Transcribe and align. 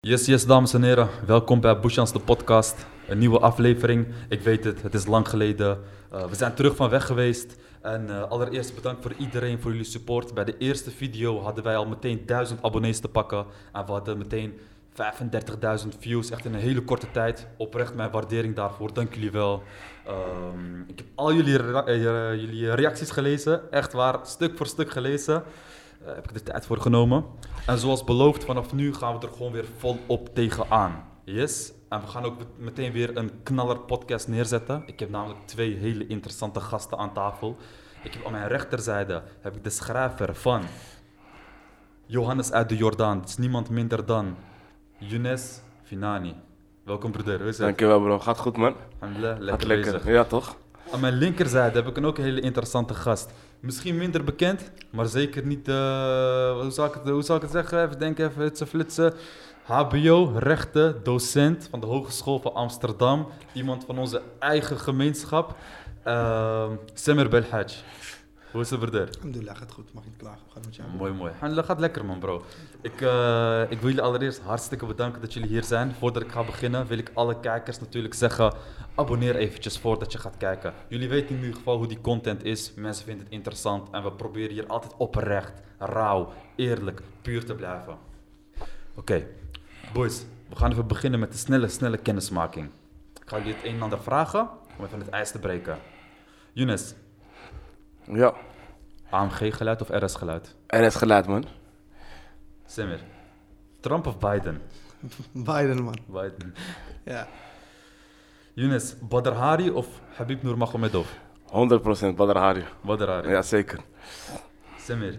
Yes, 0.00 0.26
yes, 0.26 0.46
dames 0.46 0.74
en 0.74 0.82
heren. 0.82 1.08
Welkom 1.26 1.60
bij 1.60 1.80
Bushans, 1.80 2.12
de 2.12 2.18
podcast. 2.18 2.86
Een 3.08 3.18
nieuwe 3.18 3.38
aflevering. 3.38 4.06
Ik 4.28 4.40
weet 4.40 4.64
het, 4.64 4.82
het 4.82 4.94
is 4.94 5.06
lang 5.06 5.28
geleden. 5.28 5.78
Uh, 6.12 6.24
we 6.24 6.34
zijn 6.34 6.54
terug 6.54 6.76
van 6.76 6.90
weg 6.90 7.06
geweest. 7.06 7.56
En 7.82 8.06
uh, 8.08 8.22
allereerst 8.22 8.74
bedankt 8.74 9.02
voor 9.02 9.12
iedereen 9.18 9.60
voor 9.60 9.70
jullie 9.70 9.86
support. 9.86 10.34
Bij 10.34 10.44
de 10.44 10.56
eerste 10.58 10.90
video 10.90 11.40
hadden 11.40 11.64
wij 11.64 11.76
al 11.76 11.86
meteen 11.86 12.26
1000 12.26 12.62
abonnees 12.62 13.00
te 13.00 13.08
pakken. 13.08 13.46
En 13.72 13.86
we 13.86 13.92
hadden 13.92 14.18
meteen 14.18 14.58
35.000 14.92 15.88
views, 15.98 16.30
echt 16.30 16.44
in 16.44 16.54
een 16.54 16.60
hele 16.60 16.82
korte 16.82 17.10
tijd. 17.10 17.46
Oprecht 17.56 17.94
mijn 17.94 18.10
waardering 18.10 18.54
daarvoor, 18.54 18.94
dank 18.94 19.14
jullie 19.14 19.30
wel. 19.30 19.62
Um, 20.08 20.84
ik 20.88 20.98
heb 20.98 21.06
al 21.14 21.32
jullie, 21.32 21.56
rea 21.56 21.88
uh, 21.88 22.40
jullie 22.40 22.74
reacties 22.74 23.10
gelezen, 23.10 23.72
echt 23.72 23.92
waar, 23.92 24.18
stuk 24.22 24.56
voor 24.56 24.66
stuk 24.66 24.90
gelezen. 24.90 25.42
Uh, 26.02 26.14
heb 26.14 26.24
ik 26.24 26.34
de 26.34 26.42
tijd 26.42 26.66
voor 26.66 26.80
genomen. 26.80 27.24
En 27.66 27.78
zoals 27.78 28.04
beloofd, 28.04 28.44
vanaf 28.44 28.72
nu 28.72 28.94
gaan 28.94 29.18
we 29.18 29.26
er 29.26 29.32
gewoon 29.32 29.52
weer 29.52 29.66
volop 29.78 30.34
tegenaan. 30.34 31.04
Yes? 31.24 31.72
En 31.88 32.00
we 32.00 32.06
gaan 32.06 32.24
ook 32.24 32.36
meteen 32.56 32.92
weer 32.92 33.16
een 33.16 33.42
knaller 33.42 33.78
podcast 33.78 34.28
neerzetten. 34.28 34.82
Ik 34.86 35.00
heb 35.00 35.10
namelijk 35.10 35.46
twee 35.46 35.76
hele 35.76 36.06
interessante 36.06 36.60
gasten 36.60 36.98
aan 36.98 37.12
tafel. 37.12 37.56
Ik 38.02 38.12
heb 38.12 38.26
aan 38.26 38.32
mijn 38.32 38.48
rechterzijde 38.48 39.22
heb 39.40 39.56
ik 39.56 39.64
de 39.64 39.70
schrijver 39.70 40.34
van 40.34 40.62
Johannes 42.06 42.52
uit 42.52 42.68
de 42.68 42.76
Jordaan. 42.76 43.20
Het 43.20 43.28
is 43.28 43.36
niemand 43.36 43.70
minder 43.70 44.06
dan 44.06 44.36
Younes 45.00 45.60
Finani. 45.82 46.34
Welkom 46.84 47.10
broeder, 47.12 47.42
hoe? 47.42 47.52
Dankjewel 47.56 48.00
bro, 48.00 48.18
gaat 48.18 48.38
goed 48.38 48.56
man. 48.56 48.74
Alhamdulillah, 48.98 49.38
lekker, 49.38 49.58
Gaat 49.58 49.64
lekker. 49.68 49.92
bezig. 49.92 50.06
Ja 50.06 50.24
toch? 50.24 50.56
Aan 50.92 51.00
mijn 51.00 51.14
linkerzijde 51.14 51.78
heb 51.78 51.88
ik 51.88 51.96
een 51.96 52.04
ook 52.04 52.18
een 52.18 52.24
hele 52.24 52.40
interessante 52.40 52.94
gast. 52.94 53.30
Misschien 53.60 53.96
minder 53.96 54.24
bekend, 54.24 54.70
maar 54.90 55.06
zeker 55.06 55.46
niet, 55.46 55.68
uh, 55.68 55.74
hoe, 56.60 56.70
zal 56.70 56.86
ik 56.86 56.94
het, 56.94 57.08
hoe 57.08 57.22
zal 57.22 57.36
ik 57.36 57.42
het 57.42 57.50
zeggen? 57.50 57.84
Even 57.84 57.98
denken, 57.98 58.24
even 58.28 58.40
flitsen, 58.42 58.66
flitsen. 58.66 59.14
HBO, 59.62 60.32
rechten, 60.36 61.00
docent 61.02 61.66
van 61.70 61.80
de 61.80 61.86
Hogeschool 61.86 62.38
van 62.38 62.54
Amsterdam. 62.54 63.26
Iemand 63.52 63.84
van 63.84 63.98
onze 63.98 64.22
eigen 64.38 64.78
gemeenschap. 64.78 65.56
Uh, 66.06 66.64
Semir 66.94 67.28
Belhaj. 67.28 67.66
Hoe 68.50 68.60
is 68.60 68.70
het, 68.70 68.78
broeder? 68.78 69.08
Alhamdulillah, 69.14 69.56
gaat 69.56 69.72
goed. 69.72 69.92
Mag 69.92 70.04
niet 70.04 70.16
klagen. 70.16 70.40
Gaat 70.52 70.64
met 70.64 70.76
jou. 70.76 70.88
Mooi, 70.96 71.12
mooi. 71.12 71.30
Alhamdulillah, 71.30 71.68
gaat 71.68 71.80
lekker, 71.80 72.04
man, 72.04 72.18
bro. 72.18 72.44
Ik, 72.80 73.00
uh, 73.00 73.62
ik 73.62 73.80
wil 73.80 73.88
jullie 73.88 74.02
allereerst 74.02 74.40
hartstikke 74.40 74.86
bedanken 74.86 75.20
dat 75.20 75.32
jullie 75.32 75.48
hier 75.48 75.64
zijn. 75.64 75.94
Voordat 75.94 76.22
ik 76.22 76.30
ga 76.30 76.44
beginnen, 76.44 76.86
wil 76.86 76.98
ik 76.98 77.10
alle 77.14 77.40
kijkers 77.40 77.80
natuurlijk 77.80 78.14
zeggen: 78.14 78.54
abonneer 78.94 79.36
eventjes 79.36 79.78
voordat 79.78 80.12
je 80.12 80.18
gaat 80.18 80.36
kijken. 80.36 80.74
Jullie 80.88 81.08
weten 81.08 81.34
in 81.34 81.40
ieder 81.40 81.56
geval 81.56 81.76
hoe 81.76 81.86
die 81.86 82.00
content 82.00 82.44
is. 82.44 82.74
Mensen 82.74 83.04
vinden 83.04 83.24
het 83.24 83.34
interessant 83.34 83.90
en 83.90 84.02
we 84.02 84.12
proberen 84.12 84.50
hier 84.50 84.66
altijd 84.66 84.94
oprecht, 84.96 85.52
rauw, 85.78 86.32
eerlijk, 86.56 87.02
puur 87.22 87.44
te 87.44 87.54
blijven. 87.54 87.98
Oké, 88.54 88.68
okay. 88.94 89.26
boys, 89.92 90.24
we 90.48 90.56
gaan 90.56 90.70
even 90.70 90.86
beginnen 90.86 91.20
met 91.20 91.32
de 91.32 91.38
snelle, 91.38 91.68
snelle 91.68 91.96
kennismaking. 91.96 92.70
Ik 93.22 93.28
ga 93.28 93.36
jullie 93.38 93.54
het 93.54 93.64
een 93.64 93.74
en 93.74 93.82
ander 93.82 94.02
vragen 94.02 94.48
om 94.78 94.84
even 94.84 94.98
het 94.98 95.08
ijs 95.08 95.30
te 95.30 95.38
breken. 95.38 95.78
Younes. 96.52 96.94
Ja. 98.04 98.34
AMG-geluid 99.10 99.80
of 99.80 99.88
RS-geluid? 99.90 100.54
RS-geluid, 100.66 101.26
man. 101.26 101.44
Semir. 102.66 103.00
Trump 103.80 104.06
of 104.06 104.18
Biden? 104.18 104.60
Biden, 105.50 105.84
man. 105.84 105.96
Biden. 106.06 106.54
Ja. 107.04 107.26
Younes, 108.54 108.94
Badr 109.08 109.32
Hari 109.32 109.70
of 109.70 109.86
Habib 110.16 110.42
Nurmagomedov? 110.42 111.06
100% 111.46 112.14
Badr 112.16 112.36
Hari. 112.38 112.64
Badr 112.84 113.08
Hari. 113.08 113.30
Ja, 113.30 113.42
zeker. 113.42 113.78
Semir. 114.78 115.18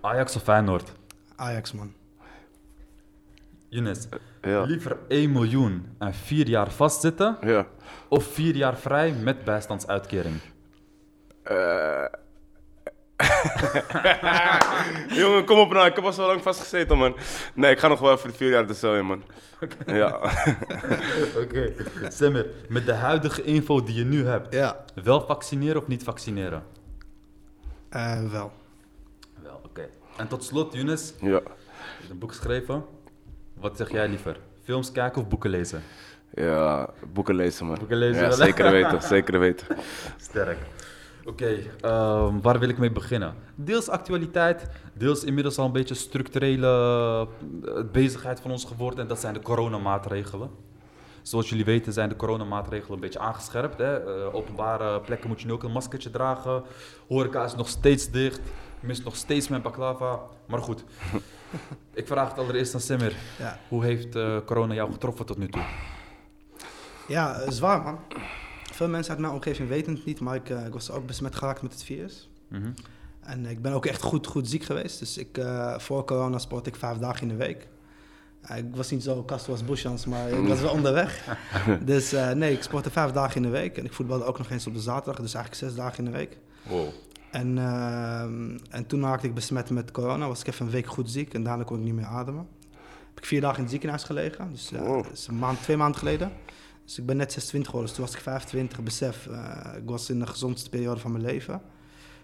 Ajax 0.00 0.36
of 0.36 0.42
Feyenoord? 0.42 0.92
Ajax, 1.36 1.72
man. 1.72 1.92
Younes. 3.68 4.08
Ja. 4.42 4.62
Liever 4.62 4.96
1 5.08 5.32
miljoen 5.32 5.96
en 5.98 6.14
4 6.14 6.48
jaar 6.48 6.70
vastzitten? 6.70 7.36
Ja. 7.40 7.66
Of 8.08 8.24
4 8.24 8.56
jaar 8.56 8.76
vrij 8.76 9.12
met 9.12 9.44
bijstandsuitkering? 9.44 10.40
Uh... 11.50 12.04
Jongen, 15.20 15.44
kom 15.44 15.58
op 15.58 15.72
nou. 15.72 15.86
Ik 15.86 15.94
heb 15.94 16.04
al 16.04 16.12
zo 16.12 16.26
lang 16.26 16.42
vastgezeten, 16.42 16.98
man. 16.98 17.16
Nee, 17.54 17.70
ik 17.70 17.78
ga 17.78 17.88
nog 17.88 18.00
wel 18.00 18.12
even 18.12 18.30
de 18.30 18.36
vier 18.36 18.50
jaar 18.50 18.74
zo 18.74 18.94
in, 18.94 19.06
man. 19.06 19.22
Okay. 19.62 19.96
Ja. 19.96 20.16
Oké. 21.42 21.72
Okay. 22.20 22.46
Met 22.68 22.86
de 22.86 22.92
huidige 22.92 23.42
info 23.42 23.82
die 23.82 23.94
je 23.94 24.04
nu 24.04 24.26
hebt, 24.26 24.54
ja. 24.54 24.84
wel 25.04 25.26
vaccineren 25.26 25.82
of 25.82 25.86
niet 25.86 26.02
vaccineren? 26.02 26.62
Uh, 27.90 28.30
wel. 28.30 28.52
Wel, 29.42 29.54
oké. 29.54 29.66
Okay. 29.66 29.88
En 30.16 30.28
tot 30.28 30.44
slot, 30.44 30.74
Younes. 30.74 31.14
Ja. 31.20 31.28
Je 31.28 31.42
hebt 31.98 32.10
een 32.10 32.18
boek 32.18 32.32
geschreven. 32.32 32.84
Wat 33.54 33.76
zeg 33.76 33.90
jij 33.90 34.08
liever? 34.08 34.36
Films 34.62 34.92
kijken 34.92 35.22
of 35.22 35.28
boeken 35.28 35.50
lezen? 35.50 35.82
Ja, 36.34 36.88
boeken 37.12 37.34
lezen, 37.34 37.66
man. 37.66 37.78
Boeken 37.78 37.96
lezen, 37.96 38.22
ja, 38.22 38.28
wel, 38.28 38.36
zeker 38.36 38.70
weten, 38.70 39.02
zeker 39.14 39.38
weten. 39.38 39.66
Sterk. 40.16 40.58
Oké, 41.28 41.70
okay, 41.80 42.26
um, 42.26 42.42
waar 42.42 42.58
wil 42.58 42.68
ik 42.68 42.78
mee 42.78 42.92
beginnen? 42.92 43.34
Deels 43.54 43.88
actualiteit, 43.88 44.66
deels 44.92 45.24
inmiddels 45.24 45.58
al 45.58 45.64
een 45.64 45.72
beetje 45.72 45.94
structurele 45.94 47.28
uh, 47.64 47.80
bezigheid 47.92 48.40
van 48.40 48.50
ons 48.50 48.64
geworden. 48.64 48.98
En 49.00 49.06
dat 49.06 49.20
zijn 49.20 49.34
de 49.34 49.40
coronamaatregelen. 49.40 50.50
Zoals 51.22 51.48
jullie 51.48 51.64
weten 51.64 51.92
zijn 51.92 52.08
de 52.08 52.16
coronamaatregelen 52.16 52.94
een 52.94 53.00
beetje 53.00 53.18
aangescherpt. 53.18 53.78
Hè? 53.78 54.04
Uh, 54.04 54.34
openbare 54.34 55.00
plekken 55.00 55.28
moet 55.28 55.40
je 55.40 55.46
nu 55.46 55.52
ook 55.52 55.62
een 55.62 55.72
maskertje 55.72 56.10
dragen. 56.10 56.62
Horeca 57.08 57.44
is 57.44 57.54
nog 57.54 57.68
steeds 57.68 58.10
dicht. 58.10 58.38
Ik 58.80 58.82
mis 58.82 59.02
nog 59.02 59.16
steeds 59.16 59.48
mijn 59.48 59.62
baklava. 59.62 60.20
Maar 60.46 60.62
goed, 60.62 60.84
ik 61.94 62.06
vraag 62.06 62.28
het 62.28 62.38
allereerst 62.38 62.74
aan 62.74 62.80
Semir. 62.80 63.14
Ja. 63.38 63.58
Hoe 63.68 63.84
heeft 63.84 64.16
uh, 64.16 64.36
corona 64.44 64.74
jou 64.74 64.92
getroffen 64.92 65.26
tot 65.26 65.38
nu 65.38 65.48
toe? 65.48 65.62
Ja, 67.08 67.50
zwaar 67.50 67.82
man. 67.82 67.98
Veel 68.78 68.88
mensen 68.88 69.12
uit 69.12 69.20
mijn 69.20 69.32
omgeving 69.32 69.68
weten 69.68 69.94
het 69.94 70.04
niet, 70.04 70.20
maar 70.20 70.34
ik, 70.34 70.48
uh, 70.48 70.66
ik 70.66 70.72
was 70.72 70.90
ook 70.90 71.06
besmet 71.06 71.34
geraakt 71.34 71.62
met 71.62 71.72
het 71.72 71.82
virus. 71.82 72.28
Mm 72.48 72.62
-hmm. 72.62 72.74
En 73.20 73.46
ik 73.46 73.62
ben 73.62 73.72
ook 73.72 73.86
echt 73.86 74.02
goed, 74.02 74.26
goed 74.26 74.48
ziek 74.48 74.62
geweest. 74.62 74.98
Dus 74.98 75.18
ik, 75.18 75.38
uh, 75.38 75.78
voor 75.78 76.04
corona 76.04 76.38
sport 76.38 76.66
ik 76.66 76.76
vijf 76.76 76.98
dagen 76.98 77.22
in 77.22 77.28
de 77.28 77.34
week. 77.34 77.68
Uh, 78.50 78.56
ik 78.56 78.64
was 78.76 78.90
niet 78.90 79.02
zo 79.02 79.22
kast 79.22 79.48
als 79.48 79.64
Bushans, 79.64 80.06
maar 80.06 80.30
ik 80.30 80.48
was 80.48 80.60
wel 80.60 80.72
onderweg. 80.72 81.38
dus 81.84 82.10
nee, 82.34 82.52
ik 82.52 82.62
sportte 82.62 82.90
vijf 82.90 83.10
dagen 83.10 83.36
in 83.36 83.42
de 83.42 83.48
week. 83.48 83.78
En 83.78 83.84
ik 83.84 83.92
voetbalde 83.92 84.24
ook 84.24 84.38
nog 84.38 84.50
eens 84.50 84.66
op 84.66 84.74
de 84.74 84.80
zaterdag, 84.80 85.20
dus 85.20 85.34
eigenlijk 85.34 85.64
zes 85.64 85.74
dagen 85.82 85.98
in 85.98 86.10
de 86.10 86.16
week. 86.16 86.38
Wow. 86.62 86.88
En, 87.30 87.58
en 88.70 88.86
toen 88.86 89.02
raakte 89.02 89.26
ik 89.26 89.34
besmet 89.34 89.70
met 89.70 89.90
corona, 89.90 90.28
was 90.28 90.40
ik 90.40 90.46
even 90.46 90.66
een 90.66 90.72
week 90.72 90.86
goed 90.86 91.10
ziek 91.10 91.34
en 91.34 91.42
daarna 91.42 91.64
kon 91.64 91.78
ik 91.78 91.84
niet 91.84 91.94
meer 91.94 92.04
ademen. 92.04 92.48
Heb 93.08 93.18
ik 93.18 93.24
vier 93.24 93.40
dagen 93.40 93.56
in 93.56 93.62
het 93.62 93.70
ziekenhuis 93.70 94.04
gelegen, 94.04 94.50
dus 94.50 94.70
wow. 94.70 95.04
is 95.12 95.26
een 95.26 95.38
maand, 95.38 95.62
twee 95.62 95.76
maanden 95.76 95.98
geleden. 95.98 96.32
Dus 96.88 96.98
ik 96.98 97.06
ben 97.06 97.16
net 97.16 97.32
26 97.32 97.70
geworden, 97.70 97.88
dus 97.88 97.96
toen 97.96 98.06
was 98.06 98.16
ik 98.16 98.22
25. 98.22 98.82
Besef, 98.82 99.26
uh, 99.26 99.74
ik 99.76 99.88
was 99.88 100.10
in 100.10 100.18
de 100.18 100.26
gezondste 100.26 100.70
periode 100.70 101.00
van 101.00 101.12
mijn 101.12 101.24
leven. 101.24 101.60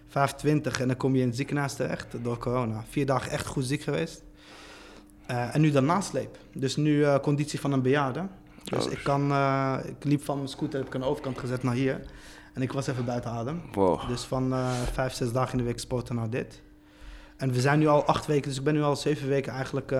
25 0.07 0.79
en 0.79 0.87
dan 0.87 0.97
kom 0.97 1.15
je 1.15 1.21
in 1.21 1.27
het 1.27 1.35
ziekenhuis 1.35 1.73
terecht 1.73 2.07
door 2.23 2.37
corona. 2.37 2.83
Vier 2.89 3.05
dagen 3.05 3.31
echt 3.31 3.45
goed 3.45 3.65
ziek 3.65 3.81
geweest. 3.81 4.23
Uh, 5.31 5.55
en 5.55 5.61
nu 5.61 5.71
dan 5.71 5.85
nasleep. 5.85 6.37
Dus 6.53 6.75
nu 6.75 6.97
uh, 6.97 7.19
conditie 7.19 7.59
van 7.59 7.71
een 7.71 7.81
bejaarde. 7.81 8.27
Dus 8.63 8.85
Oh, 8.85 8.91
ik, 8.91 8.99
kan, 9.03 9.31
uh, 9.31 9.77
ik 9.85 10.03
liep 10.03 10.23
van 10.23 10.37
mijn 10.37 10.49
scooter, 10.49 10.79
heb 10.79 10.87
ik 10.87 10.95
aan 10.95 11.01
de 11.01 11.07
overkant 11.07 11.37
gezet 11.37 11.63
naar 11.63 11.73
hier. 11.73 12.01
En 12.53 12.61
ik 12.61 12.71
was 12.71 12.87
even 12.87 13.05
buiten 13.05 13.31
adem. 13.31 13.61
Wow. 13.71 14.07
Dus 14.07 14.21
van 14.21 14.53
vijf, 14.91 15.13
zes 15.13 15.31
dagen 15.31 15.51
in 15.51 15.57
de 15.57 15.63
week 15.63 15.79
sporten 15.79 16.15
naar 16.15 16.29
dit. 16.29 16.61
En 17.37 17.51
we 17.51 17.61
zijn 17.61 17.79
nu 17.79 17.87
al 17.87 18.03
acht 18.03 18.25
weken, 18.25 18.49
dus 18.49 18.57
ik 18.57 18.63
ben 18.63 18.73
nu 18.73 18.81
al 18.81 18.95
zeven 18.95 19.27
weken 19.27 19.53
eigenlijk 19.53 19.95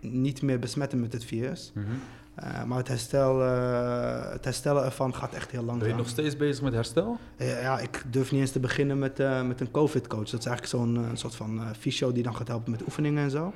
niet 0.00 0.42
meer 0.42 0.58
besmet 0.58 0.94
met 0.94 1.12
het 1.12 1.24
virus. 1.24 1.72
Mm 1.74 1.84
-hmm. 1.84 2.00
Uh, 2.44 2.64
maar 2.64 2.78
het, 2.78 2.88
herstel, 2.88 3.42
uh, 3.42 4.30
het 4.32 4.44
herstellen 4.44 4.84
ervan 4.84 5.14
gaat 5.14 5.34
echt 5.34 5.50
heel 5.50 5.60
langzaam. 5.60 5.78
Ben 5.78 5.88
je 5.88 5.94
nog 5.94 6.08
steeds 6.08 6.36
bezig 6.36 6.62
met 6.62 6.72
herstel? 6.72 7.18
Ja, 7.36 7.58
ja 7.58 7.78
ik 7.78 8.04
durf 8.10 8.32
niet 8.32 8.40
eens 8.40 8.50
te 8.50 8.60
beginnen 8.60 8.98
met, 8.98 9.20
uh, 9.20 9.42
met 9.42 9.60
een 9.60 9.70
COVID-coach. 9.70 10.30
Dat 10.30 10.40
is 10.40 10.46
eigenlijk 10.46 10.66
zo'n 10.66 11.06
soort 11.14 11.34
van 11.34 11.60
fysio 11.78 12.12
die 12.12 12.22
dan 12.22 12.36
gaat 12.36 12.48
helpen 12.48 12.70
met 12.70 12.82
oefeningen 12.82 13.22
en 13.22 13.30
zo. 13.30 13.52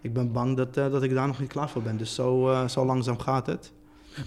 Ik 0.00 0.12
ben 0.12 0.32
bang 0.32 0.56
dat, 0.56 0.74
dat 0.74 1.02
ik 1.02 1.14
daar 1.14 1.26
nog 1.26 1.40
niet 1.40 1.48
klaar 1.48 1.70
voor 1.70 1.82
ben. 1.82 1.96
Dus 1.96 2.14
zo, 2.14 2.54
zo 2.68 2.84
langzaam 2.84 3.18
gaat 3.18 3.46
het. 3.46 3.72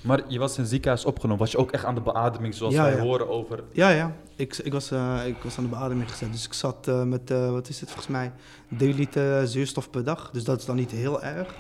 Maar 0.04 0.22
je 0.28 0.40
was 0.40 0.56
in 0.56 0.62
het 0.62 0.72
ziekenhuis 0.72 1.06
opgenomen. 1.06 1.40
Was 1.40 1.52
je 1.52 1.58
ook 1.58 1.72
echt 1.72 1.86
aan 1.86 1.96
de 1.96 2.02
beademing 2.02 2.54
zoals 2.54 2.74
ja, 2.74 2.84
wij 2.84 2.96
ja. 2.96 3.02
horen 3.02 3.30
over... 3.30 3.64
Ja, 3.72 3.90
ja. 3.90 4.16
Ik, 4.36 4.58
ik, 4.58 4.72
was, 4.72 4.92
ik 5.26 5.38
was 5.44 5.58
aan 5.58 5.64
de 5.64 5.70
beademing 5.70 6.12
gezet. 6.12 6.32
Dus 6.32 6.46
ik 6.46 6.54
zat 6.54 7.06
met, 7.06 7.30
wat 7.30 7.70
is 7.70 7.80
het 7.80 7.90
volgens 7.90 8.12
mij, 8.12 8.32
3 8.68 8.94
liter 8.94 9.48
zuurstof 9.48 9.90
per 9.90 10.04
dag. 10.04 10.30
Dus 10.32 10.44
dat 10.44 10.60
is 10.60 10.66
dan 10.66 10.76
niet 10.76 10.92
heel 10.92 11.24
erg. 11.24 11.56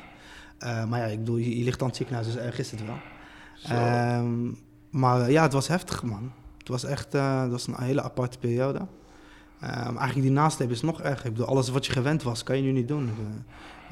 Uh, 0.59 0.85
maar 0.85 0.99
ja, 0.99 1.05
ik 1.05 1.19
bedoel, 1.19 1.37
je, 1.37 1.57
je, 1.57 1.63
ligt 1.63 1.81
aan 1.81 1.87
het 1.87 1.95
ziekenhuis, 1.95 2.27
dus 2.27 2.37
erg 2.37 2.59
is 2.59 2.71
het 2.71 2.81
wel. 2.85 2.97
Um, 4.17 4.57
maar 4.89 5.31
ja, 5.31 5.41
het 5.41 5.53
was 5.53 5.67
heftig, 5.67 6.03
man. 6.03 6.31
Het 6.57 6.67
was 6.67 6.83
echt 6.83 7.13
het 7.13 7.51
was 7.51 7.67
een 7.67 7.81
hele 7.83 8.01
aparte 8.01 8.37
periode. 8.37 8.87
Eh, 9.59 9.69
maar 9.69 9.85
eigenlijk 9.85 10.21
die 10.21 10.31
nasleep 10.31 10.71
is 10.71 10.81
nog 10.81 11.01
erger. 11.01 11.25
Ik 11.25 11.31
bedoel, 11.31 11.47
alles 11.47 11.69
wat 11.69 11.85
je 11.85 11.91
gewend 11.91 12.23
was, 12.23 12.43
kan 12.43 12.57
je 12.57 12.63
nu 12.63 12.71
niet 12.71 12.87
doen. 12.87 13.11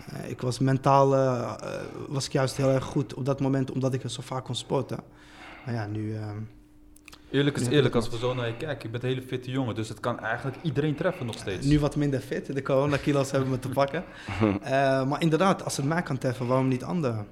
Eh, 0.07 0.19
eh, 0.19 0.29
ik 0.29 0.41
was 0.41 0.59
mentaal 0.59 1.15
eh, 1.15 1.39
eh, 1.39 1.81
was 2.07 2.25
ik 2.25 2.31
juist 2.31 2.57
heel 2.57 2.69
erg 2.69 2.83
goed 2.83 3.13
op 3.13 3.25
dat 3.25 3.39
moment, 3.39 3.71
omdat 3.71 3.93
ik 3.93 4.01
zo 4.05 4.21
vaak 4.21 4.43
kon 4.43 4.55
sporten. 4.55 4.99
Maar 5.65 5.73
ja, 5.73 5.85
nu... 5.85 6.15
eh, 6.15 6.29
Eerlijk 7.33 7.57
is 7.57 7.67
eerlijk, 7.67 7.95
als 7.95 8.09
we 8.09 8.17
zo 8.17 8.33
naar 8.33 8.47
je 8.47 8.57
kijken. 8.57 8.81
Je 8.81 8.89
bent 8.89 9.03
een 9.03 9.09
hele 9.09 9.21
fitte 9.21 9.51
jongen, 9.51 9.75
dus 9.75 9.89
het 9.89 9.99
kan 9.99 10.19
eigenlijk 10.19 10.57
iedereen 10.61 10.95
treffen 10.95 11.25
nog 11.25 11.37
steeds. 11.37 11.65
Nu 11.65 11.79
wat 11.79 11.95
minder 11.95 12.19
fit, 12.19 12.53
de 12.53 12.61
coronakilo's 12.61 13.31
hebben 13.31 13.49
me 13.49 13.59
te 13.59 13.69
pakken. 13.69 14.03
Eh, 14.61 15.05
maar 15.05 15.21
inderdaad, 15.21 15.63
als 15.63 15.77
het 15.77 15.85
mij 15.85 16.01
kan 16.01 16.17
treffen, 16.17 16.47
waarom 16.47 16.67
niet 16.67 16.83
anderen? 16.83 17.27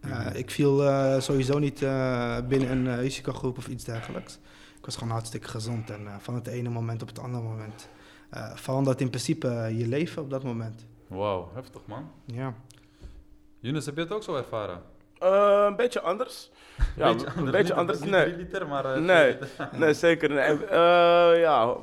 Eh, 0.00 0.26
ik 0.34 0.50
viel 0.50 0.84
eh, 0.84 1.20
sowieso 1.20 1.58
niet 1.58 1.82
eh, 1.82 2.38
binnen 2.48 2.70
een 2.70 3.00
risicogroep 3.00 3.58
of 3.58 3.66
iets 3.68 3.84
dergelijks. 3.84 4.38
Ik 4.78 4.84
was 4.84 4.96
gewoon 4.96 5.12
hartstikke 5.12 5.48
gezond 5.48 5.90
en 5.90 6.08
van 6.18 6.34
het 6.34 6.46
ene 6.46 6.68
moment 6.68 7.02
op 7.02 7.08
het 7.08 7.18
andere 7.18 7.42
moment 7.44 7.88
eh, 8.30 8.50
verandert 8.54 9.00
in 9.00 9.08
principe 9.08 9.48
je 9.76 9.86
leven 9.88 10.22
op 10.22 10.30
dat 10.30 10.42
moment. 10.42 10.86
Wauw, 11.06 11.50
heftig 11.54 11.80
man. 11.84 12.10
Ja. 12.24 12.54
Yunus, 13.60 13.86
heb 13.86 13.94
je 13.94 14.00
het 14.00 14.12
ook 14.12 14.22
zo 14.22 14.36
ervaren? 14.36 14.80
Eh, 15.22 15.64
een 15.66 15.76
beetje 15.76 16.00
anders. 16.00 16.50
Ja, 16.96 17.12
beetje 17.12 17.26
een 17.26 17.32
anders. 17.36 17.50
beetje 17.56 17.74
anders. 17.74 18.00
Niet 18.00 18.10
Nee, 18.10 18.24
drie 18.24 18.36
liter, 18.36 18.66
maar... 18.68 18.84
eh, 18.84 19.00
Nee. 19.00 19.36
nee 19.72 19.94
zeker. 19.94 20.28
Nee. 20.30 20.64
Eh, 20.66 21.40
ja. 21.40 21.74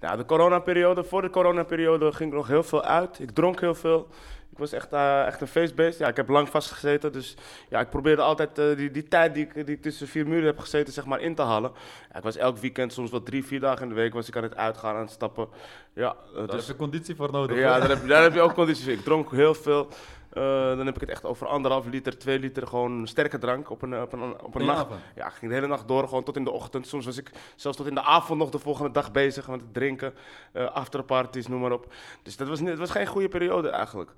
Nou, 0.00 0.16
de 0.16 0.24
coronaperiode, 0.24 1.04
voor 1.04 1.22
de 1.22 1.30
coronaperiode 1.30 2.12
ging 2.12 2.30
ik 2.30 2.36
nog 2.36 2.46
heel 2.46 2.62
veel 2.62 2.82
uit. 2.84 3.18
Ik 3.20 3.30
dronk 3.30 3.60
heel 3.60 3.74
veel. 3.74 4.08
Ik 4.50 4.58
was 4.60 4.72
echt, 4.72 4.92
echt 5.26 5.40
een 5.40 5.46
feestbeest. 5.46 5.98
Ja, 5.98 6.08
ik 6.08 6.16
heb 6.16 6.28
lang 6.28 6.48
vastgezeten. 6.48 7.12
Dus 7.12 7.36
ja, 7.68 7.80
ik 7.80 7.90
probeerde 7.90 8.22
altijd 8.22 8.56
die, 8.76 8.90
die 8.90 9.08
tijd 9.08 9.34
die 9.34 9.48
ik, 9.54 9.66
die 9.66 9.80
tussen 9.80 10.08
vier 10.08 10.26
muren 10.28 10.46
heb 10.46 10.58
gezeten, 10.58 10.92
zeg 10.92 11.04
maar, 11.04 11.20
in 11.20 11.34
te 11.34 11.42
halen. 11.42 11.72
Ja, 12.12 12.16
ik 12.16 12.22
was 12.22 12.36
elk 12.36 12.58
weekend, 12.58 12.92
soms 12.92 13.10
wel 13.10 13.22
drie, 13.22 13.44
vier 13.44 13.60
dagen 13.60 13.82
in 13.82 13.88
de 13.88 13.94
week, 13.94 14.12
was 14.14 14.28
ik 14.28 14.36
aan 14.36 14.42
het 14.42 14.56
uitgaan, 14.56 14.94
aan 14.94 15.00
het 15.00 15.10
stappen. 15.10 15.48
Ja, 15.94 16.16
Daar 16.34 16.46
dus, 16.46 16.54
heb 16.54 16.64
je 16.66 16.76
conditie 16.82 17.14
voor 17.16 17.32
nodig. 17.32 17.58
ja 17.58 17.78
daar, 17.78 17.88
heb, 17.88 18.08
daar 18.08 18.22
heb 18.22 18.34
je 18.34 18.40
ook 18.40 18.54
condities. 18.54 18.86
Ik 18.86 19.00
dronk 19.04 19.30
heel 19.30 19.54
veel. 19.54 19.88
Eh, 20.34 20.42
dan 20.76 20.86
heb 20.86 20.94
ik 20.94 21.00
het 21.00 21.10
echt 21.10 21.24
over 21.24 21.46
anderhalf 21.46 21.86
liter, 21.86 22.18
twee 22.18 22.38
liter 22.38 22.66
gewoon 22.66 23.06
sterke 23.06 23.38
drank 23.38 23.70
op 23.70 23.82
een, 23.82 24.00
op 24.02 24.12
een, 24.12 24.42
op 24.42 24.54
een 24.54 24.64
nacht. 24.64 24.86
Ja, 25.14 25.26
ik 25.26 25.32
ging 25.32 25.50
de 25.50 25.56
hele 25.56 25.68
nacht 25.68 25.88
door, 25.88 26.08
gewoon 26.08 26.24
tot 26.24 26.36
in 26.36 26.44
de 26.44 26.50
ochtend. 26.50 26.86
Soms 26.86 27.04
was 27.04 27.16
ik 27.16 27.30
zelfs 27.56 27.76
tot 27.76 27.86
in 27.86 27.94
de 27.94 28.02
avond 28.02 28.38
nog 28.38 28.50
de 28.50 28.58
volgende 28.58 28.90
dag 28.90 29.12
bezig 29.12 29.48
met 29.48 29.60
het 29.60 29.74
drinken. 29.74 30.14
eh 30.52 30.72
afterparties, 30.74 31.46
noem 31.46 31.60
maar 31.60 31.72
op. 31.72 31.92
Dus 32.22 32.36
dat 32.36 32.48
was, 32.48 32.60
niet, 32.60 32.68
het 32.68 32.78
was 32.78 32.90
geen 32.90 33.06
goede 33.06 33.28
periode 33.28 33.68
eigenlijk. 33.68 34.10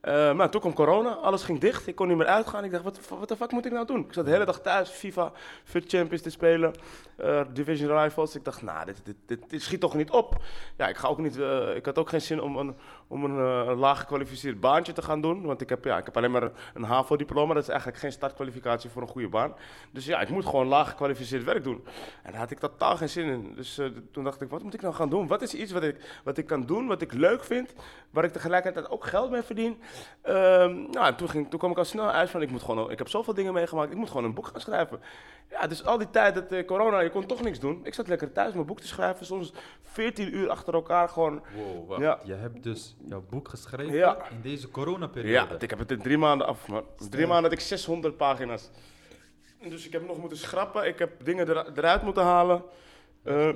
Eh, 0.00 0.32
maar 0.32 0.50
toen 0.50 0.60
kwam 0.60 0.74
corona, 0.74 1.10
alles 1.10 1.42
ging 1.42 1.60
dicht. 1.60 1.86
Ik 1.86 1.94
kon 1.94 2.08
niet 2.08 2.16
meer 2.16 2.26
uitgaan. 2.26 2.64
Ik 2.64 2.70
dacht, 2.70 2.84
wat 2.84 3.00
wat 3.08 3.28
de 3.28 3.36
fuck 3.36 3.50
moet 3.50 3.66
ik 3.66 3.72
nou 3.72 3.86
doen? 3.86 4.00
Ik 4.00 4.12
zat 4.12 4.24
de 4.24 4.30
hele 4.30 4.44
dag 4.44 4.60
thuis, 4.60 4.90
FIFA, 4.90 5.32
Fit 5.64 5.84
Champions 5.88 6.22
te 6.22 6.30
spelen, 6.30 6.72
eh, 7.16 7.40
Division 7.52 7.98
Rivals. 7.98 8.34
Ik 8.34 8.44
dacht, 8.44 8.62
nou, 8.62 8.84
dit, 8.84 9.00
dit, 9.04 9.16
dit, 9.26 9.50
dit 9.50 9.62
schiet 9.62 9.80
toch 9.80 9.94
niet 9.94 10.10
op? 10.10 10.42
Ja, 10.76 10.88
ik, 10.88 10.96
ga 10.96 11.08
ook 11.08 11.18
niet, 11.18 11.38
eh, 11.40 11.76
ik 11.76 11.86
had 11.86 11.98
ook 11.98 12.08
geen 12.08 12.20
zin 12.20 12.40
om 12.40 12.56
een, 12.56 12.76
om 13.06 13.24
een, 13.24 13.38
eh, 13.38 13.68
een 13.68 13.78
laag 13.78 14.00
gekwalificeerd 14.00 14.60
baantje 14.60 14.92
te 14.92 15.02
gaan 15.02 15.20
doen. 15.20 15.42
Want 15.42 15.60
ik 15.60 15.68
heb, 15.68 15.84
ja, 15.84 15.98
ik 15.98 16.04
heb 16.04 16.16
alleen 16.16 16.30
maar 16.30 16.50
een 16.74 16.82
HAVO-diploma. 16.82 17.54
Dat 17.54 17.62
is 17.62 17.68
eigenlijk 17.68 17.98
geen 17.98 18.12
startkwalificatie 18.12 18.90
voor 18.90 19.02
een 19.02 19.08
goede 19.08 19.28
baan. 19.28 19.54
Dus 19.90 20.06
ja, 20.06 20.20
ik 20.20 20.28
moet 20.28 20.44
gewoon 20.44 20.66
laag 20.66 20.88
gekwalificeerd 20.88 21.44
werk 21.44 21.64
doen. 21.64 21.84
En 22.22 22.30
daar 22.30 22.40
had 22.40 22.50
ik 22.50 22.58
totaal 22.58 22.96
geen 22.96 23.08
zin 23.08 23.26
in. 23.26 23.52
Dus 23.54 23.78
eh, 23.78 23.86
toen 24.12 24.24
dacht 24.24 24.40
ik, 24.40 24.48
wat 24.48 24.62
moet 24.62 24.74
ik 24.74 24.82
nou 24.82 24.94
gaan 24.94 25.08
doen? 25.08 25.26
Wat 25.26 25.42
is 25.42 25.54
iets 25.54 25.72
wat 25.72 25.82
ik, 25.82 26.20
wat 26.24 26.38
ik 26.38 26.46
kan 26.46 26.66
doen, 26.66 26.86
wat 26.86 27.02
ik 27.02 27.12
leuk 27.12 27.44
vind, 27.44 27.74
waar 28.10 28.24
ik 28.24 28.32
tegelijkertijd 28.32 28.90
ook 28.90 29.04
geld 29.04 29.30
mee 29.30 29.42
verdien? 29.42 29.80
Ehm, 30.22 30.90
nou, 30.90 31.06
en 31.06 31.16
toen, 31.16 31.28
ging, 31.28 31.50
toen 31.50 31.58
kwam 31.58 31.70
ik 31.70 31.78
al 31.78 31.84
snel 31.84 32.10
uit 32.10 32.30
van, 32.30 32.42
ik, 32.42 32.50
moet 32.50 32.62
gewoon, 32.62 32.90
ik 32.90 32.98
heb 32.98 33.08
zoveel 33.08 33.34
dingen 33.34 33.52
meegemaakt, 33.52 33.90
ik 33.90 33.96
moet 33.96 34.08
gewoon 34.08 34.24
een 34.24 34.34
boek 34.34 34.46
gaan 34.46 34.60
schrijven. 34.60 35.00
Ja, 35.50 35.66
dus 35.66 35.84
al 35.84 35.98
die 35.98 36.10
tijd 36.10 36.34
dat 36.34 36.52
eh, 36.52 36.66
corona, 36.66 37.00
je 37.00 37.10
kon 37.10 37.26
toch 37.26 37.42
niks 37.42 37.58
doen. 37.58 37.80
Ik 37.82 37.94
zat 37.94 38.08
lekker 38.08 38.32
thuis 38.32 38.54
mijn 38.54 38.66
boek 38.66 38.80
te 38.80 38.86
schrijven, 38.86 39.26
soms 39.26 39.52
14 39.82 40.34
uur 40.34 40.50
achter 40.50 40.74
elkaar 40.74 41.08
gewoon. 41.08 41.42
Wow. 41.86 42.00
Ja. 42.00 42.18
Je 42.24 42.34
hebt 42.34 42.62
dus 42.62 42.93
jouw 43.08 43.24
boek 43.30 43.48
geschreven 43.48 43.94
Ja. 43.94 44.28
in 44.30 44.40
deze 44.42 44.70
coronaperiode. 44.70 45.30
Ja, 45.32 45.46
ik 45.58 45.70
heb 45.70 45.78
het 45.78 45.90
in 45.90 46.02
drie 46.02 46.18
maanden 46.18 46.46
af, 46.46 46.68
man. 46.68 46.84
In 46.98 47.10
drie 47.10 47.26
maanden 47.26 47.50
had 47.50 47.52
ik 47.60 47.66
600 47.66 48.16
pagina's. 48.16 48.70
Dus 49.68 49.86
ik 49.86 49.92
heb 49.92 50.06
nog 50.06 50.18
moeten 50.18 50.38
schrappen, 50.38 50.86
ik 50.86 50.98
heb 50.98 51.24
dingen 51.24 51.48
er- 51.48 51.72
eruit 51.78 52.02
moeten 52.02 52.22
halen. 52.22 52.62
Eh, 53.22 53.48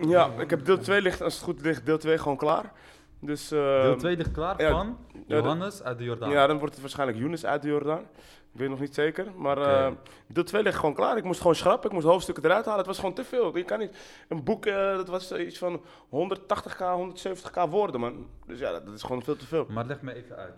ja, 0.00 0.30
ik 0.38 0.50
heb 0.50 0.64
deel 0.64 0.78
2 0.78 1.02
ligt, 1.02 1.22
als 1.22 1.34
het 1.34 1.42
goed 1.42 1.60
ligt, 1.60 1.86
deel 1.86 1.98
2 1.98 2.18
gewoon 2.18 2.36
klaar. 2.36 2.72
Dus, 3.20 3.48
Deel 3.48 3.96
2 3.96 4.16
ligt 4.16 4.30
klaar 4.30 4.62
ja, 4.62 4.70
van 4.70 4.98
Johannes 5.26 5.82
uit 5.82 5.98
de 5.98 6.04
Jordaan. 6.04 6.30
Ja, 6.30 6.46
dan 6.46 6.58
wordt 6.58 6.72
het 6.72 6.80
waarschijnlijk 6.82 7.18
Younes 7.18 7.44
uit 7.46 7.62
de 7.62 7.68
Jordaan. 7.68 8.06
Ik 8.56 8.62
weet 8.62 8.70
nog 8.70 8.80
niet 8.80 8.94
zeker. 8.94 9.32
Maar 9.36 9.92
deel 10.26 10.44
2 10.44 10.62
ligt 10.62 10.78
gewoon 10.78 10.94
klaar. 10.94 11.16
Ik 11.16 11.24
moest 11.24 11.40
gewoon 11.40 11.54
schrappen. 11.54 11.88
Ik 11.88 11.94
moest 11.94 12.06
hoofdstukken 12.06 12.44
eruit 12.44 12.64
halen. 12.64 12.78
Het 12.78 12.86
was 12.86 12.98
gewoon 12.98 13.14
te 13.14 13.24
veel. 13.24 13.56
Je 13.56 13.64
kan 13.64 13.78
niet... 13.78 13.96
Een 14.28 14.44
boek, 14.44 14.66
eh, 14.66 14.74
dat 14.96 15.08
was 15.08 15.30
eh, 15.30 15.46
iets 15.46 15.58
van 15.58 15.80
180k, 16.10 16.80
170k 16.80 17.70
woorden, 17.70 18.00
man. 18.00 18.26
Dus 18.46 18.58
ja, 18.58 18.70
dat, 18.72 18.86
dat 18.86 18.94
is 18.94 19.02
gewoon 19.02 19.22
veel 19.22 19.36
te 19.36 19.46
veel. 19.46 19.66
Maar 19.70 19.84
leg 19.84 20.02
me 20.02 20.14
even 20.14 20.36
uit. 20.36 20.54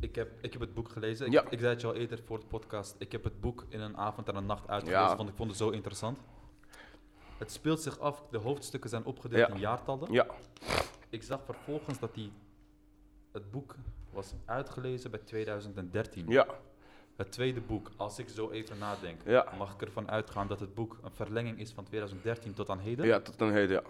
Ik 0.00 0.14
heb, 0.14 0.28
ik 0.40 0.52
heb 0.52 0.60
het 0.60 0.74
boek 0.74 0.88
gelezen. 0.88 1.26
Ik, 1.26 1.32
Ja. 1.32 1.44
ik 1.50 1.58
zei 1.58 1.70
het 1.72 1.80
je 1.80 1.86
al 1.86 1.94
eerder 1.94 2.20
voor 2.24 2.38
de 2.40 2.46
podcast. 2.46 2.94
Ik 2.98 3.12
heb 3.12 3.24
het 3.24 3.40
boek 3.40 3.64
in 3.68 3.80
een 3.80 3.96
avond 3.96 4.28
en 4.28 4.36
een 4.36 4.46
nacht 4.46 4.68
uitgelezen, 4.68 5.08
Ja. 5.08 5.16
want 5.16 5.28
ik 5.28 5.34
vond 5.36 5.48
het 5.48 5.58
zo 5.58 5.70
interessant. 5.70 6.18
Het 7.38 7.52
speelt 7.52 7.80
zich 7.82 7.98
af, 7.98 8.22
de 8.30 8.38
hoofdstukken 8.38 8.90
zijn 8.90 9.04
opgedeeld 9.04 9.48
Ja. 9.48 9.54
in 9.54 9.60
jaartallen. 9.60 10.12
Ja, 10.12 10.26
Ik 11.08 11.22
zag 11.22 11.40
vervolgens 11.44 11.98
dat 11.98 12.14
die, 12.14 12.32
het 13.32 13.50
boek 13.50 13.74
was 14.12 14.32
uitgelezen 14.44 15.10
bij 15.10 15.20
2013. 15.20 16.24
ja, 16.28 16.46
Het 17.18 17.32
tweede 17.32 17.60
boek, 17.60 17.90
als 17.96 18.18
ik 18.18 18.28
zo 18.28 18.50
even 18.50 18.78
nadenk, 18.78 19.20
Ja. 19.24 19.46
mag 19.58 19.74
ik 19.74 19.80
ervan 19.82 20.10
uitgaan 20.10 20.46
dat 20.48 20.60
het 20.60 20.74
boek 20.74 20.96
een 21.02 21.10
verlenging 21.14 21.58
is 21.58 21.72
van 21.72 21.84
2013 21.84 22.54
tot 22.54 22.68
aan 22.70 22.78
heden? 22.78 23.06
ja, 23.06 23.20
tot 23.20 23.38
dan 23.38 23.50
heden, 23.52 23.76
ja. 23.76 23.82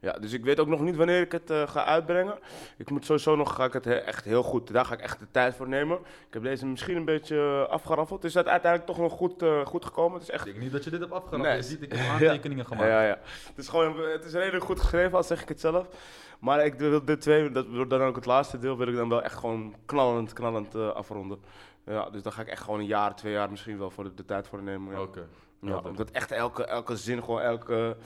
ja. 0.00 0.12
Dus 0.18 0.32
ik 0.32 0.44
weet 0.44 0.60
ook 0.60 0.66
nog 0.68 0.80
niet 0.80 0.96
wanneer 0.96 1.20
ik 1.20 1.32
het 1.32 1.50
eh, 1.50 1.68
ga 1.68 1.84
uitbrengen. 1.84 2.38
Ik 2.76 2.90
moet 2.90 3.04
sowieso 3.04 3.36
nog, 3.36 3.54
ga 3.54 3.64
ik 3.64 3.72
het 3.72 3.84
he- 3.84 3.94
echt 3.94 4.24
heel 4.24 4.42
goed, 4.42 4.72
daar 4.72 4.84
ga 4.84 4.94
ik 4.94 5.00
echt 5.00 5.18
de 5.18 5.26
tijd 5.30 5.54
voor 5.54 5.68
nemen. 5.68 5.98
Ik 5.98 6.32
heb 6.34 6.42
deze 6.42 6.66
misschien 6.66 6.96
een 6.96 7.04
beetje 7.04 7.36
eh, 7.66 7.72
afgeraffeld. 7.72 8.22
Het 8.22 8.30
is 8.30 8.36
uiteindelijk 8.36 8.86
toch 8.86 8.98
nog 8.98 9.12
goed, 9.12 9.42
eh, 9.42 9.66
goed 9.66 9.84
gekomen. 9.84 10.12
Het 10.18 10.22
is 10.28 10.30
echt 10.34 10.46
Ik 10.46 10.52
denk 10.52 10.64
niet 10.64 10.72
dat 10.72 10.84
je 10.84 10.90
dit 10.90 11.00
hebt 11.00 11.12
afgerond. 11.12 11.42
Nee. 11.42 11.56
Je 11.56 11.62
ziet, 11.62 11.82
ik 11.82 11.92
heb 11.92 12.08
aantekeningen 12.12 12.66
gemaakt. 12.66 12.88
Ja, 12.88 13.02
ja. 13.06 13.18
Het 13.48 13.58
is 13.58 13.68
gewoon, 13.68 13.98
het 14.00 14.24
is 14.24 14.32
redelijk 14.32 14.64
goed 14.64 14.80
geschreven, 14.80 15.16
al 15.16 15.22
zeg 15.24 15.42
ik 15.42 15.48
het 15.48 15.60
zelf. 15.60 15.86
Maar 16.40 16.64
ik 16.64 16.74
wil 16.74 17.04
dit 17.04 17.20
twee, 17.20 17.50
dat 17.50 17.66
wordt 17.66 17.90
dan 17.90 18.00
ook 18.02 18.16
het 18.16 18.26
laatste 18.26 18.58
deel, 18.58 18.76
wil 18.76 18.88
ik 18.88 18.96
dan 18.96 19.08
wel 19.08 19.22
echt 19.22 19.34
gewoon 19.38 19.74
knallend, 19.86 20.32
knallend 20.32 20.74
afronden. 20.74 21.38
Ja, 21.86 22.10
dus 22.10 22.22
dan 22.22 22.32
ga 22.32 22.40
ik 22.42 22.48
echt 22.48 22.62
gewoon 22.62 22.80
een 22.80 22.86
jaar, 22.86 23.14
twee 23.16 23.32
jaar 23.32 23.50
misschien 23.50 23.78
wel 23.78 23.90
voor 23.90 24.04
de, 24.04 24.14
de 24.14 24.24
tijd 24.24 24.48
voor 24.48 24.62
nemen. 24.62 24.92
Ja. 24.94 25.00
Oké. 25.00 25.26
Ja, 25.60 25.78
omdat 25.78 26.10
echt 26.10 26.30
elke, 26.30 26.64
elke 26.64 26.96
zin, 26.96 27.22
gewoon 27.24 27.40
elke, 27.40 27.96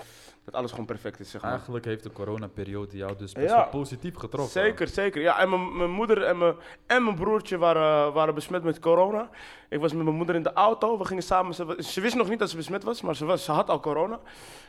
dat 0.44 0.54
alles 0.54 0.70
gewoon 0.70 0.86
perfect 0.86 1.20
is, 1.20 1.30
zeg 1.30 1.42
maar. 1.42 1.50
Eigenlijk 1.50 1.84
heeft 1.84 2.02
de 2.02 2.12
coronaperiode 2.12 2.96
jou 2.96 3.16
dus 3.16 3.32
best 3.32 3.54
wel 3.54 3.68
positief 3.68 4.14
getroffen. 4.16 4.62
Zeker, 4.62 4.88
zeker. 4.88 5.20
Ja, 5.22 5.38
en 5.38 5.50
mijn- 5.50 5.76
mijn 5.76 5.90
moeder 5.90 6.22
en 6.22 6.38
mijn, 6.38 6.54
en 6.86 7.04
mijn 7.04 7.16
broertje 7.16 7.58
waren, 7.58 8.12
waren 8.12 8.34
besmet 8.34 8.62
met 8.62 8.78
corona. 8.78 9.28
Ik 9.70 9.80
was 9.80 9.92
met 9.92 10.04
mijn 10.04 10.16
moeder 10.16 10.34
in 10.34 10.42
de 10.42 10.52
auto. 10.52 10.98
We 10.98 11.04
gingen 11.04 11.22
samen. 11.22 11.54
Ze, 11.54 11.76
ze 11.78 12.00
wist 12.00 12.14
nog 12.14 12.28
niet 12.28 12.38
dat 12.38 12.50
ze 12.50 12.56
besmet 12.56 12.84
was, 12.84 13.02
maar 13.02 13.16
ze, 13.16 13.24
was, 13.24 13.44
ze 13.44 13.52
had 13.52 13.68
al 13.68 13.80
corona. 13.80 14.20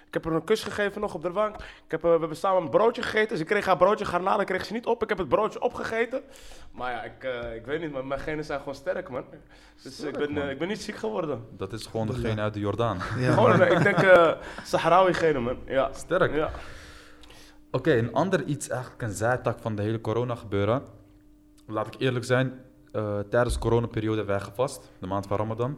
Ik 0.07 0.13
heb 0.13 0.23
haar 0.23 0.33
een 0.33 0.43
kus 0.43 0.63
gegeven 0.63 1.01
nog 1.01 1.13
op 1.13 1.21
de 1.21 1.29
bank. 1.29 1.55
Ik 1.55 1.91
heb, 1.91 2.03
eh, 2.03 2.13
we 2.13 2.19
hebben 2.19 2.37
samen 2.37 2.61
een 2.61 2.69
broodje 2.69 3.01
gegeten. 3.01 3.37
Ze 3.37 3.43
kreeg 3.43 3.65
haar 3.65 3.77
broodje 3.77 4.05
garnalen, 4.05 4.45
kreeg 4.45 4.65
ze 4.65 4.73
niet 4.73 4.85
op. 4.85 5.03
Ik 5.03 5.09
heb 5.09 5.17
het 5.17 5.27
broodje 5.29 5.61
opgegeten. 5.61 6.21
Maar 6.71 6.91
ja, 6.91 7.03
ik, 7.03 7.23
eh, 7.23 7.55
ik 7.55 7.65
weet 7.65 7.81
niet, 7.81 7.91
maar 7.91 8.05
mijn 8.05 8.19
genen 8.19 8.43
zijn 8.45 8.59
gewoon 8.59 8.75
sterk, 8.75 9.09
man. 9.09 9.23
Dus 9.83 9.93
Sterk, 9.93 10.17
ik, 10.17 10.33
ben, 10.33 10.43
eh, 10.43 10.49
ik 10.49 10.59
ben 10.59 10.67
niet 10.67 10.81
ziek 10.81 10.95
geworden. 10.95 11.45
Dat 11.49 11.73
is 11.73 11.85
gewoon 11.85 12.07
degene 12.07 12.41
uit 12.41 12.53
de 12.53 12.59
Jordaan. 12.59 12.97
Ja. 13.17 13.33
Gewoon, 13.41 13.61
ik 13.61 13.83
denk, 13.83 13.97
eh 13.97 14.31
Sahrawi 14.63 15.13
genen, 15.13 15.43
man. 15.43 15.57
Ja. 15.65 15.89
Sterk. 15.93 16.33
Ja. 16.33 16.51
Oké, 17.71 17.93
een 17.93 18.13
ander 18.13 18.43
iets, 18.43 18.69
eigenlijk 18.69 19.01
een 19.01 19.11
zijtak 19.11 19.59
van 19.59 19.75
de 19.75 19.81
hele 19.81 20.01
corona 20.01 20.35
gebeuren. 20.35 20.83
Laat 21.65 21.87
ik 21.87 21.95
eerlijk 21.97 22.25
zijn, 22.25 22.61
eh, 22.91 23.19
tijdens 23.29 23.53
de 23.53 23.59
coronaperiode 23.59 24.17
hebben 24.17 24.35
wij 24.35 24.45
gevast, 24.45 24.89
de 24.99 25.07
maand 25.07 25.27
van 25.27 25.37
Ramadan. 25.37 25.77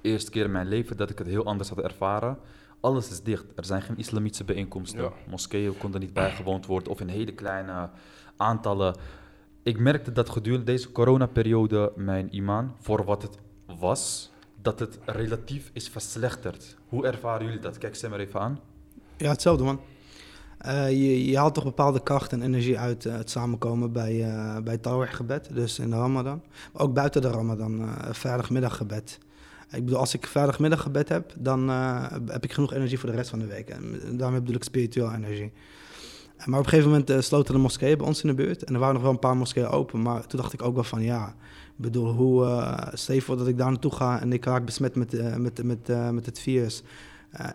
Eerste 0.00 0.30
keer 0.30 0.44
in 0.44 0.50
mijn 0.50 0.68
leven 0.68 0.96
dat 0.96 1.10
ik 1.10 1.18
het 1.18 1.26
heel 1.26 1.44
anders 1.44 1.68
had 1.68 1.78
ervaren. 1.78 2.38
Alles 2.80 3.10
is 3.10 3.22
dicht. 3.22 3.44
Er 3.56 3.64
zijn 3.64 3.82
geen 3.82 3.98
islamitische 3.98 4.44
bijeenkomsten. 4.44 5.02
Ja. 5.02 5.12
Moskeeën 5.28 5.76
konden 5.76 6.00
niet 6.00 6.12
bijgewoond 6.12 6.66
worden 6.66 6.92
of 6.92 7.00
in 7.00 7.08
hele 7.08 7.32
kleine 7.32 7.90
aantallen. 8.36 8.96
Ik 9.62 9.78
merkte 9.78 10.12
dat 10.12 10.30
gedurende 10.30 10.64
deze 10.64 10.92
coronaperiode 10.92 11.92
mijn 11.96 12.36
imaan, 12.36 12.76
voor 12.80 13.04
wat 13.04 13.22
het 13.22 13.38
was, 13.78 14.30
dat 14.62 14.78
het 14.78 14.98
relatief 15.04 15.70
is 15.72 15.88
verslechterd. 15.88 16.76
Hoe 16.88 17.06
ervaren 17.06 17.46
jullie 17.46 17.60
dat? 17.60 17.78
Kijk 17.78 17.96
ze 17.96 18.08
maar 18.08 18.18
even 18.18 18.40
aan. 18.40 18.60
Ja, 19.16 19.30
hetzelfde 19.30 19.64
man. 19.64 19.80
Eh, 20.62 20.90
je, 20.90 21.26
je 21.26 21.36
haalt 21.36 21.54
toch 21.54 21.64
bepaalde 21.64 22.02
kracht 22.02 22.32
en 22.32 22.42
energie 22.42 22.78
uit 22.78 23.06
eh, 23.06 23.16
het 23.16 23.30
samenkomen 23.30 23.92
bij, 23.92 24.22
eh 24.22 24.56
bij 24.62 24.72
het 24.72 24.82
Tawih-gebed, 24.82 25.48
dus 25.52 25.78
in 25.78 25.90
de 25.90 25.96
Ramadan. 25.96 26.42
Maar 26.72 26.82
ook 26.82 26.94
buiten 26.94 27.22
de 27.22 27.30
Ramadan, 27.30 27.80
eh 27.80 28.12
vrijdagmiddaggebed. 28.12 29.18
Ik 29.70 29.84
bedoel, 29.84 29.98
als 29.98 30.14
ik 30.14 30.26
vrijdagmiddaggebed 30.26 31.08
heb, 31.08 31.34
dan 31.38 31.68
heb 32.26 32.44
ik 32.44 32.52
genoeg 32.52 32.72
energie 32.72 32.98
voor 32.98 33.10
de 33.10 33.16
rest 33.16 33.30
van 33.30 33.38
de 33.38 33.46
week. 33.46 33.68
En 33.68 34.16
daarmee 34.16 34.40
bedoel 34.40 34.56
ik 34.56 34.64
spiritueel 34.64 35.12
energie. 35.12 35.52
Maar 36.44 36.58
op 36.58 36.64
een 36.64 36.70
gegeven 36.70 36.90
moment 36.90 37.24
sloten 37.24 37.54
de 37.54 37.60
moskeeën 37.60 37.98
bij 37.98 38.06
ons 38.06 38.22
in 38.22 38.28
de 38.28 38.34
buurt. 38.34 38.64
En 38.64 38.74
er 38.74 38.80
waren 38.80 38.94
nog 38.94 39.02
wel 39.02 39.12
een 39.12 39.18
paar 39.18 39.36
moskeeën 39.36 39.66
open. 39.66 40.02
Maar 40.02 40.26
toen 40.26 40.40
dacht 40.40 40.52
ik 40.52 40.62
ook 40.62 40.74
wel 40.74 40.84
van, 40.84 41.02
ja, 41.02 41.28
ik 41.66 41.82
bedoel, 41.82 42.12
hoe, 42.12 42.46
eh 42.46 42.88
stel 42.92 43.36
dat 43.36 43.46
ik 43.46 43.58
daar 43.58 43.70
naartoe 43.70 43.92
ga 43.92 44.20
en 44.20 44.32
ik 44.32 44.44
raak 44.44 44.64
besmet 44.64 44.94
met, 44.94 45.38
met, 45.38 45.62
met, 45.64 46.12
met 46.12 46.26
het 46.26 46.38
virus. 46.38 46.82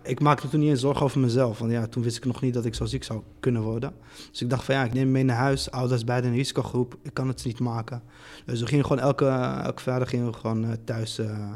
Ik 0.04 0.20
maakte 0.20 0.50
toen 0.50 0.60
niet 0.60 0.70
eens 0.70 0.80
zorgen 0.80 1.04
over 1.06 1.20
mezelf. 1.20 1.60
Want 1.60 1.72
ja, 1.72 1.88
toen 1.88 2.04
wist 2.04 2.18
ik 2.18 2.26
nog 2.26 2.42
niet 2.42 2.54
dat 2.54 2.66
ik 2.66 2.76
zo 2.76 2.86
ziek 2.86 3.04
zou 3.04 3.22
kunnen 3.40 3.62
worden. 3.62 3.94
Dus 4.32 4.42
ik 4.42 4.50
dacht 4.50 4.64
van 4.64 4.76
ja, 4.76 4.84
ik 4.84 4.94
neem 4.94 5.04
hem 5.04 5.12
mee 5.12 5.24
naar 5.24 5.36
huis. 5.38 5.72
Ouders 5.72 6.02
in 6.04 6.08
een 6.10 6.34
risicogroep. 6.34 6.98
Ik 7.02 7.14
kan 7.14 7.28
het 7.28 7.46
niet 7.46 7.60
maken. 7.60 8.02
Dus 8.46 8.60
we 8.60 8.66
gingen 8.68 8.86
gewoon 8.86 9.02
elke, 9.02 9.26
elke 9.64 9.82
vrijdag 9.82 10.10
gingen 10.10 10.26
we 10.26 10.34
gewoon 10.34 10.64
eh, 10.66 10.72
thuis. 10.84 11.18
eh, 11.20 11.50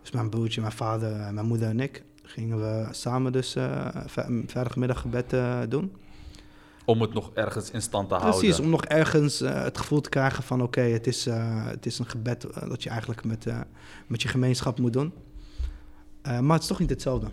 dus 0.00 0.10
mijn 0.10 0.28
broertje, 0.30 0.60
mijn 0.60 0.72
vader, 0.72 1.12
eh, 1.12 1.30
mijn 1.30 1.46
moeder 1.46 1.68
en 1.68 1.80
ik. 1.80 2.04
Gingen 2.22 2.58
we 2.58 2.86
samen 2.90 3.32
dus 3.32 3.52
v- 4.06 4.26
vrijdagmiddaggebed 4.46 5.34
doen. 5.70 5.92
Om 6.84 7.00
het 7.00 7.12
nog 7.14 7.30
ergens 7.34 7.70
in 7.70 7.82
stand 7.82 8.08
te 8.08 8.14
houden. 8.14 8.40
Precies, 8.40 8.60
om 8.60 8.70
nog 8.70 8.84
ergens 8.84 9.38
het 9.38 9.78
gevoel 9.78 10.00
te 10.00 10.08
krijgen 10.08 10.42
van 10.42 10.62
oké, 10.62 10.80
het, 10.80 11.06
is, 11.06 11.24
het 11.64 11.86
is 11.86 11.98
een 11.98 12.06
gebed 12.08 12.46
dat 12.68 12.82
je 12.82 12.88
eigenlijk 12.88 13.24
met, 13.24 13.46
met 14.06 14.22
je 14.22 14.28
gemeenschap 14.28 14.78
moet 14.78 14.92
doen. 14.92 15.12
Maar 16.22 16.52
het 16.52 16.62
is 16.62 16.66
toch 16.68 16.78
niet 16.78 16.90
hetzelfde. 16.90 17.26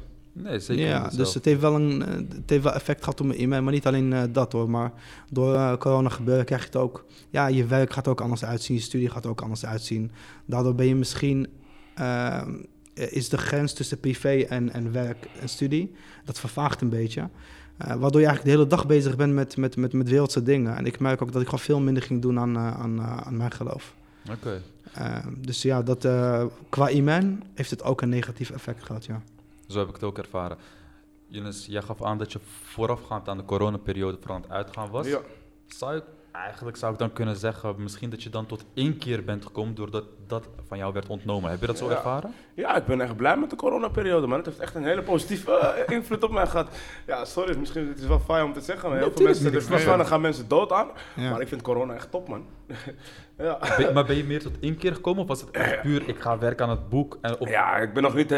Nee, 0.44 0.60
zeker 0.60 0.86
ja, 0.86 1.04
niet 1.04 1.18
dus 1.18 1.34
het 1.34 1.46
heeft, 1.46 1.62
wel 1.62 1.76
een, 1.76 2.06
eh, 2.06 2.14
het 2.14 2.50
heeft 2.50 2.64
wel 2.64 2.74
effect 2.74 3.00
gehad 3.00 3.20
op 3.20 3.26
mijn 3.26 3.40
e-mail, 3.40 3.62
maar 3.62 3.74
niet 3.74 3.88
alleen 3.88 4.14
eh, 4.14 4.24
dat 4.32 4.52
hoor. 4.52 4.70
Maar 4.70 4.92
door 5.30 5.56
eh, 5.56 5.78
corona 5.78 6.10
gebeuren 6.10 6.46
krijg 6.46 6.62
je 6.62 6.68
het 6.68 6.76
ook. 6.76 7.06
Ja, 7.30 7.48
je 7.48 7.66
werk 7.66 7.94
gaat 7.94 8.08
ook 8.08 8.22
anders 8.22 8.46
uitzien, 8.46 8.76
je 8.76 8.82
studie 8.82 9.10
gaat 9.10 9.26
ook 9.26 9.42
anders 9.42 9.66
uitzien. 9.66 10.12
Daardoor 10.46 10.76
ben 10.76 10.86
je 10.86 10.96
misschien. 10.96 11.48
is 12.94 13.30
de 13.30 13.38
grens 13.38 13.74
tussen 13.74 14.00
privé 14.00 14.46
en, 14.50 14.74
en 14.74 14.92
werk 14.92 15.28
en 15.40 15.50
studie, 15.50 15.96
dat 16.26 16.40
vervaagt 16.40 16.82
een 16.82 16.90
beetje. 16.90 17.30
Waardoor 17.78 18.22
je 18.22 18.28
eigenlijk 18.28 18.44
de 18.44 18.52
hele 18.52 18.68
dag 18.68 18.88
bezig 18.88 19.16
bent 19.16 19.34
met, 19.34 19.58
met, 19.58 19.76
met, 19.76 19.94
met 19.94 20.10
wereldse 20.10 20.44
dingen. 20.44 20.76
En 20.76 20.86
ik 20.86 21.00
merk 21.00 21.22
ook 21.22 21.32
dat 21.32 21.42
ik 21.42 21.48
gewoon 21.48 21.64
veel 21.64 21.80
minder 21.80 22.04
ging 22.04 22.22
doen 22.22 22.40
aan, 22.40 22.58
aan, 22.58 23.02
aan 23.02 23.38
mijn 23.38 23.52
geloof. 23.52 23.96
Oké. 24.32 24.62
Dus 25.38 25.62
ja, 25.62 25.82
dat, 25.82 26.08
qua 26.70 26.90
iman 26.90 27.44
heeft 27.54 27.70
het 27.70 27.84
ook 27.84 28.02
een 28.02 28.10
negatief 28.10 28.50
effect 28.50 28.84
gehad, 28.84 29.06
ja. 29.06 29.22
Zo 29.70 29.80
heb 29.80 29.88
ik 29.88 29.94
het 29.94 30.04
ook 30.04 30.18
ervaren. 30.18 30.58
Younes, 31.28 31.66
jij 31.66 31.82
gaf 31.82 32.04
aan 32.04 32.18
dat 32.18 32.32
je 32.32 32.40
voorafgaand 32.64 33.28
aan 33.30 33.38
de 33.38 33.46
coronaperiode 33.46 34.18
vooral 34.20 34.36
aan 34.36 34.42
het 34.42 34.52
uitgaan 34.52 34.90
was. 34.90 35.08
Ja. 35.08 35.20
Zou 35.68 35.96
ik, 35.96 36.04
eigenlijk 36.32 36.78
zou 36.78 36.94
ik 36.94 37.00
dan 37.00 37.14
kunnen 37.14 37.36
zeggen, 37.36 37.76
misschien 37.78 38.10
dat 38.10 38.24
je 38.24 38.30
dan 38.30 38.46
tot 38.46 38.66
één 38.74 38.98
keer 38.98 39.24
bent 39.24 39.46
gekomen 39.46 39.76
doordat 39.76 40.04
dat 40.28 40.48
van 40.68 40.78
jou 40.78 40.94
werd 40.94 41.08
ontnomen. 41.08 41.50
Heb 41.50 41.60
je 41.60 41.66
dat 41.66 41.78
zo 41.78 41.90
Ja. 41.90 41.96
ervaren? 41.96 42.34
Ja, 42.54 42.76
ik 42.76 42.86
ben 42.86 43.02
echt 43.02 43.16
blij 43.16 43.38
met 43.38 43.50
de 43.50 43.56
coronaperiode, 43.56 44.28
man. 44.28 44.38
Het 44.38 44.46
heeft 44.46 44.60
echt 44.60 44.76
een 44.76 44.84
hele 44.84 45.04
positieve 45.04 45.52
eh, 45.58 45.96
invloed 45.96 46.24
op 46.24 46.32
mij 46.32 46.48
gehad. 46.48 46.68
Ja, 47.08 47.26
sorry, 47.26 47.58
misschien 47.58 47.88
het 47.88 48.00
is 48.00 48.06
wel 48.06 48.20
fijn 48.20 48.44
om 48.46 48.54
te 48.54 48.62
zeggen, 48.62 48.90
maar 48.90 48.98
heel 48.98 49.08
Nee, 49.08 49.16
veel 49.16 49.52
mensen, 49.52 50.00
er 50.00 50.06
gaan 50.06 50.22
mensen 50.22 50.48
dood 50.48 50.72
aan. 50.72 50.88
Ja. 51.16 51.30
Maar 51.30 51.42
ik 51.42 51.48
vind 51.48 51.62
corona 51.62 51.94
echt 51.94 52.12
top, 52.12 52.28
man. 52.28 52.46
ja. 53.40 53.60
Ben- 53.78 53.94
maar 53.94 54.06
ben 54.06 54.16
je 54.18 54.24
meer 54.24 54.42
tot 54.42 54.60
één 54.60 54.78
keer 54.78 54.94
gekomen 54.94 55.22
of 55.22 55.28
was 55.28 55.42
het 55.42 55.52
echt 55.52 55.82
puur, 55.82 56.04
ik 56.10 56.20
ga 56.20 56.38
werken 56.38 56.66
aan 56.66 56.72
het 56.72 56.90
boek? 56.90 57.18
En, 57.22 57.40
of, 57.40 57.50
Ja, 57.50 57.76
ik 57.78 57.94
ben 57.94 58.04
nog 58.04 58.16
niet. 58.16 58.32
eh, 58.32 58.38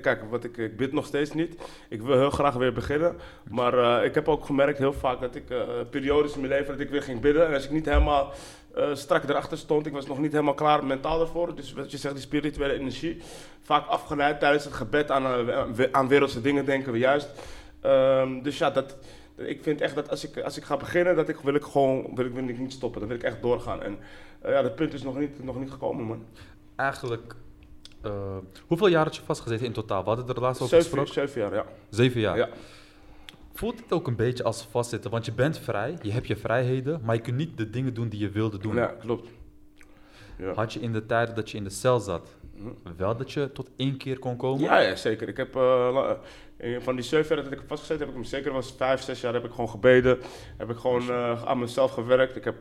kijk, 0.00 0.22
wat 0.30 0.44
ik, 0.44 0.56
ik 0.56 0.76
bid 0.76 0.92
nog 0.92 1.06
steeds 1.06 1.32
niet. 1.32 1.56
Ik 1.88 2.02
wil 2.02 2.18
heel 2.18 2.30
graag 2.30 2.54
weer 2.54 2.72
beginnen. 2.72 3.16
Maar 3.50 3.78
eh, 3.78 4.04
ik 4.04 4.14
heb 4.14 4.28
ook 4.28 4.44
gemerkt 4.44 4.78
heel 4.78 4.92
vaak 4.92 5.20
dat 5.20 5.34
ik 5.34 5.50
eh, 5.50 5.58
periodes 5.90 6.34
in 6.34 6.40
mijn 6.40 6.52
leven 6.52 6.72
dat 6.72 6.80
ik 6.80 6.90
weer 6.90 7.02
ging 7.02 7.20
bidden. 7.20 7.46
En 7.46 7.54
als 7.54 7.64
ik 7.64 7.70
niet 7.70 7.86
helemaal 7.86 8.32
eh, 8.74 8.84
strak 8.94 9.22
erachter 9.28 9.58
stond, 9.58 9.86
ik 9.86 9.92
was 9.92 10.06
nog 10.06 10.18
niet 10.18 10.32
helemaal 10.32 10.54
klaar 10.54 10.84
mentaal 10.84 11.20
ervoor. 11.20 11.54
Dus 11.54 11.72
wat 11.72 11.90
je 11.90 11.96
zegt, 11.96 12.14
die 12.14 12.22
spirituele 12.22 12.72
energie. 12.78 13.22
Vaak 13.62 13.86
afgeleid 13.86 14.40
tijdens 14.40 14.64
het 14.64 14.72
gebed 14.74 15.10
aan, 15.10 15.24
aan 15.92 16.08
wereldse 16.08 16.40
dingen 16.40 16.64
denken 16.64 16.92
we 16.92 16.98
juist. 16.98 17.28
Ehm, 17.80 18.42
dus 18.42 18.58
ja, 18.58 18.70
dat, 18.70 18.96
ik 19.48 19.62
vind 19.62 19.80
echt 19.80 19.94
dat 19.94 20.10
als 20.10 20.24
ik, 20.24 20.38
als 20.40 20.56
ik 20.56 20.64
ga 20.64 20.76
beginnen, 20.76 21.16
dat 21.16 21.28
ik, 21.28 21.36
wil 21.36 21.54
ik 21.54 21.62
gewoon 21.64 22.14
wil 22.14 22.24
ik, 22.24 22.32
wil 22.32 22.48
ik 22.48 22.58
niet 22.58 22.72
stoppen. 22.72 23.00
Dan 23.00 23.08
wil 23.08 23.18
ik 23.18 23.24
echt 23.24 23.42
doorgaan. 23.42 23.82
En 23.82 23.98
eh, 24.40 24.52
ja, 24.52 24.62
dat 24.62 24.74
punt 24.74 24.92
is 24.92 25.02
nog 25.02 25.18
niet, 25.18 25.44
nog 25.44 25.58
niet 25.58 25.70
gekomen, 25.70 26.04
man. 26.04 26.24
Eigenlijk, 26.76 27.34
eh, 28.02 28.36
hoeveel 28.66 28.86
jaar 28.86 29.04
had 29.04 29.16
je 29.16 29.22
vastgezeten 29.22 29.66
in 29.66 29.72
totaal? 29.72 30.02
We 30.02 30.08
hadden 30.08 30.34
er 30.34 30.40
laatst 30.40 30.62
over 30.62 30.82
Zeven, 30.82 30.98
gesproken. 30.98 31.28
zeven 31.28 31.40
jaar, 31.40 31.54
ja. 31.54 31.64
Zeven 31.90 32.20
jaar. 32.20 32.36
ja. 32.36 32.48
Voelt 33.52 33.80
het 33.80 33.92
ook 33.92 34.06
een 34.06 34.16
beetje 34.16 34.44
als 34.44 34.62
vastzitten? 34.70 35.10
Want 35.10 35.24
je 35.24 35.32
bent 35.32 35.58
vrij, 35.58 35.98
je 36.02 36.12
hebt 36.12 36.26
je 36.26 36.36
vrijheden, 36.36 37.00
maar 37.04 37.14
je 37.14 37.20
kunt 37.20 37.36
niet 37.36 37.56
de 37.56 37.70
dingen 37.70 37.94
doen 37.94 38.08
die 38.08 38.20
je 38.20 38.30
wilde 38.30 38.58
doen. 38.58 38.74
Ja, 38.74 38.86
klopt. 38.86 39.28
Ja. 40.40 40.52
Had 40.54 40.72
je 40.72 40.80
in 40.80 40.92
de 40.92 41.06
tijden 41.06 41.34
dat 41.34 41.50
je 41.50 41.56
in 41.56 41.64
de 41.64 41.70
cel 41.70 42.00
zat, 42.00 42.28
Mhm. 42.54 42.68
wel 42.96 43.16
dat 43.16 43.32
je 43.32 43.52
tot 43.52 43.68
één 43.76 43.96
keer 43.96 44.18
kon 44.18 44.36
komen? 44.36 44.60
Ja, 44.60 44.78
ja, 44.78 44.96
zeker. 44.96 45.28
Ik 45.28 45.36
heb 45.36 45.56
eh, 45.56 46.10
eh, 46.56 46.80
van 46.80 46.94
die 46.94 47.04
zeven 47.04 47.34
jaar 47.34 47.44
dat 47.44 47.52
ik 47.52 47.58
heb 47.58 47.68
vastgezeten, 47.68 48.00
heb 48.06 48.08
ik 48.08 48.14
hem 48.22 48.24
zeker 48.30 48.52
was 48.52 48.74
vijf, 48.76 49.00
zes 49.02 49.20
jaar 49.20 49.34
heb 49.34 49.44
ik 49.44 49.50
gewoon 49.50 49.68
gebeden. 49.68 50.18
Heb 50.56 50.70
ik 50.70 50.76
gewoon 50.76 51.08
eh, 51.10 51.44
aan 51.44 51.58
mezelf 51.58 51.90
gewerkt. 51.92 52.36
Ik 52.36 52.44
heb 52.44 52.60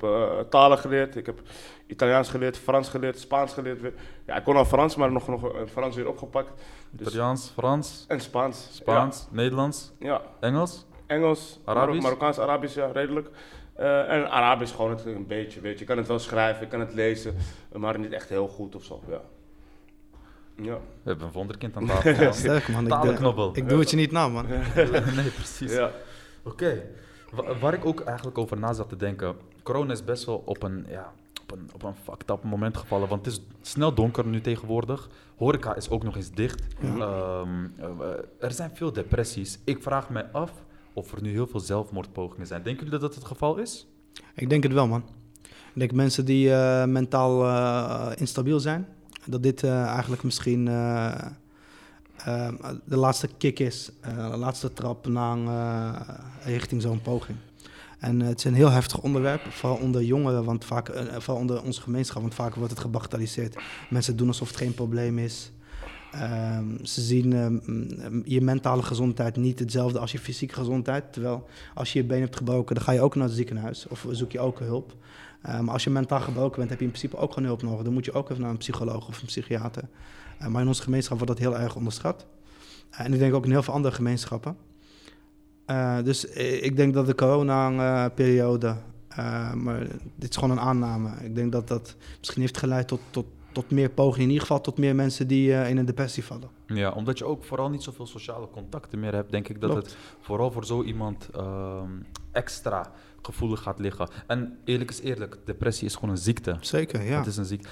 talen 0.49 0.77
geleerd. 0.77 1.15
Ik 1.15 1.25
heb 1.25 1.41
Italiaans 1.87 2.29
geleerd, 2.29 2.57
Frans 2.57 2.89
geleerd, 2.89 3.19
Spaans 3.19 3.53
geleerd. 3.53 3.79
Ja, 4.25 4.35
ik 4.37 4.43
kon 4.43 4.55
al 4.55 4.65
Frans, 4.65 4.95
maar 4.95 5.11
nog, 5.11 5.27
nog 5.27 5.51
Frans 5.71 5.95
weer 5.95 6.07
opgepakt. 6.07 6.51
Dus- 6.91 7.07
Italiaans, 7.07 7.51
Frans, 7.55 8.05
En 8.07 8.19
Spaans. 8.21 8.67
Spaans, 8.71 9.27
Nederlands, 9.31 9.91
Ja. 9.99 10.21
Engels? 10.39 10.85
Engels, 11.07 11.59
Arabisch? 11.65 11.87
Marok- 11.89 12.03
Marokkaans, 12.03 12.39
Arabisch, 12.39 12.75
ja, 12.75 12.91
redelijk. 12.91 13.29
Eh, 13.79 14.11
en 14.11 14.29
Arabisch 14.31 14.75
gewoon 14.75 14.91
het, 14.91 15.05
een 15.05 15.27
beetje, 15.27 15.61
weet 15.61 15.73
je. 15.73 15.79
Ik 15.79 15.85
kan 15.87 15.97
het 15.97 16.07
wel 16.07 16.19
schrijven, 16.19 16.63
ik 16.63 16.69
kan 16.69 16.79
het 16.79 16.93
lezen, 16.93 17.35
maar 17.77 17.99
niet 17.99 18.11
echt 18.11 18.29
heel 18.29 18.47
goed 18.47 18.75
of 18.75 18.83
zo, 18.83 19.01
ja. 19.09 19.21
Ja. 20.55 20.73
We 20.73 21.09
hebben 21.09 21.27
een 21.27 21.33
wonderkind 21.33 21.75
aan 21.75 21.85
tafel. 21.87 22.23
man. 22.23 22.33
Sterk 22.33 22.67
man, 22.67 22.83
ik, 22.83 22.89
Talenknobbel. 22.89 23.51
ik 23.53 23.69
doe 23.69 23.79
het 23.79 23.89
je 23.89 23.95
niet 23.95 24.11
na 24.11 24.27
man. 24.27 24.45
nee, 25.15 25.29
precies. 25.35 25.73
ja. 25.73 25.91
Oké. 26.43 26.81
Wa- 27.31 27.57
Waar 27.59 27.73
ik 27.73 27.85
ook 27.85 27.99
eigenlijk 28.01 28.37
over 28.37 28.57
na 28.57 28.73
zat 28.73 28.89
te 28.89 28.95
denken. 28.95 29.35
Corona 29.63 29.91
is 29.91 30.03
best 30.03 30.25
wel 30.25 30.41
op 30.45 30.63
een, 30.63 30.85
ja, 30.89 31.13
op 31.41 31.51
een, 31.51 31.69
op 31.73 31.83
een 31.83 31.95
fucked 32.03 32.29
up 32.29 32.43
moment 32.43 32.77
gevallen. 32.77 33.07
Want 33.09 33.25
het 33.25 33.33
is 33.35 33.41
snel 33.61 33.93
donker 33.93 34.25
nu 34.25 34.41
tegenwoordig. 34.41 35.09
Horeca 35.37 35.75
is 35.75 35.89
ook 35.89 36.03
nog 36.03 36.15
eens 36.15 36.31
dicht. 36.31 36.61
Ehm, 36.81 37.47
eh, 37.77 38.07
er 38.39 38.51
zijn 38.51 38.71
veel 38.73 38.93
depressies. 38.93 39.59
Ik 39.63 39.83
vraag 39.83 40.09
mij 40.09 40.25
af 40.31 40.51
of 40.99 41.11
er 41.11 41.21
nu 41.21 41.31
heel 41.31 41.47
veel 41.47 41.59
zelfmoordpogingen 41.59 42.47
zijn. 42.47 42.63
Denken 42.63 42.85
jullie 42.85 42.99
dat 42.99 43.09
dat 43.09 43.19
het 43.19 43.29
geval 43.29 43.57
is? 43.57 43.87
Ik 44.35 44.49
denk 44.49 44.63
het 44.63 44.73
wel, 44.73 44.87
man. 44.87 45.03
Ik 45.73 45.79
denk 45.79 45.91
mensen 45.91 46.25
die 46.25 46.53
eh, 46.53 46.85
mentaal 46.85 47.45
eh, 47.45 48.11
instabiel 48.15 48.59
zijn, 48.59 48.87
dat 49.25 49.43
dit 49.43 49.63
eh, 49.63 49.83
eigenlijk 49.83 50.23
misschien 50.23 50.65
de 52.85 52.97
laatste 52.97 53.29
kick 53.37 53.59
is, 53.59 53.91
de 54.31 54.37
laatste 54.37 54.73
trap 54.73 55.07
naar 55.07 55.39
richting 56.43 56.81
zo'n 56.81 57.01
poging. 57.01 57.37
En 57.99 58.19
het 58.19 58.37
is 58.37 58.43
een 58.43 58.53
heel 58.53 58.69
heftig 58.69 59.01
onderwerp, 59.01 59.41
vooral 59.49 59.79
onder 59.79 60.03
jongeren, 60.03 60.43
want 60.43 60.65
vaak, 60.65 60.91
vooral 61.17 61.41
onder 61.41 61.63
onze 61.63 61.81
gemeenschap, 61.81 62.21
want 62.21 62.33
vaak 62.33 62.55
wordt 62.55 62.71
het 62.71 62.79
gebagatelliseerd. 62.79 63.57
Mensen 63.89 64.17
doen 64.17 64.27
alsof 64.27 64.47
het 64.47 64.57
geen 64.57 64.73
probleem 64.73 65.19
is. 65.19 65.51
Ehm, 66.11 66.83
ze 66.83 67.01
zien 67.01 67.33
ehm, 67.33 68.21
je 68.23 68.41
mentale 68.41 68.83
gezondheid 68.83 69.35
niet 69.35 69.59
hetzelfde 69.59 69.99
als 69.99 70.11
je 70.11 70.19
fysieke 70.19 70.53
gezondheid. 70.53 71.13
Terwijl 71.13 71.47
als 71.73 71.93
je 71.93 71.99
je 71.99 72.05
been 72.05 72.21
hebt 72.21 72.35
gebroken, 72.35 72.75
dan 72.75 72.83
ga 72.83 72.91
je 72.91 73.01
ook 73.01 73.15
naar 73.15 73.27
het 73.27 73.35
ziekenhuis 73.35 73.87
of 73.87 74.05
zoek 74.11 74.31
je 74.31 74.39
ook 74.39 74.59
hulp. 74.59 74.95
Maar 75.41 75.69
als 75.69 75.83
je 75.83 75.89
mentaal 75.89 76.19
gebroken 76.19 76.57
bent, 76.57 76.69
heb 76.69 76.79
je 76.79 76.85
in 76.85 76.91
principe 76.91 77.17
ook 77.17 77.33
gewoon 77.33 77.47
hulp 77.47 77.61
nodig. 77.61 77.83
Dan 77.83 77.93
moet 77.93 78.05
je 78.05 78.13
ook 78.13 78.29
even 78.29 78.41
naar 78.41 78.51
een 78.51 78.57
psycholoog 78.57 79.07
of 79.07 79.21
een 79.21 79.27
psychiater. 79.27 79.83
Maar 80.49 80.61
in 80.61 80.67
onze 80.67 80.81
gemeenschap 80.81 81.17
wordt 81.17 81.33
dat 81.33 81.51
heel 81.51 81.59
erg 81.59 81.75
onderschat. 81.75 82.25
Eh, 82.89 83.05
en 83.05 83.13
ik 83.13 83.19
denk 83.19 83.33
ook 83.33 83.45
in 83.45 83.51
heel 83.51 83.63
veel 83.63 83.73
andere 83.73 83.95
gemeenschappen. 83.95 84.57
Eh, 85.65 85.97
dus 86.03 86.25
ik 86.25 86.75
denk 86.75 86.93
dat 86.93 87.05
de 87.05 87.15
corona-periode, 87.15 88.75
eh, 89.07 89.53
maar 89.53 89.79
dit 90.15 90.29
is 90.29 90.35
gewoon 90.35 90.51
een 90.57 90.63
aanname. 90.63 91.09
Ik 91.23 91.35
denk 91.35 91.51
dat 91.51 91.67
dat 91.67 91.95
misschien 92.19 92.41
heeft 92.41 92.57
geleid 92.57 92.87
tot, 92.87 92.99
tot, 93.09 93.25
tot 93.51 93.71
meer 93.71 93.89
pogingen. 93.89 94.21
In 94.21 94.27
ieder 94.27 94.41
geval 94.41 94.61
tot 94.61 94.77
meer 94.77 94.95
mensen 94.95 95.27
die 95.27 95.53
eh, 95.53 95.69
in 95.69 95.77
een 95.77 95.85
depressie 95.85 96.23
vallen. 96.23 96.49
Ja, 96.67 96.91
omdat 96.91 97.17
je 97.17 97.25
ook 97.25 97.43
vooral 97.43 97.69
niet 97.69 97.83
zoveel 97.83 98.05
sociale 98.07 98.49
contacten 98.49 98.99
meer 98.99 99.13
hebt, 99.13 99.31
denk 99.31 99.47
ik 99.47 99.61
dat 99.61 99.71
Klopt. 99.71 99.85
het 99.85 99.97
vooral 100.19 100.51
voor 100.51 100.65
zo 100.65 100.83
iemand 100.83 101.29
ehm, 101.33 101.91
extra 102.31 102.91
gevoelig 103.21 103.61
gaat 103.61 103.79
liggen. 103.79 104.09
En 104.27 104.57
eerlijk 104.65 104.89
is 104.89 105.01
eerlijk, 105.01 105.37
depressie 105.45 105.87
is 105.87 105.95
gewoon 105.95 106.09
een 106.09 106.17
ziekte. 106.17 106.57
Zeker, 106.61 107.03
ja. 107.03 107.17
Het 107.17 107.27
is 107.27 107.37
een 107.37 107.45
ziekte. 107.45 107.69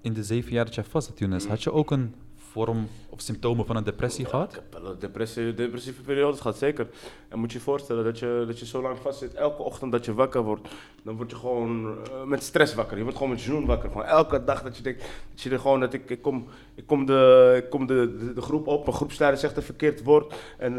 In 0.00 0.12
de 0.12 0.24
zeven 0.24 0.52
jaar 0.52 0.64
dat 0.64 0.74
jij 0.74 0.84
vast 0.84 1.06
zat, 1.06 1.18
Younes, 1.18 1.46
had 1.46 1.62
je 1.62 1.72
ook 1.72 1.90
een 1.90 2.14
vorm 2.36 2.88
of 3.20 3.26
symptomen 3.26 3.66
van 3.66 3.76
een 3.76 3.84
depressie 3.84 4.24
Ik 4.24 4.30
gehad? 4.30 4.52
heb 4.54 4.82
wel 4.82 4.90
een 4.90 4.98
depressie, 4.98 5.54
depressieve 5.54 6.02
periodes 6.02 6.40
gehad, 6.40 6.56
zeker. 6.58 6.86
En 7.28 7.38
moet 7.38 7.52
je 7.52 7.58
je 7.58 7.64
voorstellen 7.64 8.04
dat 8.04 8.18
je, 8.18 8.44
dat 8.46 8.58
je 8.58 8.66
zo 8.66 8.82
lang 8.82 8.98
vast 8.98 9.18
zit, 9.18 9.34
elke 9.34 9.62
ochtend 9.62 9.92
dat 9.92 10.04
je 10.04 10.14
wakker 10.14 10.42
wordt, 10.42 10.68
dan 11.02 11.16
word 11.16 11.30
je 11.30 11.36
gewoon 11.36 11.96
eh, 12.04 12.22
met 12.24 12.42
stress 12.42 12.74
wakker. 12.74 12.96
Je 12.96 13.02
wordt 13.02 13.18
gewoon 13.18 13.32
met 13.32 13.42
joen 13.42 13.66
wakker. 13.66 13.90
Gewoon 13.90 14.06
elke 14.06 14.44
dag 14.44 14.62
dat 14.62 14.76
je 14.76 14.82
denkt, 14.82 15.04
dat 15.30 15.40
je 15.40 15.50
er 15.50 15.58
gewoon, 15.58 15.80
dat 15.80 15.92
ik, 15.92 16.10
ik 16.10 16.22
kom, 16.22 16.46
ik 16.74 16.86
kom, 16.86 17.06
de, 17.06 17.52
ik 17.64 17.70
kom 17.70 17.86
de, 17.86 18.16
de, 18.18 18.32
de 18.32 18.40
groep 18.40 18.66
op, 18.66 18.84
mijn 18.84 18.96
groepsleider 18.96 19.40
zegt 19.40 19.56
een 19.56 19.62
verkeerd 19.62 20.02
woord. 20.02 20.34
En 20.58 20.72
eh, 20.72 20.78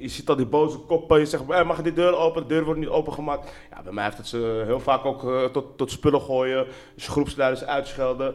je 0.00 0.08
ziet 0.08 0.28
al 0.28 0.36
die 0.36 0.46
boze 0.46 0.78
koppen, 0.78 1.18
je 1.18 1.26
zegt, 1.26 1.50
"Eh, 1.50 1.66
mag 1.66 1.82
die 1.82 1.92
deur 1.92 2.16
open? 2.16 2.42
De 2.42 2.48
deur 2.48 2.64
wordt 2.64 2.80
niet 2.80 2.88
opengemaakt. 2.88 3.52
Ja, 3.70 3.82
bij 3.82 3.92
mij 3.92 4.04
heeft 4.04 4.16
het 4.16 4.26
ze 4.26 4.62
heel 4.66 4.80
vaak 4.80 5.04
ook 5.04 5.50
tot, 5.52 5.78
tot 5.78 5.90
spullen 5.90 6.20
gooien, 6.20 6.66
dus 6.94 7.08
groepsleiders 7.08 7.64
uitschelden. 7.64 8.34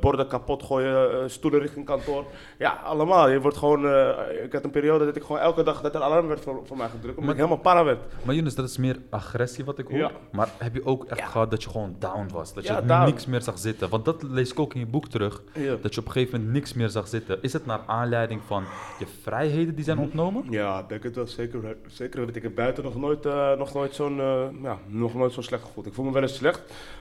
borden 0.00 0.26
kapot 0.26 0.62
gooien, 0.62 1.30
stoelen 1.30 1.60
richting 1.60 1.86
kantoor. 2.04 2.24
Ja, 2.58 2.70
allemaal. 2.84 3.28
Je 3.28 3.40
wordt 3.40 3.56
gewoon, 3.56 3.86
eh, 3.86 4.44
ik 4.44 4.52
had 4.52 4.64
een 4.64 4.70
periode 4.70 5.04
dat 5.04 5.16
ik 5.16 5.22
gewoon 5.22 5.40
elke 5.40 5.62
dag 5.62 5.80
dat 5.80 5.94
er 5.94 6.00
alarm 6.02 6.26
werd 6.26 6.40
voor, 6.40 6.60
voor 6.64 6.76
mij 6.76 6.86
gedrukt, 6.88 7.18
omdat 7.18 7.24
Maar- 7.24 7.34
ik 7.34 7.40
helemaal 7.40 7.62
para 7.62 7.84
werd. 7.84 7.98
Maar 8.22 8.34
Younes, 8.34 8.54
dat 8.54 8.68
is 8.68 8.76
meer 8.78 8.98
agressie 9.10 9.64
wat 9.64 9.78
ik 9.78 9.86
hoor. 9.88 9.98
Ja. 9.98 10.10
Maar 10.32 10.48
heb 10.58 10.74
je 10.74 10.84
ook 10.86 11.04
echt 11.04 11.30
gehad 11.30 11.50
dat 11.50 11.62
je 11.62 11.70
gewoon 11.70 11.96
down 11.98 12.28
was? 12.32 12.54
Dat 12.54 12.66
je 12.66 12.82
down. 12.86 13.04
niks 13.04 13.26
meer 13.26 13.42
zag 13.42 13.58
zitten? 13.58 13.88
Want 13.88 14.04
dat 14.04 14.22
lees 14.22 14.50
ik 14.50 14.58
ook 14.60 14.74
in 14.74 14.80
je 14.80 14.86
boek 14.86 15.08
terug. 15.08 15.42
Dat 15.82 15.94
je 15.94 16.00
op 16.00 16.06
een 16.06 16.12
gegeven 16.12 16.36
moment 16.38 16.52
niks 16.56 16.72
meer 16.74 16.88
zag 16.88 17.08
zitten. 17.08 17.42
Is 17.42 17.52
het 17.52 17.66
naar 17.66 17.80
aanleiding 17.86 18.40
van 18.46 18.64
je 18.98 19.06
vrijheden 19.22 19.74
die 19.74 19.84
zijn 19.84 19.98
ontnomen? 19.98 20.44
Ja, 20.50 20.78
ik 20.78 20.88
denk 20.88 21.02
het 21.02 21.14
wel 21.14 21.26
zeker. 21.26 21.76
Zeker 21.86 22.26
weet 22.26 22.36
ik 22.36 22.42
heb 22.42 22.54
buiten 22.54 22.84
nog 22.84 22.96
nooit, 22.96 23.26
eh, 23.26 23.52
nog 23.56 23.74
nooit 23.74 23.94
zo'n 23.94 24.20
eh, 24.20 24.42
ja, 24.62 24.78
nog 24.86 25.14
nooit 25.14 25.32
zo 25.32 25.40
slecht 25.42 25.62
gevoeld. 25.64 25.86
Ik 25.86 25.94
voel 25.94 26.04
me 26.04 26.12
wel 26.12 26.22
eens 26.22 26.34
slecht, 26.34 26.60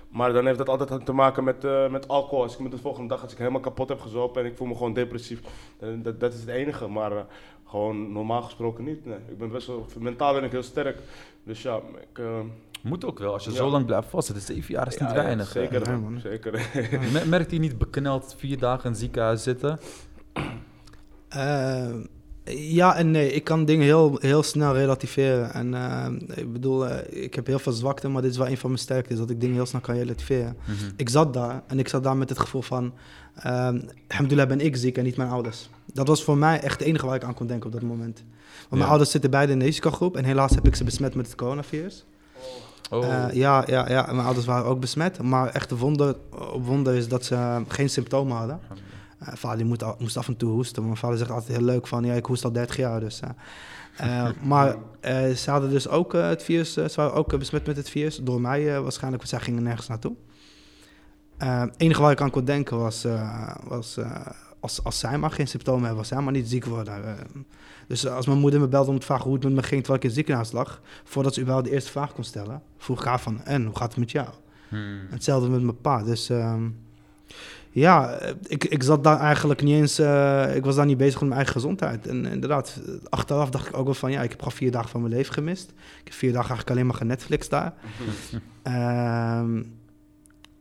maar 0.09 0.33
dan 0.33 0.45
heeft 0.45 0.57
dat 0.57 0.69
altijd 0.69 1.05
te 1.05 1.13
maken 1.13 1.43
met, 1.43 1.63
eh, 1.63 1.89
met 1.89 2.07
alcohol. 2.07 2.43
Als 2.43 2.53
ik 2.53 2.59
me 2.59 2.69
de 2.69 2.77
volgende 2.77 3.07
dag 3.09 3.23
als 3.23 3.31
ik 3.31 3.37
helemaal 3.37 3.59
kapot 3.61 3.89
heb 3.89 3.99
gezopen 3.99 4.41
en 4.43 4.49
ik 4.51 4.57
voel 4.57 4.67
me 4.67 4.75
gewoon 4.75 4.93
depressief, 4.93 5.41
dan- 5.79 6.01
dat, 6.01 6.19
dat 6.19 6.33
is 6.33 6.39
het 6.39 6.49
enige. 6.49 6.87
Maar 6.87 7.11
eh, 7.11 7.23
gewoon 7.65 8.11
normaal 8.11 8.41
gesproken 8.41 8.83
niet. 8.83 9.05
Nee. 9.05 9.17
Ik 9.29 9.37
ben 9.37 9.49
best 9.51 9.67
wel, 9.67 9.85
mentaal 9.99 10.33
ben 10.33 10.43
ik 10.43 10.51
heel 10.51 10.63
sterk. 10.63 10.97
Dus 11.43 11.61
ja, 11.61 11.75
ik, 11.75 12.19
eh, 12.19 12.39
Moet 12.83 13.05
ook 13.05 13.19
wel. 13.19 13.33
Als 13.33 13.43
je 13.43 13.49
Ja. 13.51 13.55
zo 13.55 13.69
lang 13.69 13.85
blijft 13.85 14.09
vastzitten, 14.09 14.55
zeven 14.55 14.73
jaar 14.73 14.87
is 14.87 14.97
niet 14.97 15.09
ja, 15.09 15.15
ja, 15.15 15.23
weinig. 15.23 15.47
Zeker, 15.47 15.89
Ja, 15.89 15.97
man. 15.97 16.19
zeker. 16.19 16.51
Me- 17.13 17.25
Merkt 17.25 17.49
hij 17.49 17.59
niet 17.59 17.77
bekneld 17.77 18.35
vier 18.37 18.59
dagen 18.59 18.83
in 18.83 18.89
het 18.91 18.99
ziekenhuis 18.99 19.43
zitten? 19.43 19.79
Ja 22.55 22.95
en 22.95 23.11
nee, 23.11 23.31
ik 23.31 23.43
kan 23.43 23.65
dingen 23.65 23.85
heel, 23.85 24.17
heel 24.19 24.43
snel 24.43 24.73
relativeren. 24.73 25.53
En 25.53 25.73
eh, 25.73 26.37
ik 26.37 26.53
bedoel, 26.53 26.87
eh, 26.87 27.23
ik 27.23 27.33
heb 27.33 27.47
heel 27.47 27.59
veel 27.59 27.71
zwakte, 27.71 28.07
maar 28.07 28.21
dit 28.21 28.31
is 28.31 28.37
wel 28.37 28.47
een 28.47 28.57
van 28.57 28.69
mijn 28.69 28.81
sterktes, 28.81 29.17
dat 29.17 29.29
ik 29.29 29.41
dingen 29.41 29.55
heel 29.55 29.65
snel 29.65 29.81
kan 29.81 29.95
relativeren. 29.95 30.57
Mhm. 30.65 30.91
Ik 30.95 31.09
zat 31.09 31.33
daar 31.33 31.63
en 31.67 31.79
ik 31.79 31.87
zat 31.87 32.03
daar 32.03 32.17
met 32.17 32.29
het 32.29 32.39
gevoel 32.39 32.61
van, 32.61 32.93
ehm 33.35 33.79
alhamdulillah 34.07 34.47
ben 34.47 34.61
ik 34.61 34.75
ziek 34.75 34.97
en 34.97 35.03
niet 35.03 35.17
mijn 35.17 35.29
ouders. 35.29 35.69
Dat 35.93 36.07
was 36.07 36.23
voor 36.23 36.37
mij 36.37 36.59
echt 36.59 36.79
het 36.79 36.87
enige 36.87 37.05
waar 37.05 37.15
ik 37.15 37.23
aan 37.23 37.33
kon 37.33 37.47
denken 37.47 37.65
op 37.67 37.73
dat 37.73 37.81
moment. 37.81 38.23
Want 38.57 38.75
mijn 38.75 38.89
ouders 38.89 39.11
zitten 39.11 39.29
beide 39.29 39.51
in 39.51 39.59
de 39.59 39.65
risicogroep 39.65 40.17
en 40.17 40.23
helaas 40.23 40.55
heb 40.55 40.67
ik 40.67 40.75
ze 40.75 40.83
besmet 40.83 41.15
met 41.15 41.25
het 41.25 41.35
coronavirus. 41.35 42.05
Oh, 42.89 43.05
Eh, 43.05 43.33
ja, 43.33 43.63
ja, 43.67 43.89
ja, 43.89 44.05
mijn 44.05 44.25
ouders 44.25 44.45
waren 44.45 44.65
ook 44.65 44.79
besmet. 44.79 45.21
Maar 45.21 45.49
echt 45.49 45.71
wonder 45.71 46.15
wonder 46.61 46.95
is 46.95 47.07
dat 47.07 47.25
ze 47.25 47.61
geen 47.67 47.89
symptomen 47.89 48.37
hadden. 48.37 48.59
Eh, 49.19 49.33
vader 49.33 49.65
moet, 49.65 49.83
al- 49.83 49.95
moest 49.99 50.17
af 50.17 50.27
en 50.27 50.37
toe 50.37 50.51
hoesten. 50.51 50.83
Mijn 50.83 50.97
vader 50.97 51.17
zegt 51.17 51.31
altijd 51.31 51.57
heel 51.57 51.65
leuk 51.65 51.87
van, 51.87 52.03
ja, 52.03 52.13
ik 52.13 52.25
hoest 52.25 52.43
al 52.43 52.51
30 52.51 52.77
jaar. 52.77 52.99
Dus, 52.99 53.19
eh. 53.19 53.29
Eh, 54.25 54.31
maar 54.51 54.75
ze 55.35 55.51
hadden 55.51 55.69
dus 55.69 55.87
ook 55.87 56.13
het 56.13 56.43
virus, 56.43 56.73
ze 56.73 56.91
waren 56.95 57.13
ook 57.13 57.37
besmet 57.39 57.65
met 57.65 57.77
het 57.77 57.89
virus. 57.89 58.17
Door 58.17 58.41
mij 58.41 58.81
waarschijnlijk, 58.81 59.23
want 59.23 59.29
zij 59.29 59.39
gingen 59.39 59.63
nergens 59.63 59.87
naartoe. 59.87 60.15
Het 61.37 61.73
enige 61.77 62.01
waar 62.01 62.11
ik 62.11 62.21
aan 62.21 62.29
kon 62.29 62.45
denken 62.45 62.77
was, 62.77 63.05
was 63.63 63.97
als, 64.59 64.83
als 64.83 64.99
zij 64.99 65.17
maar 65.17 65.31
geen 65.31 65.47
symptomen 65.47 65.81
hebben, 65.81 65.99
als 65.99 66.07
zij 66.07 66.21
maar 66.21 66.33
niet 66.33 66.49
ziek 66.49 66.65
worden. 66.65 67.17
dus 67.87 68.07
als 68.07 68.25
mijn 68.25 68.39
moeder 68.39 68.59
me 68.59 68.67
belde 68.67 68.91
om 68.91 68.99
te 68.99 69.05
vragen 69.05 69.23
hoe 69.25 69.33
het 69.33 69.43
met 69.43 69.53
me 69.53 69.63
ging 69.63 69.81
terwijl 69.83 69.95
ik 69.95 70.01
in 70.01 70.07
het 70.09 70.17
ziekenhuis 70.17 70.51
lag, 70.51 70.81
voordat 71.03 71.33
ze 71.33 71.39
überhaupt 71.39 71.67
de 71.67 71.73
eerste 71.73 71.91
vraag 71.91 72.13
kon 72.13 72.23
stellen, 72.23 72.61
vroeg 72.77 72.99
ik 72.99 73.05
haar 73.05 73.19
van, 73.19 73.43
en, 73.43 73.65
hoe 73.65 73.75
gaat 73.77 73.89
het 73.89 73.97
met 73.97 74.11
jou? 74.11 74.27
hmm. 74.69 74.99
Hetzelfde 75.09 75.49
met 75.49 75.61
mijn 75.61 75.81
pa. 75.81 76.03
Dus 76.03 76.29
ehm, 76.29 76.69
ja, 77.79 78.09
eh, 78.11 78.33
ik, 78.47 78.63
ik 78.63 78.83
zat 78.83 79.03
daar 79.03 79.19
eigenlijk 79.19 79.61
niet 79.63 79.75
eens. 79.75 79.99
eh, 79.99 80.55
ik 80.55 80.65
was 80.65 80.75
daar 80.75 80.85
niet 80.85 80.97
bezig 80.97 81.13
met 81.13 81.29
mijn 81.29 81.33
eigen 81.41 81.53
gezondheid. 81.53 82.07
En 82.07 82.25
inderdaad, 82.25 82.79
eh, 82.85 82.93
achteraf 83.09 83.49
dacht 83.49 83.67
ik 83.67 83.77
ook 83.77 83.85
wel 83.85 83.93
van 83.93 84.11
ja, 84.11 84.21
ik 84.21 84.29
heb 84.29 84.39
gewoon 84.39 84.57
vier 84.57 84.71
dagen 84.71 84.89
van 84.89 85.01
mijn 85.01 85.13
leven 85.13 85.33
gemist. 85.33 85.69
Ik 85.71 86.03
heb 86.03 86.13
vier 86.13 86.31
dagen 86.31 86.49
eigenlijk 86.49 86.69
alleen 86.69 86.85
maar 86.85 86.95
genetflix 86.95 87.49
daar. 87.49 87.73
Ehm, 88.63 89.63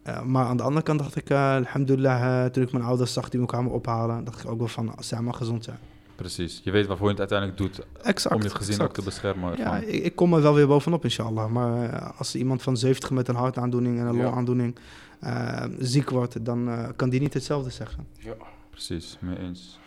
eh, 0.03 0.23
maar 0.23 0.45
aan 0.47 0.57
de 0.57 0.63
andere 0.63 0.83
kant 0.85 0.99
dacht 0.99 1.17
ik, 1.17 1.31
eh 1.31 1.55
alhamdulillah, 1.55 2.45
toen 2.47 2.63
ik 2.63 2.73
mijn 2.73 2.85
ouders 2.85 3.13
zag 3.13 3.29
die 3.29 3.41
me 3.41 3.47
kwamen 3.47 3.73
ophalen, 3.73 4.25
dacht 4.25 4.43
ik 4.43 4.51
ook 4.51 4.59
wel 4.59 4.69
van, 4.69 4.97
als 4.97 5.09
zij 5.09 5.21
maar 5.21 5.35
gezond 5.35 5.65
zijn. 5.65 5.79
Precies. 6.17 6.61
Je 6.65 6.71
weet 6.71 6.87
waarvoor 6.87 7.07
je 7.07 7.21
het 7.21 7.33
uiteindelijk 7.33 7.59
doet. 7.59 7.87
Exact. 8.03 8.35
om 8.35 8.43
je 8.43 8.51
gezin 8.51 8.81
ook 8.81 8.93
te 8.93 9.03
beschermen. 9.03 9.57
Ja, 9.57 9.77
ik, 9.77 10.05
ik 10.05 10.17
kom 10.17 10.35
er 10.35 10.43
wel 10.43 10.55
weer 10.55 10.67
bovenop, 10.67 11.05
inshallah. 11.05 11.51
Maar 11.51 12.03
als 12.17 12.35
iemand 12.35 12.63
van 12.63 12.77
70 12.77 13.11
met 13.11 13.29
een 13.29 13.35
hartaandoening 13.35 13.99
en 13.99 14.07
een 14.07 14.17
Ja. 14.17 14.33
Eh, 15.26 15.64
ziek 15.78 16.11
wordt, 16.11 16.45
dan 16.45 16.68
eh, 16.68 16.88
kan 16.97 17.09
die 17.09 17.21
niet 17.21 17.35
hetzelfde 17.35 17.71
zeggen. 17.71 18.06
Ja. 18.18 18.35
Precies, 18.71 19.16
mee 19.21 19.38
eens. 19.38 19.78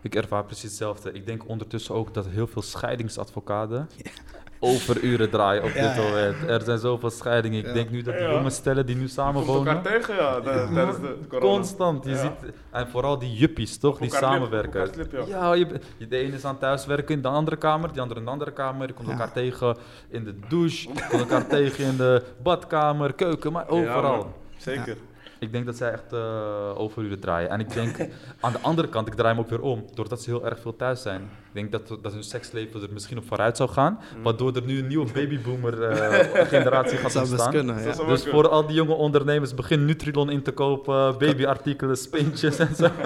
Ik 0.00 0.14
ervaar 0.14 0.44
precies 0.44 0.62
hetzelfde. 0.64 1.12
Ik 1.12 1.26
denk 1.26 1.48
ondertussen 1.48 1.94
ook 1.94 2.14
dat 2.14 2.26
heel 2.26 2.46
veel 2.46 2.62
scheidingsadvocaten 2.62 3.88
overuren 4.60 5.30
draaien 5.30 5.62
op 5.62 5.70
Ja, 5.70 5.86
dit 5.94 5.96
ja. 6.02 6.08
moment. 6.08 6.36
Er 6.48 6.60
zijn 6.60 6.78
zoveel 6.78 7.10
scheidingen. 7.10 7.58
Ik 7.58 7.66
Ja. 7.66 7.72
denk 7.72 7.90
nu 7.90 8.02
dat 8.02 8.14
Ja. 8.18 8.30
jonge 8.32 8.50
stellen 8.50 8.86
die 8.86 8.96
nu 8.96 9.08
samen 9.08 9.44
Komt 9.44 9.66
elkaar 9.66 9.82
tegen, 9.82 10.14
ja, 10.14 10.40
de- 10.40 10.68
tijdens 10.74 10.96
de 11.00 11.16
corona. 11.28 11.54
Constant. 11.54 12.04
Je 12.04 12.10
Ja. 12.10 12.16
ziet, 12.16 12.52
en 12.70 12.88
vooral 12.88 13.18
die 13.18 13.32
juppies, 13.34 13.78
toch? 13.78 13.94
Op 13.94 14.00
Die 14.00 14.10
lip, 14.10 14.18
samenwerken. 14.20 14.90
ja, 15.28 15.52
je, 15.54 15.66
de 16.08 16.16
ene 16.16 16.34
is 16.36 16.44
aan 16.44 16.50
het 16.50 16.60
thuiswerken 16.60 17.14
in 17.14 17.22
de 17.22 17.28
andere 17.28 17.56
kamer, 17.56 17.92
die 17.92 18.00
andere 18.00 18.20
in 18.20 18.26
de 18.26 18.32
andere 18.32 18.52
kamer. 18.52 18.86
Je 18.86 18.92
komt 18.94 19.06
Ja. 19.06 19.12
elkaar 19.12 19.32
tegen 19.32 19.76
in 20.08 20.24
de 20.24 20.34
douche, 20.48 20.88
je 20.88 21.06
komt 21.08 21.20
elkaar 21.20 21.46
tegen 21.46 21.84
in 21.84 21.96
de 21.96 22.22
badkamer, 22.42 23.12
keuken, 23.12 23.52
maar 23.52 23.64
Ja, 23.64 23.70
overal. 23.70 24.32
Zeker. 24.76 24.96
Ik 25.40 25.52
denk 25.52 25.66
dat 25.66 25.76
zij 25.76 25.92
echt 25.92 26.12
eh 26.12 26.72
overuren 26.78 27.20
draaien. 27.20 27.50
En 27.50 27.60
ik 27.60 27.72
denk 27.72 27.96
aan 28.40 28.52
de 28.52 28.58
andere 28.60 28.88
kant, 28.88 29.06
ik 29.06 29.14
draai 29.14 29.34
hem 29.34 29.44
ook 29.44 29.50
weer 29.50 29.60
om, 29.60 29.84
doordat 29.94 30.22
ze 30.22 30.30
heel 30.30 30.46
erg 30.46 30.60
veel 30.60 30.76
thuis 30.76 31.02
zijn. 31.02 31.20
Ik 31.22 31.28
denk 31.52 31.72
dat, 31.72 32.02
dat 32.02 32.12
hun 32.12 32.22
seksleven 32.22 32.82
er 32.82 32.88
misschien 32.92 33.18
op 33.18 33.26
vooruit 33.26 33.56
zou 33.56 33.68
gaan, 33.70 33.98
Mm. 34.16 34.22
waardoor 34.22 34.56
er 34.56 34.62
nu 34.64 34.78
een 34.78 34.86
nieuwe 34.86 35.12
babyboomer 35.12 35.82
eh, 35.82 36.46
generatie 36.54 36.98
gaat 36.98 37.12
zou 37.12 37.24
ontstaan. 37.28 37.50
kunnen, 37.52 37.82
ja. 37.82 38.04
Dus 38.06 38.24
voor 38.26 38.48
al 38.48 38.66
die 38.66 38.74
jonge 38.76 38.94
ondernemers, 38.94 39.54
begin 39.54 39.84
Nutrilon 39.84 40.30
in 40.30 40.42
te 40.42 40.52
kopen, 40.52 41.18
babyartikelen, 41.18 41.96
spintjes 41.96 42.58
en 42.58 42.74
zo. 42.74 42.88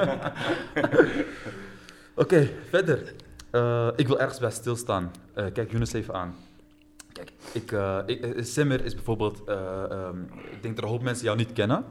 Oké, 2.14 2.48
verder. 2.70 3.14
Eh, 3.50 3.88
ik 3.96 4.06
wil 4.06 4.20
ergens 4.20 4.38
bij 4.38 4.50
stilstaan. 4.50 5.10
Kijk 5.34 5.70
Younes 5.70 5.92
even 5.92 6.14
aan. 6.14 6.34
Ik, 7.52 7.72
eh, 7.72 7.98
ik, 8.06 8.20
eh, 8.20 8.44
Simmer 8.44 8.84
is 8.84 8.94
bijvoorbeeld, 8.94 9.44
eh, 9.44 9.90
ehm, 9.90 10.22
ik 10.50 10.62
denk 10.62 10.74
dat 10.76 10.84
een 10.84 10.90
hoop 10.90 11.02
mensen 11.02 11.24
jou 11.24 11.36
niet 11.36 11.52
kennen. 11.52 11.84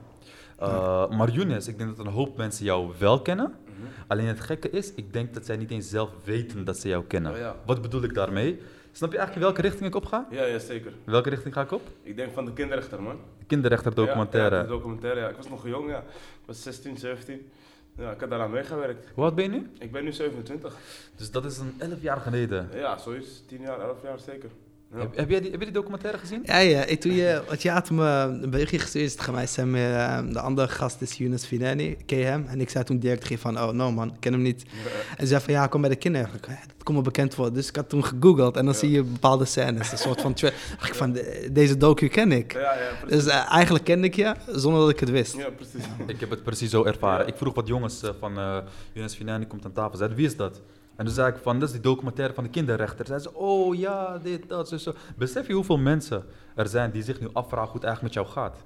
Eh, 0.62 1.10
maar 1.10 1.32
Younes, 1.32 1.68
ik 1.68 1.78
denk 1.78 1.98
dat 1.98 2.06
een 2.06 2.12
hoop 2.12 2.38
mensen 2.38 2.66
jou 2.66 2.92
wel 2.98 3.22
kennen. 3.22 3.54
Mhm. 3.66 3.88
Alleen 4.08 4.28
het 4.28 4.40
gekke 4.40 4.70
is, 4.70 4.94
ik 4.94 5.14
denk 5.14 5.34
dat 5.34 5.46
zij 5.46 5.58
niet 5.58 5.72
eens 5.72 5.90
zelf 5.90 6.10
weten 6.24 6.66
dat 6.66 6.78
ze 6.78 6.88
jou 6.88 7.04
kennen. 7.04 7.32
Oh 7.32 7.38
ja. 7.38 7.56
Wat 7.66 7.82
bedoel 7.82 8.04
ik 8.04 8.14
daarmee? 8.14 8.60
Snap 8.92 9.12
je 9.12 9.18
eigenlijk 9.18 9.46
welke 9.46 9.62
richting 9.62 9.86
ik 9.90 9.96
op 9.96 10.06
ga? 10.06 10.28
Ja, 10.30 10.46
ja, 10.46 10.60
zeker. 10.60 10.94
Welke 11.04 11.30
richting 11.30 11.54
ga 11.54 11.62
ik 11.62 11.72
op? 11.72 11.82
Ik 12.04 12.16
denk 12.16 12.34
van 12.34 12.46
de 12.46 12.54
kinderrechter, 12.54 13.02
man. 13.02 13.18
De 13.40 13.46
kinderrechterdocumentaire. 13.46 14.56
Ja, 14.56 14.62
ja, 14.62 14.68
de 14.68 14.74
documentaire, 14.74 15.20
ja. 15.20 15.28
Ik 15.30 15.36
was 15.36 15.50
nog 15.50 15.68
jong, 15.68 15.90
ja. 15.90 15.98
Ik 15.98 16.46
was 16.46 16.62
16, 16.62 16.98
17. 16.98 17.50
Ja, 17.98 18.12
ik 18.12 18.20
heb 18.20 18.30
daaraan 18.30 18.52
meegewerkt. 18.52 19.08
Hoe 19.14 19.24
oud 19.24 19.36
ben 19.36 19.44
je 19.44 19.50
nu? 19.50 19.70
Ik 19.80 19.92
ben 19.92 20.04
nu 20.04 20.12
27. 20.12 20.76
Dus 21.16 21.32
dat 21.32 21.46
is 21.46 21.58
een 21.58 21.74
11 21.78 22.02
jaar 22.02 22.18
geleden. 22.18 22.70
Ja, 22.74 22.98
zoiets. 22.98 23.44
10 23.48 23.62
jaar, 23.62 23.80
11 23.80 24.02
jaar 24.04 24.20
zeker. 24.20 24.50
Heb, 24.96 25.16
heb, 25.16 25.30
jij 25.30 25.42
die, 25.42 25.52
heb 25.52 25.60
je 25.60 25.66
die 25.66 25.74
documentaire 25.76 26.18
gezien? 26.20 26.42
Ja, 26.46 26.58
ja. 26.58 26.84
Ik, 26.86 27.00
toen 27.02 27.12
je, 27.14 27.42
want 27.48 27.62
je 27.62 27.70
had 27.70 27.90
me 27.90 28.04
een 28.42 28.50
berichtje 28.50 28.80
gestuurd 28.80 29.18
tegen 29.18 29.34
mij. 29.34 29.48
Zei 29.48 29.68
me, 29.68 29.86
eh, 29.94 30.20
de 30.34 30.40
andere 30.40 30.68
gast 30.68 31.02
is 31.02 31.18
Yunus 31.18 31.46
Finani, 31.46 31.98
ken 32.06 32.18
je 32.18 32.24
hem? 32.26 32.46
En 32.48 32.62
ik 32.62 32.70
zei 32.70 32.84
toen 32.84 33.00
direct 33.00 33.26
geen 33.26 33.38
van, 33.38 33.60
oh 33.60 33.70
no 33.70 33.92
man, 33.92 34.08
ik 34.08 34.14
ken 34.20 34.32
hem 34.34 34.42
niet. 34.42 34.64
En 35.10 35.18
ze 35.20 35.28
zei 35.28 35.42
van, 35.42 35.54
ja, 35.54 35.68
kom 35.68 35.82
bij 35.82 35.90
de 35.90 35.96
kinderrechter. 35.96 36.40
Eh, 36.52 36.56
Dat 36.76 36.84
komt 36.84 36.98
me 36.98 37.04
bekend 37.04 37.34
voor. 37.36 37.54
Dus 37.54 37.68
ik 37.68 37.76
had 37.76 37.90
toen 37.90 38.04
gegoogeld 38.06 38.56
en 38.58 38.66
dan 38.66 38.74
Ja. 38.74 38.80
zie 38.80 38.92
je 38.92 39.04
bepaalde 39.04 39.46
scènes. 39.46 39.92
Een 39.92 39.98
soort 39.98 40.22
van, 40.22 40.34
tra- 40.34 40.52
dacht 40.78 40.88
ik 40.90 40.96
van, 40.96 41.12
de- 41.12 41.50
deze 41.52 41.78
docu 41.78 42.08
ken 42.08 42.32
ik. 42.32 42.54
Ja, 42.54 42.60
ja, 42.60 42.90
precies. 43.02 43.24
Dus 43.24 43.34
eh, 43.34 43.52
eigenlijk 43.52 43.84
kende 43.86 44.08
ik 44.08 44.16
je, 44.16 44.34
zonder 44.52 44.82
dat 44.82 44.90
ik 44.90 45.00
het 45.00 45.10
wist. 45.10 45.36
Ja, 45.38 45.50
precies. 45.50 45.84
Ik 46.08 46.20
heb 46.20 46.30
het 46.30 46.44
precies 46.44 46.70
zo 46.70 46.84
ervaren. 46.84 47.26
Ja. 47.26 47.32
Ik 47.32 47.38
vroeg 47.38 47.54
wat 47.54 47.68
jongens 47.68 48.04
eh, 48.04 48.10
van 48.20 48.38
uh, 48.40 48.58
Jonas 48.94 49.16
Finani 49.16 49.48
komt 49.48 49.66
aan 49.66 49.72
tafel. 49.74 49.98
Zeiden, 49.98 50.18
wie 50.18 50.26
is 50.28 50.36
dat? 50.36 50.62
En 51.02 51.08
toen 51.08 51.16
zei 51.16 51.32
ik 51.34 51.38
van, 51.42 51.60
dat 51.60 51.68
is 51.68 51.74
die 51.74 51.84
documentaire 51.84 52.34
van 52.34 52.44
de 52.44 52.50
kinderrechter. 52.50 53.06
Zeiden 53.06 53.32
ze, 53.32 53.38
oh 53.38 53.76
ja, 53.76 54.18
dit, 54.18 54.50
dat, 54.50 54.70
zo, 54.70 54.78
zo. 54.78 54.94
Besef 55.18 55.48
je 55.48 55.54
hoeveel 55.54 55.78
mensen 55.78 56.26
er 56.56 56.68
zijn 56.68 56.92
die 56.92 57.04
zich 57.04 57.20
nu 57.20 57.28
afvragen 57.34 57.72
hoe 57.72 57.80
het 57.80 57.84
eigenlijk 57.84 58.16
met 58.16 58.24
jou 58.24 58.36
gaat? 58.36 58.66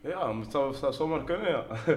Ja, 0.00 0.38
het 0.38 0.50
zou, 0.50 0.74
zou 0.74 0.92
zomaar 0.92 1.24
kunnen, 1.24 1.48
ja. 1.48 1.64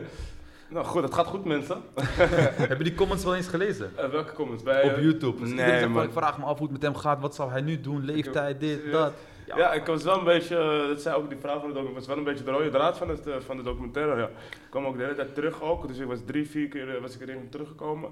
nou 0.73 0.85
goed, 0.85 1.03
het 1.03 1.13
gaat 1.13 1.25
goed, 1.25 1.45
mensen. 1.45 1.77
heb 2.71 2.77
je 2.77 2.83
die 2.83 2.95
comments 2.95 3.23
wel 3.23 3.35
eens 3.35 3.47
gelezen? 3.47 3.91
Eh, 3.95 4.09
welke 4.09 4.33
comments? 4.33 4.63
Bij, 4.63 4.83
Op 4.83 4.91
eh, 4.91 5.03
YouTube. 5.03 5.39
Dus 5.39 5.49
nee, 5.49 6.03
ik 6.03 6.11
vraag 6.11 6.37
me 6.37 6.45
af 6.45 6.57
hoe 6.57 6.67
het 6.67 6.71
met 6.71 6.81
hem 6.81 6.95
gaat. 6.95 7.21
Wat 7.21 7.35
zou 7.35 7.51
hij 7.51 7.61
nu 7.61 7.81
doen? 7.81 8.05
Leeftijd, 8.05 8.59
dit, 8.59 8.91
dat. 8.91 9.13
Ja. 9.55 9.73
ik 9.73 9.85
was 9.85 10.03
wel 10.03 10.17
een 10.17 10.23
beetje, 10.23 10.57
eh, 10.57 10.87
dat 10.87 11.01
zei 11.01 11.15
ook 11.15 11.29
die 11.29 11.39
vrouw 11.39 11.59
van 11.59 11.67
de 11.67 11.73
documentaire, 11.73 11.93
was 11.93 12.07
wel 12.07 12.17
een 12.17 12.23
beetje 12.23 12.43
de 12.43 12.51
rode 12.51 12.69
draad 12.69 12.97
van, 12.97 13.09
het, 13.09 13.29
van 13.45 13.57
de 13.57 13.63
documentaire. 13.63 14.15
Ja. 14.15 14.27
Ik 14.27 14.67
kwam 14.69 14.85
ook 14.85 14.97
de 14.97 15.03
hele 15.03 15.15
tijd 15.15 15.35
terug 15.35 15.61
ook, 15.61 15.87
dus 15.87 15.97
ik 15.97 16.07
was 16.07 16.19
drie, 16.25 16.49
vier 16.49 16.67
keer 16.67 17.01
was 17.01 17.15
ik 17.15 17.21
erin 17.21 17.49
teruggekomen. 17.49 18.09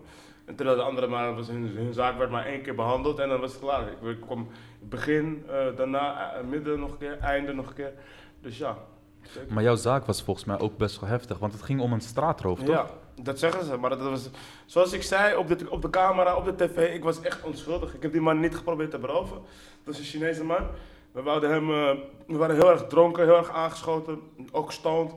En 0.48 0.56
terwijl 0.56 0.78
de 0.78 0.84
andere 0.84 1.08
maar, 1.08 1.36
was 1.36 1.48
hun, 1.48 1.68
hun 1.76 1.94
zaak 1.94 2.18
werd 2.18 2.30
maar 2.30 2.46
één 2.46 2.62
keer 2.62 2.76
behandeld 2.76 3.20
en 3.20 3.30
dan 3.30 3.40
was 3.40 3.52
het 3.52 3.62
klaar. 3.62 3.88
Ik, 4.02 4.22
kwam 4.22 4.48
begin, 4.80 5.44
eh, 5.48 5.76
daarna 5.76 6.34
eh, 6.34 6.44
midden 6.44 6.80
nog 6.80 6.92
een 6.92 6.98
keer, 6.98 7.18
einde 7.20 7.54
nog 7.54 7.68
een 7.68 7.74
keer. 7.74 7.94
Dus 8.42 8.58
ja. 8.58 8.78
zeker. 9.22 9.54
Maar 9.54 9.64
jouw 9.64 9.76
zaak 9.76 10.06
was 10.06 10.24
volgens 10.24 10.46
mij 10.46 10.60
ook 10.60 10.78
best 10.78 11.00
wel 11.00 11.10
heftig, 11.10 11.40
want 11.40 11.54
het 11.54 11.62
ging 11.62 11.82
om 11.82 11.94
een 11.94 12.02
straatroof, 12.02 12.60
toch? 12.60 12.68
Ja, 12.68 12.88
dat 13.22 13.40
zeggen 13.40 13.66
ze. 13.66 13.78
Maar 13.78 13.90
dat 13.90 14.02
was, 14.02 14.30
zoals 14.66 14.94
ik 14.94 15.04
zei 15.04 15.36
op 15.36 15.48
de, 15.48 15.70
op 15.70 15.82
de 15.82 15.90
camera, 15.90 16.36
op 16.36 16.46
de 16.46 16.56
tv, 16.56 16.94
ik 16.94 17.04
was 17.04 17.22
echt 17.22 17.44
onschuldig. 17.44 17.94
Ik 17.94 18.02
heb 18.02 18.12
die 18.12 18.22
man 18.22 18.40
niet 18.40 18.56
geprobeerd 18.56 18.92
te 18.92 19.00
beroven. 19.00 19.38
Dat 19.84 19.94
is 19.94 20.00
een 20.00 20.06
Chinese 20.06 20.44
man. 20.44 20.68
We, 21.12 21.22
wouden 21.22 21.50
hem, 21.50 21.70
eh, 21.70 22.04
we 22.28 22.38
waren 22.38 22.56
heel 22.56 22.72
erg 22.72 22.88
dronken, 22.88 23.24
heel 23.24 23.38
erg 23.38 23.50
aangeschoten, 23.50 24.20
ook 24.52 24.72
stoned. 24.72 25.14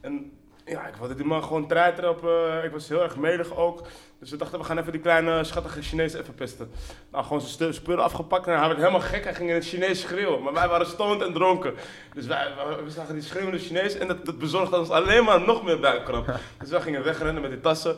En 0.00 0.32
Ja, 0.64 0.86
ik 0.86 0.94
wilde 0.94 1.14
die 1.14 1.26
man 1.26 1.42
gewoon 1.42 1.66
treiteren 1.66 2.10
op. 2.10 2.16
ik 2.64 2.72
was 2.72 2.88
heel 2.88 3.02
erg 3.02 3.16
medig 3.16 3.56
ook. 3.56 3.82
Dus 4.18 4.30
we 4.30 4.36
dachten, 4.36 4.58
we 4.58 4.64
gaan 4.64 4.78
even 4.78 4.92
die 4.92 5.00
kleine 5.00 5.44
schattige 5.44 5.82
Chinees 5.82 6.14
even 6.14 6.34
pesten. 6.34 6.70
Nou, 7.10 7.24
gewoon 7.24 7.40
zijn 7.40 7.74
spullen 7.74 8.04
afgepakt 8.04 8.46
en 8.46 8.58
hij 8.58 8.66
werd 8.66 8.78
helemaal 8.78 9.00
gek. 9.00 9.24
Hij 9.24 9.34
ging 9.34 9.48
in 9.48 9.54
het 9.54 9.64
Chinees 9.64 10.00
schreeuwen. 10.00 10.42
Maar 10.42 10.52
wij 10.52 10.68
waren 10.68 10.86
stoned 10.86 11.22
en 11.22 11.32
dronken. 11.32 11.74
Dus 12.14 12.26
wij, 12.26 12.46
we, 12.76 12.82
we 12.82 12.90
zagen 12.90 13.14
die 13.14 13.22
schreeuwende 13.22 13.58
Chinees 13.58 13.94
en 13.94 14.08
dat, 14.08 14.24
dat 14.24 14.38
bezorgde 14.38 14.78
ons 14.78 14.90
alleen 14.90 15.24
maar 15.24 15.40
nog 15.40 15.64
meer 15.64 15.80
buikkramp. 15.80 16.26
dus 16.60 16.70
wij 16.70 16.80
gingen 16.80 17.02
wegrennen 17.02 17.42
met 17.42 17.50
die 17.50 17.60
tassen. 17.60 17.96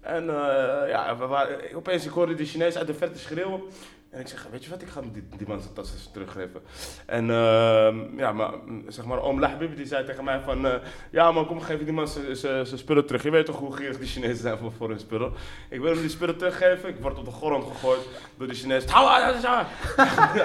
En 0.00 0.28
eh, 0.28 0.88
ja, 0.88 1.16
we 1.16 1.26
waren, 1.26 1.74
opeens 1.74 2.04
ik 2.04 2.10
hoorde 2.10 2.34
die 2.34 2.46
Chinees 2.46 2.76
uit 2.76 2.86
de 2.86 2.94
verte 2.94 3.18
schreeuwen. 3.18 3.62
En 4.10 4.20
ik 4.20 4.28
zeg, 4.28 4.46
weet 4.50 4.64
je 4.64 4.70
wat, 4.70 4.82
ik 4.82 4.88
ga 4.88 5.00
die, 5.00 5.28
die 5.36 5.48
man 5.48 5.60
zijn 5.60 5.74
eens 5.76 6.10
teruggeven. 6.12 6.60
En 7.06 7.30
ehm, 7.30 8.18
ja, 8.18 8.32
maar, 8.32 8.50
mm, 8.66 8.84
zeg 8.88 9.04
maar, 9.04 9.22
oom 9.22 9.40
Lahbib 9.40 9.76
die 9.76 9.86
zei 9.86 10.04
tegen 10.04 10.24
mij 10.24 10.40
van... 10.40 10.66
eh, 10.66 10.74
ja 11.10 11.32
man, 11.32 11.46
kom 11.46 11.60
geef 11.60 11.78
die 11.84 11.92
man 11.92 12.08
zijn- 12.08 12.66
spullen 12.66 13.06
terug. 13.06 13.22
Je 13.22 13.30
weet 13.30 13.46
toch 13.46 13.56
hoe 13.58 13.72
gierig 13.76 13.98
die 13.98 14.08
Chinezen 14.08 14.36
zijn 14.36 14.58
voor, 14.76 14.88
hun 14.88 14.98
spullen. 15.00 15.32
Ik 15.68 15.80
wil 15.80 15.90
hem 15.92 16.00
die 16.00 16.10
spullen 16.10 16.36
teruggeven. 16.36 16.88
Ik 16.88 16.96
word 17.00 17.18
op 17.18 17.24
de 17.24 17.30
grond 17.30 17.64
gegooid 17.64 18.00
door 18.36 18.46
die 18.46 18.56
Chinees. 18.56 18.84
Hou 18.84 19.08
aan, 19.08 19.40
ja, 19.40 19.66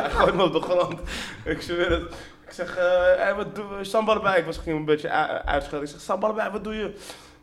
hij 0.01 0.09
gooit 0.09 0.35
me 0.35 0.43
op 0.43 0.53
de 0.53 0.61
grond. 0.61 0.99
Ik 1.45 1.61
zweer. 1.61 2.01
Ik 2.45 2.51
zeg, 2.51 2.75
hey, 3.17 3.35
wat 3.35 3.55
doe 3.55 3.77
je? 3.77 3.83
Sambal 3.83 4.15
erbij. 4.15 4.39
Ik 4.39 4.45
was 4.45 4.57
ging 4.57 4.77
een 4.77 4.85
beetje 4.85 5.09
uitschelden. 5.45 5.87
Ik 5.87 5.93
zeg, 5.93 6.01
sambal 6.01 6.29
erbij, 6.29 6.51
wat 6.51 6.63
doe 6.63 6.75
je? 6.75 6.93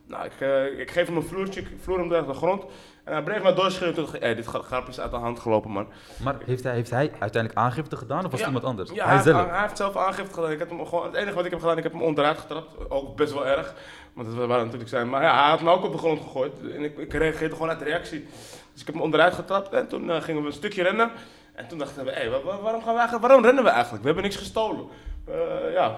Nou, 0.06 0.24
ik, 0.24 0.32
eh, 0.40 0.78
ik 0.78 0.90
geef 0.90 1.06
hem 1.06 1.16
een 1.16 1.22
vloertje, 1.22 1.60
ik 1.60 1.66
vloer 1.82 1.98
hem 1.98 2.08
door 2.08 2.26
de 2.26 2.34
grond. 2.34 2.64
En 3.04 3.12
hij 3.12 3.22
bleef 3.22 3.42
maar 3.42 3.54
doorschreeuwen. 3.54 3.94
Toen 3.94 4.04
dacht 4.04 4.16
ik, 4.16 4.22
hey, 4.22 4.34
dit 4.34 4.46
grap 4.46 4.88
is 4.88 5.00
uit 5.00 5.10
de 5.10 5.16
hand 5.16 5.40
gelopen, 5.40 5.70
man. 5.70 5.86
Maar 6.22 6.36
heeft 6.44 6.62
hij, 6.62 6.72
heeft 6.72 6.90
hij 6.90 7.12
uiteindelijk 7.18 7.54
aangifte 7.54 7.96
gedaan 7.96 8.24
of 8.24 8.30
was 8.30 8.40
het 8.40 8.48
iemand 8.48 8.64
anders? 8.64 8.90
Ja, 8.90 9.04
hij 9.04 9.14
hij, 9.14 9.22
zelf. 9.22 9.36
Heeft, 9.36 9.50
hij 9.50 9.60
heeft 9.60 9.76
zelf 9.76 9.96
aangifte 9.96 10.34
gedaan. 10.34 10.50
Ik 10.50 10.58
heb 10.58 10.68
hem 10.68 10.86
gewoon, 10.86 11.04
het 11.04 11.14
enige 11.14 11.34
wat 11.34 11.44
ik 11.44 11.50
heb 11.50 11.60
gedaan, 11.60 11.76
ik 11.76 11.82
heb 11.82 11.92
hem 11.92 12.02
onderuit 12.02 12.38
getrapt. 12.38 12.90
Ook 12.90 13.16
best 13.16 13.32
wel 13.32 13.46
erg. 13.46 13.74
Want 14.12 14.36
dat 14.36 14.46
waren 14.46 14.64
natuurlijk 14.64 14.90
zijn. 14.90 15.08
Maar 15.10 15.22
ja, 15.22 15.40
hij 15.40 15.50
had 15.50 15.60
me 15.60 15.70
ook 15.70 15.84
op 15.84 15.92
de 15.92 15.98
grond 15.98 16.20
gegooid. 16.20 16.52
En 16.74 16.84
ik, 16.84 16.98
ik 16.98 17.12
reageerde 17.12 17.54
gewoon 17.54 17.70
uit 17.70 17.82
reactie. 17.82 18.26
Dus 18.72 18.80
ik 18.80 18.86
heb 18.86 18.94
hem 18.94 19.04
onderuit 19.04 19.34
getrapt. 19.34 19.72
En 19.72 19.88
toen 19.88 20.10
eh, 20.10 20.22
gingen 20.22 20.40
we 20.40 20.46
een 20.46 20.54
stukje 20.54 20.82
rennen. 20.82 21.10
En 21.54 21.68
toen 21.68 21.78
dachten 21.78 22.04
we, 22.04 22.12
hé, 22.12 22.30
waarom, 22.30 22.82
gaan 22.82 22.92
we 22.92 22.98
eigenlijk, 22.98 23.26
waarom 23.26 23.44
rennen 23.44 23.64
we 23.64 23.70
eigenlijk? 23.70 24.00
We 24.00 24.06
hebben 24.06 24.24
niks 24.24 24.36
gestolen. 24.36 24.86
Eh, 25.26 25.72
ja. 25.72 25.96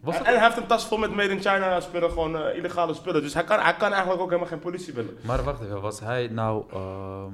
Was 0.00 0.14
en, 0.14 0.20
het- 0.20 0.28
en 0.28 0.34
hij 0.38 0.44
heeft 0.46 0.56
een 0.60 0.66
tas 0.66 0.86
vol 0.86 0.98
met 0.98 1.14
made 1.14 1.28
in 1.28 1.40
China 1.40 1.80
spullen, 1.80 2.10
gewoon 2.10 2.36
eh, 2.36 2.56
illegale 2.56 2.94
spullen. 2.94 3.22
Dus 3.22 3.34
hij 3.34 3.44
kan, 3.44 3.60
hij 3.60 3.74
kan 3.74 3.90
eigenlijk 3.92 4.20
ook 4.22 4.28
helemaal 4.28 4.48
geen 4.50 4.58
politie 4.58 4.92
willen. 4.94 5.16
Maar 5.20 5.42
wacht 5.44 5.62
even, 5.62 5.80
was 5.80 6.00
hij 6.00 6.28
nou... 6.28 6.64
ehm, 6.72 7.32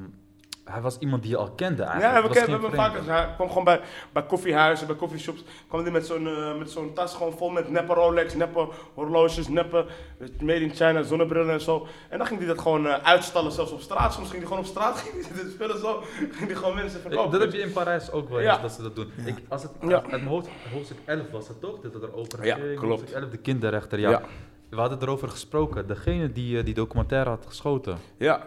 hij 0.65 0.81
was 0.81 0.99
iemand 0.99 1.23
die 1.23 1.31
je 1.31 1.37
al 1.37 1.51
kende 1.51 1.83
Ja, 1.83 1.89
eigenlijk? 1.89 2.35
kennen, 2.35 2.61
we 2.61 2.67
vaak 2.77 2.91
vreemde? 2.91 2.99
gezien. 2.99 3.13
Hij 3.15 3.35
kwam 3.35 3.49
gewoon 3.49 3.65
bij, 3.65 3.81
bij 4.13 4.23
koffiehuizen, 4.23 4.87
bij 4.87 4.97
koffieshops. 4.97 5.45
kwam 5.69 5.83
hij 5.83 5.91
met 5.91 6.07
zo'n 6.07 6.27
eh, 6.27 6.59
met 6.59 6.71
zo'n 6.71 6.93
tas 6.93 7.15
gewoon 7.15 7.33
vol 7.33 7.51
met 7.51 7.71
neppe 7.71 7.95
Rolex, 7.95 8.35
neppe 8.35 8.69
horloges, 8.95 9.49
neppe 9.49 9.87
eh, 10.19 10.29
made 10.41 10.61
in 10.61 10.71
China 10.75 11.03
zonnebrillen 11.03 11.53
en 11.53 11.61
zo. 11.61 11.87
En 12.09 12.19
dan 12.19 12.27
ging 12.27 12.39
hij 12.39 12.49
dat 12.49 12.59
gewoon 12.59 12.87
eh, 12.87 12.95
uitstallen, 13.03 13.53
zelfs 13.53 13.73
op 13.73 13.81
straat. 13.81 14.13
Soms 14.13 14.27
ging 14.29 14.39
hij 14.39 14.47
gewoon 14.49 14.63
op 14.65 14.69
straat, 14.69 14.99
ging 15.23 15.41
hij 15.41 15.51
spullen 15.51 15.79
zo, 15.79 16.03
ging 16.33 16.47
hij 16.47 16.55
gewoon 16.57 16.75
mensen 16.75 17.01
verkopen. 17.01 17.31
dat 17.31 17.41
heb 17.41 17.53
je 17.53 17.61
in 17.61 17.73
Parijs 17.73 18.11
ook 18.11 18.29
wel 18.29 18.39
eens, 18.41 18.49
Ja. 18.57 18.59
dat 18.63 18.73
ze 18.73 18.83
dat 18.83 18.97
doen. 18.97 19.11
Ik, 19.25 19.37
als 19.49 19.63
het, 19.63 19.73
Ja. 19.81 19.97
Uit 19.97 20.11
mijn 20.11 20.27
hoofd, 20.27 20.49
hoofdstuk 20.73 20.99
11 21.05 21.31
was 21.31 21.49
het 21.49 21.61
toch? 21.61 21.81
Dat 21.81 21.93
het 21.95 22.03
erover 22.03 22.45
Ja, 22.47 22.55
ging. 22.55 22.79
klopt. 22.79 22.89
Hoofdstuk 23.01 23.15
11, 23.23 23.31
de 23.31 23.37
kinderrechter, 23.39 23.99
ja. 23.99 24.11
Ja. 24.11 24.23
We 24.69 24.81
hadden 24.81 25.03
erover 25.03 25.29
gesproken. 25.29 25.87
Degene 25.87 26.33
die 26.33 26.59
eh, 26.59 26.65
die 26.65 26.75
documentaire 26.75 27.29
had 27.31 27.45
geschoten, 27.47 27.99
Ja, 28.17 28.47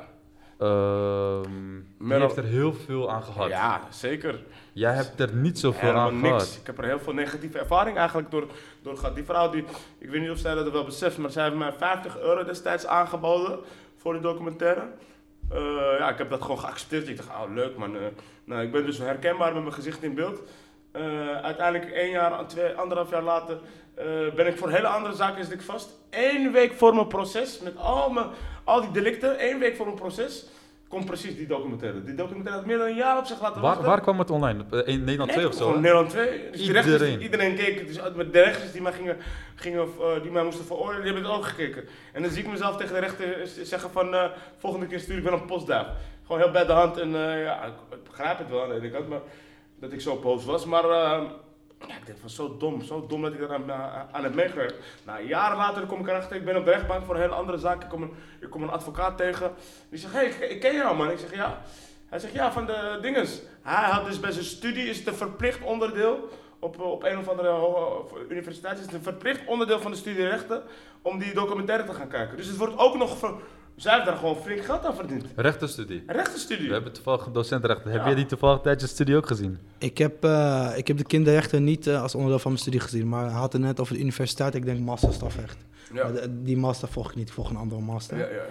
ehm, 0.59 1.75
Meryl- 1.97 2.21
heeft 2.25 2.37
er 2.37 2.43
heel 2.43 2.73
veel 2.73 3.11
aan 3.11 3.23
gehad. 3.23 3.47
ja, 3.49 3.81
zeker. 3.89 4.39
Jij 4.73 4.93
hebt 4.93 5.19
er 5.19 5.33
niet 5.33 5.59
zoveel 5.59 5.81
Helemaal 5.81 6.07
aan 6.07 6.21
niks. 6.21 6.27
gehad. 6.43 6.57
Ik 6.61 6.65
heb 6.67 6.77
er 6.77 6.83
heel 6.85 6.99
veel 6.99 7.13
negatieve 7.13 7.59
ervaring 7.59 7.97
eigenlijk 7.97 8.31
door, 8.31 8.47
door 8.81 8.97
gehad. 8.97 9.15
Die 9.15 9.23
vrouw, 9.23 9.49
die, 9.49 9.63
ik 9.97 10.09
weet 10.09 10.21
niet 10.21 10.29
of 10.29 10.37
zij 10.37 10.55
dat 10.55 10.71
wel 10.71 10.83
beseft, 10.83 11.17
maar 11.17 11.29
zij 11.31 11.43
heeft 11.43 11.55
mij 11.55 11.73
50 11.73 12.19
euro 12.19 12.43
destijds 12.43 12.85
aangeboden 12.85 13.59
voor 13.97 14.13
die 14.13 14.21
documentaire. 14.21 14.81
Eh, 15.49 15.59
ja, 15.99 16.09
ik 16.09 16.17
heb 16.17 16.29
dat 16.29 16.41
gewoon 16.41 16.59
geaccepteerd. 16.59 17.07
Ik 17.07 17.17
dacht, 17.17 17.29
oh 17.29 17.53
leuk 17.53 17.77
man. 17.77 17.95
Eh, 17.95 18.01
nou, 18.43 18.61
ik 18.61 18.71
ben 18.71 18.85
dus 18.85 18.97
herkenbaar 18.97 19.53
met 19.53 19.61
mijn 19.61 19.73
gezicht 19.73 20.03
in 20.03 20.13
beeld. 20.15 20.41
Eh, 20.91 21.35
uiteindelijk 21.41 21.91
één 21.91 22.09
jaar, 22.09 22.47
twee, 22.47 22.73
anderhalf 22.73 23.09
jaar 23.09 23.23
later 23.23 23.57
ben 24.35 24.47
ik 24.47 24.57
voor 24.57 24.69
hele 24.69 24.87
andere 24.87 25.15
zaken 25.15 25.43
zit 25.43 25.53
ik 25.53 25.61
vast. 25.61 25.89
Eén 26.09 26.51
week 26.51 26.73
voor 26.73 26.95
mijn 26.95 27.07
proces, 27.07 27.59
met 27.59 27.77
al, 27.77 28.09
mijn, 28.09 28.25
al 28.67 28.82
die 28.82 28.91
delicten, 28.91 29.39
één 29.39 29.60
week 29.60 29.75
voor 29.75 29.86
mijn 29.86 29.97
proces, 29.97 30.45
komt 30.88 31.06
precies 31.06 31.36
die 31.36 31.47
documentaire. 31.47 32.03
Die 32.03 32.15
documentaire 32.15 32.58
had 32.58 32.65
meer 32.65 32.77
dan 32.77 32.88
een 32.88 32.95
jaar 32.95 33.17
op 33.17 33.25
zich 33.25 33.41
laten 33.41 33.62
Waar, 33.62 33.82
waar 33.82 34.01
kwam 34.01 34.19
het 34.19 34.30
online? 34.30 34.63
Eh, 34.71 34.93
In 34.93 34.99
Nederland 35.03 35.32
2 35.32 35.47
of 35.47 35.53
zo? 35.53 35.60
Gewoon 35.60 35.73
hè? 35.73 35.80
Nederland 35.82 36.10
2. 36.10 36.49
Dus 36.51 36.62
Iedereen. 36.62 37.21
iedereen 37.21 37.56
keek. 37.56 37.88
Dus 37.88 37.95
de 38.32 38.41
rechters 38.41 38.71
die 38.71 38.82
mij, 38.82 38.91
gingen, 38.91 39.17
gingen, 39.56 39.88
eh, 39.99 40.21
die 40.21 40.32
mij 40.32 40.43
moesten 40.43 40.65
veroordelen, 40.65 41.03
die 41.03 41.12
hebben 41.13 41.32
het 41.32 41.39
ook 41.39 41.47
gekeken. 41.47 41.88
En 42.13 42.21
dan 42.21 42.32
zie 42.32 42.43
ik 42.43 42.49
mezelf 42.51 42.77
tegen 42.77 42.93
de 42.93 42.99
rechter 42.99 43.47
zeggen 43.63 43.91
van, 43.91 44.13
eh, 44.13 44.25
volgende 44.58 44.86
keer 44.88 44.99
stuur 44.99 45.17
ik 45.17 45.23
wel 45.23 45.34
een 45.34 45.45
postduif. 45.45 45.88
Gewoon 46.25 46.41
heel 46.41 46.51
bij 46.51 46.65
de 46.65 46.71
hand 46.71 46.97
en 46.97 47.10
ja, 47.39 47.63
ik, 47.63 48.03
begrijp 48.03 48.38
het 48.38 48.49
wel 48.49 48.63
aan 48.63 48.69
de 48.69 48.75
ene 48.75 48.89
kant, 48.89 49.08
maar 49.10 49.21
dat 49.80 49.91
ik 49.91 50.01
zo 50.01 50.15
boos 50.15 50.45
was. 50.45 50.65
Maar 50.65 50.84
ja, 51.87 51.95
ik 51.95 52.05
denk 52.05 52.17
van 52.19 52.29
zo 52.29 52.57
dom, 52.57 52.81
zo 52.81 53.05
dom 53.07 53.21
dat 53.21 53.33
ik 53.33 53.39
er 53.41 53.53
aan, 53.53 53.71
aan- 54.11 54.23
heb 54.23 54.33
meegewerkt. 54.35 54.75
Nou, 55.05 55.27
jaren 55.27 55.57
later 55.57 55.85
kom 55.85 55.99
ik 55.99 56.07
erachter, 56.07 56.35
ik 56.35 56.45
ben 56.45 56.57
op 56.57 56.65
de 56.65 56.71
rechtbank 56.71 57.05
voor 57.05 57.15
een 57.15 57.21
hele 57.21 57.33
andere 57.33 57.57
zaak. 57.57 57.83
Ik 57.83 57.89
kom 57.89 58.01
een, 58.01 58.13
ik 58.41 58.49
kom 58.49 58.63
een 58.63 58.69
advocaat 58.69 59.17
tegen. 59.17 59.53
Die 59.89 59.99
zegt, 59.99 60.13
hey, 60.13 60.25
ik, 60.25 60.59
ken 60.59 60.75
jou 60.75 60.95
man. 60.95 61.11
Ik 61.11 61.19
zeg, 61.19 61.35
ja. 61.35 61.61
Hij 62.09 62.19
zegt, 62.19 62.33
ja, 62.33 62.51
van 62.51 62.65
de 62.65 62.97
dinges. 63.01 63.41
Hij 63.61 63.89
had 63.89 64.05
dus 64.05 64.19
bij 64.19 64.31
zijn 64.31 64.45
studie, 64.45 64.89
is 64.89 64.97
het 64.97 65.07
een 65.07 65.13
verplicht 65.13 65.61
onderdeel, 65.63 66.29
op, 66.59 66.79
op 66.79 67.03
een 67.03 67.17
of 67.17 67.27
andere 67.27 67.61
universiteit 68.29 68.77
is 68.77 68.85
het 68.85 68.93
een 68.93 69.01
verplicht 69.03 69.45
onderdeel 69.45 69.79
van 69.79 69.91
de 69.91 69.97
studierechten, 69.97 70.63
om 71.01 71.19
die 71.19 71.33
documentaire 71.33 71.83
te 71.85 71.93
gaan 71.93 72.07
kijken. 72.07 72.37
Dus 72.37 72.47
het 72.47 72.57
wordt 72.57 72.77
ook 72.77 72.97
nog, 72.97 73.17
ver, 73.17 73.33
zij 73.77 73.93
heeft 73.93 74.05
daar 74.05 74.15
gewoon 74.17 74.35
flink 74.35 74.65
geld 74.65 74.85
aan 74.85 74.95
verdiend. 74.95 75.25
Rechtenstudie. 75.35 76.03
Rechtenstudie. 76.07 76.67
We 76.67 76.73
hebben 76.73 76.93
toevallig 76.93 77.25
een 77.25 77.33
docent 77.33 77.65
rechten. 77.65 77.91
Heb 77.91 78.05
jij 78.05 78.15
die 78.15 78.25
toevallig 78.25 78.61
tijdens 78.61 78.83
je 78.83 78.89
studie 78.89 79.15
ook 79.15 79.27
gezien? 79.27 79.57
Ik 79.77 79.97
heb, 79.97 80.23
eh, 80.23 80.71
ik 80.75 80.87
heb 80.87 80.97
de 80.97 81.03
kinderrechten 81.03 81.63
niet 81.63 81.87
eh, 81.87 82.01
als 82.01 82.15
onderdeel 82.15 82.39
van 82.39 82.51
mijn 82.51 82.61
studie 82.63 82.79
gezien, 82.79 83.09
maar 83.09 83.23
hij 83.23 83.39
had 83.39 83.53
het 83.53 83.61
net 83.61 83.79
over 83.79 83.93
de 83.93 83.99
universiteit. 83.99 84.55
Ik 84.55 84.65
denk 84.65 84.79
masterstafrecht. 84.79 85.57
Ja. 85.93 86.03
Maar 86.03 86.13
de- 86.13 86.41
die 86.43 86.57
master 86.57 86.87
volg 86.87 87.09
ik 87.09 87.15
niet, 87.15 87.27
ik 87.27 87.33
volg 87.33 87.49
een 87.49 87.55
andere 87.55 87.81
master. 87.81 88.17
Ja, 88.17 88.23
ja. 88.25 88.45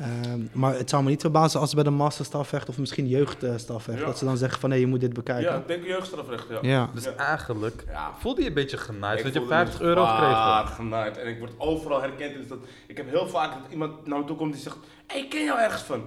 Ehm, 0.00 0.40
maar 0.52 0.74
het 0.76 0.90
zou 0.90 1.02
me 1.02 1.10
niet 1.10 1.20
verbazen 1.20 1.60
als 1.60 1.74
bij 1.74 1.84
de 1.84 1.90
masterstafrecht 1.90 2.68
of 2.68 2.78
misschien 2.78 3.06
jeugdstafrecht, 3.08 4.00
Ja. 4.00 4.06
dat 4.06 4.18
ze 4.18 4.24
dan 4.24 4.36
zeggen 4.36 4.60
van 4.60 4.68
nee, 4.70 4.80
je 4.80 4.86
moet 4.86 5.00
dit 5.00 5.12
bekijken. 5.12 5.52
ja, 5.52 5.56
ik 5.58 5.66
denk 5.66 5.84
jeugdstrafrecht, 5.84 6.44
ja. 6.50 6.58
Ja. 6.62 6.88
Dus 6.94 7.04
Ja. 7.04 7.14
eigenlijk 7.14 7.84
Ja. 7.88 8.10
voelde 8.18 8.42
je 8.42 8.48
een 8.48 8.54
beetje 8.54 8.76
genaaid, 8.76 9.18
Ik 9.18 9.24
dat 9.24 9.32
je 9.32 9.38
voelde 9.38 9.54
50 9.54 9.80
me 9.80 9.86
euro 9.86 10.04
kreeg. 10.04 10.74
genaaid. 10.74 11.18
En 11.18 11.26
ik 11.28 11.38
word 11.38 11.52
overal 11.58 12.00
herkend. 12.00 12.34
Dus 12.34 12.48
dat, 12.48 12.58
ik 12.86 12.96
heb 12.96 13.10
heel 13.10 13.28
vaak 13.28 13.52
dat 13.52 13.72
iemand 13.72 14.06
naar 14.06 14.18
me 14.18 14.24
toe 14.24 14.36
komt 14.36 14.52
die 14.52 14.62
zegt: 14.62 14.76
Hé, 15.06 15.16
ik 15.18 15.30
ken 15.30 15.44
jou 15.44 15.58
ergens 15.60 15.82
van. 15.82 16.04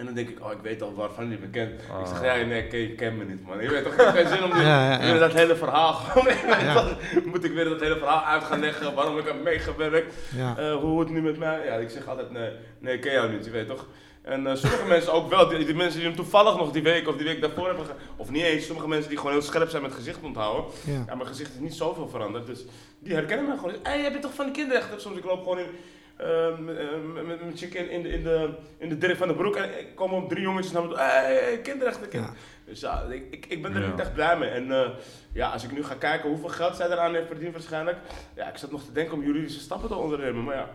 En 0.00 0.06
dan 0.06 0.14
denk 0.14 0.28
ik: 0.28 0.44
Oh, 0.44 0.52
ik 0.52 0.58
weet 0.62 0.82
al 0.82 0.94
waarvan 0.94 1.30
je 1.30 1.38
me 1.40 1.46
kent. 1.48 1.70
Ik 1.80 2.06
zeg: 2.06 2.18
Ah. 2.18 2.24
Ja, 2.24 2.44
nee, 2.46 2.62
ik 2.62 2.68
ken, 2.70 2.78
je 2.80 2.94
kent 2.94 3.16
me 3.18 3.24
niet, 3.24 3.46
man. 3.46 3.62
Je 3.62 3.68
weet 3.70 3.84
toch, 3.84 3.92
ik 3.92 4.00
heb 4.00 4.08
geen 4.14 4.28
zin 4.28 4.44
om 4.44 4.50
dit, 4.50 4.60
Ja, 4.62 5.04
ja, 5.06 5.18
dat 5.18 5.32
hele 5.32 5.56
verhaal. 5.56 5.92
gewoon- 5.92 6.96
moet 7.24 7.44
ik 7.44 7.52
weer 7.52 7.64
dat 7.64 7.80
hele 7.80 7.96
verhaal 7.98 8.22
uit 8.24 8.42
gaan 8.44 8.60
leggen. 8.60 8.94
Waarom 8.94 9.18
ik 9.18 9.24
heb 9.26 9.42
meegewerkt. 9.42 10.14
Ja. 10.36 10.56
eh, 10.58 10.74
hoe 10.74 11.00
het 11.00 11.08
nu 11.10 11.22
met 11.22 11.38
mij. 11.38 11.64
Ja, 11.64 11.74
ik 11.74 11.90
zeg 11.90 12.08
altijd: 12.08 12.30
Nee, 12.30 12.50
nee 12.78 12.94
ik 12.94 13.00
ken 13.00 13.12
jou 13.12 13.32
niet, 13.32 13.44
je 13.44 13.50
weet 13.50 13.68
toch. 13.68 13.86
En 14.22 14.46
eh, 14.46 14.54
sommige 14.54 14.86
mensen 14.86 15.12
ook 15.12 15.30
wel, 15.30 15.48
die, 15.48 15.64
die 15.64 15.74
mensen 15.74 15.98
die 15.98 16.06
hem 16.08 16.16
toevallig 16.16 16.56
nog 16.56 16.70
die 16.72 16.82
week 16.82 17.08
of 17.08 17.16
die 17.16 17.26
week 17.26 17.40
daarvoor 17.40 17.66
hebben 17.66 17.86
Of 18.16 18.30
niet 18.30 18.42
eens, 18.42 18.66
sommige 18.66 18.88
mensen 18.88 19.08
die 19.08 19.18
gewoon 19.18 19.32
heel 19.32 19.42
scherp 19.42 19.68
zijn 19.68 19.82
met 19.82 19.92
gezicht 19.94 20.18
onthouden. 20.22 20.64
Ja. 20.84 21.04
Ja, 21.06 21.14
mijn 21.14 21.28
gezicht 21.28 21.54
is 21.54 21.60
niet 21.60 21.74
zoveel 21.74 22.08
veranderd. 22.08 22.46
Dus 22.46 22.64
die 22.98 23.14
herkennen 23.14 23.46
mij 23.46 23.56
gewoon. 23.56 23.72
Hé, 23.82 23.90
hey, 23.90 24.00
heb 24.00 24.12
je 24.12 24.18
toch 24.18 24.34
van 24.34 24.46
de 24.46 24.52
kinderrechten? 24.52 25.00
Soms 25.00 25.18
ik 25.18 25.24
loop 25.24 25.38
gewoon 25.42 25.58
in, 25.58 25.66
ehm, 26.20 26.68
eh, 26.68 26.86
met, 27.14 27.26
met 27.26 27.40
mijn 27.40 27.56
chick 27.56 27.74
in, 27.74 27.90
in, 27.90 28.02
de, 28.02 28.08
in, 28.08 28.22
de, 28.22 28.50
in 28.78 28.88
de 28.88 28.98
dirk 28.98 29.16
van 29.16 29.28
de 29.28 29.34
broek. 29.34 29.56
En 29.56 29.78
ik 29.78 29.94
kom 29.94 30.12
op 30.12 30.28
drie 30.28 30.42
jongetjes 30.42 30.72
naar 30.72 30.82
me 30.82 30.88
toe. 30.88 30.98
Hé, 30.98 31.04
hey, 31.04 31.34
hey, 31.34 31.58
kinderrechten. 31.60 32.08
kind-" 32.08 32.24
Ja. 32.26 32.32
Dus 32.64 32.80
ja, 32.80 33.02
ik, 33.10 33.24
ik, 33.30 33.46
ik 33.46 33.62
ben 33.62 33.74
er 33.74 33.80
Ja. 33.82 33.86
niet 33.90 34.00
echt 34.00 34.14
blij 34.14 34.36
mee. 34.38 34.48
En 34.50 34.72
eh, 34.72 34.90
ja, 35.32 35.48
als 35.50 35.64
ik 35.64 35.72
nu 35.72 35.84
ga 35.84 35.94
kijken 35.94 36.28
hoeveel 36.28 36.48
geld 36.48 36.76
zij 36.76 36.86
eraan 36.90 37.14
heeft 37.14 37.26
verdiend 37.26 37.52
waarschijnlijk. 37.52 37.98
Ja, 38.36 38.48
ik 38.48 38.56
zat 38.56 38.70
nog 38.70 38.84
te 38.84 38.92
denken 38.92 39.14
om 39.14 39.22
juridische 39.22 39.60
stappen 39.60 39.88
te 39.88 39.94
ondernemen. 39.94 40.44
Maar 40.44 40.54
ja, 40.56 40.68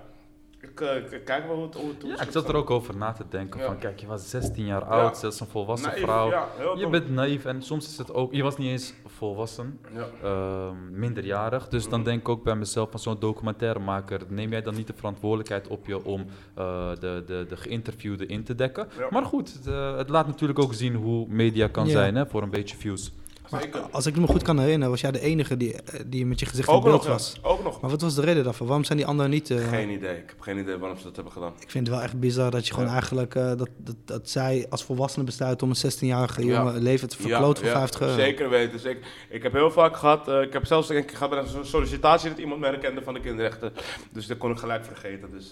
ik, 0.69 1.11
ik 1.11 1.25
kijk 1.25 1.45
wel 1.47 1.55
hoe 1.55 1.65
het, 1.65 1.75
hoe 1.75 1.89
het 1.89 2.01
Ja, 2.01 2.09
het 2.09 2.21
ik 2.21 2.31
zat 2.31 2.49
er 2.49 2.55
ook 2.55 2.69
over 2.69 2.97
na 2.97 3.11
te 3.11 3.23
denken. 3.29 3.59
Ja. 3.59 3.65
Van 3.65 3.77
kijk, 3.77 3.99
je 3.99 4.07
was 4.07 4.29
16 4.29 4.65
jaar 4.65 4.83
oud, 4.83 5.17
zelfs 5.17 5.39
een 5.39 5.47
volwassen 5.47 5.89
Naïef, 5.89 6.03
vrouw. 6.03 6.29
Je 6.75 6.81
dom. 6.81 6.91
bent 6.91 7.09
naïef 7.09 7.45
en 7.45 7.61
soms 7.61 7.87
is 7.87 7.97
het 7.97 8.13
ook. 8.13 8.33
Je 8.33 8.43
was 8.43 8.57
niet 8.57 8.67
eens 8.69 8.93
volwassen, 9.05 9.79
Ja. 9.93 10.05
ehm, 10.23 10.99
minderjarig. 10.99 11.67
Dus 11.67 11.89
dan 11.89 11.99
Mhm. 11.99 12.09
denk 12.09 12.19
ik 12.19 12.29
ook 12.29 12.43
bij 12.43 12.55
mezelf 12.55 12.89
van 12.91 12.99
zo'n 12.99 13.19
documentairemaker. 13.19 14.21
Neem 14.27 14.49
jij 14.51 14.61
dan 14.61 14.75
niet 14.75 14.87
de 14.87 14.93
verantwoordelijkheid 14.95 15.67
op 15.67 15.85
je 15.87 16.03
om 16.05 16.25
eh, 16.55 16.89
de, 16.99 17.23
de, 17.27 17.45
de 17.49 17.57
geïnterviewde 17.57 18.25
in 18.25 18.43
te 18.43 18.55
dekken? 18.55 18.87
Ja. 18.97 19.07
Maar 19.09 19.25
goed, 19.25 19.53
het, 19.53 19.65
het 19.97 20.09
laat 20.09 20.27
natuurlijk 20.27 20.59
ook 20.59 20.73
zien 20.73 20.95
hoe 20.95 21.27
media 21.27 21.67
kan 21.67 21.85
Ja. 21.85 21.91
zijn 21.91 22.15
hè, 22.15 22.25
voor 22.27 22.41
een 22.43 22.49
beetje 22.49 22.77
views. 22.77 23.11
Zeker. 23.51 23.81
als 23.91 24.05
ik 24.05 24.17
me 24.17 24.27
goed 24.27 24.41
kan 24.43 24.59
herinneren, 24.59 24.89
was 24.89 25.01
jij 25.01 25.11
de 25.11 25.19
enige 25.19 25.57
die, 25.57 25.73
eh, 25.81 25.99
die 26.05 26.25
met 26.25 26.39
je 26.39 26.45
gezicht 26.45 26.67
in 26.67 26.73
Ook 26.73 26.83
beeld 26.83 26.95
nog, 26.95 27.05
ja. 27.05 27.11
was. 27.11 27.39
Ook 27.41 27.63
nog. 27.63 27.81
Maar 27.81 27.89
wat 27.89 28.01
was 28.01 28.15
de 28.15 28.21
reden 28.21 28.43
daarvoor? 28.43 28.65
Waarom 28.67 28.85
zijn 28.85 28.97
die 28.97 29.07
anderen 29.07 29.31
niet... 29.31 29.49
eh, 29.49 29.67
Geen 29.67 29.89
idee. 29.89 30.17
Ik 30.17 30.23
heb 30.29 30.41
geen 30.41 30.57
idee 30.57 30.77
waarom 30.77 30.97
ze 30.97 31.03
dat 31.03 31.15
hebben 31.15 31.33
gedaan. 31.33 31.53
Ik 31.59 31.71
vind 31.71 31.87
het 31.87 31.95
wel 31.95 32.05
echt 32.05 32.19
bizar 32.19 32.51
dat 32.51 32.67
je 32.67 32.73
gewoon 32.73 32.87
Ja. 32.87 32.93
eigenlijk... 32.93 33.35
eh, 33.35 33.45
dat, 33.47 33.69
dat, 33.77 33.95
dat 34.05 34.29
zij 34.29 34.65
als 34.69 34.83
volwassene 34.83 35.25
besluiten 35.25 35.67
om 35.67 35.73
een 35.81 35.91
16-jarige 35.91 36.45
Ja. 36.45 36.57
jongen 36.57 36.81
leven 36.81 37.09
te 37.09 37.17
verkloten 37.17 37.63
voor 37.63 37.73
50 37.73 38.01
euro. 38.01 38.13
Zeker 38.13 38.49
weten. 38.49 38.79
Zeker. 38.79 39.05
Ik 39.29 39.43
heb 39.43 39.53
heel 39.53 39.71
vaak 39.71 39.97
gehad, 39.97 40.27
eh, 40.27 40.41
ik 40.41 40.53
heb 40.53 40.65
zelfs 40.65 40.89
een 40.89 41.05
keer 41.05 41.17
gehad 41.17 41.53
een 41.55 41.65
sollicitatie 41.65 42.29
dat 42.29 42.37
iemand 42.39 42.59
mij 42.59 42.69
herkende 42.69 43.01
van 43.01 43.13
de 43.13 43.19
kinderrechten. 43.19 43.73
Dus 44.11 44.27
dat 44.27 44.37
kon 44.37 44.51
ik 44.51 44.57
gelijk 44.57 44.85
vergeten. 44.85 45.31
Dus 45.31 45.51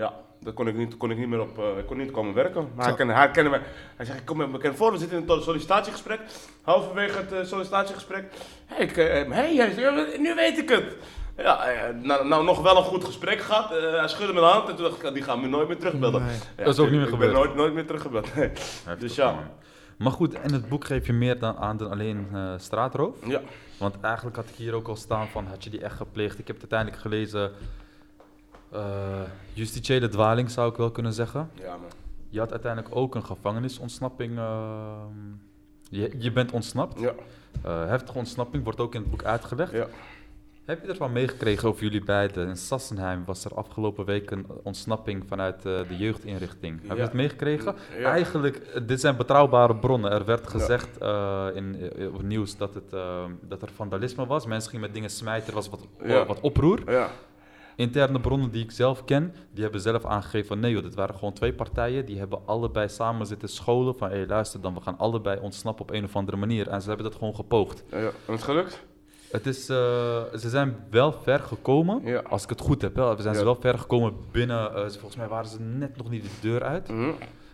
ja, 0.00 0.12
daar 0.40 0.52
kon 0.52 0.68
ik 0.68 0.76
niet, 0.76 0.96
kon 0.96 1.10
ik 1.10 1.18
niet 1.18 1.28
meer 1.28 1.40
op, 1.40 1.58
eh, 1.58 1.78
ik 1.78 1.86
kon 1.86 1.96
niet 1.96 2.10
komen 2.10 2.34
werken. 2.34 2.68
Maar 2.74 2.86
hij 2.86 2.94
kende, 2.94 3.12
hij 3.12 3.30
kende 3.30 3.50
me. 3.50 3.60
Hij 3.96 4.06
zegt, 4.06 4.18
ik 4.18 4.24
kom 4.24 4.36
met 4.36 4.46
me 4.46 4.52
bekend 4.52 4.76
voor, 4.76 4.92
we 4.92 4.98
zitten 4.98 5.18
in 5.18 5.28
een 5.28 5.42
sollicitatiegesprek. 5.42 6.20
Halverwege 6.62 7.18
het 7.18 7.32
eh, 7.32 7.44
sollicitatiegesprek. 7.44 8.32
Hey, 8.66 8.84
ik, 8.86 8.96
eh, 8.96 9.30
hey, 9.32 9.54
hij 9.56 9.72
zegt, 9.72 10.18
nu 10.18 10.34
weet 10.34 10.58
ik 10.58 10.68
het. 10.68 10.96
Ja, 11.36 11.64
nou, 12.02 12.26
nou 12.28 12.44
nog 12.44 12.62
wel 12.62 12.76
een 12.76 12.82
goed 12.82 13.04
gesprek 13.04 13.40
gehad. 13.40 13.72
Eh, 13.72 13.98
hij 13.98 14.08
schudde 14.08 14.32
me 14.32 14.40
de 14.40 14.46
hand 14.46 14.68
en 14.68 14.76
toen 14.76 14.84
dacht 14.84 15.04
ik, 15.04 15.14
die 15.14 15.22
gaan 15.22 15.40
me 15.40 15.48
nooit 15.48 15.68
meer 15.68 15.78
terugbellen. 15.78 16.22
Nee. 16.22 16.36
Ja, 16.56 16.64
Dat 16.64 16.74
is 16.74 16.80
ook 16.80 16.90
niet 16.90 16.98
meer 16.98 17.06
ik 17.06 17.12
gebeurd. 17.12 17.32
ben 17.32 17.40
nooit, 17.40 17.54
nooit 17.54 17.74
meer 17.74 17.86
teruggebeld. 17.86 18.34
Nee. 18.34 18.50
Dus 18.98 19.14
ja. 19.14 19.32
man. 19.32 19.44
Maar 19.96 20.12
goed, 20.12 20.34
in 20.34 20.52
het 20.52 20.68
boek 20.68 20.84
geef 20.84 21.06
je 21.06 21.12
meer 21.12 21.38
dan 21.38 21.56
aan 21.56 21.76
dan 21.76 21.90
alleen 21.90 22.28
eh, 22.32 22.52
straatroof. 22.56 23.16
Ja. 23.26 23.40
Want 23.78 24.00
eigenlijk 24.00 24.36
had 24.36 24.48
ik 24.48 24.54
hier 24.54 24.74
ook 24.74 24.88
al 24.88 24.96
staan 24.96 25.28
van, 25.28 25.46
had 25.46 25.64
je 25.64 25.70
die 25.70 25.80
echt 25.80 25.96
gepleegd? 25.96 26.38
Ik 26.38 26.46
heb 26.46 26.60
het 26.60 26.72
uiteindelijk 26.72 27.02
gelezen, 27.02 27.50
eh 28.72 29.20
justitiële 29.52 30.08
dwaling 30.08 30.50
zou 30.50 30.70
ik 30.70 30.76
wel 30.76 30.90
kunnen 30.90 31.12
zeggen. 31.12 31.50
ja, 31.54 31.76
man. 31.76 31.90
Je 32.28 32.38
had 32.38 32.50
uiteindelijk 32.50 32.96
ook 32.96 33.14
een 33.14 33.24
gevangenisontsnapping. 33.24 34.38
ehm, 34.38 35.08
je, 35.88 36.14
je 36.18 36.32
bent 36.32 36.52
ontsnapt. 36.52 37.00
Ja. 37.00 37.12
Eh, 37.62 37.86
heftige 37.86 38.18
ontsnapping 38.18 38.64
wordt 38.64 38.80
ook 38.80 38.94
in 38.94 39.00
het 39.00 39.10
boek 39.10 39.24
uitgelegd. 39.24 39.72
Ja. 39.72 39.86
Heb 40.64 40.82
je 40.82 40.88
ervan 40.88 41.12
meegekregen 41.12 41.68
over 41.68 41.82
jullie 41.82 42.04
beiden? 42.04 42.48
In 42.48 42.56
Sassenheim 42.56 43.24
was 43.24 43.44
er 43.44 43.54
afgelopen 43.54 44.04
week 44.04 44.30
een 44.30 44.46
ontsnapping 44.62 45.24
vanuit 45.26 45.56
eh, 45.56 45.62
de 45.88 45.96
jeugdinrichting. 45.96 46.80
Heb 46.86 46.96
je 46.96 47.02
het 47.02 47.12
meegekregen? 47.12 47.74
Ja. 47.98 48.10
Eigenlijk, 48.10 48.80
dit 48.86 49.00
zijn 49.00 49.16
betrouwbare 49.16 49.76
bronnen. 49.76 50.10
Er 50.10 50.24
werd 50.24 50.48
gezegd 50.48 50.98
eh, 50.98 51.46
in, 51.54 51.90
op 52.06 52.12
het 52.16 52.26
nieuws 52.26 52.56
dat, 52.56 52.74
het, 52.74 52.92
eh, 52.92 53.24
dat 53.40 53.62
er 53.62 53.68
vandalisme 53.74 54.26
was. 54.26 54.46
Mensen 54.46 54.70
gingen 54.70 54.84
met 54.84 54.94
dingen 54.94 55.10
smijten, 55.10 55.48
er 55.48 55.54
was 55.54 55.68
wat, 55.68 55.86
wat 56.26 56.40
oproer. 56.40 57.08
Interne 57.80 58.20
bronnen 58.20 58.50
die 58.50 58.62
ik 58.64 58.70
zelf 58.70 59.04
ken, 59.04 59.34
die 59.52 59.62
hebben 59.62 59.80
zelf 59.80 60.04
aangegeven 60.04 60.46
van 60.48 60.60
nee 60.60 60.72
joh, 60.72 60.82
dit 60.82 60.94
waren 60.94 61.14
gewoon 61.14 61.32
twee 61.32 61.52
partijen. 61.52 62.04
Die 62.04 62.18
hebben 62.18 62.38
allebei 62.46 62.88
samen 62.88 63.26
zitten 63.26 63.48
scholen 63.48 63.96
van 63.96 64.10
hé 64.10 64.16
hey, 64.16 64.26
luister 64.26 64.60
dan, 64.60 64.74
we 64.74 64.80
gaan 64.80 64.98
allebei 64.98 65.40
ontsnappen 65.40 65.82
op 65.84 65.90
een 65.90 66.04
of 66.04 66.16
andere 66.16 66.36
manier. 66.36 66.68
En 66.68 66.82
ze 66.82 66.88
hebben 66.88 67.06
dat 67.06 67.14
gewoon 67.18 67.34
gepoogd. 67.34 67.84
Ja, 67.90 67.98
ja. 67.98 68.10
En 68.26 68.32
het 68.32 68.42
gelukt? 68.42 68.82
Het 69.30 69.46
is, 69.46 69.68
eh, 69.68 69.76
ze 70.38 70.48
zijn 70.48 70.76
wel 70.90 71.12
ver 71.12 71.40
gekomen, 71.40 72.00
Ja. 72.04 72.20
als 72.20 72.42
ik 72.42 72.48
het 72.48 72.60
goed 72.60 72.82
heb. 72.82 72.94
We 72.94 73.14
zijn 73.18 73.34
ze 73.34 73.44
wel 73.44 73.56
ver 73.60 73.78
gekomen 73.78 74.14
binnen, 74.32 74.74
eh, 74.74 74.80
volgens 74.80 75.16
mij 75.16 75.28
waren 75.28 75.48
ze 75.50 75.60
net 75.60 75.96
nog 75.96 76.10
niet 76.10 76.22
de 76.22 76.28
deur 76.40 76.62
uit. 76.62 76.88
Mhm. 76.88 77.10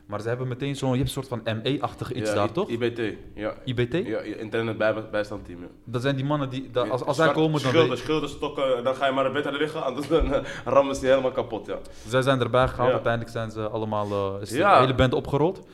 Maar 0.06 0.20
ze 0.20 0.28
hebben 0.28 0.48
meteen 0.48 0.76
zo'n, 0.76 0.90
je 0.90 0.96
hebt 0.96 1.08
een 1.08 1.22
soort 1.22 1.42
van 1.44 1.56
ME-achtig 1.62 2.12
iets 2.12 2.28
ja, 2.28 2.34
daar 2.34 2.52
toch? 2.52 2.68
IBT. 2.68 3.00
Ja. 3.34 3.54
IBT? 3.64 4.06
Ja, 4.06 4.18
internet 4.18 4.78
bij, 4.78 4.94
bijstandteam. 5.10 5.60
Ja. 5.60 5.66
Dat 5.84 6.02
zijn 6.02 6.16
die 6.16 6.24
mannen 6.24 6.50
die, 6.50 6.70
als, 6.90 7.04
als 7.04 7.16
zij 7.16 7.32
komen 7.32 7.62
dan... 7.62 7.70
Schilden, 7.70 7.98
schilden, 7.98 8.28
stokken, 8.28 8.84
dan 8.84 8.94
ga 8.94 9.06
je 9.06 9.12
maar 9.12 9.32
beter 9.32 9.52
liggen, 9.52 9.84
anders 9.84 10.08
dan 10.08 10.34
eh, 10.34 10.44
rammen 10.64 10.94
ze 10.94 11.00
die 11.00 11.10
helemaal 11.10 11.30
kapot. 11.30 11.66
Ja. 11.66 11.78
Zij 12.08 12.22
zijn 12.22 12.40
erbij 12.40 12.68
gehaald, 12.68 12.88
Ja. 12.88 12.92
uiteindelijk 12.94 13.32
zijn 13.32 13.50
ze 13.50 13.68
allemaal, 13.68 14.36
eh, 14.36 14.42
is 14.42 14.48
de 14.48 14.68
hele 14.68 14.94
band 14.94 15.14
opgerold. 15.14 15.66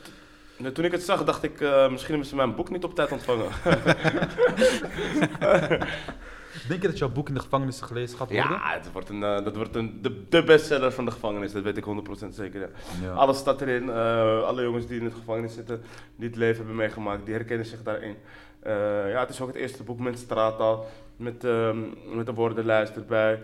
Nu, 0.57 0.71
toen 0.71 0.85
ik 0.85 0.91
het 0.91 1.03
zag, 1.03 1.23
dacht 1.23 1.43
ik, 1.43 1.61
eh, 1.61 1.89
misschien 1.89 2.11
hebben 2.11 2.29
ze 2.29 2.35
mijn 2.35 2.55
boek 2.55 2.69
niet 2.69 2.83
op 2.83 2.95
tijd 2.95 3.11
ontvangen. 3.11 3.47
Denk 6.67 6.81
je 6.81 6.87
dat 6.87 6.97
jouw 6.97 7.09
boek 7.09 7.27
in 7.27 7.33
de 7.33 7.39
gevangenis 7.39 7.81
gelezen 7.81 8.17
gaat 8.17 8.31
worden? 8.31 8.51
ja, 8.51 8.61
het 8.73 8.91
wordt 8.91 9.09
een, 9.09 9.23
eh, 9.23 9.43
dat 9.43 9.55
wordt 9.55 9.75
een, 9.75 9.99
de, 10.01 10.23
de 10.29 10.43
bestseller 10.43 10.91
van 10.91 11.05
de 11.05 11.11
gevangenis, 11.11 11.51
dat 11.51 11.63
weet 11.63 11.77
ik 11.77 11.85
100% 11.85 12.27
zeker. 12.29 12.59
Ja. 12.59 12.67
Ja. 13.01 13.11
Alles 13.11 13.37
staat 13.37 13.61
erin. 13.61 13.89
eh, 13.89 14.43
alle 14.43 14.61
jongens 14.61 14.87
die 14.87 14.99
in 14.99 15.05
de 15.05 15.11
gevangenis 15.11 15.53
zitten, 15.53 15.81
die 16.15 16.27
het 16.27 16.37
leven 16.37 16.57
hebben 16.57 16.75
meegemaakt, 16.75 17.25
die 17.25 17.33
herkennen 17.33 17.65
zich 17.65 17.83
daarin. 17.83 18.15
Eh, 18.59 18.73
ja, 19.11 19.19
het 19.19 19.29
is 19.29 19.41
ook 19.41 19.47
het 19.47 19.55
eerste 19.57 19.83
boek 19.83 19.99
met 19.99 20.19
straattaal, 20.19 20.85
met, 21.17 21.43
ehm, 21.43 21.77
met 22.15 22.27
een 22.27 22.33
woordenlijst 22.33 22.95
erbij. 22.95 23.39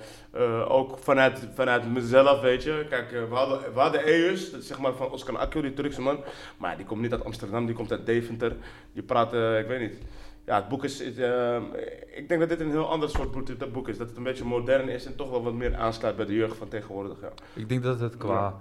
Ook 0.67 0.97
vanuit, 0.97 1.47
vanuit 1.53 1.93
mezelf, 1.93 2.41
weet 2.41 2.63
je. 2.63 2.85
Kijk, 2.89 3.11
we 3.11 3.35
hadden, 3.35 3.73
we 3.73 3.79
hadden 3.79 4.07
Eus, 4.07 4.59
zeg 4.59 4.79
maar 4.79 4.93
van 4.93 5.11
Oscar 5.11 5.37
Akio, 5.37 5.61
die 5.61 5.73
Turkse 5.73 6.01
man. 6.01 6.19
Maar 6.57 6.77
die 6.77 6.85
komt 6.85 7.01
niet 7.01 7.11
uit 7.11 7.23
Amsterdam, 7.25 7.65
die 7.65 7.75
komt 7.75 7.91
uit 7.91 8.05
Deventer. 8.05 8.55
Die 8.93 9.03
praat, 9.03 9.33
ik 9.33 9.67
weet 9.67 9.79
niet. 9.79 9.97
Ja, 10.49 10.55
het 10.55 10.67
boek 10.67 10.83
is, 10.83 11.01
eh, 11.01 11.55
ik 12.15 12.27
denk 12.27 12.39
dat 12.39 12.49
dit 12.49 12.59
een 12.59 12.69
heel 12.69 12.89
ander 12.89 13.09
soort 13.09 13.31
boek, 13.71 13.87
is. 13.87 13.97
Dat 13.97 14.07
het 14.07 14.17
een 14.17 14.23
beetje 14.23 14.45
modern 14.45 14.89
is 14.89 15.05
en 15.05 15.15
toch 15.15 15.29
wel 15.29 15.43
wat 15.43 15.53
meer 15.53 15.75
aansluit 15.75 16.15
bij 16.15 16.25
de 16.25 16.33
jeugd 16.33 16.57
van 16.57 16.67
tegenwoordig. 16.67 17.21
Ja. 17.21 17.29
Ik 17.55 17.69
denk 17.69 17.83
dat 17.83 17.99
het 17.99 18.17
qua 18.17 18.55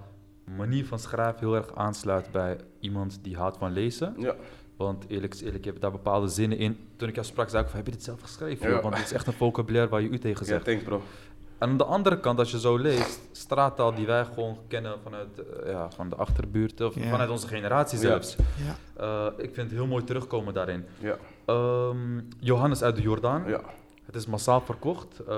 manier 0.57 0.87
van 0.87 0.99
schrijven 0.99 1.39
heel 1.41 1.55
erg 1.57 1.75
aansluit 1.75 2.31
bij 2.33 2.57
iemand 2.81 3.19
die 3.23 3.37
houdt 3.37 3.57
van 3.57 3.73
lezen. 3.73 4.15
Ja. 4.19 4.35
Want 4.77 5.05
eerlijk 5.09 5.35
is 5.35 5.43
eerlijk, 5.43 5.65
je 5.65 5.71
hebt 5.71 5.83
daar 5.83 5.91
bepaalde 5.91 6.29
zinnen 6.29 6.59
in. 6.59 6.79
Toen 6.97 7.09
ik 7.09 7.15
jou 7.15 7.27
sprak, 7.27 7.49
zei 7.49 7.63
ik 7.63 7.69
van, 7.69 7.77
heb 7.79 7.87
je 7.87 7.93
dit 7.93 8.03
zelf 8.05 8.21
geschreven? 8.21 8.71
Ja. 8.71 8.81
Want 8.81 8.97
het 8.97 9.05
is 9.05 9.13
echt 9.13 9.27
een 9.27 9.33
vocabulaire 9.33 9.91
waar 9.91 10.01
je 10.03 10.09
u 10.09 10.19
tegen 10.19 10.47
Ja, 10.47 10.53
zegt. 10.53 10.65
thanks 10.65 10.83
bro. 10.85 11.03
En 11.59 11.69
aan 11.69 11.77
de 11.77 11.85
andere 11.85 12.21
kant, 12.21 12.39
als 12.39 12.51
je 12.51 12.61
zo 12.61 12.77
leest, 12.77 13.21
straattaal 13.33 13.95
die 13.95 14.07
wij 14.07 14.25
gewoon 14.25 14.59
kennen 14.69 14.95
vanuit 15.03 15.29
eh, 15.39 15.71
ja, 15.71 15.91
van 15.91 16.09
de 16.09 16.17
achterbuurt 16.17 16.81
of 16.81 16.95
vanuit 17.11 17.31
onze 17.31 17.47
generatie 17.47 17.99
zelfs. 17.99 18.37
Ja. 18.97 19.03
Eh, 19.03 19.45
ik 19.45 19.55
vind 19.55 19.71
het 19.71 19.79
heel 19.79 19.87
mooi 19.87 20.05
terugkomen 20.05 20.55
daarin. 20.55 20.85
Ja. 20.99 21.17
Ehm, 21.45 22.21
Johannes 22.41 22.83
uit 22.83 22.97
de 22.97 23.03
Jordaan. 23.03 23.45
Het 24.09 24.17
is 24.17 24.27
massaal 24.27 24.61
verkocht. 24.61 25.21
Eh, 25.29 25.37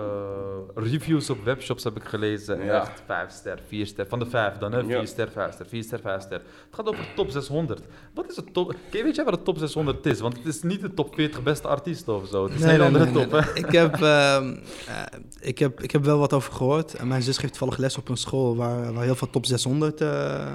reviews 0.75 1.31
op 1.31 1.45
webshops 1.45 1.85
heb 1.85 1.97
ik 1.97 2.05
gelezen. 2.05 2.65
Ja. 2.65 2.81
Echt 2.81 3.03
5 3.07 3.31
ster, 3.33 3.59
4 3.69 3.87
ster. 3.87 4.07
Van 4.09 4.19
de 4.19 4.27
5 4.27 4.57
dan, 4.59 4.73
hè? 4.73 4.85
4 4.85 4.91
Ja. 4.97 5.07
ster, 5.07 5.29
5 5.31 5.53
ster, 5.53 5.67
4 5.67 5.83
ster, 5.83 6.01
5 6.01 6.23
ster. 6.23 6.37
Het 6.39 6.45
gaat 6.71 6.87
over 6.87 7.01
de 7.01 7.09
top 7.15 7.31
600. 7.31 7.81
Wat 8.15 8.31
is 8.31 8.37
het 8.37 8.53
top? 8.55 8.75
Kijk, 8.91 9.05
weet 9.05 9.15
jij 9.17 9.25
wat 9.25 9.35
de 9.35 9.43
top 9.43 9.59
600 9.59 10.07
is? 10.07 10.21
Want 10.21 10.37
het 10.37 10.47
is 10.47 10.63
niet 10.63 10.81
de 10.81 10.95
top 10.95 11.15
40 11.15 11.43
beste 11.43 11.69
artiesten 11.69 12.15
of 12.15 12.29
zo. 12.29 12.45
Het 12.45 12.55
is 12.55 12.63
een 12.63 12.69
hele 12.69 12.85
andere 12.85 13.13
top, 13.13 13.31
hè? 13.31 13.55
Ik, 13.55 13.71
heb, 13.73 13.95
ehm, 14.03 14.57
eh, 14.87 15.03
ik, 15.41 15.59
heb, 15.59 15.83
ik 15.83 15.91
heb 15.91 16.05
wel 16.05 16.19
wat 16.19 16.33
over 16.33 16.53
gehoord. 16.53 16.95
En 16.95 17.09
mijn 17.09 17.23
zus 17.23 17.39
geeft 17.39 17.53
toevallig 17.53 17.77
les 17.79 17.97
op 17.99 18.09
een 18.09 18.17
school 18.17 18.57
waar, 18.57 18.93
waar 18.93 19.05
heel 19.05 19.15
veel 19.15 19.31
top 19.31 19.47
600... 19.47 20.01
eh, 20.01 20.47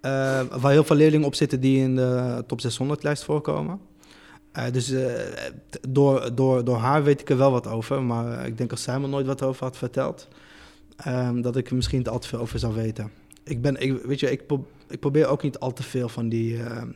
eh, 0.00 0.40
waar 0.60 0.72
heel 0.72 0.84
veel 0.84 0.96
leerlingen 0.96 1.26
op 1.26 1.34
zitten 1.34 1.60
die 1.60 1.78
in 1.78 1.96
de 1.96 2.44
top 2.46 2.60
600 2.60 3.02
lijst 3.02 3.24
voorkomen. 3.24 3.80
Eh, 4.52 4.72
dus 4.72 4.90
eh, 4.90 5.12
door, 5.88 6.34
door, 6.34 6.64
door 6.64 6.76
haar 6.76 7.02
weet 7.02 7.20
ik 7.20 7.30
er 7.30 7.36
wel 7.36 7.50
wat 7.50 7.66
over. 7.66 8.02
Maar 8.02 8.38
eh, 8.38 8.46
ik 8.46 8.58
denk 8.58 8.70
als 8.70 8.82
zij 8.82 9.00
me 9.00 9.06
nooit 9.06 9.26
wat 9.26 9.42
over 9.42 9.64
had 9.64 9.76
verteld... 9.76 10.28
ehm, 10.96 11.40
dat 11.40 11.56
ik 11.56 11.68
er 11.68 11.76
misschien 11.76 12.06
al 12.06 12.18
te 12.18 12.28
veel 12.28 12.38
over 12.38 12.58
zou 12.58 12.74
weten. 12.74 13.10
Ik, 13.44 13.62
ben, 13.62 13.76
ik, 13.80 14.02
weet 14.02 14.20
je, 14.20 14.30
ik, 14.30 14.42
ik 14.88 15.00
probeer 15.00 15.26
ook 15.26 15.42
niet 15.42 15.58
al 15.58 15.72
te 15.72 15.82
veel 15.82 16.08
van 16.08 16.28
die... 16.28 16.62
ehm, 16.62 16.88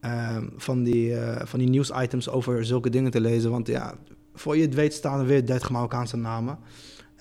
ehm, 0.00 0.46
van 0.56 0.82
die, 0.82 1.14
van 1.44 1.58
die 1.58 1.68
nieuwsitems 1.68 2.28
over 2.28 2.64
zulke 2.64 2.90
dingen 2.90 3.10
te 3.10 3.20
lezen. 3.20 3.50
Want 3.50 3.66
ja, 3.66 3.94
voor 4.34 4.56
je 4.56 4.62
het 4.62 4.74
weet 4.74 4.94
staan 4.94 5.20
er 5.20 5.26
weer 5.26 5.46
30 5.46 5.70
Marokkaanse 5.70 6.16
namen. 6.16 6.58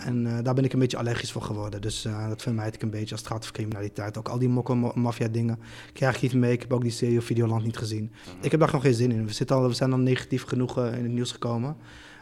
En 0.05 0.27
eh, 0.27 0.43
daar 0.43 0.53
ben 0.53 0.63
ik 0.63 0.73
een 0.73 0.79
beetje 0.79 0.97
allergisch 0.97 1.31
voor 1.31 1.41
geworden. 1.41 1.81
Dus 1.81 2.05
eh, 2.05 2.27
dat 2.27 2.41
vermijd 2.41 2.75
ik 2.75 2.81
een 2.81 2.89
beetje 2.89 3.11
als 3.11 3.19
het 3.19 3.29
gaat 3.29 3.41
over 3.41 3.53
criminaliteit. 3.53 4.17
Ook 4.17 4.27
al 4.27 4.39
die 4.39 4.49
mokken-maffia 4.49 5.27
dingen 5.27 5.59
krijg 5.93 6.15
ik 6.15 6.21
niet 6.21 6.33
mee. 6.33 6.51
Ik 6.51 6.61
heb 6.61 6.73
ook 6.73 6.81
die 6.81 6.91
serie 6.91 7.17
op 7.17 7.23
Videoland 7.23 7.63
niet 7.63 7.77
gezien. 7.77 8.11
Ik 8.41 8.51
heb 8.51 8.59
daar 8.59 8.69
gewoon 8.69 8.85
geen 8.85 8.93
zin 8.93 9.11
in. 9.11 9.25
We, 9.25 9.33
zitten 9.33 9.55
al, 9.55 9.67
we 9.67 9.73
zijn 9.73 9.91
al 9.91 9.97
negatief 9.97 10.43
genoeg 10.43 10.77
eh, 10.77 10.97
in 10.97 11.03
het 11.03 11.11
nieuws 11.11 11.31
gekomen. 11.31 11.75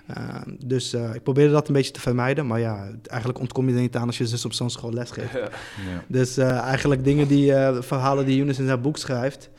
Eh, 0.07 0.41
dus 0.65 0.93
eh, 0.93 1.13
ik 1.13 1.23
probeerde 1.23 1.53
dat 1.53 1.67
een 1.67 1.73
beetje 1.73 1.91
te 1.91 1.99
vermijden. 1.99 2.47
Maar 2.47 2.59
ja, 2.59 2.89
eigenlijk 3.03 3.39
ontkom 3.39 3.69
je 3.69 3.75
er 3.75 3.81
niet 3.81 3.95
aan 3.95 4.07
als 4.07 4.17
je 4.17 4.27
zus 4.27 4.45
op 4.45 4.53
zo'n 4.53 4.69
school 4.69 4.93
les 4.93 5.11
geeft. 5.11 5.33
Ja. 5.33 5.39
Ja. 5.39 6.03
Dus 6.07 6.37
eh, 6.37 6.57
eigenlijk 6.57 7.03
dingen 7.03 7.27
die, 7.27 7.53
eh, 7.53 7.81
verhalen 7.81 8.25
die 8.25 8.35
Younes 8.35 8.59
in 8.59 8.65
zijn 8.65 8.81
boek 8.81 8.97
schrijft, 8.97 9.49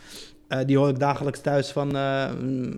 eh, 0.50 0.59
die 0.66 0.78
hoor 0.78 0.88
ik 0.88 0.98
dagelijks 0.98 1.40
thuis 1.40 1.70
van 1.70 1.96
eh, 1.96 2.30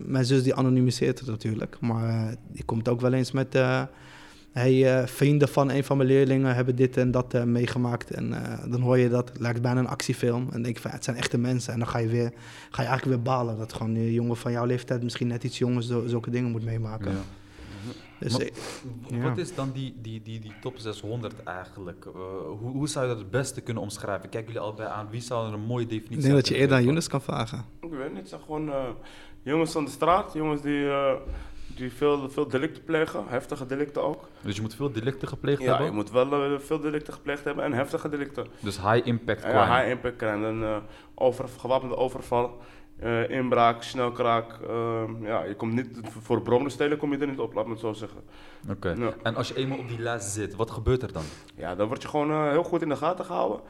mijn 0.05 0.24
zus, 0.24 0.42
die 0.42 0.55
anonimiseert 0.55 1.18
het 1.18 1.28
natuurlijk. 1.28 1.76
Maar 1.81 2.09
eh, 2.09 2.37
die 2.52 2.64
komt 2.64 2.88
ook 2.88 3.00
wel 3.00 3.12
eens 3.12 3.33
met, 3.33 3.55
eh, 3.55 3.83
hey, 4.53 4.99
eh, 5.01 5.07
vrienden 5.07 5.49
van 5.49 5.71
een 5.71 5.85
van 5.85 5.97
mijn 5.97 6.09
leerlingen 6.09 6.55
hebben 6.55 6.77
dit 6.77 6.97
en 6.97 7.11
dat 7.11 7.35
eh, 7.35 7.43
meegemaakt. 7.43 8.11
En 8.11 8.33
eh, 8.33 8.71
dan 8.71 8.81
hoor 8.81 8.99
je 8.99 9.09
dat, 9.09 9.33
lijkt 9.38 9.62
bijna 9.62 9.81
een 9.81 9.88
actiefilm. 9.88 10.49
En 10.53 10.62
denk 10.62 10.77
ik 10.77 10.83
van, 10.83 10.91
ja, 10.91 10.97
het 10.97 11.05
zijn 11.05 11.17
echte 11.17 11.38
mensen. 11.38 11.73
En 11.73 11.79
dan 11.79 11.88
ga 11.88 11.99
je, 11.99 12.09
weer, 12.09 12.33
ga 12.71 12.83
je 12.83 12.88
eigenlijk 12.88 13.05
weer 13.05 13.35
balen 13.35 13.59
dat 13.59 13.73
gewoon 13.73 13.95
een 13.95 14.12
jongen 14.12 14.37
van 14.37 14.53
jouw 14.53 14.65
leeftijd, 14.65 15.03
misschien 15.03 15.27
net 15.27 15.45
iets 15.45 15.59
jonger, 15.59 15.83
zo, 15.83 16.07
zulke 16.07 16.31
dingen 16.31 16.51
moet 16.51 16.65
meemaken. 16.65 17.11
Ja. 17.12 17.19
Dus 18.19 18.33
Maar- 18.33 18.43
ik- 18.43 18.53
Ja. 19.07 19.23
Wat 19.29 19.38
is 19.38 19.55
dan 19.55 19.71
die, 19.73 19.95
die, 20.03 20.23
die, 20.23 20.41
die 20.41 20.53
top 20.61 20.79
600 20.79 21.35
eigenlijk? 21.43 22.05
Eh, 22.05 22.12
hoe, 22.59 22.71
hoe 22.73 22.88
zou 22.88 23.05
je 23.07 23.11
dat 23.11 23.21
het 23.21 23.31
beste 23.31 23.61
kunnen 23.61 23.83
omschrijven? 23.83 24.29
Kijken 24.29 24.53
jullie 24.53 24.69
allebei 24.69 24.88
aan? 24.88 25.09
Wie 25.11 25.21
zou 25.21 25.47
er 25.49 25.55
een 25.55 25.61
mooie 25.61 25.87
definitie 25.87 26.17
ik 26.17 26.23
denk 26.23 26.35
dat 26.35 26.49
je 26.49 26.55
eerder 26.57 26.77
aan 26.77 26.85
Younes 26.85 27.09
kan 27.09 27.23
vragen. 27.23 27.65
Ik 27.81 27.91
weet 27.91 28.09
niet, 28.09 28.19
het 28.19 28.29
zijn 28.29 28.41
gewoon 28.41 28.71
jongens 29.43 29.73
van 29.73 29.85
de 29.85 29.91
straat, 29.91 30.33
jongens 30.33 30.62
die, 30.62 30.88
eh, 30.88 31.12
die 31.76 31.92
veel, 31.92 32.30
veel 32.30 32.48
delicten 32.48 32.85
plegen, 32.85 33.24
heftige 33.28 33.66
delicten 33.66 34.02
ook. 34.02 34.28
Dus 34.40 34.56
je 34.56 34.62
moet 34.62 34.74
veel 34.74 34.92
delicten 34.92 35.28
gepleegd 35.28 35.62
Ja, 35.62 35.68
hebben. 35.68 35.87
je 35.87 35.92
moet 35.92 36.11
wel 36.11 36.32
eh, 36.32 36.58
veel 36.58 36.80
delicten 36.80 37.12
gepleegd 37.12 37.44
hebben 37.44 37.64
en 37.64 37.72
heftige 37.72 38.08
delicten. 38.08 38.46
Dus 38.61 38.80
high 38.80 39.06
impact 39.06 39.40
crime. 39.40 39.58
Ja, 39.58 39.76
high 39.76 39.90
impact 39.90 40.16
crime, 40.16 40.46
een 40.46 40.62
eh, 40.62 40.76
over, 41.14 41.48
gewapende 41.58 41.96
overval 41.96 42.58
eh, 42.98 43.30
inbraak, 43.30 43.82
snelkraak. 43.82 44.58
ja, 45.22 45.44
je 45.44 45.54
komt 45.56 45.72
niet, 45.72 46.00
voor 46.22 46.42
brommen 46.42 46.70
stelen 46.70 46.98
kom 46.98 47.12
je 47.12 47.18
er 47.18 47.26
niet 47.26 47.38
op, 47.38 47.54
laat 47.54 47.64
me 47.64 47.70
het 47.70 47.80
zo 47.80 47.92
zeggen. 47.92 48.20
Oké. 48.70 48.94
Ja. 48.98 49.12
En 49.22 49.35
als 49.35 49.48
je 49.48 49.54
eenmaal 49.54 49.78
op 49.78 49.88
die 49.88 49.98
lijst 49.98 50.28
zit, 50.28 50.54
wat 50.54 50.70
gebeurt 50.70 51.02
er 51.02 51.12
dan? 51.12 51.24
Ja, 51.54 51.74
dan 51.74 51.88
word 51.88 52.02
je 52.02 52.08
gewoon 52.08 52.50
heel 52.50 52.62
goed 52.64 52.82
in 52.82 52.88
de 52.88 52.96
gaten 52.96 53.24
gehouden. 53.24 53.61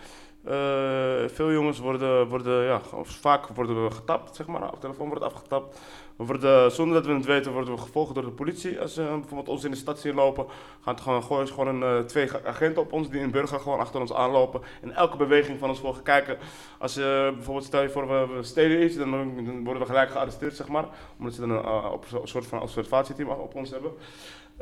Eh, 0.45 1.29
veel 1.29 1.53
jongens 1.53 1.79
worden, 1.79 2.29
worden 2.29 2.65
ja, 2.65 2.81
vaak 3.03 3.47
worden 3.47 3.93
getapt, 3.93 4.37
zeg 4.37 4.47
maar. 4.47 4.71
De 4.71 4.79
telefoon 4.79 5.09
wordt 5.09 5.25
afgetapt. 5.25 5.81
We 6.17 6.25
worden, 6.25 6.73
zonder 6.73 6.95
dat 6.95 7.07
we 7.07 7.13
het 7.13 7.25
weten, 7.25 7.53
worden 7.53 7.75
we 7.75 7.81
gevolgd 7.81 8.15
door 8.15 8.25
de 8.25 8.31
politie. 8.31 8.81
Als 8.81 8.95
ze 8.95 9.03
bijvoorbeeld 9.03 9.49
ons 9.49 9.65
in 9.65 9.71
de 9.71 9.77
stad 9.77 9.99
zien 9.99 10.15
lopen, 10.15 10.47
gaan 10.81 10.95
het 10.95 11.03
gewoon, 11.03 11.49
gewoon 11.49 11.83
een, 11.83 11.83
eh, 11.83 12.05
twee 12.05 12.29
agenten 12.45 12.83
op 12.83 12.93
ons 12.93 13.11
die 13.11 13.21
in 13.21 13.31
burger 13.31 13.61
gewoon 13.61 13.79
achter 13.79 14.01
ons 14.01 14.13
aanlopen. 14.13 14.61
En 14.83 14.93
elke 14.93 15.17
beweging 15.17 15.59
van 15.59 15.69
ons 15.69 15.81
volgen 15.81 16.03
kijken. 16.03 16.39
Als 16.79 16.93
ze 16.93 17.31
bijvoorbeeld, 17.35 17.67
stel 17.67 17.83
je 17.83 17.91
voor, 17.91 18.09
we, 18.09 18.43
stelen 18.43 18.83
iets, 18.83 18.97
dan, 18.97 19.65
worden 19.65 19.83
we 19.83 19.89
gelijk 19.89 20.11
gearresteerd, 20.11 20.57
zeg 20.57 20.69
maar. 20.69 20.85
Omdat 21.19 21.35
ze 21.35 21.41
dan 21.41 21.51
een, 21.51 21.65
eh, 21.65 21.91
op, 21.93 22.07
een 22.13 22.29
soort 22.29 22.47
van 22.47 22.61
observatieteam 22.61 23.29
op 23.29 23.55
ons 23.55 23.71
hebben. 23.71 23.93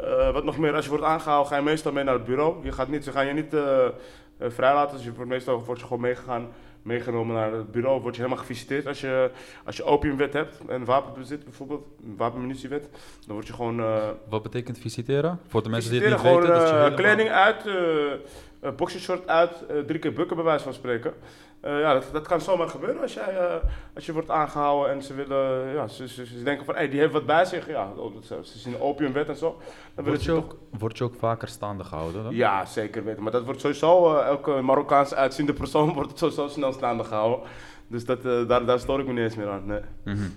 Eh, 0.05 0.33
wat 0.33 0.45
nog 0.45 0.59
meer, 0.59 0.75
als 0.75 0.85
je 0.85 0.91
wordt 0.91 1.05
aangehouden, 1.05 1.49
ga 1.49 1.57
je 1.57 1.63
meestal 1.63 1.93
mee 1.93 2.05
naar 2.05 2.15
het 2.15 2.25
bureau. 2.25 2.65
Je 2.65 2.73
gaat 2.73 2.89
niet, 2.89 3.05
ze 3.05 3.13
gaan 3.13 3.27
je 3.27 3.33
niet 3.33 3.55
eh, 3.55 3.87
eh, 3.87 3.93
vrijlaten. 4.39 4.97
Dus 4.97 5.05
je 5.05 5.13
wordt 5.15 5.31
meestal 5.31 5.65
word 5.65 5.79
je 5.79 5.87
gewoon 5.87 6.01
meegegaan, 6.01 6.49
meegenomen 6.83 7.35
naar 7.35 7.53
het 7.53 7.71
bureau. 7.73 8.01
Word 8.01 8.15
je 8.17 8.23
helemaal 8.23 8.45
gevisiteerd. 8.45 8.87
Als 8.87 9.01
je, 9.01 9.31
als 9.65 9.77
je 9.77 9.85
opiumwet 9.85 10.33
hebt 10.33 10.59
en 10.69 10.85
wapenbezit 10.85 11.45
bijvoorbeeld, 11.45 11.87
een 12.05 12.17
wapenmunitiewet, 12.17 12.89
dan 13.27 13.35
word 13.35 13.47
je 13.47 13.53
gewoon... 13.53 13.81
eh 13.81 14.09
Wat 14.29 14.43
betekent 14.43 14.79
visiteren? 14.79 15.41
Voor 15.49 15.63
de 15.63 15.69
mensen 15.69 15.91
die 15.91 16.01
het 16.01 16.11
niet 16.11 16.19
gewoon 16.21 16.41
weten. 16.41 16.55
dat 16.55 16.69
je 16.69 16.75
helemaal- 16.75 16.95
kleding 16.99 17.29
uit, 17.31 17.67
uh, 17.67 18.71
boxershort 18.77 19.29
uit, 19.29 19.51
drie 19.87 19.99
keer 19.99 20.13
bukken 20.13 20.37
bij 20.37 20.45
wijze 20.45 20.65
van 20.65 20.75
spreken. 20.75 21.15
Eh, 21.61 21.81
ja, 21.81 21.93
dat, 21.93 22.09
dat 22.13 22.27
kan 22.27 22.41
zomaar 22.41 22.69
gebeuren 22.69 23.03
als, 23.03 23.15
jij, 23.15 23.37
eh, 23.39 23.55
als 23.95 24.07
je 24.07 24.13
wordt 24.13 24.31
aangehouden 24.31 24.93
en 24.95 25.03
ze 25.03 25.15
willen, 25.15 25.69
ja, 25.75 25.89
ze, 25.89 26.09
ze, 26.09 26.27
ze 26.27 26.43
denken 26.43 26.65
van, 26.65 26.75
hey, 26.75 26.89
die 26.89 27.01
heeft 27.01 27.13
wat 27.13 27.27
bij 27.27 27.45
zich. 27.45 27.69
Ja, 27.69 27.93
oh, 27.97 28.23
ze, 28.23 28.39
ze 28.43 28.59
zien 28.59 28.75
een 28.75 28.81
opiumwet 28.81 29.29
en 29.29 29.37
zo. 29.37 29.61
Dan 29.95 30.05
Word 30.05 30.23
je, 30.23 30.33
toch 30.33 30.45
ook, 30.45 30.57
word 30.79 30.99
je 30.99 31.05
ook 31.05 31.15
vaker 31.15 31.49
staande 31.49 31.85
gehouden 31.85 32.23
dan? 32.23 32.35
ja, 32.35 32.65
zeker 32.65 33.05
weten. 33.05 33.23
Maar 33.23 33.33
dat 33.33 33.45
wordt 33.45 33.61
sowieso, 33.61 34.17
eh, 34.17 34.27
elke 34.27 34.61
Marokkaans 34.61 35.15
uitziende 35.15 35.53
persoon 35.53 35.93
wordt 35.95 36.19
sowieso 36.19 36.49
snel 36.49 36.73
staande 36.73 37.05
gehouden. 37.05 37.49
Dus 37.87 38.05
dat, 38.05 38.25
eh, 38.25 38.49
daar, 38.49 38.65
daar 38.65 38.79
stoor 38.79 39.01
ik 39.01 39.07
me 39.07 39.13
niet 39.13 39.23
eens 39.23 39.37
meer 39.37 39.49
aan. 39.49 39.67
Nee. 39.67 39.81
Mhm. 40.05 40.29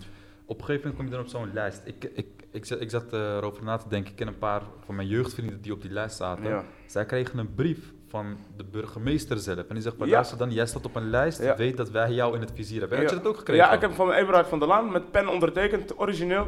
Op 0.46 0.60
een 0.60 0.66
gegeven 0.66 0.90
moment 0.90 0.96
kom 0.96 1.06
je 1.06 1.12
dan 1.12 1.22
op 1.22 1.28
zo'n 1.28 1.54
lijst. 1.54 1.82
Ik, 1.86 2.12
ik, 2.14 2.28
ik, 2.52 2.66
zat, 2.66 2.82
ik 2.82 2.90
zat 2.90 3.14
eh, 3.14 3.36
erover 3.36 3.64
na 3.64 3.78
te 3.78 3.90
denken. 3.90 4.12
Ik 4.12 4.18
ken 4.18 4.28
een 4.28 4.38
paar 4.38 4.62
van 4.86 4.96
mijn 4.96 5.08
jeugdvrienden 5.08 5.62
die 5.62 5.74
op 5.74 5.82
die 5.82 5.92
lijst 5.92 6.16
zaten. 6.16 6.44
Ja. 6.44 6.64
Zij 6.86 7.06
kregen 7.06 7.40
een 7.40 7.54
brief 7.56 7.94
van 8.14 8.38
de 8.58 8.64
burgemeester 8.64 9.38
zelf. 9.38 9.58
En 9.58 9.74
die 9.74 9.82
zegt, 9.82 9.96
van 9.98 10.08
Ja. 10.08 10.14
luister 10.14 10.38
dan, 10.38 10.52
jij 10.52 10.66
staat 10.66 10.86
op 10.86 10.96
een 10.96 11.10
lijst. 11.10 11.42
Ja. 11.42 11.56
Weet 11.56 11.78
dat 11.78 11.90
wij 11.90 12.12
jou 12.12 12.36
in 12.36 12.42
het 12.42 12.52
vizier 12.56 12.80
hebben. 12.80 12.98
Heb 13.00 13.10
je 13.10 13.16
dat 13.16 13.28
ook 13.28 13.38
gekregen? 13.38 13.66
Ja, 13.66 13.72
ik 13.72 13.82
heb 13.82 13.94
van 13.94 14.12
Eberhard 14.12 14.48
van 14.48 14.60
der 14.60 14.68
Laan 14.68 14.92
met 14.92 15.12
pen 15.12 15.28
ondertekend, 15.28 16.00
origineel. 16.00 16.48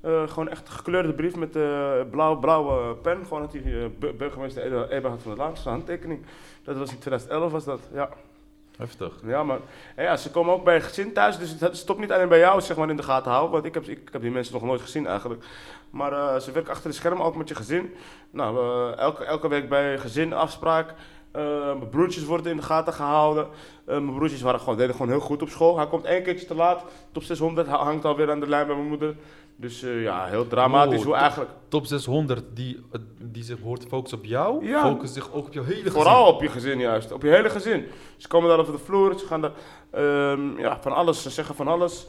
Eh, 0.00 0.28
gewoon 0.28 0.48
echt 0.48 0.66
een 0.68 0.72
gekleurde 0.74 1.12
brief 1.12 1.36
met 1.36 1.56
eh 1.56 1.92
blauw, 2.10 2.36
blauwe 2.38 2.94
pen. 2.94 3.18
Gewoon 3.22 3.40
had 3.42 3.52
hij 3.52 3.62
eh, 3.62 3.86
bu- 3.98 4.12
burgemeester 4.12 4.62
Eberhard 4.90 5.22
van 5.22 5.34
der 5.34 5.44
Laan, 5.44 5.56
zijn 5.56 5.74
handtekening. 5.74 6.24
Dat 6.64 6.76
was 6.76 6.90
in 6.90 6.98
2011 6.98 7.52
was 7.52 7.64
dat, 7.64 7.80
ja. 7.92 8.08
Heftig. 8.76 9.12
Ja, 9.24 9.42
maar 9.42 9.58
en 9.94 10.04
ja, 10.04 10.16
ze 10.16 10.30
komen 10.30 10.54
ook 10.54 10.64
bij 10.64 10.74
een 10.74 10.82
gezin 10.82 11.12
thuis, 11.12 11.38
dus 11.38 11.56
het 11.60 11.76
stopt 11.76 12.00
niet 12.00 12.12
alleen 12.12 12.28
bij 12.28 12.38
jou 12.38 12.60
zeg 12.60 12.76
maar, 12.76 12.90
in 12.90 12.96
de 12.96 13.02
gaten 13.02 13.30
houden. 13.30 13.50
Want 13.52 13.64
ik 13.64 13.74
heb, 13.74 13.84
ik, 13.86 14.08
heb 14.12 14.20
die 14.22 14.30
mensen 14.30 14.54
nog 14.54 14.62
nooit 14.62 14.80
gezien 14.80 15.06
eigenlijk. 15.06 15.44
Maar 15.90 16.12
eh, 16.12 16.40
ze 16.40 16.52
werken 16.52 16.72
achter 16.72 16.90
de 16.90 16.96
schermen 16.96 17.24
ook 17.24 17.36
met 17.36 17.48
je 17.48 17.54
gezin. 17.54 17.94
Nou, 18.30 18.56
eh, 18.58 18.98
elke, 18.98 19.24
elke 19.24 19.48
week 19.48 19.68
bij 19.68 19.98
gezin 19.98 20.32
afspraak. 20.32 20.94
Eh, 21.32 21.42
mijn 21.64 21.88
broertjes 21.88 22.24
worden 22.24 22.50
in 22.50 22.56
de 22.56 22.62
gaten 22.62 22.92
gehouden. 22.92 23.44
Eh, 23.44 23.94
mijn 23.98 24.14
broertjes 24.14 24.40
waren 24.42 24.60
gewoon, 24.60 24.76
deden 24.76 24.94
gewoon 24.94 25.10
heel 25.10 25.20
goed 25.20 25.42
op 25.42 25.48
school. 25.48 25.76
Hij 25.76 25.86
komt 25.86 26.04
één 26.04 26.22
keertje 26.22 26.46
te 26.46 26.54
laat. 26.54 26.84
Top 27.12 27.22
600 27.22 27.66
ha- 27.68 27.84
hangt 27.84 28.04
alweer 28.04 28.30
aan 28.30 28.40
de 28.40 28.48
lijn 28.48 28.66
bij 28.66 28.76
mijn 28.76 28.88
moeder. 28.88 29.16
Dus 29.56 29.80
ja, 29.80 30.24
heel 30.26 30.46
dramatisch 30.46 30.94
Wow, 30.94 31.02
hoe 31.04 31.12
top- 31.12 31.22
eigenlijk. 31.22 31.50
Top 31.68 31.86
600 31.86 32.44
die, 32.54 32.84
die 33.22 33.42
zich 33.42 33.60
hoort 33.60 33.84
focussen 33.88 34.18
op 34.18 34.24
jou, 34.24 34.66
Ja. 34.66 34.82
focussen 34.82 35.22
zich 35.22 35.32
ook 35.32 35.46
op 35.46 35.52
jouw 35.52 35.64
hele 35.64 35.90
Vooral 35.90 36.22
gezin. 36.24 36.34
op 36.34 36.42
je 36.42 36.48
gezin 36.48 36.78
juist, 36.78 37.12
op 37.12 37.22
je 37.22 37.28
hele 37.28 37.50
gezin. 37.50 37.86
Ze 38.16 38.28
komen 38.28 38.48
daar 38.48 38.58
over 38.58 38.72
de 38.72 38.78
vloer, 38.78 39.18
ze 39.18 39.26
gaan 39.26 39.40
daar, 39.40 39.52
ehm, 39.90 40.58
ja, 40.58 40.78
van 40.80 40.92
alles, 40.92 41.22
ze 41.22 41.30
zeggen 41.30 41.54
van 41.54 41.68
alles. 41.68 42.06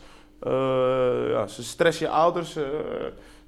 Ja, 1.29 1.47
ze 1.47 1.63
stressen 1.63 2.05
je 2.05 2.11
ouders, 2.11 2.57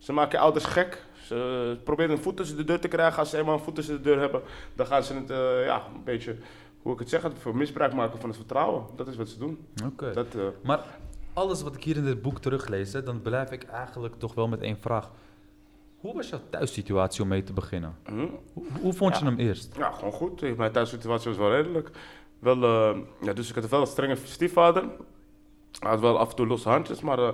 ze 0.04 0.14
maken 0.14 0.32
je 0.38 0.44
ouders 0.44 0.66
gek. 0.66 1.06
Ze 1.26 1.78
proberen 1.84 2.12
een 2.12 2.22
voet 2.22 2.38
tussen 2.38 2.58
de 2.58 2.64
deur 2.64 2.80
te 2.80 2.88
krijgen. 2.88 3.20
Als 3.20 3.30
ze 3.30 3.38
eenmaal 3.38 3.54
een 3.54 3.60
voet 3.64 3.76
tussen 3.76 3.96
de 3.96 4.02
deur 4.02 4.20
hebben, 4.20 4.42
dan 4.76 4.86
gaan 4.86 5.04
ze 5.04 5.14
het, 5.14 5.30
eh, 5.30 5.66
ja, 5.66 5.76
een 5.96 6.04
beetje, 6.04 6.36
hoe 6.82 6.94
ik 6.94 7.00
het 7.00 7.10
zeg, 7.10 7.28
voor 7.40 7.56
misbruik 7.56 7.94
maken 7.94 8.20
van 8.20 8.30
het 8.30 8.38
vertrouwen. 8.38 8.84
Dat 8.96 9.08
is 9.08 9.16
wat 9.16 9.30
ze 9.30 9.38
doen. 9.40 9.68
Oké. 9.86 10.10
Eh, 10.10 10.24
Maar 10.64 10.80
alles 11.34 11.62
wat 11.62 11.76
ik 11.76 11.84
hier 11.84 11.96
in 11.96 12.04
dit 12.06 12.22
boek 12.22 12.40
teruglees, 12.40 12.94
hè, 12.94 13.04
dan 13.04 13.22
blijf 13.22 13.52
ik 13.52 13.64
eigenlijk 13.64 14.16
toch 14.20 14.34
wel 14.34 14.48
met 14.48 14.62
één 14.62 14.78
vraag. 14.78 15.12
Hoe 16.00 16.14
was 16.16 16.30
jouw 16.30 16.40
thuissituatie 16.50 17.22
om 17.24 17.28
mee 17.28 17.44
te 17.44 17.54
beginnen? 17.54 17.96
hm? 18.06 18.28
Hoe, 18.54 18.66
hoe 18.82 18.94
vond 18.94 19.18
je 19.18 19.24
Ja. 19.26 19.30
hem 19.30 19.40
eerst? 19.40 19.76
Ja, 19.78 19.92
gewoon 19.92 20.12
goed. 20.14 20.42
Ik- 20.44 20.58
Mijn 20.58 20.72
thuissituatie 20.72 21.30
was 21.30 21.38
wel 21.40 21.52
redelijk. 21.52 21.90
Wel, 22.40 22.64
eh, 22.64 22.98
ja, 23.22 23.34
dus 23.34 23.50
ik 23.50 23.56
had 23.56 23.70
wel 23.70 23.82
een 23.82 23.88
strenge 23.88 24.16
stiefvader. 24.24 24.84
Hij 25.80 25.90
had 25.90 26.00
wel 26.00 26.18
af 26.20 26.30
en 26.30 26.36
toe 26.36 26.48
losse 26.48 26.70
handjes, 26.70 27.02
maar 27.02 27.20
eh, 27.20 27.30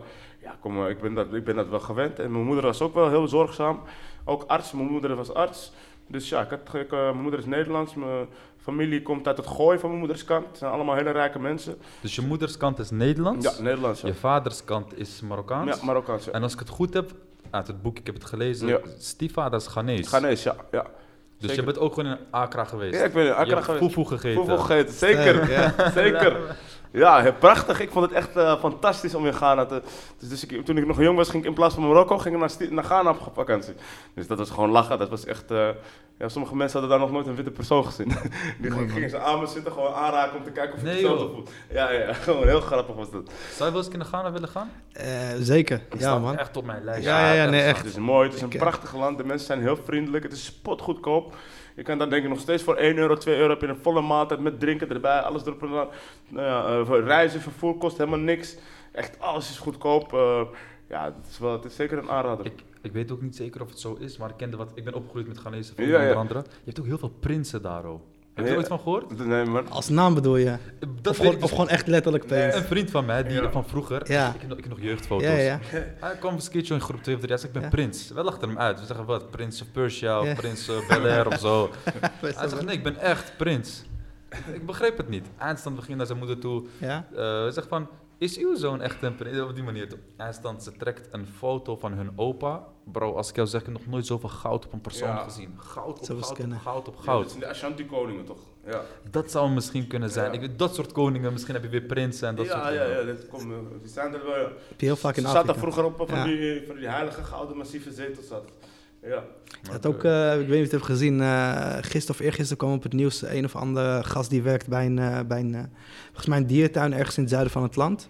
ja, 0.50 0.56
kom, 0.60 0.88
ik, 0.88 1.02
ben 1.02 1.14
dat, 1.14 1.34
ik 1.34 1.44
ben 1.44 1.56
dat 1.56 1.70
wel 1.70 1.80
gewend. 1.80 2.20
En 2.20 2.32
mijn 2.32 2.44
moeder 2.44 2.64
was 2.64 2.82
ook 2.82 2.94
wel 2.94 3.10
heel 3.10 3.28
zorgzaam. 3.28 3.80
Ook 4.26 4.44
arts, 4.48 4.72
mijn 4.72 4.88
moeder 4.88 5.16
was 5.16 5.34
arts. 5.34 5.72
Dus 6.08 6.30
ja, 6.30 6.42
ik 6.42 6.50
had, 6.50 6.60
ik, 6.74 6.92
eh, 6.92 7.00
mijn 7.00 7.22
moeder 7.22 7.40
is 7.40 7.46
Nederlands. 7.46 7.94
Mijn 7.96 8.28
familie 8.58 9.02
komt 9.02 9.28
uit 9.28 9.38
het 9.38 9.48
gooi 9.48 9.80
van 9.80 9.88
mijn 9.90 10.00
moeders 10.02 10.24
kant. 10.24 10.48
Het 10.48 10.58
zijn 10.58 10.72
allemaal 10.72 10.96
hele 10.96 11.12
rijke 11.12 11.40
mensen. 11.40 11.78
Dus 12.02 12.16
je 12.16 12.22
moeders 12.22 12.58
kant 12.58 12.80
is 12.80 12.90
Nederlands, 12.90 13.46
Ja, 13.58 13.64
Nederlands. 13.64 14.02
Ja, 14.02 14.08
je 14.08 14.14
vaders 14.14 14.64
kant 14.64 14.98
is 14.98 15.22
Marokkaans. 15.22 15.80
ja 15.80 15.86
Marokkaans. 15.86 16.26
Ja. 16.26 16.32
En 16.32 16.44
als 16.44 16.54
ik 16.54 16.60
het 16.60 16.70
goed 16.70 16.94
heb, 16.94 17.12
uit 17.50 17.68
het 17.68 17.82
boek, 17.82 17.98
ik 17.98 18.06
heb 18.06 18.16
het 18.16 18.26
gelezen, 18.26 18.68
Ja. 18.68 18.80
stiefvader 18.98 19.60
is 19.60 19.68
Ghanese. 19.68 20.10
Ghanese, 20.10 20.50
ja. 20.50 20.56
ja. 20.72 20.82
Dus 20.84 21.50
zeker. 21.50 21.56
je 21.56 21.64
bent 21.72 21.80
ook 21.80 21.94
gewoon 21.94 22.12
in 22.12 22.18
Accra 22.32 22.64
geweest. 22.64 23.00
Ja, 23.00 23.06
ik 23.06 23.14
ben 23.14 23.22
in 23.22 23.28
je 23.28 23.34
Accra 23.34 23.54
hebt 23.54 23.66
geweest. 23.66 23.84
foefoe 23.84 24.08
gegeten. 24.08 24.38
Voetbal 24.38 24.58
gegeten, 24.58 24.94
zeker. 24.94 25.52
Ja. 25.52 25.90
Zeker. 25.92 26.38
Ja, 26.92 27.22
heel 27.22 27.34
prachtig. 27.34 27.80
Ik 27.80 27.92
vond 27.92 28.06
het 28.06 28.14
echt 28.14 28.36
eh, 28.36 28.60
fantastisch 28.60 29.16
om 29.16 29.26
in 29.26 29.34
Ghana 29.34 29.66
te... 29.66 29.82
Dus, 30.20 30.30
dus 30.30 30.46
ik, 30.46 30.66
toen 30.66 30.78
ik 30.78 30.86
nog 30.88 31.02
jong 31.02 31.18
was, 31.18 31.30
ging 31.30 31.44
ik 31.44 31.50
in 31.50 31.56
plaats 31.56 31.74
van 31.74 31.84
Marokko 31.88 32.18
ging 32.18 32.44
ik 32.44 32.70
naar, 32.72 32.84
Ghana 32.84 33.10
op 33.10 33.32
vakantie. 33.34 33.74
Dus 34.16 34.28
dat 34.28 34.38
was 34.38 34.50
gewoon 34.50 34.70
lachen. 34.70 34.98
Dat 35.00 35.10
was 35.10 35.26
echt... 35.26 35.52
eh, 35.52 35.70
ja, 36.18 36.30
sommige 36.30 36.56
mensen 36.56 36.80
hadden 36.80 36.98
daar 37.00 37.08
nog 37.08 37.16
nooit 37.16 37.28
een 37.28 37.36
witte 37.36 37.52
persoon 37.52 37.86
gezien. 37.86 38.08
Die 38.62 38.72
gewoon, 38.72 38.90
gingen 38.90 39.10
ze 39.10 39.20
aan 39.20 39.40
me 39.40 39.48
zitten, 39.48 39.72
gewoon 39.72 39.94
aanraken 39.94 40.38
om 40.38 40.44
te 40.44 40.52
kijken 40.52 40.74
of 40.74 40.80
ik 40.80 40.86
Nee, 40.86 40.94
hetzelfde 40.94 41.24
joh. 41.24 41.34
voel. 41.34 41.44
Ja, 41.72 41.92
ja, 41.92 42.14
gewoon 42.26 42.48
heel 42.48 42.62
grappig 42.62 42.96
was 42.96 43.12
dat. 43.12 43.32
Zou 43.56 43.70
je 43.70 43.76
wel 43.76 43.86
eens 43.86 43.94
in 43.94 44.06
Ghana 44.06 44.32
willen 44.32 44.50
gaan? 44.50 44.72
Eh, 44.92 45.06
zeker, 45.40 45.82
ja 45.98 46.20
man. 46.20 46.38
echt 46.38 46.58
op 46.58 46.66
mijn 46.66 46.84
lijst. 46.84 47.04
Ja, 47.06 47.20
ja, 47.20 47.34
ja, 47.34 47.42
het 47.42 47.52
nee, 47.52 47.60
is- 47.62 47.66
echt. 47.66 47.78
Het 47.78 47.88
is 47.88 47.98
mooi, 47.98 48.26
het 48.28 48.36
is 48.36 48.42
een 48.42 48.52
Ik, 48.52 48.58
prachtig 48.60 48.96
land. 48.96 49.18
De 49.18 49.24
mensen 49.24 49.48
zijn 49.48 49.62
heel 49.62 49.78
vriendelijk. 49.86 50.24
Het 50.24 50.34
is 50.34 50.46
spotgoedkoop. 50.46 51.36
Je 51.80 51.86
kan 51.86 51.98
daar 51.98 52.10
denk 52.10 52.24
ik 52.24 52.30
nog 52.30 52.40
steeds 52.40 52.64
voor 52.64 52.76
1 52.76 52.98
euro, 52.98 53.16
2 53.16 53.38
euro 53.38 53.50
heb 53.50 53.62
je 53.62 53.68
een 53.68 53.82
volle 53.82 54.02
maaltijd 54.02 54.40
met 54.40 54.60
drinken 54.60 54.90
erbij, 54.90 55.20
alles 55.20 55.46
erop 55.46 55.62
en 55.62 55.70
eraan. 55.70 55.88
Nou 56.28 56.46
ja, 56.46 56.80
eh, 56.80 56.86
voor 56.86 57.04
reizen, 57.04 57.42
vervoer 57.42 57.78
kost 57.78 57.98
helemaal 57.98 58.20
niks. 58.20 58.58
Echt 58.92 59.20
alles 59.20 59.50
is 59.50 59.58
goedkoop. 59.58 60.14
Eh, 60.14 60.42
ja, 60.88 61.06
het 61.06 61.28
is, 61.30 61.40
wel, 61.40 61.52
het 61.52 61.66
is 61.66 61.76
zeker 61.76 61.98
een 61.98 62.10
aanrader. 62.10 62.46
Ik, 62.46 62.64
ik 62.82 62.92
weet 62.92 63.12
ook 63.12 63.22
niet 63.22 63.36
zeker 63.36 63.62
of 63.62 63.70
het 63.70 63.80
zo 63.80 63.98
is, 64.00 64.18
maar 64.18 64.30
ik 64.30 64.38
kende 64.38 64.58
wat. 64.58 64.72
Ik 64.76 64.84
ben 64.84 64.94
opgegroeid 64.94 65.28
met 65.28 65.38
Ghanese 65.38 65.74
vrienden, 65.74 65.96
ja. 65.96 66.02
onder 66.02 66.18
andere. 66.18 66.40
Je 66.40 66.66
hebt 66.66 66.80
ook 66.80 66.86
heel 66.86 66.98
veel 66.98 67.14
prinsen 67.20 67.62
daar, 67.62 67.86
oh. 67.86 68.02
Heb 68.40 68.48
je 68.48 68.52
er 68.52 68.58
ooit 68.58 68.68
van 68.68 68.80
gehoord? 68.80 69.26
Nee, 69.26 69.46
maar... 69.46 69.64
Als 69.70 69.90
naam 69.90 70.14
bedoel 70.14 70.36
je? 70.38 70.56
Dat 71.02 71.08
Of 71.12 71.18
gewoon, 71.18 71.34
ik 71.36 71.44
of 71.44 71.50
gewoon 71.50 71.70
echt 71.70 71.88
letterlijk? 71.88 72.24
Een 72.32 72.64
vriend 72.64 72.92
van 72.92 73.06
mij, 73.06 73.24
die 73.24 73.42
Ja. 73.42 73.52
van 73.52 73.66
vroeger, 73.66 74.12
Ja. 74.12 74.28
ik, 74.34 74.40
heb 74.40 74.50
nog, 74.50 74.58
ik 74.58 74.64
heb 74.64 74.74
nog 74.74 74.84
jeugdfoto's. 74.84 75.28
Ja, 75.28 75.34
ja. 75.38 75.60
Hij 76.00 76.16
kwam 76.20 76.34
een 76.34 76.50
keertje 76.52 76.74
in 76.74 76.82
groep 76.82 77.04
2 77.04 77.16
of 77.16 77.22
3, 77.22 77.34
hij 77.34 77.42
zei, 77.42 77.48
ik 77.54 77.54
ben 77.60 77.62
Ja. 77.70 77.76
prins. 77.76 78.10
Wij 78.12 78.24
lachten 78.24 78.48
hem 78.50 78.58
uit. 78.58 78.80
We 78.80 78.86
zeggen, 78.86 79.06
wat, 79.06 79.32
prins 79.32 79.62
of 79.62 79.72
Persia 79.72 80.20
of 80.20 80.26
Ja. 80.26 80.34
prins 80.34 80.70
uh, 80.70 80.88
Bel 80.88 81.02
Air 81.04 81.28
of 81.28 81.40
zo. 81.40 81.70
Hij 82.22 82.48
zegt, 82.50 82.66
nee, 82.66 82.76
ik 82.76 82.84
ben 82.84 82.98
echt 82.98 83.34
prins. 83.38 83.84
ik 84.54 84.66
begreep 84.66 84.98
het 84.98 85.10
niet. 85.10 85.26
Eindstand 85.38 85.84
ging 85.84 85.98
naar 85.98 86.06
zijn 86.06 86.18
moeder 86.18 86.40
toe. 86.40 86.64
Ja? 86.78 87.06
eh 87.16 87.42
hij 87.42 87.52
zegt 87.52 87.68
van, 87.68 87.88
is 88.20 88.38
uw 88.38 88.56
zoon 88.56 88.82
echt 88.82 89.04
een 89.04 89.16
prins? 89.16 89.40
Op 89.42 89.56
die 89.56 89.64
manier. 89.64 89.88
Eindstand, 90.18 90.64
ze 90.64 90.72
trekt 90.72 91.08
een 91.12 91.28
foto 91.28 91.76
van 91.76 91.94
hun 91.94 92.12
opa. 92.16 92.64
Bro, 92.92 93.14
als 93.16 93.30
ik 93.30 93.36
jou 93.36 93.48
zeg, 93.48 93.60
ik 93.62 93.68
heb 93.68 93.76
nog 93.78 93.86
nooit 93.88 94.06
zoveel 94.06 94.30
goud 94.30 94.66
op 94.66 94.74
een 94.74 94.82
persoon 94.82 95.08
Ja. 95.10 95.24
gezien. 95.24 95.54
Goud 95.58 96.00
op 96.00 96.22
goud 96.24 96.40
op 96.40 96.58
goud 96.62 96.88
op 96.88 96.96
Ja, 96.96 97.02
goud. 97.02 97.22
dat 97.22 97.30
zijn 97.30 97.44
de 97.44 97.48
Ashanti-koningen 97.50 98.26
toch? 98.26 98.40
Ja, 98.66 98.82
Dat 99.12 99.32
zou 99.32 99.50
misschien 99.52 99.88
kunnen 99.88 100.10
zijn. 100.10 100.26
Ja. 100.28 100.32
Ik 100.34 100.40
weet, 100.40 100.60
dat 100.60 100.76
soort 100.76 100.92
koningen, 100.92 101.32
misschien 101.32 101.54
heb 101.54 101.64
je 101.64 101.70
weer 101.70 101.82
prinsen 101.82 102.28
en 102.28 102.36
dat 102.36 102.46
ja, 102.46 102.52
soort 102.52 102.64
ja, 102.64 102.70
dingen. 102.86 103.00
ja, 103.00 103.04
dat 103.14 103.28
komt, 103.28 103.52
eh, 103.52 103.58
die 103.82 103.90
zijn 103.92 104.14
er 104.14 104.24
wel. 104.26 104.36
ja. 104.36 104.50
Heb 104.68 104.80
je 104.80 104.86
heel 104.86 104.96
vaak 104.96 105.16
in 105.16 105.22
Ze 105.24 105.28
zaten 105.28 105.50
Afrika. 105.50 105.72
vroeger 105.72 105.84
op 106.02 106.10
van, 106.10 106.18
Ja. 106.18 106.24
die, 106.24 106.64
van 106.68 106.76
die 106.76 106.88
heilige 106.88 107.24
gouden 107.24 107.58
massieve 107.58 107.92
zetels. 107.92 108.28
Zat. 108.28 108.44
Ja. 109.02 109.24
Je 109.62 109.72
had 109.72 109.86
ook, 109.86 110.04
eh, 110.04 110.40
ik 110.40 110.48
weet 110.48 110.48
niet 110.48 110.50
of 110.50 110.56
je 110.56 110.62
het 110.62 110.72
hebt 110.72 110.84
gezien, 110.84 111.22
eh 111.22 111.78
gisteren 111.82 112.10
of 112.10 112.20
eergisteren 112.20 112.58
kwam 112.58 112.74
op 112.74 112.84
het 112.84 112.94
nieuws 112.94 113.22
een 113.22 113.46
of 113.46 113.56
andere 113.56 114.04
gast 114.04 114.30
die 114.30 114.42
werkt 114.42 114.68
bij 114.68 114.86
een, 114.86 115.00
eh, 115.00 115.20
bij 115.28 115.40
een, 115.40 115.70
volgens 116.06 116.26
mij 116.26 116.38
een 116.38 116.48
dierentuin 116.48 116.94
ergens 116.94 117.16
in 117.16 117.22
het 117.22 117.32
zuiden 117.32 117.52
van 117.52 117.64
het 117.64 117.76
land. 117.76 118.10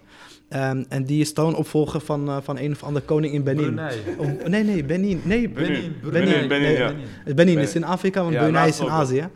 Ehm, 0.50 0.82
en 0.88 1.04
die 1.04 1.20
is 1.20 1.32
troonopvolger 1.32 2.00
van, 2.00 2.28
eh, 2.28 2.36
van 2.42 2.58
een 2.58 2.70
of 2.72 2.82
andere 2.82 3.04
koning 3.04 3.32
in 3.34 3.42
Benin. 3.42 3.64
Brunei. 3.64 3.96
Of- 4.18 4.48
nee, 4.48 4.64
nee, 4.64 4.84
Benin. 4.84 5.20
Nee, 5.24 5.48
Benin. 5.48 5.94
Benin, 6.02 6.24
Benin. 6.24 6.48
Benin, 6.48 6.70
ja. 6.72 6.86
Benin. 7.24 7.36
Benin 7.36 7.58
is 7.58 7.74
in 7.74 7.84
Afrika, 7.84 8.22
want 8.22 8.34
Ja, 8.34 8.42
Brunei 8.42 8.68
is 8.68 8.80
in. 8.80 8.88
Azië. 8.88 9.28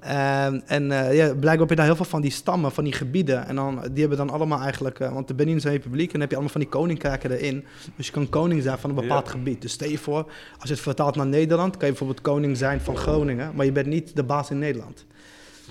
Ja. 0.00 0.46
Ehm, 0.46 0.60
en 0.66 0.90
eh, 0.92 1.16
ja, 1.16 1.26
blijkbaar 1.26 1.58
heb 1.58 1.68
je 1.68 1.74
daar 1.76 1.84
heel 1.84 1.96
veel 1.96 2.04
van 2.04 2.20
die 2.20 2.30
stammen, 2.30 2.72
van 2.72 2.84
die 2.84 2.92
gebieden. 2.92 3.46
En 3.46 3.54
dan, 3.54 3.80
die 3.90 4.00
hebben 4.00 4.18
dan 4.18 4.30
allemaal 4.30 4.60
eigenlijk... 4.60 5.00
eh, 5.00 5.12
want 5.12 5.28
de 5.28 5.34
Benin 5.34 5.56
is 5.56 5.64
een 5.64 5.70
republiek 5.70 6.06
en 6.06 6.12
dan 6.12 6.20
heb 6.20 6.30
je 6.30 6.36
allemaal 6.36 6.52
van 6.52 6.60
die 6.60 6.70
koninkrijken 6.70 7.30
erin. 7.30 7.64
Dus 7.96 8.06
je 8.06 8.12
kan 8.12 8.28
koning 8.28 8.62
zijn 8.62 8.78
van 8.78 8.90
een 8.90 8.96
bepaald 8.96 9.24
Ja. 9.26 9.30
gebied. 9.30 9.62
Dus 9.62 9.72
stel 9.72 9.88
je 9.88 9.98
voor, 9.98 10.24
als 10.58 10.68
je 10.68 10.74
het 10.74 10.80
vertaalt 10.82 11.16
naar 11.16 11.26
Nederland... 11.26 11.70
kan 11.76 11.84
je 11.86 11.94
bijvoorbeeld 11.94 12.20
koning 12.20 12.56
zijn 12.56 12.80
van 12.80 12.96
Groningen... 12.96 13.52
maar 13.54 13.64
je 13.64 13.72
bent 13.72 13.86
niet 13.86 14.16
de 14.16 14.22
baas 14.24 14.50
in 14.50 14.58
Nederland. 14.58 15.04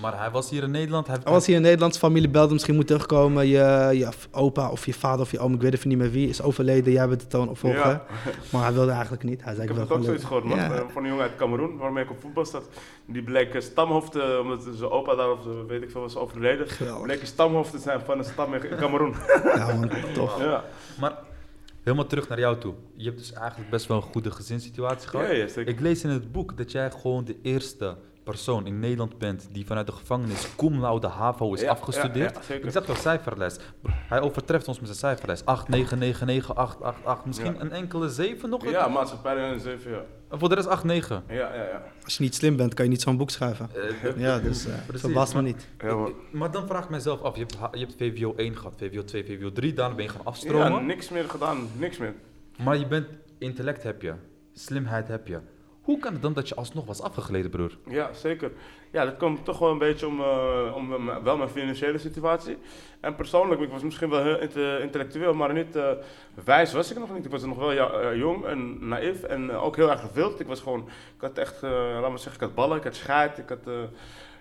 Maar 0.00 0.18
hij 0.18 0.30
was 0.30 0.50
hier 0.50 0.62
in 0.62 0.70
Nederland. 0.70 1.06
Hij, 1.06 1.24
Als 1.24 1.46
hier 1.46 1.56
in 1.56 1.62
Nederlands 1.62 1.98
familie 1.98 2.28
belt, 2.28 2.50
misschien 2.50 2.74
moet 2.74 2.86
terugkomen... 2.86 3.46
Je, 3.46 3.90
je 3.92 4.08
opa 4.30 4.70
of 4.70 4.86
je 4.86 4.94
vader 4.94 5.20
of 5.20 5.30
je 5.30 5.38
oom, 5.38 5.54
ik 5.54 5.60
weet 5.60 5.74
even 5.74 5.88
niet 5.88 5.98
meer 5.98 6.10
wie... 6.10 6.28
is 6.28 6.42
overleden, 6.42 6.92
jij 6.92 7.08
bent 7.08 7.20
de 7.20 7.26
toonopvolger. 7.26 7.78
Ja. 7.78 8.06
Maar 8.52 8.62
hij 8.62 8.72
wilde 8.72 8.90
eigenlijk 8.90 9.22
niet. 9.22 9.44
Hij 9.44 9.54
zei, 9.54 9.68
Ik 9.68 9.76
heb 9.76 9.76
wil 9.76 9.86
het 9.88 9.98
ook 9.98 10.04
zoiets 10.04 10.24
gewoon 10.24 10.42
gehoord, 10.42 10.60
man. 10.60 10.76
Ja. 10.76 10.82
Eh, 10.82 10.88
Van 10.92 11.02
een 11.02 11.08
jongen 11.08 11.24
uit 11.24 11.36
Cameroen, 11.36 11.76
waarmee 11.76 12.04
ik 12.04 12.10
op 12.10 12.20
voetbal 12.20 12.46
zat. 12.46 12.68
Die 13.06 13.22
bleek 13.22 13.54
eh, 13.54 13.60
stamhoofd, 13.60 14.16
eh, 14.16 14.38
omdat 14.42 14.68
zijn 14.76 14.90
opa 14.90 15.14
daar, 15.14 15.30
of 15.30 15.38
weet 15.68 15.82
ik 15.82 15.90
veel, 15.90 16.00
was 16.00 16.16
overleden. 16.16 16.68
Geweldig. 16.68 17.02
Bleek 17.02 17.26
stamhoofd 17.26 17.70
te 17.70 17.78
zijn 17.78 18.00
van 18.00 18.18
een 18.18 18.24
stam 18.24 18.54
in 18.54 18.76
Cameroen. 18.76 19.14
Ja, 19.44 19.66
man, 19.66 19.90
tof. 20.14 20.38
ja. 20.40 20.64
Maar 21.00 21.12
helemaal 21.82 22.06
terug 22.06 22.28
naar 22.28 22.38
jou 22.38 22.58
toe. 22.58 22.74
Je 22.94 23.04
hebt 23.04 23.18
dus 23.18 23.32
eigenlijk 23.32 23.70
best 23.70 23.86
wel 23.86 23.96
een 23.96 24.02
goede 24.02 24.30
gezinssituatie 24.30 25.08
gehad. 25.08 25.26
Ja, 25.26 25.32
ja, 25.32 25.48
zeker. 25.48 25.72
Ik 25.72 25.80
lees 25.80 26.04
in 26.04 26.10
het 26.10 26.32
boek 26.32 26.56
dat 26.56 26.72
jij 26.72 26.90
gewoon 26.90 27.24
de 27.24 27.36
eerste 27.42 27.96
persoon 28.30 28.66
in 28.66 28.78
Nederland 28.80 29.18
bent 29.18 29.48
die 29.52 29.66
vanuit 29.66 29.86
de 29.86 29.92
gevangenis 29.92 30.56
cum 30.56 30.80
laude 30.80 31.06
HAVO 31.06 31.54
is 31.54 31.60
Ja, 31.60 31.70
afgestudeerd. 31.70 32.34
ja, 32.48 32.54
ja, 32.54 32.60
ik 32.64 32.70
zag 32.70 32.86
jouw 32.86 32.94
cijferlijst. 32.96 33.62
Hij 33.88 34.20
overtreft 34.20 34.68
ons 34.68 34.76
met 34.78 34.86
zijn 34.86 34.98
cijferlijst. 34.98 35.46
8, 35.46 35.68
9, 35.68 35.98
9, 35.98 36.26
9, 36.26 36.56
8, 36.56 36.82
8, 36.82 37.04
8. 37.04 37.24
Misschien 37.24 37.54
Ja. 37.54 37.60
een 37.60 37.70
enkele 37.72 38.08
7 38.08 38.48
nog? 38.50 38.70
Ja, 38.70 38.88
maatschappij 38.88 39.36
en 39.52 39.60
7 39.60 39.90
jaar. 39.90 40.04
En 40.30 40.38
voor 40.38 40.48
de 40.48 40.54
rest 40.54 40.66
8, 40.68 40.84
9. 40.84 41.22
Ja, 41.28 41.34
ja, 41.34 41.54
ja. 41.54 41.82
Als 42.04 42.16
je 42.16 42.22
niet 42.22 42.34
slim 42.34 42.56
bent, 42.56 42.74
kan 42.74 42.84
je 42.84 42.90
niet 42.90 43.00
zo'n 43.02 43.16
boek 43.16 43.30
schrijven. 43.30 43.70
Ja, 44.16 44.38
dus 44.38 44.66
eh 44.66 44.72
Precies, 44.86 45.00
verbaast 45.00 45.34
me 45.34 45.42
maar- 45.42 45.50
niet. 45.50 45.68
Ja, 45.78 45.94
man. 45.94 46.12
Maar 46.32 46.50
dan 46.50 46.66
vraag 46.66 46.84
ik 46.84 46.90
mezelf 46.90 47.22
af, 47.22 47.34
je 47.36 47.40
hebt, 47.40 47.56
je 47.72 47.78
hebt 47.78 47.94
VWO 47.98 48.32
1 48.36 48.56
gehad, 48.56 48.74
VWO 48.76 49.04
2, 49.04 49.24
VWO 49.24 49.52
3, 49.52 49.72
daarna 49.72 49.94
ben 49.94 50.04
je 50.04 50.10
gaan 50.10 50.20
Ja, 50.24 50.30
afstromen. 50.30 50.86
niks 50.86 51.08
meer 51.08 51.24
gedaan, 51.30 51.68
niks 51.78 51.98
meer. 51.98 52.14
maar 52.64 52.76
je 52.76 52.86
bent, 52.86 53.06
intellect 53.38 53.82
heb 53.82 54.02
je, 54.02 54.12
slimheid 54.52 55.08
heb 55.08 55.26
je. 55.26 55.38
Hoe 55.86 55.98
kan 55.98 56.12
het 56.12 56.22
dan 56.22 56.32
dat 56.32 56.48
je 56.48 56.54
alsnog 56.54 56.86
was 56.86 57.02
afgegleden, 57.02 57.50
broer? 57.50 57.78
Ja, 57.88 58.12
zeker. 58.12 58.52
Ja, 58.90 59.04
dat 59.04 59.16
komt 59.16 59.44
toch 59.44 59.58
wel 59.58 59.70
een 59.70 59.78
beetje 59.78 60.06
om, 60.06 60.20
eh, 60.20 60.72
om 60.74 61.08
eh, 61.08 61.16
wel 61.16 61.36
mijn 61.36 61.48
financiële 61.48 61.98
situatie. 61.98 62.58
En 63.00 63.14
persoonlijk, 63.14 63.60
ik 63.60 63.70
was 63.70 63.82
misschien 63.82 64.10
wel 64.10 64.22
heel 64.22 64.40
inte- 64.40 64.78
intellectueel, 64.82 65.34
maar 65.34 65.52
niet 65.52 65.76
eh, 65.76 65.90
wijs 66.44 66.72
was 66.72 66.90
ik 66.90 66.98
nog 66.98 67.14
niet. 67.14 67.24
Ik 67.24 67.30
was 67.30 67.44
nog 67.44 67.58
wel 67.58 67.74
jong 68.16 68.44
en 68.44 68.88
naïef 68.88 69.22
en 69.22 69.50
ook 69.52 69.76
heel 69.76 69.90
erg 69.90 70.00
gewild. 70.00 70.40
Ik 70.40 70.46
was 70.46 70.60
gewoon, 70.60 70.80
ik 71.16 71.20
had 71.20 71.38
echt, 71.38 71.62
laat 71.62 72.08
maar 72.08 72.18
zeggen, 72.18 72.34
ik 72.34 72.40
had 72.40 72.54
ballen, 72.54 72.76
ik 72.76 72.84
had 72.84 72.94
scheid, 72.94 73.38
ik 73.38 73.48
had, 73.48 73.68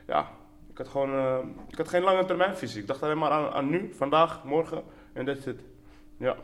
ja, 0.07 0.29
ik 0.71 0.77
had 0.77 0.87
gewoon, 0.87 1.39
ik 1.69 1.77
had 1.77 1.89
geen 1.89 2.03
lange 2.03 2.25
termijn 2.25 2.57
visie. 2.57 2.81
Ik 2.81 2.87
dacht 2.87 3.03
alleen 3.03 3.17
maar 3.17 3.31
aan, 3.31 3.69
nu, 3.69 3.93
vandaag, 3.93 4.43
morgen 4.43 4.83
en 5.13 5.25
that's 5.25 5.45
it. 5.45 5.59
Ja. 6.17 6.35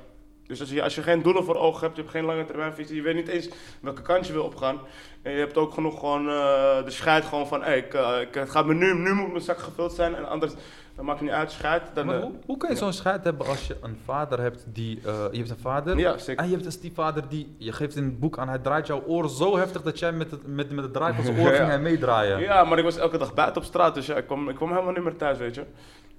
Dus 0.52 0.60
als 0.60 0.70
je, 0.70 0.84
als 0.84 0.96
je 0.96 1.02
geen 1.02 1.22
doelen 1.22 1.44
voor 1.44 1.56
ogen 1.56 1.82
hebt, 1.82 1.96
je 1.96 2.02
hebt 2.02 2.14
geen 2.14 2.26
lange 2.26 2.46
termijn 2.46 2.74
visie, 2.74 2.96
je 2.96 3.02
weet 3.02 3.16
niet 3.16 3.28
eens 3.28 3.50
welke 3.82 4.02
kant 4.02 4.28
je 4.28 4.34
wil 4.34 4.44
opgaan. 4.44 4.80
En 5.22 5.32
je 5.32 5.40
hebt 5.40 5.58
ook 5.58 5.74
genoeg 5.74 6.00
gewoon 6.00 6.26
uh, 6.26 6.84
de 6.84 6.92
scheid 6.92 7.26
gewoon 7.26 7.48
van, 7.48 7.64
hey, 7.64 7.78
ik, 7.78 7.94
uh, 7.94 8.22
ik, 8.22 8.34
het 8.34 8.50
gaat 8.50 8.66
me 8.66 8.74
nu, 8.74 8.94
nu 8.94 9.14
moet 9.14 9.32
mijn 9.32 9.42
zak 9.42 9.60
gevuld 9.60 9.94
zijn 9.94 10.16
en 10.16 10.30
anders, 10.30 10.54
dan 10.96 11.06
maakt 11.06 11.20
het 11.20 11.28
niet 11.28 11.38
uit, 11.38 11.52
scheid. 11.52 11.82
Dan, 11.94 12.06
Maar 12.06 12.16
uh, 12.16 12.22
hoe, 12.22 12.32
hoe 12.46 12.58
kan 12.58 12.70
je 12.70 12.76
zo'n 12.76 12.94
scheid 12.94 13.24
hebben 13.24 13.48
als 13.48 13.68
je 13.68 13.78
een 13.82 13.98
vader 14.06 14.40
hebt 14.40 14.66
die, 14.68 14.98
uh, 14.98 15.04
je 15.32 15.38
hebt 15.38 15.50
een 15.50 15.58
vader 15.58 15.98
ja, 15.98 16.16
en 16.36 16.46
je 16.46 16.52
hebt 16.52 16.64
dus 16.64 16.80
die 16.80 16.94
vader 16.94 17.24
die, 17.30 17.56
je 17.58 17.72
geeft 17.72 17.96
het 17.96 18.20
boek 18.20 18.38
aan, 18.38 18.50
hij 18.50 18.60
draait 18.60 18.88
jouw 18.88 19.04
oor 19.08 19.30
zo 19.30 19.58
heftig 19.58 19.82
dat 19.82 20.00
jij 20.00 20.12
met 20.12 20.32
het, 20.32 20.48
met, 20.48 20.72
met 20.72 20.84
het 20.84 20.94
draai 20.94 21.14
van 21.14 21.24
zijn 21.24 21.40
oor 21.40 21.50
Ja. 21.52 21.56
ging 21.56 21.68
hij 21.68 21.80
meedraaien. 21.80 22.40
Ja, 22.40 22.64
maar 22.64 22.78
ik 22.78 22.84
was 22.84 22.98
elke 22.98 23.18
dag 23.18 23.34
buiten 23.34 23.62
op 23.62 23.68
straat, 23.68 23.94
dus 23.94 24.06
ja, 24.06 24.16
ik 24.16 24.26
kwam, 24.26 24.50
ik 24.50 24.56
kwam 24.56 24.70
helemaal 24.70 24.94
niet 24.94 25.04
meer 25.04 25.16
thuis, 25.16 25.38
weet 25.38 25.56
je. 25.56 25.64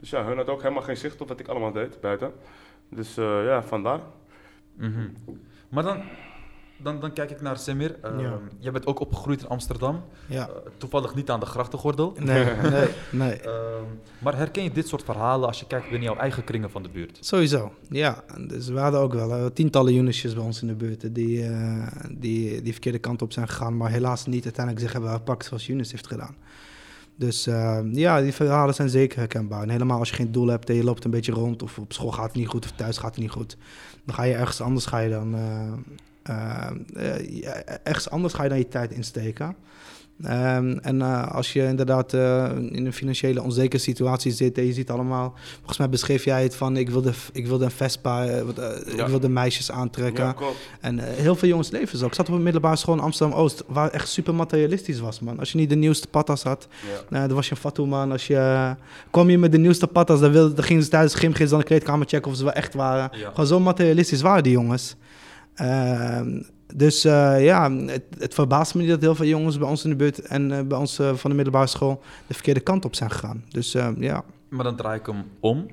Dus 0.00 0.10
ja, 0.10 0.24
hun 0.24 0.36
had 0.36 0.48
ook 0.48 0.62
helemaal 0.62 0.82
geen 0.82 0.96
zicht 0.96 1.20
op 1.20 1.28
wat 1.28 1.40
ik 1.40 1.48
allemaal 1.48 1.72
deed 1.72 2.00
buiten. 2.00 2.32
Dus 2.94 3.18
uh, 3.18 3.44
ja, 3.44 3.62
vandaar. 3.62 4.00
Mhm. 4.76 5.08
Maar 5.68 5.82
dan, 5.82 6.02
dan, 6.82 7.00
dan 7.00 7.12
kijk 7.12 7.30
ik 7.30 7.40
naar 7.40 7.58
Semir. 7.58 7.96
Uh, 8.04 8.20
Ja. 8.20 8.38
Jij 8.58 8.72
bent 8.72 8.86
ook 8.86 9.00
opgegroeid 9.00 9.40
in 9.40 9.48
Amsterdam. 9.48 10.04
Ja. 10.26 10.48
Uh, 10.48 10.54
toevallig 10.76 11.14
niet 11.14 11.30
aan 11.30 11.40
de 11.40 11.46
grachtengordel. 11.46 12.16
Nee, 12.18 12.44
nee, 12.70 12.88
nee. 13.22 13.40
Ehm, 13.40 13.82
maar 14.18 14.36
herken 14.36 14.62
je 14.62 14.72
dit 14.72 14.88
soort 14.88 15.04
verhalen 15.04 15.46
als 15.48 15.60
je 15.60 15.66
kijkt 15.66 15.90
binnen 15.90 16.08
jouw 16.08 16.18
eigen 16.18 16.44
kringen 16.44 16.70
van 16.70 16.82
de 16.82 16.88
buurt? 16.88 17.18
Sowieso, 17.20 17.72
ja. 17.88 18.24
Dus 18.46 18.68
we 18.68 18.78
hadden 18.78 19.00
ook 19.00 19.12
wel 19.12 19.38
uh, 19.38 19.46
tientallen 19.46 19.94
Yunisjes 19.94 20.34
bij 20.34 20.44
ons 20.44 20.62
in 20.62 20.68
de 20.68 20.74
buurt 20.74 21.14
die, 21.14 21.48
uh, 21.48 21.86
die 22.10 22.62
die 22.62 22.72
verkeerde 22.72 22.98
kant 22.98 23.22
op 23.22 23.32
zijn 23.32 23.48
gegaan, 23.48 23.76
maar 23.76 23.90
helaas 23.90 24.26
niet 24.26 24.44
uiteindelijk 24.44 24.84
zich 24.84 24.92
hebben 24.92 25.10
gepakt 25.12 25.44
zoals 25.44 25.66
Yunus 25.66 25.90
heeft 25.90 26.06
gedaan. 26.06 26.36
Dus 27.16 27.46
uh, 27.46 27.78
ja, 27.90 28.20
die 28.20 28.32
verhalen 28.32 28.74
zijn 28.74 28.88
zeker 28.88 29.18
herkenbaar. 29.18 29.62
En 29.62 29.68
helemaal 29.68 29.98
als 29.98 30.08
je 30.08 30.14
geen 30.14 30.32
doel 30.32 30.46
hebt 30.46 30.68
en 30.68 30.74
je 30.74 30.84
loopt 30.84 31.04
een 31.04 31.10
beetje 31.10 31.32
rond, 31.32 31.62
of 31.62 31.78
op 31.78 31.92
school 31.92 32.12
gaat 32.12 32.24
het 32.24 32.34
niet 32.34 32.48
goed, 32.48 32.64
of 32.64 32.70
thuis 32.70 32.98
gaat 32.98 33.14
het 33.14 33.24
niet 33.24 33.30
goed, 33.30 33.56
dan 34.04 34.14
ga 34.14 34.22
je 34.22 34.34
ergens 34.34 34.60
anders 34.60 34.86
ga 34.86 34.98
je 34.98 35.10
dan, 35.10 35.34
uh, 35.34 36.70
ergens 37.82 38.10
anders 38.10 38.34
ga 38.34 38.42
je 38.42 38.48
dan 38.48 38.58
je 38.58 38.68
tijd 38.68 38.90
insteken. 38.90 39.56
Um, 40.24 40.78
en 40.78 40.96
uh, 40.96 41.32
als 41.32 41.52
je 41.52 41.62
inderdaad 41.66 42.12
uh, 42.12 42.50
in 42.70 42.86
een 42.86 42.92
financiële 42.92 43.42
onzekere 43.42 43.82
situatie 43.82 44.32
zit 44.32 44.58
en 44.58 44.66
je 44.66 44.72
ziet 44.72 44.90
allemaal, 44.90 45.34
volgens 45.56 45.78
mij 45.78 45.88
beschreef 45.88 46.24
jij 46.24 46.42
het 46.42 46.56
van 46.56 46.76
ik 46.76 46.90
wilde, 46.90 47.12
ik 47.32 47.46
wilde 47.46 47.64
een 47.64 47.70
Vespa, 47.70 48.26
uh, 48.26 48.36
ja. 48.96 49.04
ik 49.04 49.06
wilde 49.06 49.28
meisjes 49.28 49.70
aantrekken. 49.70 50.24
Ja, 50.24 50.34
en 50.80 50.98
heel 50.98 51.36
veel 51.36 51.48
jongens 51.48 51.70
leven 51.70 51.98
zo. 51.98 52.06
Ik 52.06 52.14
zat 52.14 52.28
op 52.28 52.34
een 52.34 52.42
middelbare 52.42 52.76
school 52.76 52.94
in 52.94 53.00
Amsterdam-Oost, 53.00 53.64
waar 53.66 53.90
echt 53.90 54.08
super 54.08 54.34
materialistisch 54.34 55.00
was, 55.00 55.20
man. 55.20 55.38
Als 55.38 55.52
je 55.52 55.58
niet 55.58 55.68
de 55.68 55.76
nieuwste 55.76 56.08
patas 56.08 56.42
had, 56.42 56.68
ja. 57.10 57.26
dan 57.26 57.36
was 57.36 57.46
je 57.46 57.54
een 57.54 57.60
fatou, 57.60 57.88
man. 57.88 58.12
Als 58.12 58.26
je, 58.26 58.74
kwam 59.10 59.30
je 59.30 59.38
met 59.38 59.52
de 59.52 59.58
nieuwste 59.58 59.86
patas, 59.86 60.20
dan, 60.20 60.32
wilde, 60.32 60.54
dan 60.54 60.64
gingen 60.64 60.82
ze 60.82 60.88
tijdens 60.88 61.14
gym 61.14 61.32
dan 61.48 61.58
de 61.58 61.64
kleedkamer 61.64 62.06
checken 62.06 62.30
of 62.30 62.36
ze 62.36 62.44
wel 62.44 62.52
echt 62.52 62.74
waren. 62.74 63.10
Gewoon 63.12 63.46
zo 63.46 63.60
materialistisch 63.60 64.20
waren 64.20 64.42
die 64.42 64.52
jongens. 64.52 64.96
Ehm, 66.72 66.78
dus 66.78 67.04
uh, 67.04 67.44
ja, 67.44 67.72
het, 67.72 68.04
het, 68.18 68.34
verbaast 68.34 68.74
me 68.74 68.80
niet 68.80 68.90
dat 68.90 69.00
heel 69.00 69.14
veel 69.14 69.26
jongens 69.26 69.58
bij 69.58 69.68
ons 69.68 69.84
in 69.84 69.90
de 69.90 69.96
buurt 69.96 70.20
en 70.20 70.50
uh, 70.50 70.60
bij 70.60 70.78
ons 70.78 71.00
uh, 71.00 71.14
van 71.14 71.30
de 71.30 71.36
middelbare 71.36 71.66
school 71.66 72.02
de 72.26 72.34
verkeerde 72.34 72.60
kant 72.60 72.84
op 72.84 72.94
zijn 72.94 73.10
gegaan. 73.10 73.44
Dus 73.48 73.72
ja. 73.98 74.24
Maar 74.48 74.64
dan 74.64 74.76
draai 74.76 74.98
ik 74.98 75.06
hem 75.06 75.24
om. 75.40 75.66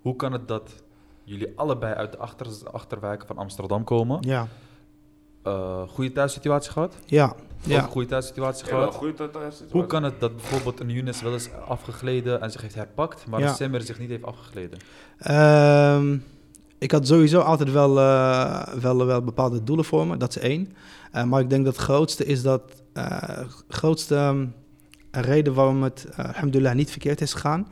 Hoe 0.00 0.16
kan 0.16 0.32
het 0.32 0.48
dat 0.48 0.82
jullie 1.24 1.52
allebei 1.56 1.94
uit 1.94 2.12
de 2.12 2.18
achter, 2.18 2.46
achterwijken 2.72 3.26
van 3.26 3.38
Amsterdam 3.38 3.84
komen? 3.84 4.18
Ja. 4.20 4.48
Uh, 5.46 5.82
goede 5.88 6.12
thuissituatie 6.12 6.72
gehad? 6.72 6.94
Ja. 7.06 7.34
ja. 7.60 7.82
Ook 7.82 7.90
goede 7.90 8.08
thuissituatie 8.08 8.66
ja, 8.66 8.70
gehad? 8.70 8.94
Goede 8.94 9.14
thuissituatie. 9.14 9.66
Hoe 9.70 9.86
kan 9.86 10.02
het 10.02 10.20
dat 10.20 10.36
bijvoorbeeld 10.36 10.80
een 10.80 10.90
Younes 10.90 11.22
wel 11.22 11.32
eens 11.32 11.48
afgegleden 11.68 12.40
en 12.40 12.50
zich 12.50 12.60
heeft 12.60 12.74
herpakt, 12.74 13.26
maar 13.26 13.40
Ja. 13.40 13.48
een 13.48 13.54
Semmer 13.54 13.82
zich 13.82 13.98
niet 13.98 14.08
heeft 14.08 14.24
afgegleden? 14.24 14.78
Um, 15.30 16.24
ik 16.78 16.90
had 16.90 17.06
sowieso 17.06 17.40
altijd 17.40 17.72
wel, 17.72 17.98
uh, 17.98 18.62
wel, 18.80 19.06
wel 19.06 19.22
bepaalde 19.22 19.64
doelen 19.64 19.84
voor 19.84 20.06
me, 20.06 20.16
dat 20.16 20.36
is 20.36 20.42
één. 20.42 20.72
Uh, 21.14 21.24
maar 21.24 21.40
ik 21.40 21.50
denk 21.50 21.64
dat 21.64 21.74
het 21.74 21.84
grootste 21.84 22.24
is 22.24 22.42
dat, 22.42 22.62
uh, 22.94 23.20
grootste 23.68 24.16
um, 24.16 24.54
reden 25.10 25.54
waarom 25.54 25.82
het, 25.82 26.06
alhamdulillah, 26.16 26.74
niet 26.74 26.90
verkeerd 26.90 27.20
is 27.20 27.32
gegaan. 27.32 27.66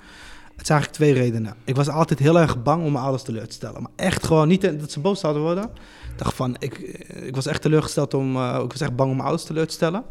Het 0.56 0.66
zijn 0.66 0.78
eigenlijk 0.78 0.92
twee 0.92 1.24
redenen. 1.24 1.54
Ik 1.64 1.76
was 1.76 1.88
altijd 1.88 2.18
heel 2.18 2.38
erg 2.38 2.62
bang 2.62 2.84
om 2.84 2.92
mijn 2.92 3.02
ouders 3.04 3.22
teleur 3.22 3.46
te 3.46 3.54
stellen. 3.54 3.82
Maar 3.82 3.90
echt 3.96 4.26
gewoon 4.26 4.48
niet 4.48 4.80
dat 4.80 4.90
ze 4.90 5.00
boos 5.00 5.20
zouden 5.20 5.42
worden. 5.42 5.64
Ik 6.12 6.18
dacht 6.18 6.34
van, 6.34 6.56
ik, 6.58 6.78
ik 7.08 7.34
was 7.34 7.46
echt 7.46 7.62
teleurgesteld 7.62 8.14
om, 8.14 8.30
ik 8.36 8.72
was 8.72 8.80
echt 8.80 8.96
bang 8.96 9.10
om 9.10 9.16
mijn 9.16 9.28
ouders 9.28 9.44
teleur 9.48 9.66
te 9.66 9.74
stellen. 9.74 10.04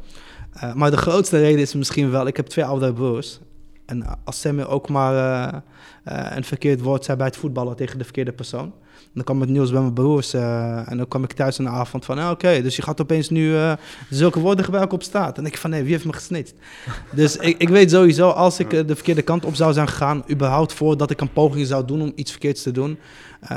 Uh, 0.55 0.73
maar 0.73 0.91
de 0.91 0.97
grootste 0.97 1.37
reden 1.39 1.59
is 1.61 1.73
misschien 1.73 2.11
wel, 2.11 2.27
ik 2.27 2.37
heb 2.37 2.47
twee 2.47 2.65
oudere 2.65 2.93
broers. 2.93 3.39
En 3.85 4.05
als 4.23 4.39
Sammy 4.39 4.63
ook 4.63 4.89
maar 4.89 5.63
een 6.03 6.43
verkeerd 6.43 6.81
woord 6.81 7.05
zei 7.05 7.17
bij 7.17 7.27
het 7.27 7.37
voetballen 7.37 7.75
tegen 7.75 7.97
de 7.97 8.03
verkeerde 8.03 8.33
persoon. 8.33 8.73
Dan 9.15 9.23
kwam 9.23 9.41
het 9.41 9.49
nieuws 9.49 9.71
bij 9.71 9.81
mijn 9.81 9.93
broers 9.93 10.33
uh, 10.33 10.91
en 10.91 10.97
dan 10.97 11.07
kwam 11.07 11.23
ik 11.23 11.33
thuis 11.33 11.55
de 11.55 11.67
avond 11.67 12.05
van, 12.05 12.17
ah, 12.17 12.29
oké, 12.29 12.61
dus 12.61 12.75
je 12.75 12.81
gaat 12.81 13.01
opeens 13.01 13.29
nu 13.29 13.51
uh, 13.51 13.73
zulke 14.09 14.39
woorden 14.39 14.65
gebruiken 14.65 14.95
op 14.95 15.03
straat. 15.03 15.37
En 15.37 15.45
ik 15.45 15.57
van, 15.57 15.69
nee, 15.69 15.83
wie 15.83 15.91
heeft 15.91 16.05
me 16.05 16.13
gesnitcht? 16.13 16.55
dus 17.15 17.37
ik, 17.37 17.57
ik 17.57 17.69
weet 17.69 17.91
sowieso, 17.91 18.29
als 18.29 18.59
ik 18.59 18.73
uh, 18.73 18.87
de 18.87 18.95
verkeerde 18.95 19.21
kant 19.21 19.45
op 19.45 19.55
zou 19.55 19.73
zijn 19.73 19.87
gegaan, 19.87 20.23
überhaupt 20.31 20.73
voordat 20.73 21.11
ik 21.11 21.21
een 21.21 21.33
poging 21.33 21.67
zou 21.67 21.85
doen 21.85 22.01
om 22.01 22.11
iets 22.15 22.31
verkeerds 22.31 22.63
te 22.63 22.71
doen, 22.71 22.97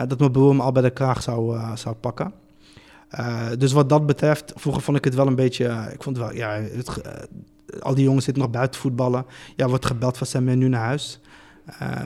dat 0.08 0.18
mijn 0.18 0.32
broer 0.32 0.56
me 0.56 0.62
al 0.62 0.72
bij 0.72 0.82
de 0.82 0.90
kraag 0.90 1.22
zou, 1.22 1.58
zou 1.74 1.94
pakken. 1.94 2.32
Dus 3.58 3.72
wat 3.72 3.88
dat 3.88 4.06
betreft, 4.06 4.52
vroeger 4.56 4.82
vond 4.82 4.96
ik 4.96 5.04
het 5.04 5.14
wel 5.14 5.26
een 5.26 5.34
beetje, 5.34 5.88
ik 5.92 6.02
vond 6.02 6.18
wel, 6.18 6.34
ja, 6.34 6.50
het, 6.50 7.00
al 7.80 7.94
die 7.94 8.04
jongens 8.04 8.24
zitten 8.24 8.42
nog 8.42 8.52
buiten 8.52 8.80
voetballen. 8.80 9.26
Ja, 9.56 9.68
wordt 9.68 9.86
gebeld 9.86 10.18
van 10.18 10.26
zijn 10.26 10.44
men 10.44 10.58
nu 10.58 10.68
naar 10.68 10.84
huis. 10.84 11.20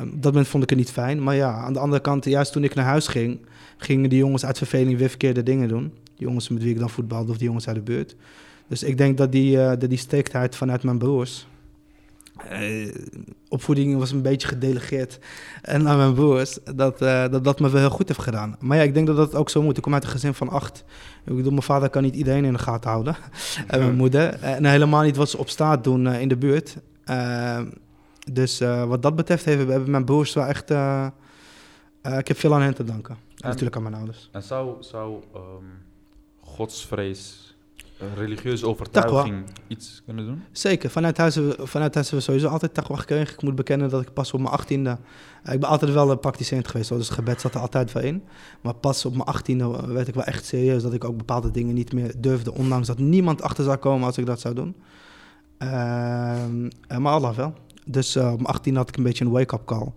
Op 0.03 0.23
dat 0.23 0.33
moment 0.33 0.49
vond 0.49 0.63
ik 0.63 0.71
het 0.71 0.79
niet 0.79 0.91
fijn. 0.91 1.23
Maar 1.23 1.35
ja, 1.35 1.53
aan 1.53 1.73
de 1.73 1.79
andere 1.79 2.03
kant, 2.03 2.25
juist 2.25 2.53
toen 2.53 2.65
ik 2.65 2.75
naar 2.75 2.85
huis 2.85 3.07
ging, 3.07 3.41
gingen 3.77 4.11
die 4.11 4.19
jongens 4.19 4.45
uit 4.45 4.59
verveling 4.59 4.99
weer 4.99 5.09
verkeerde 5.09 5.43
dingen 5.43 5.69
doen. 5.69 5.93
Die 6.17 6.27
jongens 6.27 6.49
met 6.49 6.63
wie 6.63 6.73
ik 6.73 6.79
dan 6.79 6.91
voetbalde 6.91 7.31
of 7.31 7.37
die 7.37 7.47
jongens 7.47 7.67
uit 7.67 7.77
de 7.77 7.83
buurt. 7.83 8.17
Dus 8.69 8.83
ik 8.83 8.99
denk 8.99 9.19
dat 9.19 9.33
die, 9.33 9.57
uh, 9.57 9.69
dat 9.69 9.89
die 9.89 9.99
striktheid 9.99 10.57
vanuit 10.57 10.83
mijn 10.83 10.99
broers 10.99 11.47
eh, 12.49 12.95
opvoeding 13.49 13.99
was 13.99 14.11
een 14.11 14.23
beetje 14.23 14.49
gedelegeerd 14.49 15.19
en 15.63 15.89
aan 15.89 15.97
mijn 15.97 16.15
broers, 16.15 16.59
dat, 16.75 17.03
eh, 17.03 17.29
dat 17.31 17.45
dat 17.45 17.61
me 17.61 17.71
wel 17.71 17.81
heel 17.81 17.91
goed 17.91 18.09
heeft 18.09 18.23
gedaan. 18.23 18.57
Maar 18.61 18.77
ja, 18.77 18.83
ik 18.83 18.95
denk 18.95 19.07
dat 19.07 19.17
dat 19.17 19.35
ook 19.35 19.51
zo 19.51 19.63
moet. 19.63 19.77
Ik 19.77 19.83
kom 19.83 19.95
uit 19.95 20.05
een 20.05 20.11
gezin 20.11 20.35
van 20.35 20.49
acht. 20.49 20.85
Ik 21.25 21.37
bedoel, 21.37 21.51
mijn 21.51 21.63
vader 21.63 21.91
kan 21.91 22.03
niet 22.03 22.15
iedereen 22.15 22.45
in 22.45 22.53
de 22.53 22.59
gaten 22.59 22.91
houden. 22.91 23.17
en 23.67 23.79
mijn 23.79 23.97
moeder. 23.97 24.35
En 24.41 24.65
helemaal 24.65 25.03
niet 25.03 25.17
wat 25.17 25.31
ze 25.31 25.39
op 25.39 25.49
straat 25.49 25.85
doen 25.85 26.07
eh, 26.07 26.21
in 26.21 26.29
de 26.29 26.37
buurt. 26.37 26.77
Dus 28.33 28.61
eh, 28.61 28.85
wat 28.85 29.03
dat 29.03 29.17
betreft 29.17 29.45
hebben, 29.45 29.69
hebben 29.69 29.91
mijn 29.91 30.05
broers 30.05 30.33
wel 30.35 30.45
echt... 30.45 30.71
eh, 30.71 31.07
eh, 32.03 32.19
ik 32.19 32.29
heb 32.29 32.37
veel 32.39 32.55
aan 32.55 32.63
hen 32.63 32.75
te 32.75 32.85
danken. 32.85 33.15
En 33.15 33.49
natuurlijk 33.49 33.77
aan 33.77 33.83
mijn 33.83 33.95
ouders. 33.95 34.29
En 34.33 34.43
zou, 34.43 34.77
zou 34.81 35.23
ehm, 35.35 35.43
godsvrees, 36.41 37.41
religieuze 38.17 38.67
overtuiging 38.67 39.45
iets 39.67 40.03
kunnen 40.05 40.27
doen? 40.27 40.43
Zeker, 40.53 40.91
vanuit 40.91 41.17
huis, 41.17 41.35
hebben 41.35 41.57
we- 41.57 41.67
vanuit 41.67 41.95
huis 41.95 42.07
hebben 42.11 42.27
we 42.27 42.33
sowieso 42.33 42.53
altijd 42.53 42.75
taqwa 42.75 42.97
gekregen. 42.97 43.35
Ik 43.35 43.43
moet 43.43 43.55
bekennen 43.55 43.89
dat 43.91 44.03
ik 44.03 44.13
pas 44.13 44.33
op 44.33 44.41
mijn 44.41 44.53
achttiende... 44.53 44.99
ik 45.53 45.61
ben 45.61 45.69
altijd 45.69 45.93
wel 45.93 46.11
een 46.11 46.19
praktiserend 46.19 46.69
geweest, 46.69 46.89
dus 46.89 46.99
het 47.09 47.17
gebed 47.17 47.41
zat 47.41 47.55
er 47.55 47.61
altijd 47.61 47.93
wel 47.93 48.03
in. 48.03 48.23
Maar 48.61 48.75
pas 48.75 49.05
op 49.05 49.13
mijn 49.13 49.25
achttiende 49.29 49.87
werd 49.93 50.09
ik 50.09 50.15
wel 50.15 50.25
echt 50.25 50.45
serieus 50.45 50.83
dat 50.83 50.93
ik 50.93 51.05
ook 51.05 51.17
bepaalde 51.17 51.51
dingen 51.51 51.75
niet 51.75 51.93
meer 51.93 52.15
durfde. 52.19 52.55
Ondanks 52.55 52.87
dat 52.87 52.99
niemand 52.99 53.43
achter 53.43 53.65
zou 53.65 53.77
komen 53.77 54.07
als 54.07 54.19
ik 54.19 54.27
dat 54.27 54.41
zou 54.41 54.55
doen. 54.55 54.77
Ehm, 55.59 56.69
eh, 56.89 56.97
maar 56.99 57.13
Allah 57.13 57.35
wel. 57.37 57.55
Dus 57.87 58.17
op 58.17 58.23
mijn 58.23 58.45
achttiende 58.45 58.79
had 58.79 58.89
ik 58.89 58.97
een 58.97 59.03
beetje 59.03 59.25
een 59.25 59.31
wake-up 59.31 59.65
call. 59.65 59.93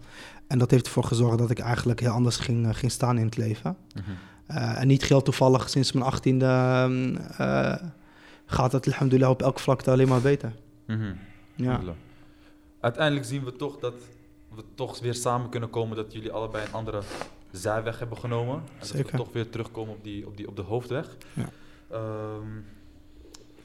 En 0.47 0.57
dat 0.57 0.71
heeft 0.71 0.85
ervoor 0.85 1.03
gezorgd 1.03 1.37
dat 1.37 1.49
ik 1.49 1.59
eigenlijk 1.59 1.99
heel 1.99 2.11
anders 2.11 2.37
ging, 2.37 2.67
eh, 2.67 2.73
ging 2.73 2.91
staan 2.91 3.17
in 3.17 3.25
het 3.25 3.37
leven. 3.37 3.77
Mhm. 3.95 4.11
Eh, 4.45 4.81
en 4.81 4.87
niet 4.87 5.03
heel 5.03 5.21
toevallig, 5.21 5.69
sinds 5.69 5.91
mijn 5.91 6.05
achttiende 6.05 6.45
ehm, 6.45 7.15
eh, 7.37 7.75
gaat 8.45 8.71
het 8.71 8.87
alhamdulillah 8.87 9.29
op 9.29 9.41
elk 9.41 9.59
vlak 9.59 9.87
alleen 9.87 10.07
maar 10.07 10.21
beter. 10.21 10.55
Mhm. 10.85 11.13
Ja. 11.55 11.81
Uiteindelijk 12.79 13.25
zien 13.25 13.43
we 13.43 13.55
toch 13.55 13.79
dat 13.79 13.93
we 14.55 14.63
toch 14.75 14.99
weer 14.99 15.13
samen 15.13 15.49
kunnen 15.49 15.69
komen 15.69 15.95
dat 15.95 16.13
jullie 16.13 16.31
allebei 16.31 16.65
een 16.65 16.73
andere 16.73 17.01
zijweg 17.51 17.99
hebben 17.99 18.17
genomen. 18.17 18.55
En 18.55 18.79
dat 18.79 18.87
Zeker. 18.87 19.11
we 19.11 19.17
toch 19.17 19.31
weer 19.31 19.49
terugkomen 19.49 19.93
op, 19.93 20.03
die, 20.03 20.27
op, 20.27 20.37
die, 20.37 20.47
op 20.47 20.55
de 20.55 20.61
hoofdweg. 20.61 21.17
Ja. 21.33 21.49
Ehm, 21.89 22.47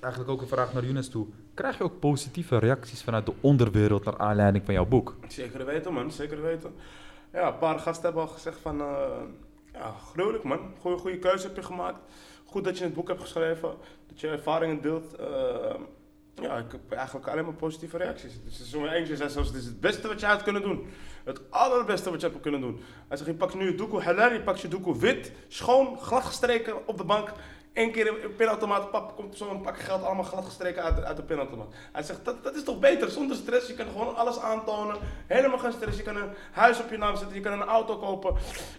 eigenlijk 0.01 0.33
ook 0.33 0.41
een 0.41 0.49
vraag 0.49 0.73
naar 0.73 0.85
Younes 0.85 1.09
toe. 1.09 1.27
Krijg 1.55 1.79
je 1.79 1.85
ook 1.85 1.99
positieve 2.01 2.59
reacties 2.59 3.03
vanuit 3.03 3.27
de 3.27 3.33
onderwereld 3.41 4.05
naar 4.05 4.19
aanleiding 4.19 4.65
van 4.65 4.75
jouw 4.75 4.87
boek? 4.87 5.17
Zeker 5.29 5.65
weten, 5.65 5.93
man. 5.93 6.11
Zeker 6.11 6.43
weten. 6.43 6.75
Ja, 7.33 7.49
een 7.49 7.59
paar 7.59 7.79
gasten 7.79 8.05
hebben 8.05 8.23
al 8.23 8.29
gezegd 8.29 8.59
van... 8.59 8.81
eh, 8.81 9.21
ja, 9.73 9.95
gruwelijk, 10.13 10.45
man. 10.45 10.61
Goeie, 10.81 10.99
goede 10.99 11.19
keuze 11.19 11.47
heb 11.47 11.57
je 11.57 11.63
gemaakt. 11.63 11.99
Goed 12.45 12.65
dat 12.65 12.79
je 12.79 12.85
het 12.85 12.95
boek 12.95 13.09
hebt 13.09 13.21
geschreven. 13.21 13.75
Dat 14.07 14.21
je 14.21 14.29
ervaringen 14.29 14.81
deelt. 14.81 15.15
Eh, 15.17 15.75
ja, 16.35 16.57
ik 16.57 16.73
heb 16.73 16.93
eigenlijk 16.93 17.29
alleen 17.29 17.45
maar 17.45 17.55
positieve 17.55 17.97
reacties. 17.97 18.41
Dus 18.45 18.71
zo'n 18.71 18.89
eentje 18.89 19.17
zei 19.17 19.31
zelfs, 19.31 19.49
het 19.49 19.57
is 19.57 19.65
het 19.65 19.81
beste 19.81 20.09
wat 20.09 20.21
je 20.21 20.27
had 20.27 20.43
kunnen 20.43 20.63
doen. 20.63 20.87
Het 21.25 21.41
allerbeste 21.51 22.11
wat 22.11 22.21
je 22.21 22.27
hebt 22.27 22.41
kunnen 22.41 22.61
doen. 22.61 22.81
Hij 23.09 23.17
zegt, 23.17 23.31
je 23.31 23.37
pakt 23.37 23.55
nu 23.55 23.65
je 23.65 23.75
doekoe 23.75 24.03
halal, 24.03 24.33
je 24.33 24.41
pakt 24.41 24.61
je 24.61 24.69
doekoe 24.69 24.99
wit, 24.99 25.33
schoon, 25.49 25.99
glad 25.99 26.25
gestreken 26.25 26.87
op 26.89 26.99
de 26.99 27.05
bank. 27.05 27.33
Eén 27.75 27.93
keer 27.93 28.09
een 28.25 28.35
pinautomaat, 28.37 28.91
pap, 28.91 29.17
komt 29.17 29.37
zo'n 29.37 29.61
pak 29.61 29.79
geld 29.79 30.03
allemaal 30.03 30.25
glad 30.25 30.45
gestreken 30.45 30.83
uit 30.83 30.97
de, 30.97 31.05
uit 31.05 31.17
de 31.17 31.23
pinautomaat. 31.23 31.67
Hij 31.93 32.03
zegt, 32.03 32.25
dat, 32.25 32.43
dat 32.45 32.55
is 32.55 32.65
toch 32.65 32.79
beter, 32.79 33.11
zonder 33.11 33.37
stress. 33.37 33.67
Je 33.67 33.75
kan 33.75 33.87
gewoon 33.93 34.17
alles 34.17 34.39
aantonen, 34.39 34.97
helemaal 35.27 35.59
geen 35.59 35.73
stress. 35.73 35.97
Je 35.97 36.03
kan 36.03 36.17
een 36.17 36.31
huis 36.53 36.81
op 36.81 36.91
je 36.91 36.97
naam 36.99 37.17
zetten, 37.17 37.37
je 37.37 37.43
kan 37.43 37.53
een 37.53 37.63
auto 37.69 37.97
kopen. 37.97 38.35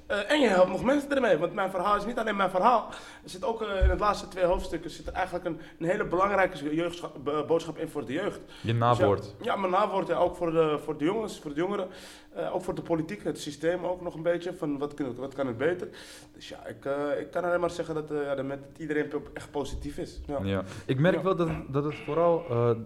Eh, 0.07 0.31
en 0.31 0.39
je 0.39 0.47
helpt 0.47 0.69
nog 0.69 0.83
mensen 0.83 1.15
ermee, 1.15 1.37
want 1.37 1.53
mijn 1.53 1.69
verhaal 1.69 1.95
is 1.95 2.05
niet 2.05 2.17
alleen 2.19 2.35
mijn 2.35 2.49
verhaal. 2.49 2.87
Er 3.23 3.29
zit 3.29 3.43
ook 3.45 3.61
eh, 3.61 3.83
in 3.83 3.89
het 3.89 3.99
laatste 3.99 4.27
twee 4.27 4.43
hoofdstukken 4.43 4.89
zit 4.89 5.07
er 5.07 5.13
eigenlijk 5.13 5.45
een, 5.45 5.59
een 5.79 5.85
hele 5.85 6.05
belangrijke 6.05 6.75
jeugdschap- 6.75 7.15
bo- 7.23 7.45
boodschap 7.45 7.77
in 7.77 7.89
voor 7.89 8.05
de 8.05 8.13
jeugd. 8.13 8.39
Je 8.61 8.67
Dus 8.71 8.75
nawoord. 8.79 9.25
Ja, 9.39 9.45
ja, 9.53 9.55
mijn 9.55 9.71
nawoord 9.71 10.07
ja, 10.07 10.15
ook 10.15 10.35
voor 10.35 10.51
de, 10.51 10.79
voor 10.83 10.97
de 10.97 11.05
jongens, 11.05 11.39
voor 11.39 11.49
de 11.53 11.59
jongeren. 11.59 11.87
Eh, 12.31 12.55
ook 12.55 12.61
voor 12.61 12.75
de 12.75 12.81
politiek, 12.81 13.23
het 13.23 13.39
systeem 13.39 13.85
ook 13.85 14.01
nog 14.01 14.15
een 14.15 14.21
beetje. 14.21 14.53
Van 14.53 14.77
wat, 14.77 14.93
kan, 14.93 15.15
wat 15.15 15.33
kan 15.33 15.47
het 15.47 15.57
beter? 15.57 15.87
Dus 16.33 16.49
ja, 16.49 16.65
ik, 16.65 16.85
eh, 16.85 17.19
ik 17.19 17.31
kan 17.31 17.43
alleen 17.43 17.59
maar 17.59 17.69
zeggen 17.69 17.95
dat, 17.95 18.11
eh, 18.11 18.23
ja, 18.23 18.35
dat 18.35 18.45
met 18.45 18.59
iedereen 18.77 19.11
echt 19.33 19.51
positief 19.51 19.97
is. 19.97 20.21
Ja. 20.27 20.39
Ja. 20.43 20.63
Ik 20.85 20.99
merk 20.99 21.15
Ja. 21.15 21.21
wel 21.23 21.35
dat, 21.35 21.49
dat 21.67 21.83
het 21.83 21.95
vooral 21.95 22.43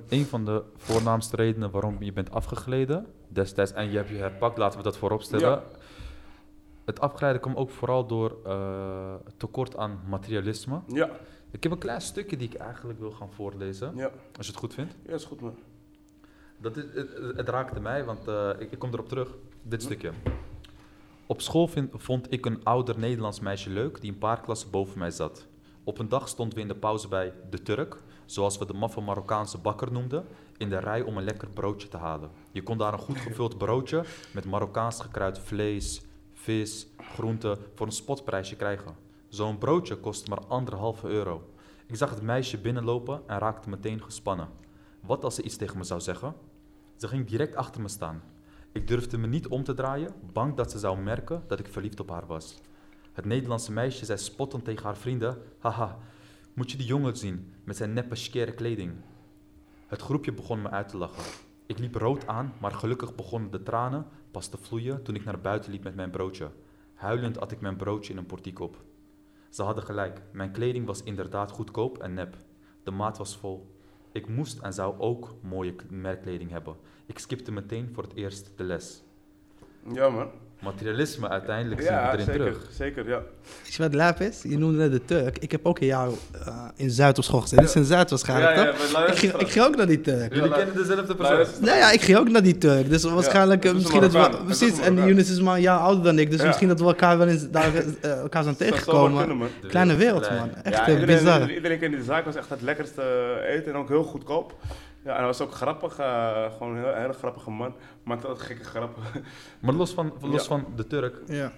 een 0.10 0.26
van 0.26 0.46
de 0.46 0.64
voornaamste 0.76 1.36
redenen 1.36 1.72
waarom 1.72 1.96
je 2.04 2.14
bent 2.14 2.32
afgegleden 2.32 3.06
destijds 3.28 3.74
en 3.74 3.92
je 3.92 3.98
hebt 3.98 4.10
je 4.10 4.16
herpakt, 4.16 4.58
laten 4.58 4.78
we 4.78 4.84
dat 4.84 4.98
voorop 4.98 5.22
stellen. 5.22 5.50
Ja. 5.50 5.64
Het 6.86 7.00
afgeleiden 7.00 7.42
kwam 7.42 7.56
ook 7.56 7.70
vooral 7.70 8.06
door 8.06 8.38
tekort 9.38 9.78
aan 9.78 10.00
materialisme. 10.10 10.80
Ja, 10.88 11.10
Ik 11.52 11.64
heb 11.64 11.72
een 11.72 11.78
klein 11.78 12.02
stukje 12.02 12.38
die 12.38 12.48
ik 12.50 12.56
eigenlijk 12.56 13.00
wil 13.00 13.12
gaan 13.12 13.32
voorlezen, 13.32 13.92
ja, 13.96 14.12
als 14.38 14.46
je 14.46 14.52
het 14.52 14.62
goed 14.62 14.74
vindt. 14.74 14.96
ja, 15.08 15.14
is 15.14 15.26
goed 15.26 15.42
man. 15.42 15.56
Dat 16.58 16.78
is, 16.78 16.84
het, 16.94 17.10
het 17.38 17.50
raakte 17.50 17.80
mij, 17.80 18.06
want 18.06 18.28
eh, 18.28 18.50
ik, 18.60 18.72
ik 18.72 18.80
kom 18.80 18.94
erop 18.94 19.08
terug. 19.10 19.30
Dit 19.62 19.80
Hm. 19.82 19.86
stukje. 19.86 20.12
Op 21.26 21.42
school 21.42 21.68
vind- 21.68 21.92
vond 21.94 22.32
ik 22.34 22.46
een 22.46 22.64
ouder 22.64 23.00
Nederlands 23.00 23.40
meisje 23.40 23.70
leuk 23.70 24.02
die 24.02 24.12
een 24.12 24.18
paar 24.18 24.42
klassen 24.42 24.70
boven 24.72 25.00
mij 25.00 25.12
zat. 25.12 25.48
Op 25.84 26.00
een 26.00 26.10
dag 26.10 26.28
stonden 26.28 26.56
we 26.56 26.62
in 26.62 26.68
de 26.68 26.76
pauze 26.76 27.08
bij 27.08 27.34
de 27.50 27.62
Turk, 27.62 27.98
zoals 28.26 28.58
we 28.58 28.66
de 28.66 28.74
maffe 28.74 29.02
Marokkaanse 29.02 29.58
bakker 29.58 29.92
noemden, 29.92 30.26
in 30.58 30.70
de 30.70 30.78
rij 30.80 31.02
om 31.02 31.18
een 31.18 31.24
lekker 31.24 31.48
broodje 31.50 31.88
te 31.88 31.98
halen. 31.98 32.30
Je 32.52 32.64
kon 32.64 32.78
daar 32.78 32.94
een 32.94 33.00
goed 33.00 33.18
gevuld 33.18 33.58
broodje 33.58 34.04
met 34.34 34.46
Marokkaans 34.46 35.02
gekruid 35.02 35.40
vlees, 35.40 36.02
vis, 36.34 36.88
groenten 36.98 37.58
voor 37.76 37.86
een 37.86 37.92
spotprijsje 37.92 38.56
krijgen. 38.56 38.96
Zo'n 39.28 39.58
broodje 39.58 39.96
kostte 39.96 40.30
maar 40.30 40.46
anderhalve 40.48 41.08
euro. 41.08 41.50
Ik 41.88 41.96
zag 41.96 42.10
het 42.10 42.22
meisje 42.22 42.58
binnenlopen 42.58 43.22
en 43.28 43.38
raakte 43.40 43.70
meteen 43.70 44.02
gespannen. 44.04 44.48
Wat 45.06 45.24
als 45.24 45.36
ze 45.36 45.44
iets 45.44 45.56
tegen 45.56 45.78
me 45.78 45.84
zou 45.84 46.02
zeggen? 46.02 46.36
Ze 46.96 47.08
ging 47.08 47.28
direct 47.28 47.56
achter 47.56 47.82
me 47.82 47.88
staan. 47.88 48.24
Ik 48.72 48.88
durfde 48.88 49.18
me 49.18 49.28
niet 49.28 49.48
om 49.48 49.64
te 49.64 49.74
draaien, 49.74 50.14
bang 50.34 50.56
dat 50.56 50.72
ze 50.72 50.80
zou 50.80 51.00
merken 51.00 51.44
dat 51.48 51.60
ik 51.60 51.68
verliefd 51.68 52.00
op 52.00 52.10
haar 52.10 52.26
was. 52.26 52.62
Het 53.14 53.26
Nederlandse 53.26 53.72
meisje 53.72 54.06
zei 54.06 54.18
spottend 54.18 54.66
tegen 54.66 54.86
haar 54.86 54.98
vrienden: 54.98 55.38
Haha, 55.60 55.98
moet 56.54 56.72
je 56.72 56.78
die 56.78 56.86
jongen 56.86 57.18
zien 57.18 57.54
met 57.64 57.78
zijn 57.78 57.94
neppe 57.94 58.16
skere 58.16 58.54
kleding? 58.54 58.94
Het 59.88 60.02
groepje 60.02 60.34
begon 60.34 60.62
me 60.62 60.70
uit 60.70 60.90
te 60.90 60.98
lachen. 60.98 61.24
Ik 61.66 61.80
liep 61.80 61.96
rood 61.96 62.28
aan, 62.28 62.54
maar 62.60 62.72
gelukkig 62.72 63.16
begonnen 63.16 63.52
de 63.52 63.64
tranen 63.64 64.08
pas 64.32 64.48
te 64.48 64.58
vloeien 64.58 65.04
toen 65.04 65.16
ik 65.16 65.26
naar 65.26 65.42
buiten 65.42 65.72
liep 65.72 65.84
met 65.84 65.96
mijn 65.96 66.10
broodje. 66.10 66.50
Huilend 66.94 67.40
at 67.40 67.52
ik 67.52 67.62
mijn 67.62 67.76
broodje 67.76 68.12
in 68.12 68.18
een 68.18 68.26
portiek 68.26 68.60
op. 68.60 68.84
Ze 69.50 69.64
hadden 69.64 69.84
gelijk, 69.84 70.22
mijn 70.32 70.52
kleding 70.52 70.86
was 70.86 71.04
inderdaad 71.04 71.52
goedkoop 71.52 71.98
en 71.98 72.14
nep. 72.14 72.38
De 72.84 72.92
maat 72.92 73.18
was 73.18 73.38
vol. 73.38 73.75
Ik 74.16 74.28
moest 74.28 74.60
en 74.60 74.74
zou 74.74 75.00
ook 75.00 75.36
mooie 75.42 75.76
merkkleding 75.90 76.50
hebben. 76.50 76.76
Ik 77.06 77.20
skipte 77.20 77.52
meteen 77.52 77.90
voor 77.94 78.04
het 78.04 78.14
eerst 78.16 78.52
de 78.56 78.64
les. 78.64 79.04
Ja 79.94 80.10
man. 80.10 80.30
Materialisme 80.60 81.30
uiteindelijk 81.30 81.82
zien 81.82 81.92
we 81.92 82.00
erin 82.12 82.26
zeker, 82.26 82.34
terug. 82.34 82.58
zeker, 82.72 83.08
ja. 83.08 83.20
Weet 83.64 83.74
je 83.74 83.82
wat 83.84 83.94
lijp 83.94 84.20
is? 84.20 84.42
Je 84.44 84.58
noemde 84.58 84.78
net 84.78 84.92
de 84.92 85.06
Turk. 85.06 85.38
Ik 85.38 85.52
heb 85.52 85.66
ook 85.66 85.80
een 85.80 85.86
jaar 85.88 86.08
eh, 86.46 86.66
in 86.76 86.90
Zuid 86.90 87.18
op 87.18 87.24
school 87.24 87.42
gezeten. 87.42 87.66
Dit 87.66 87.70
is 87.76 87.82
in 87.82 87.84
Zuid 87.88 88.10
waarschijnlijk, 88.10 88.56
Ja, 88.56 88.64
ja, 88.64 88.72
toch? 88.72 89.08
ik, 89.08 89.16
ging, 89.18 89.32
dan. 89.32 89.42
ik 89.42 89.48
ging 89.50 89.66
ook 89.66 89.76
naar 89.76 89.88
die 89.88 90.02
Turk. 90.02 90.34
Jullie 90.36 90.52
kennen 90.52 90.76
dezelfde 90.76 91.16
persoon. 91.16 91.46
Nou 91.60 91.78
ja, 91.78 91.92
ik 91.92 92.02
ging 92.02 92.18
ook 92.18 92.30
naar 92.30 92.44
die 92.44 92.58
Turk. 92.58 92.90
Dus 92.90 93.04
waarschijnlijk, 93.04 93.64
eh, 93.66 93.70
is 93.72 93.76
misschien 93.78 94.02
dat 94.02 94.12
we... 94.12 94.38
Precies, 94.46 94.78
een 94.78 94.84
en. 94.84 95.06
Younes 95.08 95.30
is 95.30 95.42
maar 95.42 95.56
een 95.56 95.62
jaar 95.62 95.80
ouder 95.80 96.04
dan 96.04 96.20
ik. 96.20 96.32
Dus 96.32 96.40
Ja. 96.42 96.46
misschien 96.48 96.68
dat 96.68 96.80
we 96.80 96.86
elkaar 96.86 97.18
wel 97.18 97.28
eens 97.28 97.50
daar, 97.50 97.72
eh, 98.02 98.20
elkaar 98.20 98.44
zijn 98.44 98.56
kunnen, 98.56 98.74
tegengekomen. 98.74 99.50
Kleine 99.68 99.96
wereld 99.96 100.30
man. 100.30 100.50
Echt 100.64 100.76
ja, 100.76 100.88
eh, 100.88 100.94
iedereen, 100.94 101.18
bizar. 101.24 101.52
iedereen, 101.52 101.80
kende 101.80 101.98
de 101.98 102.04
zaak, 102.04 102.26
was 102.26 102.36
echt 102.36 102.50
het 102.50 102.62
lekkerste 102.62 103.02
eh, 103.02 103.54
eten 103.56 103.72
en 103.74 103.78
ook 103.78 103.88
heel 103.88 104.04
goedkoop. 104.04 104.54
Ja, 105.06 105.12
en 105.12 105.18
hij 105.18 105.26
was 105.26 105.42
ook 105.42 105.52
grappig, 105.52 105.98
eh, 106.00 106.52
gewoon 106.58 106.76
een 106.76 106.84
heel, 106.84 106.94
hele 106.94 107.14
grappige 107.14 107.50
man. 107.52 107.76
Maakte 108.04 108.28
altijd 108.28 108.46
gekke 108.48 108.64
grappen. 108.64 109.04
Maar 109.62 109.74
los 109.74 109.94
van, 109.94 110.14
los 110.22 110.42
Ja. 110.42 110.48
van 110.48 110.66
de 110.76 110.88
Turk, 110.88 111.16
Ja. 111.26 111.52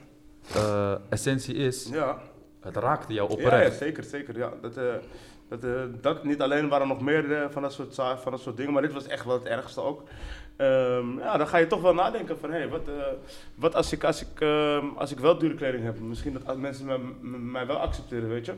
eh, 0.56 0.96
essentie 1.10 1.56
is, 1.56 1.90
ja. 1.92 2.18
het 2.62 2.76
raakte 2.76 3.14
jou 3.14 3.30
Ja, 3.32 3.38
ja, 3.38 3.44
oprecht. 3.46 3.78
zeker, 3.78 4.04
zeker. 4.04 4.38
Ja. 4.38 4.52
Dat, 4.62 4.78
eh, 4.78 4.84
dat, 5.50 5.64
eh, 5.64 5.72
dat, 6.02 6.24
niet 6.24 6.42
alleen 6.42 6.68
waren 6.70 6.88
er 6.90 6.94
nog 6.94 7.02
meer 7.02 7.48
van, 7.52 7.62
dat 7.62 7.74
soort, 7.74 7.96
van 7.96 8.32
dat 8.32 8.40
soort 8.40 8.58
dingen, 8.58 8.74
maar 8.74 8.82
dit 8.82 8.94
was 8.94 9.08
echt 9.08 9.26
wel 9.26 9.34
het 9.38 9.46
ergste 9.46 9.82
ook. 9.82 10.04
Ehm, 10.58 11.18
ja, 11.20 11.38
dan 11.38 11.48
ga 11.48 11.58
je 11.58 11.68
toch 11.68 11.82
wel 11.82 11.94
nadenken 11.94 12.40
van, 12.40 12.52
hé, 12.52 12.58
hey, 12.58 12.70
wat, 12.70 12.88
eh, 12.88 12.94
wat 13.56 13.76
als, 13.76 13.92
ik, 13.92 14.04
als, 14.04 14.22
ik, 14.22 14.42
ehm, 14.42 14.86
als 14.96 15.12
ik 15.12 15.20
wel 15.20 15.38
dure 15.38 15.54
kleding 15.56 15.84
heb? 15.84 16.00
Misschien 16.00 16.40
dat 16.46 16.58
mensen 16.58 17.16
mij 17.52 17.68
wel 17.68 17.78
accepteren, 17.78 18.30
weet 18.30 18.46
je? 18.46 18.54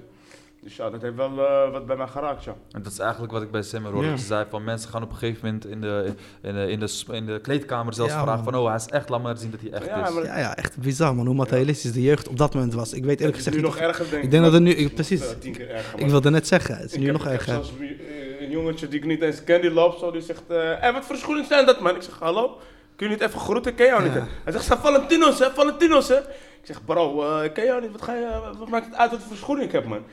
Dus 0.64 0.76
ja, 0.76 0.90
dat 0.90 1.02
heeft 1.02 1.16
wel 1.16 1.48
eh, 1.48 1.72
wat 1.72 1.86
bij 1.86 1.96
mij 1.96 2.08
geraakt, 2.08 2.44
ja. 2.44 2.56
En 2.72 2.82
dat 2.82 2.92
is 2.92 3.00
eigenlijk 3.00 3.32
wat 3.32 3.42
ik 3.42 3.52
bij 3.52 3.62
Simmer 3.62 3.92
hoorde. 3.92 4.18
Ze 4.18 4.26
zei 4.26 4.46
van 4.50 4.64
mensen 4.64 4.90
gaan 4.90 5.04
op 5.04 5.10
een 5.10 5.16
gegeven 5.16 5.46
moment 5.46 5.66
in 5.66 5.82
de, 5.82 6.14
in 6.42 6.54
de, 6.54 6.68
in 6.72 6.80
de, 6.80 6.90
in 7.12 7.26
de 7.26 7.40
kleedkamer 7.42 7.94
zelfs 7.94 8.12
Ja, 8.14 8.22
vragen 8.24 8.44
man. 8.44 8.54
van 8.54 8.62
oh 8.62 8.68
hij 8.68 8.76
is 8.76 8.86
echt, 8.86 9.10
laat 9.10 9.22
maar 9.22 9.38
zien 9.38 9.52
dat 9.52 9.60
hij 9.62 9.72
echt 9.72 9.86
Ja, 9.86 10.08
is. 10.08 10.14
maar- 10.14 10.24
Ja, 10.24 10.40
ja, 10.40 10.56
echt 10.56 10.78
bizar 10.78 11.16
man, 11.16 11.26
hoe 11.26 11.36
materialistisch 11.36 11.92
de 11.92 12.02
jeugd 12.02 12.28
op 12.28 12.38
dat 12.38 12.54
moment 12.54 12.74
was. 12.74 12.94
Ik 12.94 13.04
weet 13.06 13.20
eerlijk 13.20 13.38
Het 13.38 13.48
is 13.48 13.54
gezegd 13.54 13.56
nu 13.56 13.62
nog 13.62 13.78
erger, 13.78 14.04
denk 14.06 14.18
ik. 14.18 14.24
ik 14.24 14.32
denk 14.32 14.44
dat 14.44 14.54
het 14.54 14.62
nu... 14.62 14.72
ik- 14.72 14.94
precies. 14.94 15.24
tien 15.40 15.54
keer 15.54 15.70
erger. 15.70 16.00
Ik 16.00 16.10
wilde 16.10 16.30
net 16.30 16.48
zeggen, 16.48 16.76
het 16.76 16.86
is 16.86 16.94
Ik 16.94 17.00
nu 17.00 17.06
heb- 17.06 17.16
nog 17.16 17.26
erger. 17.26 17.54
zelfs 17.54 17.72
eh, 17.80 18.42
een 18.42 18.50
jongetje 18.50 18.88
die 18.88 19.00
ik 19.00 19.06
niet 19.06 19.22
eens 19.22 19.44
ken, 19.44 19.62
die 19.62 19.72
loopt 19.72 20.00
zo, 20.00 20.12
die 20.12 20.22
zegt... 20.22 20.42
eh 20.48 20.58
hey, 20.80 20.94
wat 20.94 21.06
voor 21.06 21.16
schoenen 21.16 21.46
zijn 21.46 21.66
dat, 21.66 21.80
man? 21.80 21.96
Ik 21.96 22.02
zeg, 22.02 22.20
hallo? 22.20 22.58
Kun 22.96 23.08
je 23.10 23.14
niet 23.14 23.24
even 23.24 23.40
groeten? 23.40 23.72
Ik 23.72 23.78
ken 23.78 23.86
jou 23.86 24.04
niet, 24.04 24.14
hè? 24.14 24.22
Hij 24.44 24.54
zegt, 24.54 24.66
zijn 24.66 24.80
Valentino's, 24.80 25.40
hè? 25.40 25.50
Valentino's, 25.52 26.08
hè? 26.08 26.18
Ik 26.62 26.66
zeg, 26.66 26.86
bro, 26.86 27.24
eh, 27.38 27.44
ik 27.44 27.54
ken 27.54 27.66
jou 27.66 27.82
niet. 27.82 27.92
Wat, 27.92 28.02
ga 28.02 28.14
je, 28.14 28.28
wat 28.58 28.70
maakt 28.70 28.86
het 28.86 28.96
uit 28.96 29.12
wat 29.12 29.20
voor 29.28 29.38
schoenen 29.38 29.64
ik 29.66 29.72
heb, 29.72 29.86
man? 29.86 30.04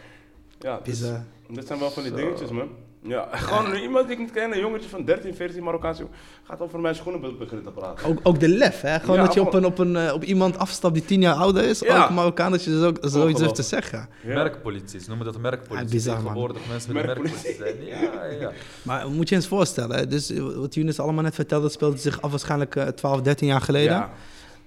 Ja, 0.61 0.81
dus, 0.85 0.99
Bizar. 1.01 1.25
dit 1.51 1.67
zijn 1.67 1.79
wel 1.79 1.91
van 1.91 2.03
die 2.03 2.13
Zo. 2.13 2.19
dingetjes, 2.19 2.51
man. 2.51 2.69
Ja, 3.03 3.29
gewoon 3.37 3.75
iemand 3.75 4.05
die 4.07 4.13
ik 4.17 4.23
niet 4.23 4.31
ken, 4.33 4.53
een 4.53 4.59
jongetje 4.61 4.89
van 4.89 5.05
13, 5.05 5.35
14, 5.35 5.63
Marokkaans, 5.63 5.99
jongen, 5.99 6.15
gaat 6.43 6.61
over 6.61 6.81
mijn 6.81 6.95
schoenen 6.95 7.21
be- 7.21 7.33
beginnen 7.39 7.65
te 7.65 7.71
praten. 7.71 8.07
Ook, 8.07 8.19
ook 8.23 8.41
de 8.41 8.49
lef, 8.49 8.81
hè? 8.81 8.99
Gewoon 9.01 9.17
Ja, 9.17 9.25
dat 9.25 9.35
je 9.35 9.41
op, 9.41 9.55
een, 9.55 9.65
op, 9.65 9.79
een, 9.79 9.97
eh, 9.97 10.13
op 10.15 10.23
iemand 10.25 10.59
afstapt 10.59 10.95
die 10.95 11.05
tien 11.05 11.21
jaar 11.21 11.35
ouder 11.35 11.65
is, 11.65 11.79
Ja. 11.81 12.05
ook 12.05 12.11
Marokkaan, 12.11 12.51
dat 12.51 12.65
je 12.65 12.71
dus 12.71 12.83
ook 12.83 12.99
zoiets 13.01 13.39
durft 13.41 13.55
te 13.55 13.63
zeggen. 13.63 14.09
Ja. 14.23 14.35
Merkpolitie, 14.35 15.01
ze 15.01 15.09
noemen 15.09 15.27
dat 15.27 15.39
merkpolitie. 15.39 15.87
Ja, 15.89 15.93
bizar, 15.95 16.15
man. 16.15 16.23
Tegenwoordig 16.25 16.63
mensen 16.69 16.93
willen 16.93 17.07
Merkpolitie. 17.07 17.57
merkpolitie 17.59 17.89
zijn. 17.99 18.31
Ja, 18.41 18.41
ja. 18.41 18.53
Maar 18.83 19.09
moet 19.11 19.29
je 19.29 19.35
eens 19.35 19.47
voorstellen, 19.47 19.97
hè, 19.97 20.07
dus 20.07 20.33
wat 20.57 20.75
Younes 20.75 21.01
allemaal 21.01 21.23
net 21.23 21.35
vertelde, 21.35 21.69
speelde 21.69 21.97
zich 21.97 22.23
af 22.23 22.31
waarschijnlijk 22.31 22.77
eh, 22.77 22.87
12, 22.87 23.21
13 23.21 23.47
jaar 23.47 23.61
geleden. 23.61 24.09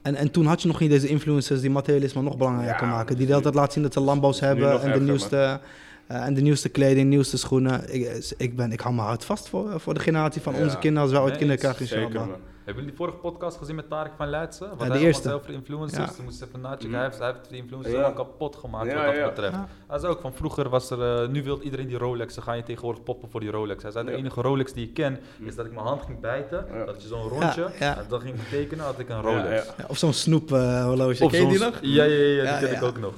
En, 0.01 0.15
en 0.15 0.31
toen 0.31 0.45
had 0.45 0.61
je 0.61 0.67
nog 0.67 0.79
niet 0.79 0.89
deze 0.89 1.07
influencers 1.07 1.61
die 1.61 1.69
materialisme 1.69 2.21
nog 2.21 2.37
belangrijker 2.37 2.87
Ja, 2.87 2.93
maken. 2.93 3.15
Die 3.15 3.25
de 3.25 3.31
hele 3.31 3.43
tijd 3.43 3.55
laten 3.55 3.73
zien 3.73 3.83
dat 3.83 3.93
ze 3.93 3.99
Lambo's 3.99 4.39
hebben 4.39 4.71
en 4.71 4.77
de, 4.79 4.85
erger, 4.85 5.01
nieuwste, 5.01 5.59
eh, 6.07 6.25
en 6.25 6.33
de 6.33 6.41
nieuwste 6.41 6.69
kleding, 6.69 7.09
nieuwste 7.09 7.37
schoenen. 7.37 7.93
Ik, 7.93 8.33
ik, 8.37 8.55
ben, 8.55 8.71
ik 8.71 8.79
hou 8.79 8.95
me 8.95 9.01
hard 9.01 9.25
vast 9.25 9.49
voor, 9.49 9.79
voor 9.79 9.93
de 9.93 9.99
generatie 9.99 10.41
van 10.41 10.53
Ja. 10.55 10.63
onze 10.63 10.77
kinderen 10.77 11.03
als 11.03 11.11
wij 11.11 11.21
ooit 11.21 11.37
kinderen 11.37 11.57
krijgen, 11.57 11.87
Zeker. 11.87 12.27
Hebben 12.69 12.83
jullie 12.87 12.97
die 12.97 13.05
vorige 13.07 13.29
podcast 13.31 13.57
gezien 13.57 13.75
met 13.75 13.89
Tarek 13.89 14.11
van 14.17 14.27
Leidsen? 14.29 14.67
Wat 14.69 14.77
de 14.77 14.83
hij 14.83 14.89
allemaal 14.91 15.07
eerste. 15.07 15.33
over 15.33 15.47
de 15.47 15.53
influencers. 15.53 16.17
Ja. 16.17 16.23
Moest 16.23 16.41
even 16.41 16.61
nachecken. 16.61 16.93
Hij 16.93 17.03
heeft, 17.03 17.17
hij 17.19 17.27
heeft 17.31 17.49
de 17.49 17.55
influencers 17.55 17.93
Ja. 17.95 18.11
kapot 18.11 18.55
gemaakt 18.55 18.85
Ja, 18.91 18.95
wat 18.95 19.05
dat 19.05 19.15
ja. 19.15 19.27
betreft. 19.29 19.53
Ja. 19.53 19.67
Hij 19.87 19.99
zei 19.99 20.11
ook 20.11 20.21
van 20.21 20.33
vroeger 20.33 20.69
was 20.69 20.89
er, 20.89 21.21
eh, 21.21 21.27
nu 21.29 21.43
wil 21.43 21.61
iedereen 21.61 21.87
die 21.87 21.97
Rolex, 21.97 22.33
dan 22.35 22.43
ga 22.43 22.53
je 22.53 22.63
tegenwoordig 22.63 23.03
poppen 23.03 23.29
voor 23.29 23.39
die 23.39 23.51
Rolex. 23.51 23.83
Hij 23.83 23.91
zei 23.91 24.05
de 24.05 24.11
Ja. 24.11 24.17
enige 24.17 24.41
Rolex 24.41 24.73
die 24.73 24.87
ik 24.87 24.93
ken 24.93 25.19
is 25.39 25.55
dat 25.55 25.65
ik 25.65 25.71
mijn 25.73 25.85
hand 25.85 26.01
ging 26.01 26.19
bijten, 26.19 26.65
Ja. 26.73 26.85
dat 26.85 27.01
je 27.01 27.07
zo'n 27.07 27.27
rondje, 27.27 27.61
Ja, 27.61 27.71
ja. 27.85 27.97
en 27.97 28.05
dan 28.09 28.21
ging 28.21 28.35
ik 28.35 28.47
tekenen, 28.49 28.85
had 28.85 28.99
ik 28.99 29.09
een 29.09 29.15
Ja, 29.15 29.21
Rolex. 29.21 29.65
ja. 29.65 29.73
Ja, 29.77 29.85
of 29.87 29.97
zo'n 29.97 30.13
snoep 30.13 30.51
eh, 30.51 30.83
horloge. 30.85 31.23
Of 31.23 31.31
Ken 31.31 31.41
je 31.41 31.47
die 31.47 31.59
nog? 31.59 31.79
Ja, 31.81 32.03
ja, 32.03 32.15
ja, 32.15 32.23
ja, 32.23 32.43
Ja, 32.43 32.59
die 32.59 32.67
ken 32.67 32.75
ja. 32.75 32.81
ik 32.81 32.83
ook 32.83 32.99
nog. 32.99 33.13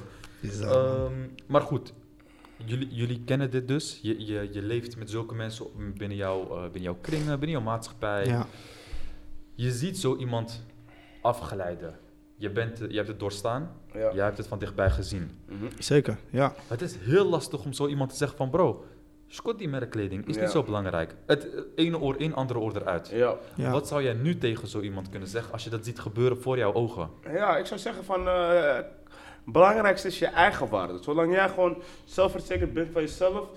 Ehm, 0.62 1.12
maar 1.46 1.60
goed, 1.60 1.92
jullie, 2.64 2.88
jullie 2.90 3.22
kennen 3.24 3.50
dit 3.50 3.68
dus. 3.68 3.98
Je, 4.02 4.26
je, 4.26 4.48
je 4.52 4.62
leeft 4.62 4.96
met 4.96 5.10
zulke 5.10 5.34
mensen 5.34 5.66
binnen, 5.96 6.16
jouw 6.16 6.40
eh, 6.42 6.62
binnen 6.62 6.82
jouw 6.82 6.96
kringen, 7.00 7.26
binnen 7.38 7.50
jouw 7.50 7.60
maatschappij. 7.60 8.26
ja. 8.26 8.46
Je 9.54 9.70
ziet 9.70 9.98
zo 9.98 10.16
iemand 10.16 10.64
afgeleiden. 11.20 11.98
Je, 12.36 12.50
bent, 12.50 12.78
je 12.78 12.96
hebt 12.96 13.08
het 13.08 13.18
doorstaan, 13.20 13.76
Ja. 13.92 14.12
jij 14.14 14.24
hebt 14.24 14.36
het 14.38 14.46
van 14.46 14.58
dichtbij 14.58 14.90
gezien. 14.90 15.30
Mhm. 15.48 15.64
Zeker, 15.78 16.18
ja. 16.30 16.54
Het 16.66 16.82
is 16.82 16.96
heel 16.96 17.24
lastig 17.24 17.64
om 17.64 17.72
zo 17.72 17.86
iemand 17.86 18.10
te 18.10 18.16
zeggen 18.16 18.36
van 18.36 18.50
bro, 18.50 18.84
Scott 19.26 19.58
die 19.58 19.68
merkkleding 19.68 20.26
is 20.28 20.34
Ja. 20.34 20.40
niet 20.40 20.50
zo 20.50 20.62
belangrijk. 20.62 21.14
Het 21.26 21.54
eh, 21.54 21.60
ene 21.74 21.98
oor 21.98 22.20
in, 22.20 22.34
andere 22.34 22.58
oor 22.58 22.76
eruit. 22.76 23.08
Ja. 23.08 23.36
ja. 23.56 23.70
Wat 23.70 23.88
zou 23.88 24.02
jij 24.02 24.12
nu 24.12 24.38
tegen 24.38 24.68
zo 24.68 24.80
iemand 24.80 25.08
kunnen 25.08 25.28
zeggen 25.28 25.52
als 25.52 25.64
je 25.64 25.70
dat 25.70 25.84
ziet 25.84 25.98
gebeuren 26.00 26.38
voor 26.42 26.56
jouw 26.58 26.72
ogen? 26.72 27.10
Ja, 27.32 27.56
ik 27.56 27.66
zou 27.66 27.80
zeggen 27.80 28.04
van, 28.04 28.28
eh, 28.28 28.74
het 28.74 28.86
belangrijkste 29.44 30.08
is 30.08 30.18
je 30.18 30.26
eigen 30.26 30.68
waarde. 30.68 31.02
Zolang 31.02 31.32
jij 31.32 31.48
gewoon 31.48 31.82
zelfverzekerd 32.04 32.72
bent 32.72 32.92
van 32.92 33.02
jezelf 33.02 33.48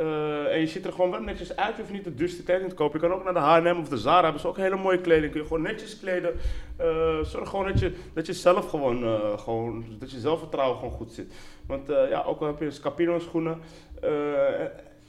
eh, 0.00 0.52
en 0.52 0.60
je 0.60 0.66
ziet 0.66 0.86
er 0.86 0.92
gewoon 0.92 1.10
wel 1.10 1.20
netjes 1.20 1.56
uit, 1.56 1.76
je 1.76 1.80
hoeft 1.80 1.92
niet 1.92 2.04
de 2.04 2.14
duurste 2.14 2.42
kleding 2.42 2.68
te 2.68 2.74
kopen. 2.74 3.00
Je 3.00 3.06
kan 3.06 3.16
ook 3.16 3.24
naar 3.24 3.62
de 3.62 3.68
H&M 3.70 3.80
of 3.80 3.88
de 3.88 3.98
Zara, 3.98 4.22
hebben 4.22 4.40
ze 4.40 4.48
ook 4.48 4.56
hele 4.56 4.76
mooie 4.76 5.00
kleding. 5.00 5.32
Kun 5.32 5.40
je 5.40 5.46
gewoon 5.46 5.62
netjes 5.62 5.98
kleden. 6.00 6.34
Eh, 6.76 7.18
zorg 7.22 7.48
gewoon 7.48 7.66
dat 7.66 7.80
je, 7.80 7.92
dat 8.14 8.26
je 8.26 8.32
zelf 8.32 8.70
gewoon, 8.70 9.04
eh, 9.04 9.38
gewoon, 9.38 9.84
dat 9.98 10.10
je 10.10 10.18
zelfvertrouwen 10.18 10.78
gewoon 10.78 10.92
goed 10.92 11.12
zit. 11.12 11.32
Want 11.66 11.88
ja, 11.88 12.22
ook 12.22 12.40
al 12.40 12.46
heb 12.46 12.60
je 12.60 12.70
Scapino 12.70 13.18
schoenen, 13.18 13.58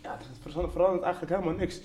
ja, 0.02 0.18
het 0.18 0.72
verandert- 0.72 1.04
eigenlijk 1.04 1.34
helemaal 1.34 1.58
niks. 1.60 1.82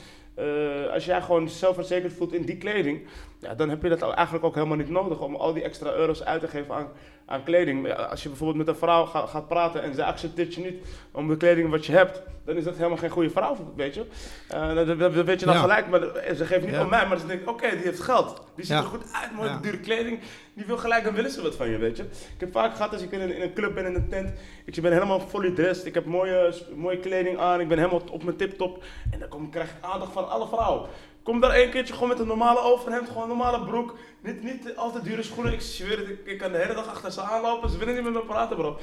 Als 0.92 1.04
jij 1.04 1.22
gewoon 1.22 1.48
zelfverzekerd 1.48 2.12
voelt 2.12 2.32
in 2.32 2.42
die 2.42 2.57
kleding, 2.57 3.07
ja, 3.41 3.55
dan 3.55 3.68
heb 3.68 3.82
je 3.82 3.89
dat 3.89 4.03
eigenlijk 4.12 4.45
ook 4.45 4.55
helemaal 4.55 4.76
niet 4.76 4.89
nodig 4.91 5.20
om 5.20 5.34
al 5.37 5.53
die 5.53 5.62
extra 5.62 5.93
euro's 5.93 6.22
uit 6.24 6.41
te 6.41 6.49
geven 6.49 6.74
aan, 6.74 6.89
aan 7.26 7.43
kleding. 7.43 7.95
Als 7.95 8.22
je 8.22 8.28
bijvoorbeeld 8.28 8.59
met 8.59 8.68
een 8.68 8.80
vrouw 8.80 9.05
ga- 9.05 9.26
gaat 9.26 9.49
praten 9.49 9.82
en 9.82 9.95
zij 9.95 10.05
accepteert 10.05 10.55
je 10.55 10.61
niet 10.61 10.84
om 11.12 11.28
de 11.28 11.37
kleding 11.37 11.70
wat 11.70 11.87
je 11.87 11.93
hebt, 11.93 12.22
dan 12.45 12.57
is 12.57 12.64
dat 12.64 12.76
helemaal 12.76 12.97
geen 12.99 13.11
goede 13.11 13.30
vrouw, 13.30 13.57
weet 13.76 13.95
je. 13.95 14.05
Eh, 14.49 14.74
dat, 14.74 14.87
dat- 14.87 14.99
dat 14.99 15.24
weet 15.24 15.41
je 15.41 15.47
dan 15.47 15.55
Ja. 15.55 15.61
gelijk, 15.61 15.89
maar 15.89 16.01
ze 16.37 16.45
geeft 16.47 16.64
niet 16.64 16.74
Ja. 16.74 16.82
om 16.82 16.89
mij, 16.89 17.07
maar 17.07 17.18
ze 17.18 17.26
denkt, 17.26 17.47
oké, 17.47 17.68
die 17.70 17.78
heeft 17.84 18.01
geld. 18.01 18.43
Die 18.57 18.64
ziet 18.64 18.76
er 18.76 18.82
goed 18.82 19.03
uit, 19.12 19.32
mooie 19.32 19.61
dure 19.61 19.80
kleding. 19.80 20.20
Die 20.55 20.64
wil 20.66 20.76
gelijk, 20.78 21.05
dan 21.05 21.14
willen 21.14 21.30
ze 21.30 21.43
wat 21.43 21.55
van 21.57 21.68
je, 21.70 21.78
weet 21.78 21.97
je. 21.97 22.03
Ik 22.03 22.41
heb 22.41 22.53
vaak 22.53 22.74
gehad 22.76 22.93
als 22.93 23.03
ik 23.03 23.11
in 23.11 23.20
een, 23.20 23.34
in 23.37 23.43
een 23.43 23.53
club 23.53 23.74
ben, 23.74 23.87
in 23.87 23.95
een 23.95 24.09
tent, 24.09 24.32
ik 24.64 24.82
ben 24.82 24.93
helemaal 24.93 25.20
fully 25.20 25.51
dressed, 25.51 25.87
ik 25.87 25.95
heb 25.95 26.05
mooie, 26.05 26.55
mooie 26.74 26.99
kleding 26.99 27.39
aan, 27.39 27.61
ik 27.61 27.68
ben 27.68 27.78
helemaal 27.78 28.03
op 28.11 28.24
mijn 28.24 28.37
tip-top. 28.37 28.84
En 29.11 29.18
dan 29.18 29.28
kom, 29.28 29.51
krijg 29.51 29.68
ik 29.70 29.76
aandacht 29.80 30.12
van 30.12 30.28
alle 30.28 30.47
vrouwen. 30.47 30.89
Kom 31.26 31.40
daar 31.40 31.50
één 31.50 31.70
keertje 31.70 31.94
gewoon 31.94 32.08
met 32.08 32.18
een 32.18 32.26
normale 32.26 32.60
overhemd, 32.60 33.08
gewoon 33.08 33.22
een 33.22 33.28
normale 33.28 33.64
broek. 33.64 33.94
Niet, 34.22 34.42
niet 34.42 34.76
al 34.76 34.92
te 34.92 35.02
dure 35.02 35.22
schoenen. 35.22 35.52
Ik 35.52 35.60
zweer 35.60 35.98
het, 35.98 36.08
ik, 36.08 36.18
ik 36.24 36.38
kan 36.38 36.52
de 36.52 36.58
hele 36.58 36.74
dag 36.74 36.88
achter 36.88 37.12
ze 37.12 37.20
aanlopen. 37.20 37.70
Ze 37.70 37.78
willen 37.78 37.94
niet 37.94 38.02
met 38.04 38.12
me 38.12 38.20
praten, 38.20 38.56
bro. 38.56 38.78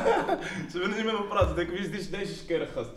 ze 0.72 0.78
willen 0.78 0.96
niet 0.96 1.04
met 1.04 1.12
me 1.18 1.24
praten. 1.28 1.48
Ik 1.50 1.56
denk, 1.56 1.70
wie 1.70 1.78
is 1.78 1.90
deze, 1.90 2.10
deze 2.10 2.34
skere 2.34 2.66
gast? 2.74 2.90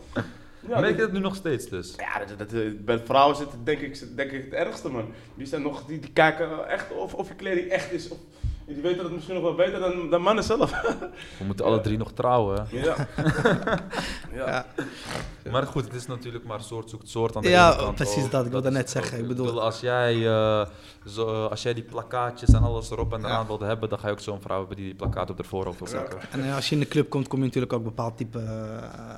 Ja, 0.68 0.80
Merk 0.80 0.96
je 0.96 1.02
dat- 1.02 1.12
nu 1.12 1.20
nog 1.20 1.36
steeds 1.36 1.70
dus? 1.70 1.96
ja, 1.98 2.26
dat, 2.26 2.38
dat, 2.38 2.54
eh, 2.54 2.70
bij 2.78 3.00
vrouwen 3.00 3.36
zit 3.36 3.52
het 3.52 3.66
denk 3.66 3.80
ik, 3.80 4.16
denk 4.18 4.32
ik 4.32 4.44
het 4.44 4.54
ergste, 4.54 4.90
man. 4.90 5.14
Die, 5.36 5.48
zijn 5.48 5.62
nog, 5.62 5.86
die, 5.86 6.00
die 6.00 6.12
kijken 6.14 6.68
echt 6.70 6.92
of, 6.92 7.14
of 7.14 7.28
je 7.28 7.34
kleding 7.36 7.68
echt 7.70 7.92
is. 7.92 8.10
Of, 8.10 8.18
die 8.66 8.82
weten 8.82 9.04
dat 9.04 9.12
misschien 9.12 9.34
nog 9.36 9.44
wel 9.44 9.56
beter 9.56 9.80
dan, 9.80 10.10
dan 10.10 10.22
mannen 10.22 10.44
zelf. 10.44 10.82
We 11.38 11.44
moeten 11.46 11.66
alle 11.66 11.82
drie 11.82 11.98
nog 11.98 12.12
trouwen. 12.14 12.68
hè? 12.70 12.80
ja. 12.84 12.96
ja. 14.46 14.66
Ja. 15.44 15.52
Maar 15.52 15.68
goed, 15.68 15.84
het 15.84 15.94
is 15.94 16.08
natuurlijk 16.08 16.46
maar 16.46 16.62
soort 16.62 16.90
zoekt 16.90 17.10
soort 17.10 17.36
aan 17.36 17.42
de 17.42 17.50
Ja, 17.50 17.74
ene 17.74 17.82
kant 17.84 17.96
precies 17.96 18.24
ook. 18.24 18.32
dat. 18.32 18.46
Ik 18.46 18.52
wilde 18.52 18.72
net 18.72 18.90
zeggen, 18.90 19.18
ook. 19.18 19.22
ik 19.22 19.28
bedoel- 19.28 19.62
als 19.62 19.80
jij, 19.80 20.28
eh, 20.28 20.66
zo, 21.08 21.28
eh, 21.28 21.50
als 21.50 21.62
jij 21.62 21.74
die 21.74 21.84
plakkaatjes 21.84 22.50
en 22.50 22.62
alles 22.62 22.92
erop 22.92 23.14
en 23.14 23.20
eraan 23.20 23.42
Ja. 23.42 23.46
wilde 23.48 23.66
hebben, 23.66 23.90
dan 23.90 24.00
ga 24.00 24.08
je 24.08 24.14
ook 24.14 24.20
zo'n 24.20 24.42
vrouw 24.42 24.58
hebben 24.60 24.76
die 24.76 24.86
die 24.86 24.96
plakkaat 24.96 25.30
op 25.30 25.38
de 25.38 25.44
voorhoofd 25.44 25.80
wil 25.80 25.88
zetten. 25.88 26.20
En 26.32 26.44
eh, 26.44 26.56
als 26.56 26.70
je 26.70 26.76
in 26.76 26.82
de 26.82 26.88
club 26.88 27.10
komt, 27.10 27.28
kom 27.28 27.40
je 27.40 27.46
natuurlijk 27.46 27.74
ook 27.74 27.84
bepaald 27.84 28.18
type, 28.18 28.40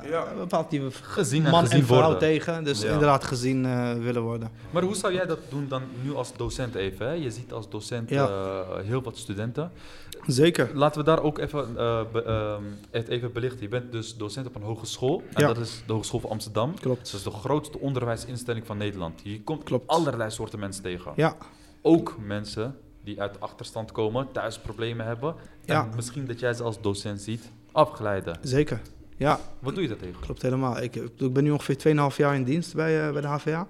Ja. 0.09 0.27
een 0.31 0.37
bepaald 0.37 0.69
type 0.69 0.87
Gezien 0.91 1.45
en 1.45 1.51
man 1.51 1.63
gezien 1.63 1.79
en 1.79 1.85
vrouw 1.85 1.99
worden. 2.01 2.19
tegen. 2.19 2.63
Dus 2.63 2.81
Ja. 2.81 2.91
inderdaad 2.91 3.23
gezien 3.23 3.61
willen 4.03 4.21
worden. 4.21 4.51
Maar 4.71 4.83
hoe 4.83 4.95
zou 4.95 5.13
jij 5.13 5.25
dat 5.25 5.39
doen 5.49 5.67
dan 5.67 5.81
nu 6.01 6.15
als 6.15 6.33
docent 6.37 6.75
even? 6.75 7.07
Hè? 7.07 7.13
Je 7.13 7.31
ziet 7.31 7.53
als 7.53 7.69
docent 7.69 8.09
Ja. 8.09 8.27
eh, 8.27 8.85
heel 8.85 9.01
wat 9.01 9.17
studenten. 9.17 9.71
Zeker. 10.27 10.69
Laten 10.73 10.99
we 10.99 11.05
daar 11.05 11.21
ook 11.23 11.37
even, 11.37 11.77
eh, 11.77 12.01
be- 12.11 12.23
ehm, 12.23 12.63
het 12.91 13.07
even 13.07 13.31
belichten. 13.31 13.61
Je 13.61 13.67
bent 13.67 13.91
dus 13.91 14.17
docent 14.17 14.47
op 14.47 14.55
een 14.55 14.61
hogeschool. 14.61 15.23
En 15.33 15.41
Ja. 15.41 15.47
dat 15.47 15.57
is 15.57 15.83
de 15.87 15.93
Hogeschool 15.93 16.19
van 16.19 16.29
Amsterdam. 16.29 16.79
Klopt. 16.79 17.03
Dat 17.11 17.13
is 17.13 17.23
de 17.23 17.31
grootste 17.31 17.79
onderwijsinstelling 17.79 18.65
van 18.65 18.77
Nederland. 18.77 19.21
Je 19.23 19.43
komt 19.43 19.63
Klopt. 19.63 19.87
allerlei 19.87 20.31
soorten 20.31 20.59
mensen 20.59 20.83
tegen. 20.83 21.11
Ja, 21.15 21.35
Ook 21.81 22.15
mensen 22.25 22.77
die 23.03 23.21
uit 23.21 23.33
de 23.33 23.39
achterstand 23.39 23.91
komen, 23.91 24.27
thuis 24.31 24.59
problemen 24.59 25.05
hebben. 25.05 25.35
Ja. 25.65 25.83
En 25.83 25.95
misschien 25.95 26.25
dat 26.25 26.39
jij 26.39 26.53
ze 26.53 26.63
als 26.63 26.81
docent 26.81 27.21
ziet 27.21 27.51
afgeleiden. 27.71 28.37
zeker. 28.41 28.81
Ja, 29.23 29.39
Wat 29.59 29.73
doe 29.73 29.83
je 29.83 29.89
daar 29.89 29.97
tegen? 29.97 30.19
klopt 30.19 30.41
helemaal. 30.41 30.81
Ik, 30.81 30.95
ik 30.95 31.33
ben 31.33 31.43
nu 31.43 31.51
ongeveer 31.51 31.77
2,5 32.11 32.15
jaar 32.17 32.35
in 32.35 32.43
dienst 32.43 32.75
bij, 32.75 33.05
eh, 33.07 33.11
bij 33.11 33.21
de 33.21 33.27
HVA. 33.27 33.67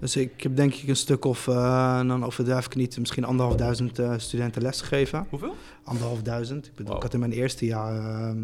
Dus 0.00 0.16
ik 0.16 0.42
heb 0.42 0.56
denk 0.56 0.74
ik 0.74 0.88
een 0.88 0.96
stuk 0.96 1.24
of, 1.24 1.48
eh, 1.48 1.98
dan 2.06 2.24
overdrijf 2.24 2.66
ik 2.66 2.74
niet, 2.74 2.98
misschien 2.98 3.24
anderhalf 3.24 3.56
duizend 3.56 3.98
eh, 3.98 4.12
studenten 4.16 4.62
lesgegeven. 4.62 5.26
Hoeveel? 5.30 5.54
Anderhalf 5.84 6.22
duizend. 6.22 6.66
Ik 6.66 6.74
bedoel, 6.74 6.96
ik 6.96 7.02
had 7.02 7.14
in 7.14 7.20
mijn 7.20 7.32
eerste 7.32 7.64
jaar. 7.66 7.96
ehm, 7.96 8.36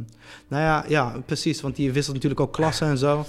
nou 0.49 0.63
ja, 0.63 0.85
ja, 0.89 1.17
precies. 1.27 1.61
Want 1.61 1.77
die 1.77 1.93
wisselt 1.93 2.15
natuurlijk 2.15 2.41
ook 2.41 2.53
klassen 2.53 2.87
en 2.89 2.99
zo. 2.99 3.25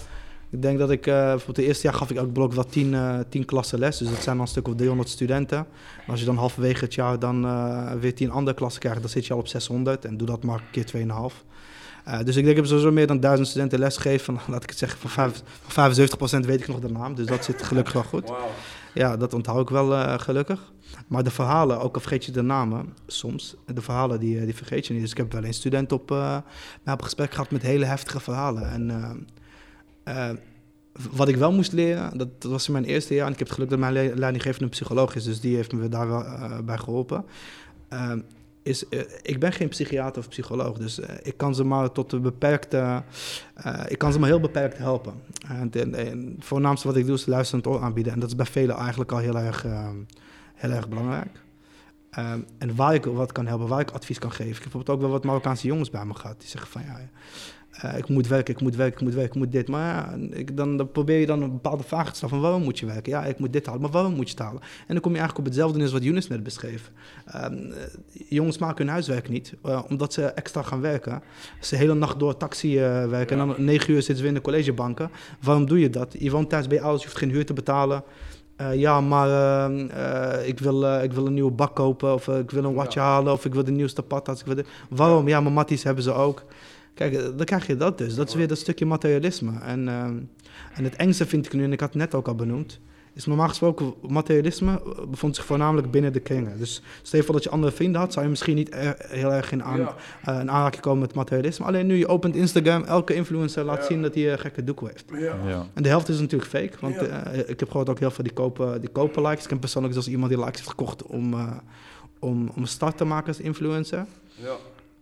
Ik 0.50 0.62
denk 0.62 0.80
dat 0.80 0.92
ik, 0.92 1.08
eh 1.08 1.14
bijvoorbeeld 1.14 1.58
het 1.58 1.66
eerste 1.66 1.84
jaar 1.88 1.94
gaf 1.96 2.10
ik 2.10 2.18
elk 2.18 2.34
blok 2.34 2.54
wel 2.54 2.66
tien, 2.66 2.94
eh, 2.94 3.20
tien 3.30 3.46
klassen 3.46 3.80
les. 3.80 3.98
Dus 3.98 4.10
dat 4.10 4.22
zijn 4.24 4.36
dan 4.36 4.46
een 4.46 4.52
stuk 4.52 4.68
of 4.68 4.76
300 4.76 5.10
studenten. 5.10 5.58
En 5.58 6.12
als 6.12 6.20
je 6.20 6.26
dan 6.26 6.38
halverwege 6.38 6.84
het 6.84 6.94
jaar 6.94 7.20
dan 7.20 7.46
eh, 7.46 7.92
weer 8.00 8.16
tien 8.16 8.32
andere 8.32 8.56
klassen 8.56 8.82
krijgt, 8.82 9.02
dan 9.02 9.10
zit 9.10 9.26
je 9.26 9.34
al 9.34 9.40
op 9.40 9.48
600. 9.48 10.06
En 10.06 10.18
doe 10.18 10.28
dat 10.28 10.44
maar 10.44 10.56
een 10.60 10.72
keer 10.72 10.86
2,5. 10.86 11.44
Eh 12.06 12.20
dus 12.24 12.36
ik 12.36 12.44
denk, 12.44 12.48
ik 12.48 12.56
heb 12.56 12.66
sowieso 12.66 12.92
meer 12.92 13.08
dan 13.08 13.20
duizend 13.20 13.48
studenten 13.48 13.80
lesgegeven. 13.80 14.26
Van, 14.40 14.40
laat 14.54 14.64
ik 14.64 14.70
het 14.70 14.78
zeggen, 14.78 15.00
van, 15.00 15.10
vijf, 15.10 15.42
van 15.68 16.44
75% 16.44 16.46
weet 16.46 16.60
ik 16.62 16.68
nog 16.68 16.80
de 16.80 16.90
naam. 16.92 17.16
Dus 17.16 17.26
dat 17.26 17.46
zit 17.46 17.64
gelukkig 17.64 17.94
wel 17.94 18.04
goed. 18.04 18.32
Ja, 18.94 19.18
dat 19.18 19.34
onthoud 19.34 19.62
ik 19.62 19.70
wel 19.70 19.94
eh, 19.94 20.20
gelukkig. 20.20 20.74
Maar 21.08 21.24
de 21.24 21.32
verhalen, 21.32 21.80
ook 21.80 21.96
al 21.96 22.02
vergeet 22.02 22.26
je 22.26 22.32
de 22.32 22.42
namen 22.42 22.94
soms, 23.08 23.56
de 23.66 23.82
verhalen 23.82 24.20
die, 24.20 24.40
eh, 24.40 24.46
die 24.46 24.56
vergeet 24.56 24.88
je 24.88 24.94
niet. 24.94 25.02
Dus 25.02 25.12
ik 25.12 25.18
heb 25.18 25.32
wel 25.32 25.44
een 25.44 25.54
student 25.54 25.92
op, 25.92 26.10
mij 26.84 26.94
op 26.94 27.02
gesprek 27.02 27.32
gehad 27.32 27.52
met 27.52 27.62
hele 27.62 27.86
heftige 27.86 28.20
verhalen. 28.20 28.70
En 28.72 29.28
wat 31.12 31.28
ik 31.28 31.36
wel 31.36 31.52
moest 31.52 31.72
leren, 31.72 32.18
dat, 32.18 32.42
dat 32.42 32.52
was 32.52 32.68
in 32.68 32.74
mijn 32.74 32.86
eerste 32.86 33.14
jaar. 33.14 33.26
En 33.26 33.32
ik 33.32 33.40
heb 33.40 33.48
het 33.48 33.56
geluk 33.56 33.70
dat 33.70 33.80
mijn 33.80 33.94
le- 33.94 34.12
leidinggevende 34.16 34.64
een 34.64 34.70
psycholoog 34.70 35.16
is, 35.16 35.24
dus 35.24 35.40
die 35.40 35.56
heeft 35.56 35.72
me 35.74 35.90
daar 35.90 36.08
wel 36.08 36.24
bij 36.64 36.78
geholpen. 36.78 37.26
Eh, 37.88 38.12
is, 38.66 38.88
eh, 38.88 39.00
ik 39.22 39.40
ben 39.40 39.54
geen 39.54 39.68
psychiater 39.68 40.22
of 40.22 40.30
psycholoog, 40.30 40.78
dus 40.78 41.00
eh, 41.00 41.16
ik 41.24 41.38
kan 41.38 41.56
ze 41.56 41.64
maar 41.64 41.92
tot 41.92 42.22
beperkte, 42.22 43.04
eh, 43.54 43.84
ik 43.88 43.98
kan 43.98 44.14
ze 44.14 44.20
maar 44.20 44.30
heel 44.30 44.40
beperkt 44.40 44.78
helpen. 44.78 45.14
En, 45.48 45.72
en, 45.74 46.34
het 46.36 46.46
voornaamste 46.46 46.88
wat 46.88 46.98
ik 46.98 47.06
doe 47.06 47.16
is 47.16 47.26
luisterend 47.26 47.68
oor 47.68 47.82
aanbieden. 47.82 48.14
En 48.14 48.20
dat 48.20 48.30
is 48.30 48.36
bij 48.36 48.46
velen 48.46 48.76
eigenlijk 48.76 49.12
al 49.12 49.18
heel 49.18 49.38
erg, 49.38 49.66
heel 50.54 50.72
erg 50.72 50.90
belangrijk. 50.90 51.45
Ehm, 52.16 52.40
en 52.58 52.76
waar 52.76 52.94
ik 52.94 53.06
wat 53.06 53.32
kan 53.32 53.48
helpen, 53.48 53.68
waar 53.68 53.80
ik 53.80 53.92
advies 53.92 54.20
kan 54.20 54.32
geven. 54.32 54.48
Ik 54.48 54.54
heb 54.54 54.64
bijvoorbeeld 54.64 54.98
ook 54.98 55.02
wel 55.02 55.12
wat 55.12 55.24
Marokkaanse 55.24 55.68
jongens 55.68 55.90
bij 55.90 56.06
me 56.06 56.14
gehad. 56.14 56.40
Die 56.40 56.50
zeggen 56.50 56.72
van 56.72 56.82
ja, 56.82 57.00
eh, 57.72 57.98
ik 57.98 58.10
moet 58.10 58.28
werken, 58.28 58.54
ik 58.54 58.62
moet 58.62 58.76
werken, 58.76 58.98
ik 58.98 59.04
moet 59.04 59.14
werken, 59.14 59.34
ik 59.34 59.40
moet 59.42 59.52
dit. 59.52 59.68
Maar 59.68 59.96
ja, 59.96 60.18
ik, 60.32 60.58
dan, 60.58 60.78
dan 60.78 60.92
probeer 60.92 61.20
je 61.20 61.26
dan 61.26 61.42
een 61.42 61.52
bepaalde 61.52 61.84
vraag 61.84 62.10
te 62.10 62.16
stellen 62.16 62.34
van 62.34 62.44
waarom 62.44 62.64
moet 62.64 62.80
je 62.80 62.86
werken? 62.86 63.12
Ja, 63.12 63.26
ik 63.26 63.40
moet 63.40 63.54
dit 63.54 63.66
halen, 63.66 63.82
maar 63.82 63.92
waarom 63.92 64.14
moet 64.14 64.30
je 64.30 64.36
het 64.36 64.44
halen? 64.44 64.62
En 64.62 64.94
dan 64.94 65.00
kom 65.00 65.12
je 65.12 65.18
eigenlijk 65.18 65.48
op 65.48 65.54
hetzelfde 65.54 65.82
als 65.82 65.92
wat 65.92 66.04
Younes 66.04 66.28
net 66.28 66.44
beschreef. 66.44 66.92
Ehm, 67.26 67.54
eh, 67.54 67.84
jongens 68.30 68.58
maken 68.58 68.84
hun 68.84 68.94
huiswerk 68.94 69.30
niet, 69.30 69.54
eh, 69.64 69.84
omdat 69.90 70.14
ze 70.14 70.24
extra 70.26 70.62
gaan 70.62 70.82
werken. 70.82 71.22
Ze 71.60 71.70
de 71.70 71.82
hele 71.82 71.94
nacht 71.94 72.20
door 72.20 72.38
taxi 72.38 72.80
werken 72.80 73.40
en 73.40 73.48
dan 73.48 73.66
negen 73.66 73.94
uur 73.94 73.98
zitten 73.98 74.16
ze 74.16 74.22
weer 74.22 74.32
in 74.32 74.38
de 74.38 74.42
collegebanken. 74.42 75.12
Waarom 75.42 75.66
doe 75.66 75.80
je 75.80 75.90
dat? 75.90 76.16
Je 76.20 76.32
woont 76.32 76.50
thuis 76.50 76.68
bij 76.68 76.78
je 76.78 76.84
ouders, 76.84 77.04
je 77.04 77.10
hoeft 77.10 77.22
geen 77.22 77.32
huur 77.32 77.46
te 77.46 77.54
betalen. 77.54 78.04
Eh, 78.56 78.76
ja, 78.76 79.02
maar 79.02 79.30
ehm, 79.30 79.88
eh, 79.90 80.48
ik, 80.48 80.60
wil, 80.60 80.86
eh, 80.86 81.04
ik 81.04 81.14
wil 81.14 81.26
een 81.26 81.34
nieuwe 81.34 81.52
bak 81.52 81.76
kopen, 81.76 82.14
of 82.14 82.28
ik 82.28 82.52
wil 82.52 82.64
een 82.64 82.74
watje 82.74 83.00
halen, 83.00 83.34
of 83.34 83.46
ik 83.46 83.54
wil 83.54 83.64
de 83.64 83.72
nieuwste 83.72 84.02
patas. 84.02 84.40
Ik 84.40 84.46
wil 84.46 84.56
de... 84.56 84.66
Waarom? 84.90 85.28
Ja, 85.28 85.42
maar 85.42 85.52
matties 85.52 85.84
hebben 85.84 86.04
ze 86.04 86.14
ook. 86.14 86.44
Kijk, 86.94 87.38
dan 87.38 87.46
krijg 87.46 87.68
je 87.68 87.76
dat 87.76 87.98
dus. 87.98 88.16
Dat 88.16 88.28
is 88.28 88.34
weer 88.34 88.48
dat 88.48 88.58
stukje 88.58 88.86
materialisme. 88.86 89.60
En, 89.60 89.88
ehm, 89.88 90.18
en 90.74 90.84
het 90.84 90.96
engste 90.96 91.26
vind 91.26 91.46
ik 91.46 91.54
nu, 91.54 91.64
en 91.64 91.72
ik 91.74 91.80
had 91.80 91.90
het 91.90 91.98
net 91.98 92.16
ook 92.16 92.28
al 92.28 92.36
benoemd, 92.36 92.80
is 93.16 93.26
normaal 93.26 93.48
gesproken, 93.48 93.94
materialisme 94.08 94.82
bevond 95.10 95.36
zich 95.36 95.46
voornamelijk 95.46 95.92
binnen 95.92 96.14
de 96.14 96.20
kringen. 96.20 96.58
Dus 96.58 96.82
stel 97.02 97.20
je 97.20 97.26
voor 97.26 97.36
dat 97.36 97.44
je 97.44 97.50
andere 97.50 97.74
vrienden 97.74 98.02
had, 98.02 98.12
zou 98.14 98.26
je 98.26 98.32
misschien 98.32 98.56
niet 98.56 98.74
er- 98.74 98.96
heel 99.08 99.32
erg 99.34 99.52
in, 99.52 99.64
aan, 99.64 99.80
Ja. 99.80 99.96
eh, 100.26 100.40
in 100.40 100.52
aanraking 100.52 100.82
komen 100.82 101.00
met 101.00 101.14
materialisme. 101.14 101.66
Alleen 101.66 101.86
nu 101.88 101.96
je 101.98 102.08
opent 102.08 102.36
Instagram, 102.36 102.84
elke 102.84 103.14
influencer 103.14 103.64
laat 103.64 103.78
Ja. 103.78 103.86
zien 103.86 104.02
dat 104.02 104.14
hij 104.16 104.32
een 104.32 104.40
gekke 104.40 104.64
doekoe 104.64 104.88
heeft. 104.88 105.06
Ja. 105.12 105.36
Ja. 105.48 105.66
En 105.74 105.84
de 105.84 105.90
helft 105.90 106.10
is 106.10 106.20
natuurlijk 106.20 106.50
fake, 106.52 106.74
want 106.80 106.96
Ja. 106.96 107.02
eh, 107.02 107.50
ik 107.50 107.60
heb 107.60 107.70
gehoord 107.70 107.90
ook 107.90 108.00
heel 108.00 108.12
veel 108.12 108.24
die 108.24 108.34
kopen, 108.34 108.80
die 108.82 108.90
kopen 108.90 109.22
likes. 109.22 109.44
Ik 109.44 109.50
ken 109.50 109.60
persoonlijk 109.60 109.94
zelfs 109.94 110.10
iemand 110.10 110.30
die 110.32 110.40
likes 110.40 110.56
heeft 110.58 110.70
gekocht 110.70 111.04
om, 111.04 111.34
eh, 111.34 111.52
om, 112.20 112.50
om 112.56 112.62
een 112.62 112.68
start 112.68 112.98
te 112.98 113.06
maken 113.06 113.28
als 113.28 113.40
influencer. 113.40 114.06
Ja. 114.36 114.56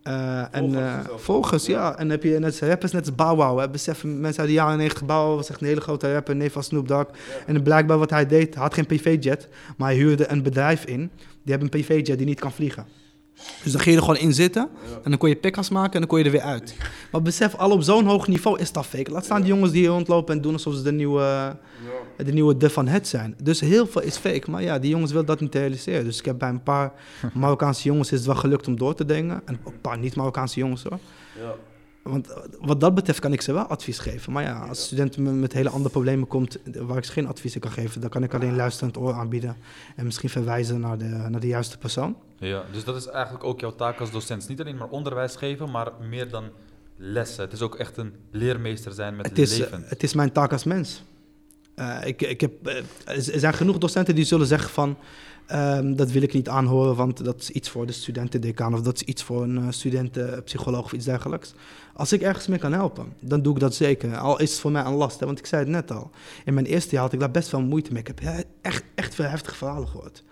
Eh, 0.04 0.54
en 0.54 0.74
Volgers 1.16 1.68
eh, 1.68 1.74
en 1.74 1.80
ja. 1.80 1.98
En 1.98 2.10
heb 2.10 2.22
je 2.22 2.38
net 2.38 2.58
rappers 2.58 2.92
net 2.92 3.06
als 3.06 3.14
Bow 3.14 3.36
Wow. 3.36 3.58
Hè. 3.58 3.70
Besef, 3.70 4.04
mensen 4.04 4.40
uit 4.40 4.48
de 4.48 4.54
jaren 4.54 4.78
90, 4.78 5.04
Bow 5.04 5.26
Wow 5.26 5.36
was 5.36 5.50
echt 5.50 5.60
een 5.60 5.66
hele 5.66 5.80
grote 5.80 6.12
rapper, 6.12 6.36
neef 6.36 6.52
van 6.52 6.62
Snoop 6.62 6.88
Dogg. 6.88 7.06
En 7.46 7.62
blijkbaar 7.62 7.98
wat 7.98 8.10
hij 8.10 8.26
deed, 8.26 8.54
hij 8.54 8.62
had 8.62 8.74
geen 8.74 8.86
PV-jet, 8.86 9.48
maar 9.76 9.88
hij 9.88 9.96
huurde 9.96 10.30
een 10.30 10.42
bedrijf 10.42 10.84
in. 10.84 11.10
Die 11.42 11.54
hebben 11.54 11.68
een 11.72 11.80
PV-jet 11.80 12.18
die 12.18 12.26
niet 12.26 12.40
kan 12.40 12.52
vliegen. 12.52 12.86
Dus 13.62 13.72
dan 13.72 13.80
ging 13.80 13.94
je 13.94 14.00
er 14.00 14.06
gewoon 14.06 14.20
in 14.20 14.32
zitten 14.34 14.68
en 15.02 15.10
dan 15.10 15.18
kon 15.18 15.28
je 15.28 15.36
pikkas 15.36 15.68
maken 15.68 15.92
en 15.92 15.98
dan 15.98 16.08
kon 16.08 16.18
je 16.18 16.24
er 16.24 16.30
weer 16.30 16.40
uit. 16.40 16.76
Maar 17.12 17.22
besef, 17.22 17.54
al 17.54 17.70
op 17.70 17.82
zo'n 17.82 18.06
hoog 18.06 18.28
niveau 18.28 18.58
is 18.58 18.72
dat 18.72 18.86
fake. 18.86 19.10
Laat 19.10 19.24
staan 19.24 19.40
die 19.40 19.48
jongens 19.48 19.72
die 19.72 19.80
hier 19.80 19.90
rondlopen 19.90 20.34
en 20.34 20.40
doen 20.40 20.52
alsof 20.52 20.74
ze 20.74 20.82
de 20.82 20.92
nieuwe, 20.92 21.56
de 22.16 22.32
nieuwe 22.32 22.56
de 22.56 22.70
van 22.70 22.86
het 22.86 23.08
zijn. 23.08 23.34
Dus 23.42 23.60
heel 23.60 23.86
veel 23.86 24.02
is 24.02 24.16
fake. 24.16 24.50
Maar 24.50 24.62
ja, 24.62 24.78
die 24.78 24.90
jongens 24.90 25.10
willen 25.10 25.26
dat 25.26 25.40
niet 25.40 25.54
realiseren. 25.54 26.04
Dus 26.04 26.18
ik 26.18 26.24
heb 26.24 26.38
bij 26.38 26.48
een 26.48 26.62
paar 26.62 26.92
Marokkaanse 27.34 27.82
jongens 27.82 28.12
is 28.12 28.18
het 28.18 28.26
wel 28.26 28.36
gelukt 28.36 28.66
om 28.66 28.76
door 28.76 28.94
te 28.94 29.04
dringen. 29.04 29.42
En 29.44 29.58
ook 29.64 29.72
een 29.72 29.80
paar 29.80 29.98
niet-Marokkaanse 29.98 30.58
jongens 30.58 30.82
hoor. 30.82 30.98
Want 32.04 32.34
wat 32.60 32.80
dat 32.80 32.94
betreft 32.94 33.20
kan 33.20 33.32
ik 33.32 33.40
ze 33.40 33.52
wel 33.52 33.64
advies 33.64 33.98
geven. 33.98 34.32
Maar 34.32 34.42
ja, 34.42 34.66
als 34.66 34.84
studenten 34.84 35.22
me 35.22 35.30
met 35.30 35.52
hele 35.52 35.68
andere 35.68 35.90
problemen 35.90 36.26
komt 36.26 36.58
waar 36.64 36.96
ik 36.96 37.04
ze 37.04 37.12
geen 37.12 37.26
advies 37.26 37.58
kan 37.58 37.70
geven, 37.70 38.00
dan 38.00 38.10
kan 38.10 38.22
ik 38.22 38.34
alleen 38.34 38.56
luisterend 38.56 38.96
oor 38.96 39.12
aanbieden. 39.12 39.56
En 39.96 40.04
misschien 40.04 40.28
verwijzen 40.28 40.80
naar 40.80 40.98
de, 40.98 41.04
naar 41.04 41.40
de 41.40 41.46
juiste 41.46 41.78
persoon. 41.78 42.16
Ja, 42.38 42.64
dus 42.72 42.84
dat 42.84 42.96
is 42.96 43.06
eigenlijk 43.06 43.44
ook 43.44 43.60
jouw 43.60 43.74
taak 43.74 44.00
als 44.00 44.10
docent. 44.10 44.48
Niet 44.48 44.60
alleen 44.60 44.76
maar 44.76 44.88
onderwijs 44.88 45.36
geven, 45.36 45.70
maar 45.70 45.92
meer 46.08 46.30
dan 46.30 46.44
lessen. 46.96 47.44
Het 47.44 47.52
is 47.52 47.60
ook 47.60 47.74
echt 47.74 47.96
een 47.96 48.14
leermeester 48.30 48.92
zijn 48.92 49.16
met 49.16 49.26
Het 49.26 49.38
is, 49.38 49.58
leven. 49.58 49.84
het 49.86 50.02
is 50.02 50.14
mijn 50.14 50.32
taak 50.32 50.52
als 50.52 50.64
mens. 50.64 51.02
Eh, 51.74 51.98
ik, 52.04 52.22
ik 52.22 52.40
heb, 52.40 52.66
eh, 52.66 52.76
er 53.04 53.38
zijn 53.38 53.54
genoeg 53.54 53.78
docenten 53.78 54.14
die 54.14 54.24
zullen 54.24 54.46
zeggen 54.46 54.70
van... 54.70 54.96
ehm, 55.46 55.94
dat 55.94 56.10
wil 56.10 56.22
ik 56.22 56.32
niet 56.32 56.48
aanhoren, 56.48 56.96
want 56.96 57.24
dat 57.24 57.40
is 57.40 57.50
iets 57.50 57.68
voor 57.68 57.86
de 57.86 57.92
studentendecaan... 57.92 58.74
of 58.74 58.80
dat 58.82 58.94
is 58.94 59.02
iets 59.02 59.22
voor 59.22 59.42
een 59.42 59.58
eh, 59.58 59.64
studentenpsycholoog 59.70 60.84
of 60.84 60.92
iets 60.92 61.04
dergelijks. 61.04 61.54
Als 61.94 62.12
ik 62.12 62.22
ergens 62.22 62.46
mee 62.46 62.58
kan 62.58 62.72
helpen, 62.72 63.12
dan 63.20 63.42
doe 63.42 63.54
ik 63.54 63.60
dat 63.60 63.74
zeker. 63.74 64.16
Al 64.16 64.40
is 64.40 64.50
het 64.50 64.60
voor 64.60 64.70
mij 64.70 64.84
een 64.84 64.94
last, 64.94 65.20
hè, 65.20 65.26
want 65.26 65.38
ik 65.38 65.46
zei 65.46 65.62
het 65.62 65.70
net 65.70 65.90
al. 65.92 66.10
In 66.44 66.54
mijn 66.54 66.66
eerste 66.66 66.90
jaar 66.94 67.02
had 67.02 67.12
ik 67.12 67.20
daar 67.20 67.30
best 67.30 67.50
wel 67.50 67.60
moeite 67.60 67.92
mee. 67.92 68.00
Ik 68.00 68.06
heb 68.06 68.20
he- 68.20 68.42
echt, 68.62 68.84
echt 68.94 69.14
veel 69.14 69.24
heftige 69.24 69.56
verhalen 69.56 69.88
gehoord. 69.88 70.24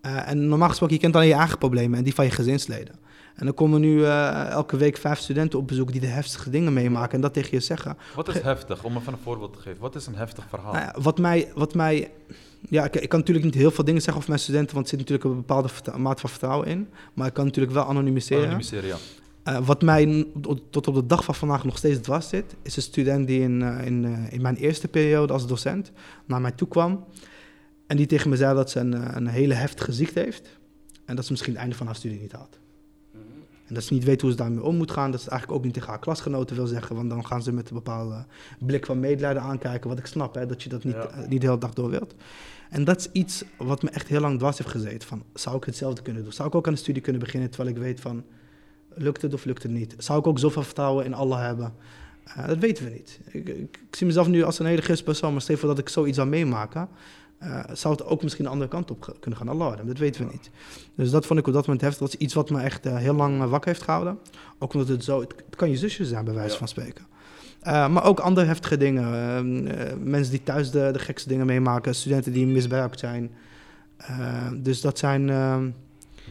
Eh, 0.00 0.28
en 0.28 0.48
normaal 0.48 0.68
gesproken, 0.68 0.94
je 0.94 1.00
kent 1.00 1.14
alleen 1.14 1.28
je 1.28 1.34
eigen 1.34 1.58
problemen 1.58 1.98
en 1.98 2.04
die 2.04 2.14
van 2.14 2.24
je 2.24 2.30
gezinsleden. 2.30 2.94
En 3.34 3.44
dan 3.44 3.54
komen 3.54 3.80
nu 3.80 4.04
eh, 4.04 4.48
elke 4.50 4.76
week 4.76 4.96
vijf 4.96 5.18
studenten 5.18 5.58
op 5.58 5.66
bezoek 5.66 5.92
die 5.92 6.00
de 6.00 6.06
heftigste 6.06 6.50
dingen 6.50 6.72
meemaken 6.72 7.12
en 7.14 7.20
dat 7.20 7.32
tegen 7.32 7.50
je 7.50 7.60
zeggen. 7.60 7.96
Wat 8.14 8.28
is 8.28 8.40
heftig? 8.40 8.84
Om 8.84 8.96
even 8.96 9.12
een 9.12 9.18
voorbeeld 9.22 9.52
te 9.52 9.58
geven. 9.58 9.80
Wat 9.80 9.94
is 9.94 10.06
een 10.06 10.14
heftig 10.14 10.44
verhaal? 10.48 10.72
Nou 10.72 10.84
ja, 10.84 10.94
wat 11.00 11.18
mij, 11.18 11.52
wat 11.54 11.74
mij 11.74 12.10
ja, 12.68 12.84
ik, 12.84 12.96
ik 12.96 13.08
kan 13.08 13.18
natuurlijk 13.18 13.46
niet 13.46 13.54
heel 13.54 13.70
veel 13.70 13.84
dingen 13.84 14.00
zeggen 14.00 14.16
over 14.16 14.28
mijn 14.28 14.42
studenten, 14.42 14.74
want 14.74 14.90
er 14.90 14.98
zit 14.98 15.08
natuurlijk 15.08 15.28
een 15.28 15.36
bepaalde 15.46 15.68
maat 15.98 16.20
van 16.20 16.30
vertrouwen 16.30 16.66
in. 16.68 16.88
Maar 17.14 17.26
ik 17.26 17.32
kan 17.34 17.44
natuurlijk 17.44 17.74
wel 17.74 17.84
anonimiseren. 17.84 18.42
Anonymiseren, 18.42 18.88
ja. 18.88 18.96
Eh, 19.42 19.66
wat 19.66 19.82
mij 19.82 20.26
tot- 20.70 20.86
op 20.86 20.94
de 20.94 21.06
dag 21.06 21.24
van 21.24 21.34
vandaag 21.34 21.64
nog 21.64 21.76
steeds 21.78 21.98
dwars 22.00 22.28
zit, 22.28 22.54
is 22.62 22.76
een 22.76 22.82
student 22.82 23.26
die 23.26 23.40
in, 23.40 23.62
eh, 23.62 23.86
in, 23.86 24.04
eh, 24.04 24.32
in 24.32 24.42
mijn 24.42 24.56
eerste 24.56 24.88
periode 24.88 25.32
als 25.32 25.46
docent 25.46 25.92
naar 26.26 26.40
mij 26.40 26.52
toe 26.52 26.68
kwam. 26.68 27.04
En 27.86 27.96
die 27.96 28.06
tegen 28.06 28.30
me 28.30 28.36
zei 28.36 28.54
dat 28.54 28.70
ze 28.70 28.80
een, 28.80 29.16
een 29.16 29.26
hele 29.26 29.54
heftige 29.54 29.92
ziekte 29.92 30.20
heeft. 30.20 30.48
En 31.04 31.16
dat 31.16 31.24
ze 31.24 31.30
misschien 31.30 31.52
het 31.52 31.60
einde 31.62 31.76
van 31.76 31.86
haar 31.86 31.96
studie 31.96 32.20
niet 32.20 32.32
had. 32.32 32.58
En 33.68 33.74
dat 33.74 33.82
ze 33.84 33.92
niet 33.92 34.04
weet 34.04 34.20
hoe 34.20 34.30
ze 34.30 34.36
daarmee 34.36 34.62
om 34.62 34.76
moet 34.76 34.90
gaan. 34.90 35.10
Dat 35.10 35.20
ze 35.22 35.30
eigenlijk 35.30 35.58
ook 35.58 35.64
niet 35.64 35.74
tegen 35.74 35.88
haar 35.88 35.98
klasgenoten 35.98 36.56
wil 36.56 36.66
zeggen. 36.66 36.96
Want 36.96 37.10
dan 37.10 37.26
gaan 37.26 37.42
ze 37.42 37.52
met 37.52 37.68
een 37.68 37.74
bepaalde 37.74 38.24
blik 38.58 38.86
van 38.86 39.00
medelijden 39.00 39.42
aankijken. 39.42 39.88
Wat 39.88 39.98
ik 39.98 40.06
snap, 40.06 40.34
hè, 40.34 40.46
dat 40.46 40.62
je 40.62 40.68
dat 40.68 40.84
niet, 40.84 40.94
Ja. 40.94 41.06
eh, 41.08 41.28
niet 41.28 41.40
de 41.40 41.46
hele 41.46 41.58
dag 41.58 41.72
door 41.72 41.90
wilt. 41.90 42.14
En 42.70 42.84
dat 42.84 42.98
is 42.98 43.08
iets 43.12 43.44
wat 43.56 43.82
me 43.82 43.90
echt 43.90 44.08
heel 44.08 44.20
lang 44.20 44.38
dwars 44.38 44.58
heeft 44.58 44.70
gezeten. 44.70 45.08
Van, 45.08 45.22
zou 45.34 45.56
ik 45.56 45.64
hetzelfde 45.64 46.02
kunnen 46.02 46.22
doen? 46.22 46.32
Zou 46.32 46.48
ik 46.48 46.54
ook 46.54 46.66
aan 46.66 46.72
de 46.72 46.78
studie 46.78 47.02
kunnen 47.02 47.22
beginnen 47.22 47.50
terwijl 47.50 47.74
ik 47.76 47.82
weet 47.82 48.00
van... 48.00 48.24
Lukt 48.94 49.22
het 49.22 49.34
of 49.34 49.44
lukt 49.44 49.62
het 49.62 49.72
niet? 49.72 49.94
Zou 49.98 50.18
ik 50.18 50.26
ook 50.26 50.38
zoveel 50.38 50.62
vertrouwen 50.62 51.04
in 51.04 51.14
Allah 51.14 51.40
hebben? 51.40 51.74
Eh, 52.24 52.46
dat 52.46 52.58
weten 52.58 52.84
we 52.84 52.90
niet. 52.90 53.20
Ik, 53.26 53.48
ik, 53.48 53.78
ik 53.88 53.96
zie 53.96 54.06
mezelf 54.06 54.28
nu 54.28 54.42
als 54.42 54.58
een 54.58 54.66
hele 54.66 54.82
christen 54.82 55.04
persoon, 55.04 55.32
maar 55.32 55.40
stel 55.40 55.56
voor 55.56 55.68
dat 55.68 55.78
ik 55.78 55.88
zoiets 55.88 56.16
zou 56.16 56.28
meemaken, 56.28 56.88
eh, 57.38 57.60
zou 57.72 57.94
het 57.94 58.04
ook 58.04 58.22
misschien 58.22 58.44
de 58.44 58.50
andere 58.50 58.70
kant 58.70 58.90
op 58.90 59.16
kunnen 59.20 59.38
gaan. 59.38 59.48
Allah, 59.48 59.76
dat 59.86 59.98
weten 59.98 60.26
we 60.26 60.32
niet. 60.32 60.50
Dus 60.94 61.10
dat 61.10 61.26
vond 61.26 61.38
ik 61.38 61.46
op 61.46 61.52
dat 61.52 61.66
moment 61.66 61.80
heftig. 61.84 62.00
Dat 62.00 62.14
is 62.14 62.20
iets 62.20 62.34
wat 62.34 62.50
me 62.50 62.60
echt 62.60 62.86
eh, 62.86 62.96
heel 62.96 63.14
lang 63.14 63.42
eh, 63.42 63.50
wakker 63.50 63.70
heeft 63.70 63.82
gehouden. 63.82 64.18
Ook 64.58 64.72
omdat 64.72 64.88
het 64.88 65.04
zo, 65.04 65.20
het, 65.20 65.34
het 65.46 65.56
kan 65.56 65.70
je 65.70 65.76
zusje 65.76 66.04
zijn, 66.04 66.24
bij 66.24 66.34
wijze 66.34 66.52
Ja. 66.52 66.58
van 66.58 66.68
spreken. 66.68 67.06
Maar 67.62 68.04
ook 68.04 68.20
andere 68.20 68.46
heftige 68.46 68.76
dingen. 68.76 69.04
Ehm, 69.04 69.66
eh, 69.66 69.92
mensen 70.02 70.30
die 70.30 70.42
thuis 70.42 70.70
de, 70.70 70.90
de 70.92 70.98
gekste 70.98 71.28
dingen 71.28 71.46
meemaken, 71.46 71.94
studenten 71.94 72.32
die 72.32 72.46
misbruikt 72.46 72.98
zijn. 72.98 73.30
Dus 74.56 74.80
dat 74.80 74.98
zijn, 74.98 75.30
ehm, 75.30 75.70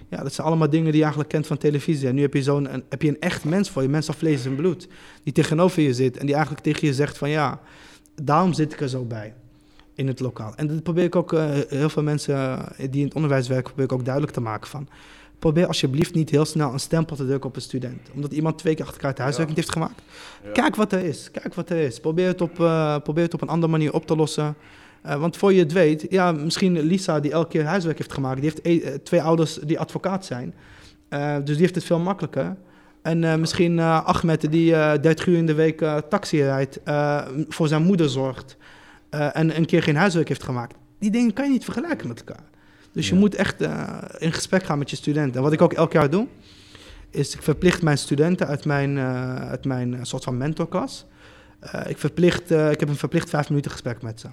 ja, 0.10 0.24
dat 0.24 0.34
zijn 0.34 0.48
allemaal 0.48 0.70
dingen 0.70 0.86
die 0.86 0.96
je 0.96 1.02
eigenlijk 1.02 1.30
kent 1.30 1.48
van 1.48 1.58
televisie. 1.58 2.08
En 2.08 2.16
nu 2.16 2.22
heb 2.22 2.34
je, 2.34 2.44
zo'n, 2.44 2.74
een, 2.74 2.84
heb 2.90 3.02
je 3.02 3.08
een 3.10 3.20
echt 3.20 3.44
mens 3.44 3.70
voor 3.70 3.82
je, 3.82 3.90
mens 3.90 4.06
van 4.06 4.16
vlees 4.16 4.46
en 4.46 4.56
bloed, 4.56 4.88
die 5.24 5.34
tegenover 5.34 5.82
je 5.82 5.94
zit 5.94 6.18
en 6.18 6.26
die 6.26 6.36
eigenlijk 6.36 6.64
tegen 6.64 6.88
je 6.88 6.94
zegt 6.94 7.18
van 7.18 7.30
ja, 7.30 7.60
daarom 8.24 8.54
zit 8.54 8.74
ik 8.74 8.82
er 8.82 8.90
zo 8.90 9.06
bij 9.06 9.34
in 9.98 10.08
het 10.08 10.20
lokaal. 10.20 10.54
En 10.56 10.68
dat 10.68 10.84
probeer 10.84 11.04
ik 11.04 11.16
ook 11.16 11.34
eh, 11.34 11.46
heel 11.68 11.90
veel 11.90 12.04
mensen 12.04 12.36
eh, 12.36 12.88
die 12.92 13.00
in 13.00 13.06
het 13.06 13.16
onderwijs 13.16 13.48
werken, 13.48 13.66
probeer 13.66 13.86
ik 13.86 13.92
ook 13.92 14.04
duidelijk 14.04 14.34
te 14.34 14.42
maken 14.42 14.68
van. 14.70 14.88
Probeer 15.40 15.68
alsjeblieft 15.68 16.14
niet 16.14 16.30
heel 16.30 16.46
snel 16.46 16.74
een 16.74 16.80
stempel 16.80 17.16
te 17.16 17.26
drukken 17.26 17.50
op 17.50 17.56
een 17.56 17.62
student. 17.62 18.10
Omdat 18.14 18.32
iemand 18.32 18.58
twee 18.58 18.76
keer 18.76 18.84
achter 18.84 18.98
elkaar 18.98 19.12
het 19.12 19.22
huiswerk 19.22 19.50
Ja. 19.50 19.56
niet 19.56 19.64
heeft 19.66 19.78
gemaakt. 19.78 20.02
Ja. 20.44 20.52
Kijk 20.52 20.76
wat 20.76 20.92
er 20.92 21.00
is. 21.04 21.32
Kijk 21.32 21.54
wat 21.54 21.70
er 21.70 21.78
is. 21.78 22.00
Probeer 22.00 22.28
het 22.28 22.42
op, 22.42 22.60
eh, 22.60 22.98
probeer 23.04 23.24
het 23.24 23.34
op 23.34 23.42
een 23.42 23.48
andere 23.48 23.72
manier 23.72 23.94
op 23.94 24.06
te 24.08 24.16
lossen. 24.16 24.56
Want 25.02 25.38
voor 25.38 25.54
je 25.54 25.60
het 25.60 25.72
weet, 25.72 26.06
ja, 26.10 26.32
misschien 26.32 26.80
Lisa 26.80 27.20
die 27.20 27.32
elke 27.32 27.50
keer 27.50 27.66
huiswerk 27.66 27.98
heeft 27.98 28.14
gemaakt, 28.14 28.42
die 28.42 28.52
heeft 28.54 28.66
e- 28.66 28.98
twee 28.98 29.22
ouders 29.22 29.54
die 29.54 29.80
advocaat 29.80 30.26
zijn. 30.26 30.54
Dus 31.44 31.46
die 31.46 31.58
heeft 31.58 31.76
het 31.76 31.84
veel 31.84 32.00
makkelijker. 32.00 32.56
En 33.02 33.40
misschien 33.40 33.80
eh, 33.80 34.06
Ahmed 34.06 34.52
die 34.52 34.76
eh 34.76 35.02
30 35.02 35.26
uur 35.26 35.38
in 35.38 35.46
de 35.46 35.54
week 35.54 35.86
taxi 36.10 36.44
rijdt, 36.44 36.80
voor 37.48 37.68
zijn 37.68 37.84
moeder 37.84 38.10
zorgt 38.10 38.58
eh, 39.10 39.36
en 39.36 39.58
een 39.58 39.66
keer 39.66 39.84
geen 39.84 39.96
huiswerk 39.96 40.28
heeft 40.28 40.44
gemaakt. 40.44 40.76
Die 41.00 41.12
dingen 41.12 41.34
kan 41.34 41.46
je 41.46 41.52
niet 41.52 41.64
vergelijken 41.64 42.08
met 42.08 42.20
elkaar. 42.20 42.44
Dus 42.92 43.10
je 43.10 43.16
moet 43.16 43.36
echt 43.36 43.62
eh, 43.62 43.98
in 44.18 44.34
gesprek 44.34 44.64
gaan 44.64 44.78
met 44.78 44.90
je 44.90 44.96
studenten. 44.96 45.36
En 45.36 45.42
wat 45.42 45.54
ik 45.54 45.62
ook 45.62 45.74
elk 45.74 45.92
jaar 45.92 46.10
doe, 46.10 46.28
is 47.10 47.34
ik 47.34 47.42
verplicht 47.42 47.82
mijn 47.82 47.98
studenten 47.98 48.48
uit 48.48 48.66
mijn, 48.66 48.98
eh, 48.98 49.36
uit 49.36 49.66
mijn 49.66 50.06
soort 50.06 50.24
van 50.24 50.38
mentorklas. 50.38 51.06
Ik, 51.88 51.98
verplicht, 51.98 52.52
ik 52.52 52.80
heb 52.80 52.90
een 52.90 52.96
verplicht 52.96 53.30
vijf 53.30 53.50
minuten 53.50 53.72
gesprek 53.72 54.02
met 54.02 54.20
ze. 54.20 54.28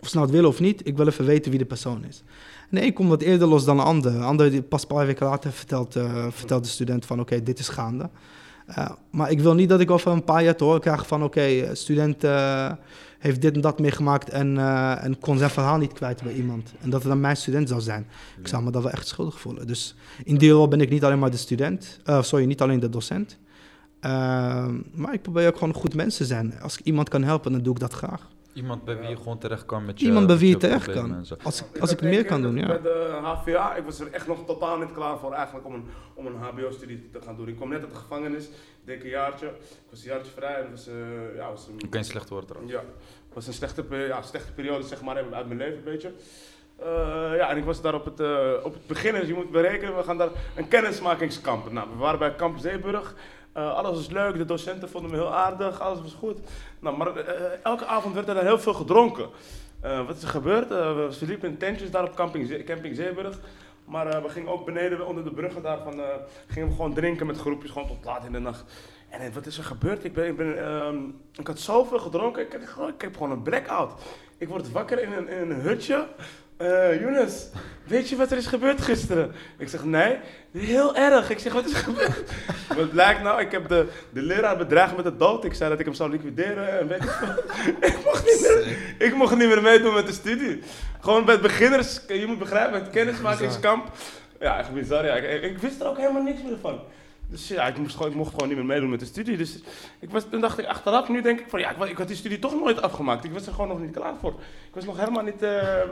Of 0.00 0.08
ze 0.08 0.14
nou 0.14 0.26
het 0.26 0.34
willen 0.34 0.50
of 0.50 0.60
niet, 0.60 0.86
ik 0.86 0.96
wil 0.96 1.06
even 1.06 1.24
weten 1.24 1.50
wie 1.50 1.58
de 1.58 1.66
persoon 1.66 2.04
is. 2.04 2.22
En 2.70 2.82
een 2.82 2.92
komt 2.92 3.08
wat 3.08 3.22
eerder 3.22 3.48
los 3.48 3.64
dan 3.64 3.76
de 3.76 3.82
ander. 3.82 4.12
De 4.12 4.18
ander, 4.18 4.50
die 4.50 4.62
pas 4.62 4.82
een 4.82 4.88
paar 4.88 5.06
weken 5.06 5.26
later, 5.26 5.52
vertelt, 5.52 5.96
vertelt 6.28 6.64
de 6.64 6.70
student 6.70 7.06
van 7.06 7.20
oké, 7.20 7.42
dit 7.42 7.58
is 7.58 7.68
gaande. 7.68 8.10
Maar 9.10 9.30
ik 9.30 9.40
wil 9.40 9.54
niet 9.54 9.68
dat 9.68 9.80
ik 9.80 9.90
over 9.90 10.12
een 10.12 10.24
paar 10.24 10.42
jaar 10.42 10.56
te 10.56 10.64
horen 10.64 10.80
krijg 10.80 11.06
van 11.06 11.22
oké, 11.22 11.40
eh, 11.40 11.68
student 11.72 12.24
eh, 12.24 12.70
heeft 13.22 13.40
dit 13.40 13.54
en 13.54 13.60
dat 13.60 13.80
meegemaakt 13.80 14.30
en, 14.30 14.58
eh, 14.58 15.04
en 15.04 15.18
kon 15.18 15.38
zijn 15.38 15.50
verhaal 15.50 15.78
niet 15.78 15.92
kwijt 15.92 16.22
bij 16.22 16.32
iemand. 16.32 16.72
En 16.80 16.90
dat 16.90 17.00
het 17.00 17.08
dan 17.08 17.20
mijn 17.20 17.36
student 17.36 17.68
zou 17.68 17.80
zijn. 17.80 18.06
Ik 18.38 18.48
zou 18.48 18.62
me 18.62 18.70
daar 18.70 18.82
wel 18.82 18.90
echt 18.90 19.06
schuldig 19.06 19.40
voelen. 19.40 19.66
Dus 19.66 19.94
in 20.24 20.36
die 20.36 20.50
rol 20.50 20.68
ben 20.68 20.80
ik 20.80 20.90
niet 20.90 21.04
alleen 21.04 21.18
maar 21.18 21.30
de 21.30 21.36
student, 21.36 22.00
eh, 22.04 22.22
sorry, 22.22 22.44
niet 22.44 22.60
alleen 22.60 22.80
de 22.80 22.88
docent. 22.88 23.38
Ehm, 24.00 24.74
maar 24.94 25.14
ik 25.14 25.22
probeer 25.22 25.48
ook 25.48 25.58
gewoon 25.58 25.74
goed 25.74 25.94
mens 25.94 26.16
te 26.16 26.24
zijn. 26.24 26.60
Als 26.60 26.78
ik 26.78 26.84
iemand 26.84 27.08
kan 27.08 27.22
helpen, 27.22 27.52
dan 27.52 27.62
doe 27.62 27.74
ik 27.74 27.80
dat 27.80 27.92
graag. 27.92 28.28
Iemand 28.52 28.84
bij 28.84 28.98
wie 28.98 29.08
je 29.08 29.16
gewoon 29.16 29.38
terecht 29.38 29.66
kan 29.66 29.84
met 29.84 30.00
je 30.00 30.06
Iemand 30.06 30.26
bij 30.26 30.36
wie 30.36 30.48
je 30.48 30.56
terecht 30.56 30.92
kan. 30.92 31.26
Als 31.42 31.60
ik, 31.62 31.78
als 31.80 31.90
ik 31.90 32.02
meer 32.02 32.24
kan 32.24 32.42
doen, 32.42 32.56
ja. 32.56 32.66
Bij 32.66 32.80
de 32.80 33.18
HVA, 33.22 33.74
ik 33.74 33.84
was 33.84 34.00
er 34.00 34.12
echt 34.12 34.26
nog 34.26 34.44
totaal 34.46 34.78
niet 34.78 34.92
klaar 34.92 35.18
voor 35.18 35.32
eigenlijk 35.32 35.66
om 35.66 35.74
een, 35.74 35.84
om 36.14 36.26
een 36.26 36.36
HBO-studie 36.36 37.10
te 37.12 37.20
gaan 37.20 37.36
doen. 37.36 37.48
Ik 37.48 37.56
kwam 37.56 37.68
net 37.68 37.80
uit 37.80 37.90
de 37.90 37.96
gevangenis, 37.96 38.48
een 38.86 39.08
jaartje. 39.08 39.46
Ik 39.46 39.90
was 39.90 40.04
een 40.04 40.10
jaartje 40.10 40.32
vrij 40.32 40.54
en 40.54 40.70
was, 40.70 40.86
eh, 40.86 40.94
ja, 41.36 41.50
was 41.50 41.68
een, 41.68 41.90
Geen 41.90 42.04
slecht 42.04 42.28
woord 42.28 42.46
trouwens. 42.46 42.72
ja, 42.72 42.78
het 42.78 43.34
was 43.34 43.46
een 43.46 43.52
slechte, 43.52 43.84
ja, 43.90 44.22
slechte 44.22 44.52
periode 44.52 44.86
zeg 44.86 45.02
maar, 45.02 45.16
uit 45.16 45.46
mijn 45.46 45.58
leven 45.58 45.76
een 45.76 45.84
beetje. 45.84 46.12
Eh, 46.78 47.36
ja, 47.36 47.50
en 47.50 47.56
ik 47.56 47.64
was 47.64 47.82
daar 47.82 47.94
op 47.94 48.04
het, 48.04 48.20
eh, 48.20 48.52
op 48.62 48.72
het 48.72 48.86
begin, 48.86 49.14
dus 49.14 49.26
je 49.26 49.34
moet 49.34 49.50
berekenen, 49.50 49.96
we 49.96 50.02
gaan 50.02 50.18
daar 50.18 50.28
een 50.56 50.68
kennismakingskamp. 50.68 51.72
Nou, 51.72 51.88
we 51.90 51.96
waren 51.96 52.18
bij 52.18 52.34
Kamp 52.34 52.58
Zeeburg. 52.58 53.14
Eh, 53.52 53.74
alles 53.74 53.96
was 53.96 54.08
leuk, 54.10 54.36
de 54.36 54.44
docenten 54.44 54.88
vonden 54.88 55.10
me 55.10 55.16
heel 55.16 55.34
aardig, 55.34 55.80
alles 55.80 56.00
was 56.00 56.12
goed. 56.14 56.38
Nou, 56.80 56.96
maar 56.96 57.16
eh, 57.16 57.50
elke 57.62 57.86
avond 57.86 58.14
werd 58.14 58.28
er 58.28 58.34
dan 58.34 58.44
heel 58.44 58.58
veel 58.58 58.74
gedronken. 58.74 59.28
Eh, 59.80 60.06
wat 60.06 60.16
is 60.16 60.22
er 60.22 60.28
gebeurd? 60.28 60.68
We 60.68 61.06
sliepen 61.10 61.48
in 61.48 61.56
tentjes 61.56 61.90
daar 61.90 62.04
op 62.04 62.14
camping, 62.14 62.64
camping 62.64 62.96
Zeeburg. 62.96 63.38
Maar 63.84 64.22
we 64.22 64.28
gingen 64.28 64.52
ook 64.52 64.64
beneden 64.64 65.06
onder 65.06 65.24
de 65.24 65.30
bruggen 65.30 65.62
daarvan, 65.62 66.00
gingen 66.46 66.68
we 66.68 66.74
gewoon 66.74 66.94
drinken 66.94 67.26
met 67.26 67.38
groepjes, 67.38 67.70
gewoon 67.70 67.88
tot 67.88 68.04
laat 68.04 68.24
in 68.24 68.32
de 68.32 68.38
nacht. 68.38 68.64
En 69.08 69.32
wat 69.32 69.46
is 69.46 69.58
er 69.58 69.64
gebeurd? 69.64 70.04
Ik, 70.04 70.12
ben, 70.12 70.26
ik, 70.26 70.36
ben, 70.36 70.64
ehm, 70.64 70.96
ik 71.36 71.46
had 71.46 71.58
zoveel 71.58 71.98
gedronken, 71.98 72.42
ik, 72.42 72.58
gewoon- 72.64 72.88
ik 72.88 73.00
heb 73.00 73.12
gewoon 73.14 73.30
een 73.30 73.42
blackout. 73.42 73.92
Ik 74.38 74.48
word 74.48 74.72
wakker 74.72 75.02
in 75.02 75.12
een, 75.12 75.28
in 75.28 75.50
een 75.50 75.60
hutje. 75.60 76.06
Eh 76.62 77.00
Younes, 77.00 77.48
weet 77.86 78.08
je 78.08 78.16
wat 78.16 78.30
er 78.30 78.36
is 78.36 78.46
gebeurd 78.46 78.80
gisteren? 78.80 79.32
Ik 79.58 79.68
zeg, 79.68 79.84
nee, 79.84 80.18
heel 80.52 80.96
erg. 80.96 81.30
Ik 81.30 81.38
zeg, 81.38 81.52
wat 81.52 81.64
is 81.64 81.72
er 81.72 81.78
gebeurd? 81.78 82.22
wat 82.78 82.90
blijkt 82.90 83.22
nou, 83.22 83.40
ik 83.40 83.50
heb 83.50 83.68
de, 83.68 83.86
de 84.12 84.22
leraar 84.22 84.56
bedreigd 84.56 84.96
met 84.96 85.04
de 85.04 85.16
dood. 85.16 85.44
Ik 85.44 85.54
zei 85.54 85.70
dat 85.70 85.78
ik 85.78 85.84
hem 85.84 85.94
zou 85.94 86.10
liquideren 86.10 86.78
en 86.78 86.88
weet 86.88 87.02
ik 87.80 87.98
mocht 88.04 88.24
niet 88.24 88.40
meer, 88.40 88.76
ik 88.98 89.14
mocht 89.14 89.36
niet 89.36 89.48
meer 89.48 89.62
meedoen 89.62 89.94
met 89.94 90.06
de 90.06 90.12
studie. 90.12 90.62
Gewoon 91.00 91.24
bij 91.24 91.34
het 91.34 91.42
beginners, 91.42 92.00
je 92.08 92.26
moet 92.26 92.38
begrijpen, 92.38 92.80
het 92.80 92.90
kennismakingskamp. 92.90 93.90
Ja, 94.40 94.58
echt 94.58 94.72
bizar. 94.72 95.04
Ja. 95.04 95.14
Ik, 95.14 95.42
ik 95.42 95.58
wist 95.58 95.80
er 95.80 95.86
ook 95.86 95.98
helemaal 95.98 96.22
niks 96.22 96.42
meer 96.42 96.58
van. 96.60 96.80
Dus 97.32 97.48
ja, 97.48 97.66
ik, 97.66 97.76
moest 97.76 97.96
gewoon, 97.96 98.10
ik 98.10 98.16
mocht 98.16 98.30
gewoon 98.30 98.48
niet 98.48 98.56
meer 98.56 98.66
meedoen 98.66 98.90
met 98.90 99.00
de 99.00 99.06
studie. 99.06 99.36
Dus 99.36 99.58
ik 100.00 100.10
was, 100.10 100.24
toen 100.30 100.40
dacht 100.40 100.58
ik 100.58 100.66
achteraf, 100.66 101.08
nu 101.08 101.22
denk 101.22 101.40
ik 101.40 101.46
van 101.48 101.60
ja, 101.60 101.70
ik, 101.70 101.90
ik 101.90 101.98
had 101.98 102.08
die 102.08 102.16
studie 102.16 102.38
toch 102.38 102.54
nooit 102.54 102.82
afgemaakt. 102.82 103.24
Ik 103.24 103.32
was 103.32 103.46
er 103.46 103.52
gewoon 103.52 103.68
nog 103.68 103.80
niet 103.80 103.94
klaar 103.94 104.14
voor. 104.20 104.30
Ik 104.68 104.74
was 104.74 104.84
nog 104.84 104.98
helemaal 104.98 105.22
niet, 105.22 105.42
eh, 105.42 105.82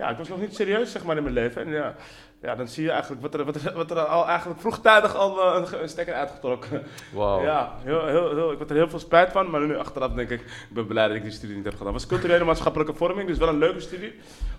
ja, 0.00 0.10
ik 0.10 0.16
was 0.16 0.28
nog 0.28 0.40
niet 0.40 0.54
serieus 0.54 0.92
zeg 0.92 1.04
maar 1.04 1.16
in 1.16 1.22
mijn 1.22 1.34
leven. 1.34 1.62
En 1.62 1.72
ja, 1.72 1.94
ja 2.42 2.54
dan 2.54 2.68
zie 2.68 2.84
je 2.84 2.90
eigenlijk 2.90 3.22
wat 3.22 3.34
er, 3.34 3.44
wat 3.44 3.54
er, 3.56 3.72
wat 3.74 3.90
er 3.90 3.98
al 3.98 4.26
eigenlijk 4.26 4.60
vroegtijdig 4.60 5.14
al 5.16 5.40
eh, 5.42 5.60
een, 5.72 5.82
een 5.82 5.88
stekker 5.88 6.14
uitgetrokken. 6.14 6.82
Wauw. 7.12 7.42
Ja, 7.42 7.72
heel, 7.84 8.06
heel, 8.06 8.34
heel, 8.34 8.52
ik 8.52 8.58
had 8.58 8.70
er 8.70 8.76
heel 8.76 8.88
veel 8.88 8.98
spijt 8.98 9.32
van, 9.32 9.50
maar 9.50 9.60
nu 9.60 9.76
achteraf 9.78 10.12
denk 10.12 10.30
ik, 10.30 10.40
ik 10.40 10.46
ben 10.74 10.86
blij 10.86 11.06
dat 11.08 11.16
ik 11.16 11.22
die 11.22 11.30
studie 11.32 11.56
niet 11.56 11.64
heb 11.64 11.76
gedaan. 11.76 11.92
Het 11.94 12.02
was 12.02 12.10
culturele 12.18 12.44
maatschappelijke 12.44 12.94
vorming, 12.94 13.28
dus 13.28 13.38
wel 13.38 13.48
een 13.48 13.58
leuke 13.58 13.80
studie. 13.80 14.14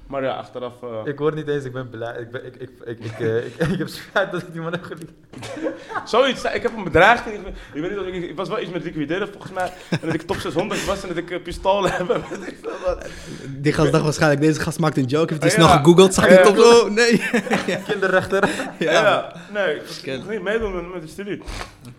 Maar 0.08 0.24
ja, 0.24 0.34
achteraf... 0.36 0.74
eh, 0.84 0.90
Ik 1.12 1.18
hoor 1.18 1.34
niet 1.36 1.48
eens, 1.48 1.64
ik 1.64 1.74
ben 1.74 1.90
blij. 1.90 2.20
Ik, 2.20 2.32
ben, 2.32 2.46
ik, 2.46 2.56
ik, 2.56 2.70
ik, 2.86 3.00
ik, 3.00 3.20
eh, 3.20 3.46
ik, 3.46 3.56
ik 3.74 3.78
heb 3.78 3.88
spijt 3.88 4.32
dat 4.32 4.42
ik 4.42 4.52
die 4.52 4.62
man 4.62 4.72
heb 4.72 4.84
geliefd. 4.84 5.12
Zoiets, 6.12 6.44
ik 6.44 6.62
heb 6.62 6.76
hem 6.76 6.84
bedreigd. 6.84 7.26
Ik, 7.26 7.34
ik, 7.74 7.82
weet 7.82 7.90
niet 7.90 8.00
of 8.00 8.06
ik, 8.06 8.14
ik 8.30 8.36
was 8.36 8.50
wel 8.50 8.60
iets 8.60 8.72
met 8.72 8.84
liquideren 8.84 9.28
volgens 9.32 9.52
mij. 9.52 9.72
En 9.90 10.00
dat 10.02 10.14
ik 10.14 10.22
top 10.22 10.36
600 10.38 10.86
was 10.86 11.02
en 11.02 11.08
dat 11.08 11.18
ik 11.18 11.30
uh, 11.30 11.42
pistolen 11.44 11.92
heb. 11.92 12.10
ik. 12.48 12.56
Die 13.48 13.74
gast 13.74 13.92
dacht 13.92 14.04
waarschijnlijk, 14.04 14.42
deze 14.42 14.60
gast 14.60 14.80
maakt 14.80 14.98
een 14.98 15.06
joke. 15.06 15.30
Heeft 15.34 15.42
hij 15.44 15.52
Ja. 15.52 15.58
snel 15.58 15.78
gegoogeld, 15.78 16.14
zag 16.14 16.30
Ja. 16.30 16.34
hij 16.34 16.44
top 16.44 16.58
zo, 16.58 16.90
nee. 16.90 17.22
Kinderrechter. 17.88 18.50
Ja, 18.80 19.34
nee, 19.54 19.76
ik 19.76 20.16
mocht 20.18 20.30
niet 20.30 20.42
meedoen 20.42 20.76
met, 20.76 20.94
met 20.94 21.02
de 21.02 21.08
studie. 21.08 21.42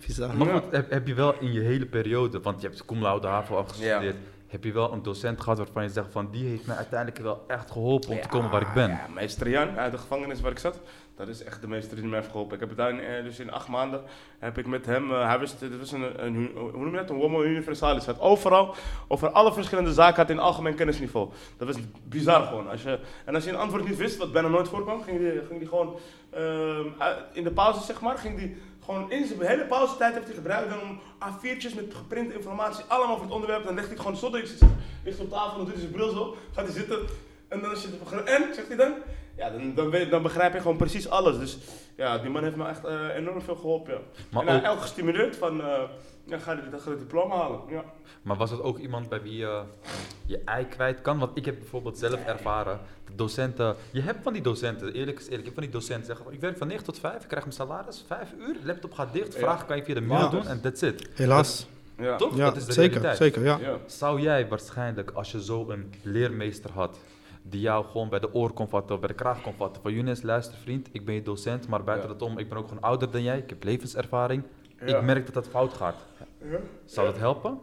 Bizar. 0.07 0.37
Maar 0.37 0.47
Ja. 0.47 0.53
goed, 0.59 0.71
heb, 0.73 0.91
heb 0.91 1.07
je 1.07 1.15
wel 1.15 1.35
in 1.41 1.53
je 1.53 1.61
hele 1.61 1.87
periode, 1.87 2.41
want 2.41 2.61
je 2.61 2.67
hebt 2.67 2.85
cum 2.85 3.03
laude 3.03 3.27
HAVO 3.27 3.57
afgestudeerd, 3.57 4.17
heb 4.49 4.65
je 4.65 4.73
wel 4.73 4.93
een 4.93 5.03
docent 5.03 5.41
gehad 5.41 5.59
waarvan 5.59 5.83
je 5.83 5.89
zegt 5.89 6.07
van 6.11 6.29
die 6.31 6.45
heeft 6.49 6.67
mij 6.67 6.77
uiteindelijk 6.77 7.19
wel 7.23 7.45
echt 7.49 7.71
geholpen 7.71 8.09
om 8.11 8.21
te 8.21 8.29
komen 8.29 8.51
waar 8.51 8.61
ik 8.63 8.73
ben? 8.75 8.89
Ja, 8.91 9.07
meester 9.15 9.49
Jan 9.49 9.79
uit 9.79 9.93
de 9.93 9.99
gevangenis 9.99 10.41
waar 10.41 10.51
ik 10.51 10.59
zat. 10.59 10.81
Dat 11.17 11.29
is 11.29 11.45
echt 11.45 11.61
de 11.61 11.69
meester 11.69 11.97
die 11.97 12.07
mij 12.07 12.19
heeft 12.19 12.31
geholpen. 12.31 12.55
Ik 12.55 12.61
heb 12.61 12.69
het 12.69 12.79
daar 12.79 12.91
in, 12.91 13.01
eh, 13.01 13.25
dus 13.25 13.39
in 13.39 13.53
acht 13.53 13.69
maanden 13.69 14.03
heb 14.39 14.59
ik 14.59 14.67
met 14.67 14.87
hem, 14.87 15.13
eh, 15.13 15.27
hij 15.27 15.39
dit 15.39 15.79
was 15.79 15.93
een, 15.93 16.25
een, 16.25 16.51
hoe 16.55 16.73
noem 16.73 16.91
je 16.91 16.97
dat, 16.97 17.11
een 17.11 17.21
homo 17.21 17.43
universalis. 17.43 18.05
Hij 18.05 18.15
had 18.15 18.23
overal, 18.23 18.75
over 19.09 19.31
alle 19.31 19.53
verschillende 19.53 19.93
zaken 19.93 20.17
had 20.17 20.31
een 20.31 20.39
algemeen 20.39 20.75
kennisniveau. 20.75 21.31
Dat 21.57 21.67
was 21.67 21.77
bizar 22.03 22.43
gewoon. 22.43 22.69
Als 22.69 22.83
je, 22.83 22.99
en 23.25 23.35
als 23.35 23.45
je 23.45 23.51
een 23.51 23.57
antwoord 23.57 23.89
niet 23.89 23.97
wist, 23.97 24.17
wat 24.17 24.33
bijna 24.33 24.49
nooit 24.49 24.69
voorkwam, 24.69 25.03
ging 25.03 25.19
die, 25.19 25.47
ging 25.47 25.59
die 25.59 25.69
gewoon 25.69 25.99
ehm, 26.31 26.87
in 27.33 27.45
de 27.45 27.53
pauze 27.53 27.81
zeg 27.81 28.01
maar, 28.01 28.19
ging 28.19 28.39
die 28.39 28.57
gewoon 28.85 29.11
in 29.11 29.27
zijn 29.27 29.41
hele 29.41 29.65
pauzetijd 29.65 30.15
heeft 30.15 30.27
hij 30.27 30.35
gebruikt 30.35 30.71
dan 30.71 30.81
om 30.81 31.01
A4'tjes 31.01 31.75
met 31.75 31.95
geprinte 31.95 32.35
informatie 32.35 32.85
allemaal 32.89 33.17
voor 33.17 33.25
het 33.25 33.35
onderwerp. 33.35 33.65
Dan 33.65 33.75
legt 33.75 33.87
hij 33.87 33.97
het 33.97 34.05
gewoon 34.05 34.21
zonder 34.21 34.43
iets 34.43 34.53
ligt 35.05 35.21
op 35.21 35.31
tafel, 35.31 35.57
dan 35.57 35.65
doet 35.65 35.75
hij 35.75 35.83
zijn 35.83 35.93
bril 35.93 36.11
zo, 36.11 36.37
gaat 36.53 36.65
hij 36.65 36.75
zitten. 36.75 36.99
En 37.49 37.61
dan 37.61 37.71
als 37.71 37.83
je 37.83 37.89
het 37.89 38.25
en, 38.25 38.55
zegt 38.55 38.69
hij 38.69 38.77
dan? 38.77 38.93
Ja, 39.43 39.51
dan, 39.51 39.75
dan, 39.75 39.91
weet, 39.91 40.11
dan 40.11 40.23
begrijp 40.23 40.53
je 40.53 40.61
gewoon 40.61 40.77
precies 40.77 41.09
alles. 41.09 41.39
Dus 41.39 41.59
ja, 41.97 42.19
die 42.19 42.31
man 42.31 42.43
heeft 42.43 42.57
me 42.57 42.67
echt 42.67 42.85
eh, 42.85 43.15
enorm 43.17 43.43
veel 43.43 43.57
geholpen. 43.57 43.93
Ja. 43.93 43.99
Maar 44.31 44.47
en 44.47 44.65
ook- 44.67 44.73
ook 44.73 44.81
gestimuleerd 44.81 45.37
van, 45.37 45.61
eh 45.61 45.83
ja, 46.25 46.39
ga 46.39 46.57
het 46.57 46.99
diploma 46.99 47.37
halen. 47.37 47.61
Ja. 47.69 47.85
Maar 48.23 48.37
was 48.37 48.51
het 48.51 48.61
ook 48.63 48.79
iemand 48.79 49.09
bij 49.09 49.23
wie 49.23 49.37
je 49.37 49.63
je 50.27 50.41
ei 50.45 50.67
kwijt 50.67 51.01
kan? 51.01 51.19
Want 51.19 51.37
ik 51.37 51.45
heb 51.45 51.59
bijvoorbeeld 51.59 51.99
zelf 51.99 52.25
ervaren, 52.25 52.81
de 53.07 53.15
docenten, 53.15 53.77
je 53.91 54.01
hebt 54.01 54.23
van 54.23 54.33
die 54.33 54.43
docenten, 54.43 54.93
eerlijk 54.93 55.19
is 55.19 55.25
eerlijk, 55.25 55.41
ik 55.41 55.45
heb 55.45 55.55
van 55.55 55.63
die 55.63 55.73
docenten 55.73 56.07
zeggen, 56.07 56.27
ik 56.33 56.41
werk 56.41 56.59
van 56.59 56.67
9 56.67 56.85
tot 56.85 56.99
5, 56.99 57.23
ik 57.23 57.29
krijg 57.29 57.43
mijn 57.45 57.57
salaris, 57.57 58.05
5 58.07 58.29
uur, 58.39 58.57
laptop 58.65 58.93
gaat 58.93 59.13
dicht, 59.13 59.33
Ja. 59.35 59.39
vragen 59.41 59.67
kan 59.67 59.77
je 59.77 59.85
via 59.85 59.95
de 59.95 60.01
mail 60.01 60.21
Ja. 60.21 60.29
doen 60.29 60.47
en 60.47 60.61
that's 60.61 60.83
it. 60.83 61.09
Helaas. 61.15 61.67
Ja. 61.99 62.17
Toch? 62.17 62.37
Ja, 62.37 62.45
dat 62.45 62.57
is 62.57 62.65
de 62.65 62.73
zeker, 62.73 63.01
realiteit. 63.01 63.17
zeker, 63.33 63.45
ja. 63.45 63.59
Ja. 63.71 63.77
Zou 63.87 64.21
jij 64.21 64.49
waarschijnlijk, 64.49 65.11
als 65.11 65.33
je 65.33 65.43
zo 65.45 65.71
een 65.71 65.93
leermeester 66.03 66.71
had, 66.71 66.99
die 67.43 67.61
jou 67.61 67.85
gewoon 67.85 68.09
bij 68.09 68.19
de 68.19 68.35
oor 68.35 68.53
kon 68.53 68.69
vatten 68.69 68.95
of 68.95 69.01
bij 69.01 69.09
de 69.09 69.15
kraag 69.15 69.43
kon 69.43 69.55
vatten, 69.55 69.83
van 69.83 69.93
Younes, 69.93 70.23
luister 70.23 70.59
vriend, 70.59 70.89
ik 70.93 71.05
ben 71.05 71.15
je 71.15 71.23
docent, 71.23 71.69
maar 71.69 71.85
buiten 71.85 72.09
dat 72.09 72.23
om, 72.23 72.39
ik 72.39 72.49
ben 72.49 72.59
ook 72.59 72.69
gewoon 72.69 72.83
ouder 72.83 73.11
dan 73.11 73.23
jij, 73.23 73.39
ik 73.39 73.51
heb 73.51 73.65
levenservaring, 73.65 74.43
ik 74.85 75.03
merk 75.03 75.25
dat 75.25 75.35
dat 75.35 75.49
fout 75.49 75.73
gaat. 75.73 76.07
Zou 76.85 77.07
dat 77.07 77.19
helpen? 77.19 77.59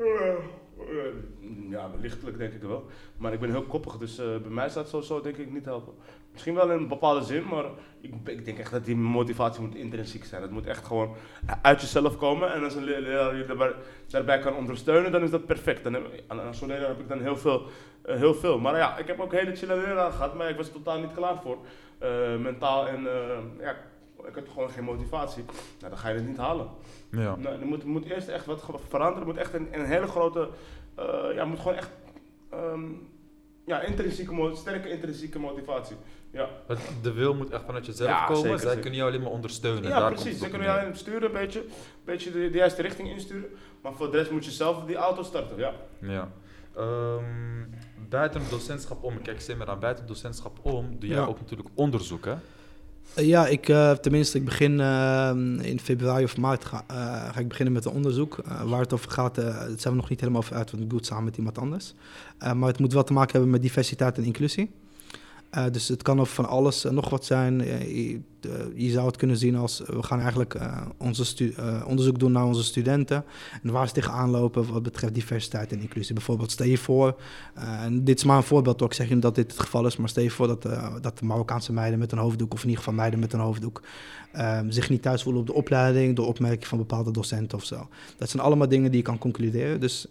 Ja, 1.70 1.90
lichtelijk 2.02 2.38
denk 2.38 2.54
ik 2.54 2.62
wel. 2.62 2.86
Maar 3.18 3.34
ik 3.34 3.40
ben 3.40 3.50
heel 3.50 3.64
koppig, 3.64 3.98
dus 3.98 4.18
eh, 4.20 4.26
bij 4.26 4.52
mij 4.52 4.70
staat 4.70 4.82
het 4.82 4.92
sowieso 4.92 5.22
denk 5.22 5.38
ik 5.38 5.52
niet 5.52 5.66
helpen. 5.66 5.94
Misschien 6.32 6.54
wel 6.56 6.72
in 6.72 6.78
een 6.78 6.88
bepaalde 6.88 7.26
zin, 7.26 7.48
maar 7.48 7.66
ik, 8.02 8.14
ik 8.26 8.46
denk 8.46 8.58
echt 8.60 8.72
dat 8.72 8.86
die 8.86 8.96
motivatie 8.96 9.62
moet 9.62 9.76
intrinsiek 9.76 10.26
zijn. 10.26 10.42
Het 10.42 10.52
moet 10.52 10.66
echt 10.66 10.86
gewoon 10.86 11.16
uit 11.62 11.82
jezelf 11.82 12.18
komen. 12.18 12.54
En 12.54 12.64
als 12.64 12.76
een 12.76 12.84
le- 12.84 13.00
leraar 13.00 13.36
je 13.36 13.46
daarbij, 13.46 13.74
daarbij 14.08 14.40
kan 14.40 14.56
ondersteunen, 14.56 15.12
dan 15.12 15.24
is 15.24 15.30
dat 15.32 15.46
perfect. 15.46 15.84
Dan 15.84 15.94
heb, 15.94 16.24
aan, 16.28 16.54
zo'n 16.56 16.68
leraar 16.68 16.88
heb 16.88 17.00
ik 17.00 17.08
dan 17.10 17.22
heel 17.22 17.38
veel, 17.38 17.66
eh, 18.02 18.16
heel 18.16 18.34
veel. 18.34 18.60
Maar 18.60 18.78
ja, 18.78 18.98
ik 18.98 19.08
heb 19.08 19.20
ook 19.20 19.32
hele 19.34 19.56
chille 19.56 19.76
leraar 19.76 20.12
gehad, 20.12 20.36
maar 20.36 20.50
ik 20.50 20.58
was 20.58 20.68
er 20.68 20.74
totaal 20.74 21.00
niet 21.00 21.14
klaar 21.14 21.42
voor. 21.42 21.58
Eh, 21.98 22.38
mentaal 22.38 22.88
en 22.88 23.08
eh, 23.08 23.38
ja, 23.60 23.76
ik 24.28 24.36
had 24.36 24.50
gewoon 24.54 24.70
geen 24.70 24.84
motivatie. 24.84 25.44
Nou, 25.80 25.90
dan 25.92 25.98
ga 25.98 26.10
je 26.10 26.16
het 26.16 26.28
niet 26.28 26.38
halen. 26.38 26.68
Ja. 27.12 27.36
Nou, 27.36 27.60
er 27.60 27.66
moet, 27.66 27.84
moet 27.84 28.06
eerst 28.06 28.28
echt 28.28 28.46
wat 28.46 28.64
veranderen. 28.88 29.22
Er 29.22 29.34
moet 29.34 29.38
echt 29.42 29.54
een, 29.54 29.68
een 29.72 29.86
hele 29.86 30.08
grote. 30.08 30.50
Eh, 31.00 31.36
ja, 31.36 31.46
moet 31.46 31.60
gewoon 31.60 31.78
echt. 31.78 31.90
ehm, 32.52 32.84
ja, 33.66 33.82
intrinsieke, 33.82 34.52
sterke 34.56 34.90
intrinsieke 34.90 35.40
motivatie. 35.40 35.96
Ja, 36.32 36.50
Het- 36.68 36.80
De 37.02 37.12
wil 37.14 37.34
moet 37.36 37.50
echt 37.50 37.64
vanuit 37.66 37.86
jezelf 37.86 38.10
Ja, 38.10 38.26
komen, 38.26 38.42
zeker, 38.42 38.58
zij 38.58 38.68
zeker. 38.68 38.82
kunnen 38.82 39.00
jou 39.00 39.12
alleen 39.12 39.22
maar 39.24 39.32
ondersteunen. 39.32 39.84
ja 39.90 40.00
Daar 40.00 40.12
precies. 40.14 40.40
Ze 40.40 40.50
kunnen 40.50 40.68
je 40.68 40.80
alleen 40.80 40.96
sturen, 40.96 41.24
een 41.24 41.32
beetje, 41.32 41.64
beetje 42.06 42.32
de, 42.32 42.50
de 42.50 42.58
juiste 42.58 42.82
richting 42.82 43.10
insturen. 43.10 43.50
Maar 43.82 43.94
voor 43.94 44.12
de 44.12 44.18
rest 44.18 44.32
moet 44.32 44.46
je 44.46 44.52
zelf 44.52 44.86
die 44.86 44.96
auto 44.96 45.24
starten. 45.24 45.58
Ja. 45.58 45.74
Ja. 46.00 46.32
Ehm, 46.76 47.24
buiten 48.10 48.42
het 48.42 48.50
docentschap 48.50 49.04
om, 49.04 49.22
kijk 49.22 49.42
Simmer 49.42 49.68
aan, 49.70 49.80
buiten 49.80 50.04
het 50.06 50.14
docentschap 50.14 50.58
om, 50.62 51.00
doe 51.00 51.10
jij 51.10 51.18
Ja. 51.20 51.26
ook 51.26 51.40
natuurlijk 51.40 51.70
onderzoek, 51.76 52.26
hè? 52.26 52.34
Eh, 53.14 53.28
ja, 53.28 53.48
ik, 53.48 53.70
eh, 53.70 53.92
tenminste, 53.92 54.38
ik 54.38 54.46
begin 54.46 54.80
eh, 54.80 55.32
in 55.62 55.80
februari 55.80 56.24
of 56.24 56.38
maart 56.38 56.66
ga, 56.66 56.84
ga 57.32 57.40
ik 57.40 57.48
beginnen 57.48 57.74
met 57.74 57.86
een 57.86 57.92
onderzoek. 57.92 58.40
Waar 58.66 58.80
het 58.80 58.94
over 58.94 59.12
gaat, 59.12 59.36
dat 59.36 59.82
zijn 59.82 59.94
we 59.94 60.00
nog 60.00 60.10
niet 60.10 60.20
helemaal 60.20 60.42
over 60.42 60.56
uit, 60.56 60.72
want 60.72 60.84
ik 60.84 60.90
doe 60.90 60.98
het 60.98 61.08
samen 61.08 61.24
met 61.24 61.38
iemand 61.38 61.58
anders. 61.58 61.94
Maar 62.40 62.68
het 62.68 62.80
moet 62.80 62.94
wel 62.94 63.04
te 63.04 63.14
maken 63.14 63.32
hebben 63.32 63.50
met 63.50 63.62
diversiteit 63.62 64.18
en 64.18 64.24
inclusie. 64.24 64.72
Eh, 65.50 65.66
dus 65.72 65.88
het 65.88 66.02
kan 66.02 66.20
over 66.20 66.34
van 66.34 66.48
alles 66.48 66.86
en 66.86 66.94
nog 66.94 67.10
wat 67.10 67.26
zijn. 67.26 67.62
Eh, 67.62 67.82
je, 68.10 68.20
de- 68.40 68.72
je 68.76 68.90
zou 68.92 69.06
het 69.08 69.16
kunnen 69.18 69.38
zien 69.38 69.56
als 69.56 69.82
eh, 69.84 69.96
we 69.96 70.04
gaan 70.04 70.20
eigenlijk 70.20 70.54
eh, 70.54 70.82
onze 70.98 71.54
eh, 71.56 71.84
onderzoek 71.88 72.20
doen 72.20 72.32
naar 72.32 72.46
onze 72.46 72.64
studenten. 72.64 73.24
En 73.64 73.72
waar 73.72 73.88
ze 73.88 73.94
tegenaan 73.94 74.30
lopen 74.30 74.72
wat 74.74 74.84
betreft 74.84 75.14
diversiteit 75.14 75.72
en 75.72 75.80
inclusie. 75.82 76.14
Bijvoorbeeld, 76.16 76.52
stel 76.52 76.66
je 76.66 76.78
voor, 76.78 77.20
eh, 77.56 77.84
en 77.84 78.04
dit 78.04 78.18
is 78.18 78.24
maar 78.24 78.38
een 78.38 78.44
voorbeeld, 78.44 78.82
ook 78.82 78.90
ik 78.90 78.96
zeg 78.96 79.10
niet 79.10 79.22
dat 79.22 79.36
dit 79.36 79.52
het 79.52 79.60
geval 79.62 79.86
is, 79.86 79.98
maar 79.98 80.10
stel 80.10 80.24
je 80.24 80.32
voor 80.32 80.48
dat, 80.48 80.66
eh, 80.66 80.94
dat 81.02 81.18
de 81.20 81.26
Marokkaanse 81.26 81.74
meiden 81.74 82.00
met 82.00 82.12
een 82.12 82.18
hoofddoek, 82.18 82.54
of 82.54 82.60
in 82.64 82.70
ieder 82.70 82.84
geval 82.84 82.98
meiden 83.00 83.20
met 83.20 83.34
een 83.34 83.40
hoofddoek, 83.40 83.82
eh, 84.32 84.60
zich 84.70 84.90
niet 84.90 85.02
thuis 85.02 85.24
voelen 85.24 85.42
op 85.42 85.48
de 85.48 85.54
opleiding 85.54 86.16
door 86.16 86.28
opmerking 86.28 86.68
van 86.68 86.78
bepaalde 86.78 87.12
docenten 87.12 87.58
of 87.58 87.64
zo. 87.66 87.88
Dat 88.18 88.30
zijn 88.30 88.44
allemaal 88.44 88.68
dingen 88.70 88.90
die 88.90 89.00
je 89.00 89.06
kan 89.06 89.18
concluderen. 89.18 89.80
Dus 89.80 90.08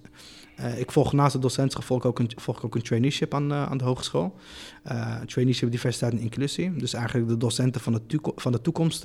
eh, 0.59 0.78
ik 0.78 0.92
volg 0.92 1.12
naast 1.12 1.32
het 1.32 1.42
docentschap 1.42 1.84
volg 1.84 2.04
ook 2.04 2.18
een, 2.18 2.30
volg 2.36 2.56
ik 2.56 2.64
ook 2.64 2.74
een 2.74 2.82
traineeship 2.82 3.34
aan, 3.34 3.52
eh, 3.52 3.70
aan 3.70 3.78
de 3.78 3.84
hogeschool. 3.84 4.36
Eh, 4.82 5.20
traineeship 5.20 5.70
diversiteit 5.70 6.12
en 6.12 6.18
inclusie. 6.18 6.76
Dus 6.76 6.92
eigenlijk 6.92 7.28
de 7.28 7.36
docenten 7.36 7.80
van 7.80 7.92
de, 7.92 8.20
van 8.36 8.52
de 8.52 8.61
toekomst 8.61 9.00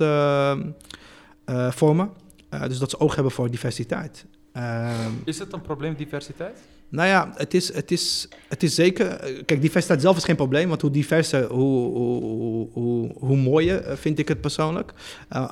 vormen. 1.74 2.10
Dus 2.68 2.78
dat 2.78 2.90
ze 2.90 3.00
oog 3.00 3.14
hebben 3.14 3.32
voor 3.32 3.50
diversiteit. 3.50 4.24
Ehm, 4.52 5.10
Is 5.24 5.38
het 5.38 5.52
een 5.52 5.60
probleem, 5.60 5.94
diversiteit? 5.94 6.58
nou 6.88 7.08
ja, 7.08 7.32
het 7.36 7.54
is, 7.54 7.74
het, 7.74 7.90
is, 7.90 8.28
het 8.48 8.62
is 8.62 8.74
zeker. 8.74 9.06
Kijk, 9.44 9.60
diversiteit 9.60 10.00
zelf 10.00 10.16
is 10.16 10.24
geen 10.24 10.36
probleem, 10.36 10.68
want 10.68 10.80
hoe 10.80 10.90
diverser, 10.90 11.44
hoe, 11.44 11.90
hoe, 11.90 12.68
hoe, 12.72 13.12
hoe, 13.18 13.36
mooier 13.36 13.98
vind 13.98 14.18
ik 14.18 14.28
het 14.28 14.40
persoonlijk. 14.40 14.92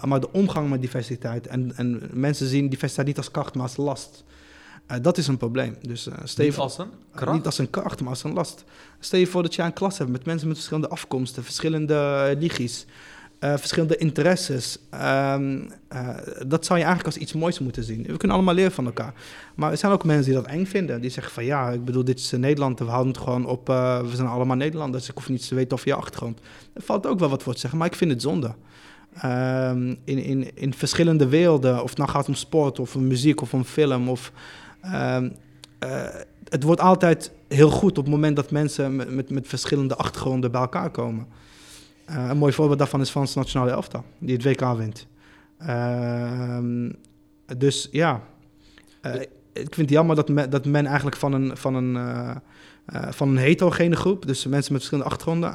Maar 0.05 0.20
de 0.20 0.32
omgang 0.32 0.70
met 0.70 0.80
diversiteit 0.80 1.46
en, 1.46 1.76
en 1.76 2.11
mensen 2.12 2.46
zien 2.46 2.68
diversiteit 2.68 3.07
niet 3.07 3.16
als 3.16 3.30
kracht, 3.30 3.55
maar 3.55 3.62
als 3.62 3.76
last. 3.76 4.24
Eh, 4.87 4.97
dat 5.03 5.18
is 5.18 5.26
een 5.26 5.37
probleem. 5.37 5.76
Dus 5.83 6.07
uh, 6.07 6.14
Niet 6.37 6.57
als 6.57 6.78
een 6.78 6.85
Uh, 6.87 7.16
kracht? 7.16 7.37
Niet 7.37 7.47
als 7.47 7.59
een 7.59 7.70
kracht, 7.70 8.01
maar 8.01 8.09
als 8.11 8.24
een 8.24 8.33
last. 8.33 8.64
Stel 9.01 9.18
je 9.18 9.26
voor 9.26 9.43
dat 9.43 9.55
je 9.55 9.62
een 9.62 9.72
klas 9.72 9.99
hebt 9.99 10.11
met 10.11 10.24
mensen 10.24 10.47
met 10.49 10.57
verschillende 10.57 10.89
afkomsten, 10.89 11.45
verschillende 11.45 11.95
eh, 12.30 12.39
ligies, 12.41 12.87
eh, 13.39 13.57
verschillende 13.57 13.97
interesses. 13.97 14.78
Ehm, 14.91 15.61
eh, 15.89 16.09
dat 16.47 16.64
zou 16.66 16.78
je 16.78 16.85
eigenlijk 16.85 17.14
als 17.14 17.16
iets 17.24 17.33
moois 17.33 17.59
moeten 17.59 17.85
zien. 17.85 18.03
We 18.03 18.16
kunnen 18.16 18.37
allemaal 18.37 18.55
leren 18.55 18.72
van 18.72 18.85
elkaar. 18.87 19.14
Maar 19.55 19.70
er 19.70 19.76
zijn 19.76 19.93
ook 19.93 20.05
mensen 20.05 20.24
die 20.24 20.35
dat 20.43 20.47
eng 20.51 20.64
vinden. 20.64 21.01
Die 21.01 21.11
zeggen 21.11 21.33
van 21.33 21.45
ja, 21.45 21.70
ik 21.70 21.85
bedoel, 21.85 22.05
dit 22.05 22.18
is 22.18 22.33
eh, 22.33 22.39
Nederland. 22.41 22.78
We 22.78 22.85
houden 22.85 23.12
het 23.12 23.22
gewoon 23.22 23.47
op. 23.47 23.68
eh, 23.68 24.01
we 24.01 24.16
zijn 24.16 24.28
allemaal 24.28 24.57
Nederlanders. 24.57 25.09
Ik 25.09 25.14
hoef 25.14 25.28
niets 25.28 25.49
te 25.49 25.55
weten 25.55 25.72
over 25.72 25.89
je 25.89 25.95
achtergrond. 25.95 26.41
Er 26.72 26.83
valt 26.83 27.07
ook 27.07 27.18
wel 27.18 27.28
wat 27.28 27.43
voor 27.43 27.53
te 27.55 27.61
zeggen, 27.61 27.78
maar 27.78 27.89
ik 27.89 27.95
vind 27.95 28.11
het 28.11 28.22
zonde. 28.22 28.55
Ehm, 29.14 29.95
in, 30.05 30.18
in, 30.18 30.51
in 30.57 30.74
verschillende 30.74 31.28
werelden, 31.28 31.83
of 31.83 31.89
het 31.89 31.99
nou 31.99 32.11
gaat 32.11 32.28
om 32.28 32.35
sport, 32.35 32.78
of 32.78 32.95
om 32.97 33.07
muziek, 33.07 33.41
of 33.41 33.55
om 33.55 33.64
film, 33.64 34.09
of 34.09 34.33
ehm, 34.83 35.30
eh, 35.78 36.05
het 36.49 36.62
wordt 36.62 36.80
altijd 36.80 37.33
heel 37.49 37.70
goed 37.70 37.99
op 37.99 38.05
het 38.05 38.14
moment 38.14 38.37
dat 38.37 38.51
mensen 38.51 38.97
met, 39.14 39.30
met, 39.30 39.49
verschillende 39.49 39.97
achtergronden 39.97 40.51
bij 40.51 40.61
elkaar 40.61 40.91
komen. 40.91 41.26
Eh, 42.05 42.28
een 42.28 42.37
mooi 42.37 42.53
voorbeeld 42.53 42.78
daarvan 42.78 43.01
is 43.01 43.11
Frans 43.11 43.35
Nationale 43.35 43.70
Elftal, 43.70 44.05
die 44.18 44.37
het 44.37 44.45
WK 44.45 44.76
wint. 44.76 45.07
Ehm, 45.59 46.91
dus 47.57 47.89
ja, 47.91 48.22
Eh, 49.01 49.20
ik 49.53 49.74
vind 49.74 49.76
het 49.76 49.91
jammer 49.91 50.16
dat 50.16 50.28
men, 50.28 50.51
dat 50.51 50.64
men 50.64 50.87
eigenlijk 50.87 51.16
van 51.16 51.33
een, 51.33 51.57
van, 51.57 51.74
een, 51.74 52.41
van 53.11 53.28
een 53.28 53.37
heterogene 53.37 53.97
groep, 53.97 54.26
dus 54.26 54.47
mensen 54.47 54.72
met 54.72 54.83
verschillende 54.83 55.11
achtergronden, 55.11 55.55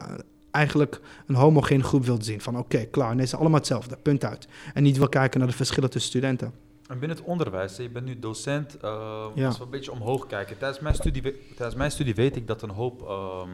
eigenlijk 0.52 1.02
een 1.28 1.36
homogene 1.36 1.84
groep 1.84 2.06
wil 2.06 2.18
zien. 2.22 2.42
Van 2.42 2.58
oké, 2.58 2.86
klaar, 2.86 3.16
nee, 3.16 3.22
ze 3.24 3.28
zijn 3.28 3.42
allemaal 3.42 3.60
hetzelfde, 3.60 3.98
punt 4.02 4.26
uit. 4.26 4.48
En 4.74 4.84
niet 4.84 4.98
wil 4.98 5.10
kijken 5.10 5.40
naar 5.40 5.50
de 5.50 5.56
verschillen 5.56 5.90
tussen 5.90 6.10
studenten. 6.10 6.52
En 6.88 7.00
binnen 7.00 7.18
het 7.18 7.26
onderwijs, 7.26 7.78
je 7.78 7.90
bent 7.90 8.06
nu 8.06 8.20
docent, 8.20 8.78
eh, 8.78 9.26
Ja. 9.36 9.46
als 9.48 9.58
we 9.58 9.64
een 9.64 9.70
beetje 9.70 9.92
omhoog 9.92 10.28
kijken. 10.28 10.58
Tijdens 10.58 10.80
mijn 10.80 10.96
studie, 10.96 11.22
tijdens 11.56 11.76
mijn 11.76 11.92
studie 11.92 12.16
weet 12.16 12.36
ik 12.36 12.48
dat 12.48 12.62
een 12.62 12.70
hoop 12.70 13.02
ehm, 13.02 13.50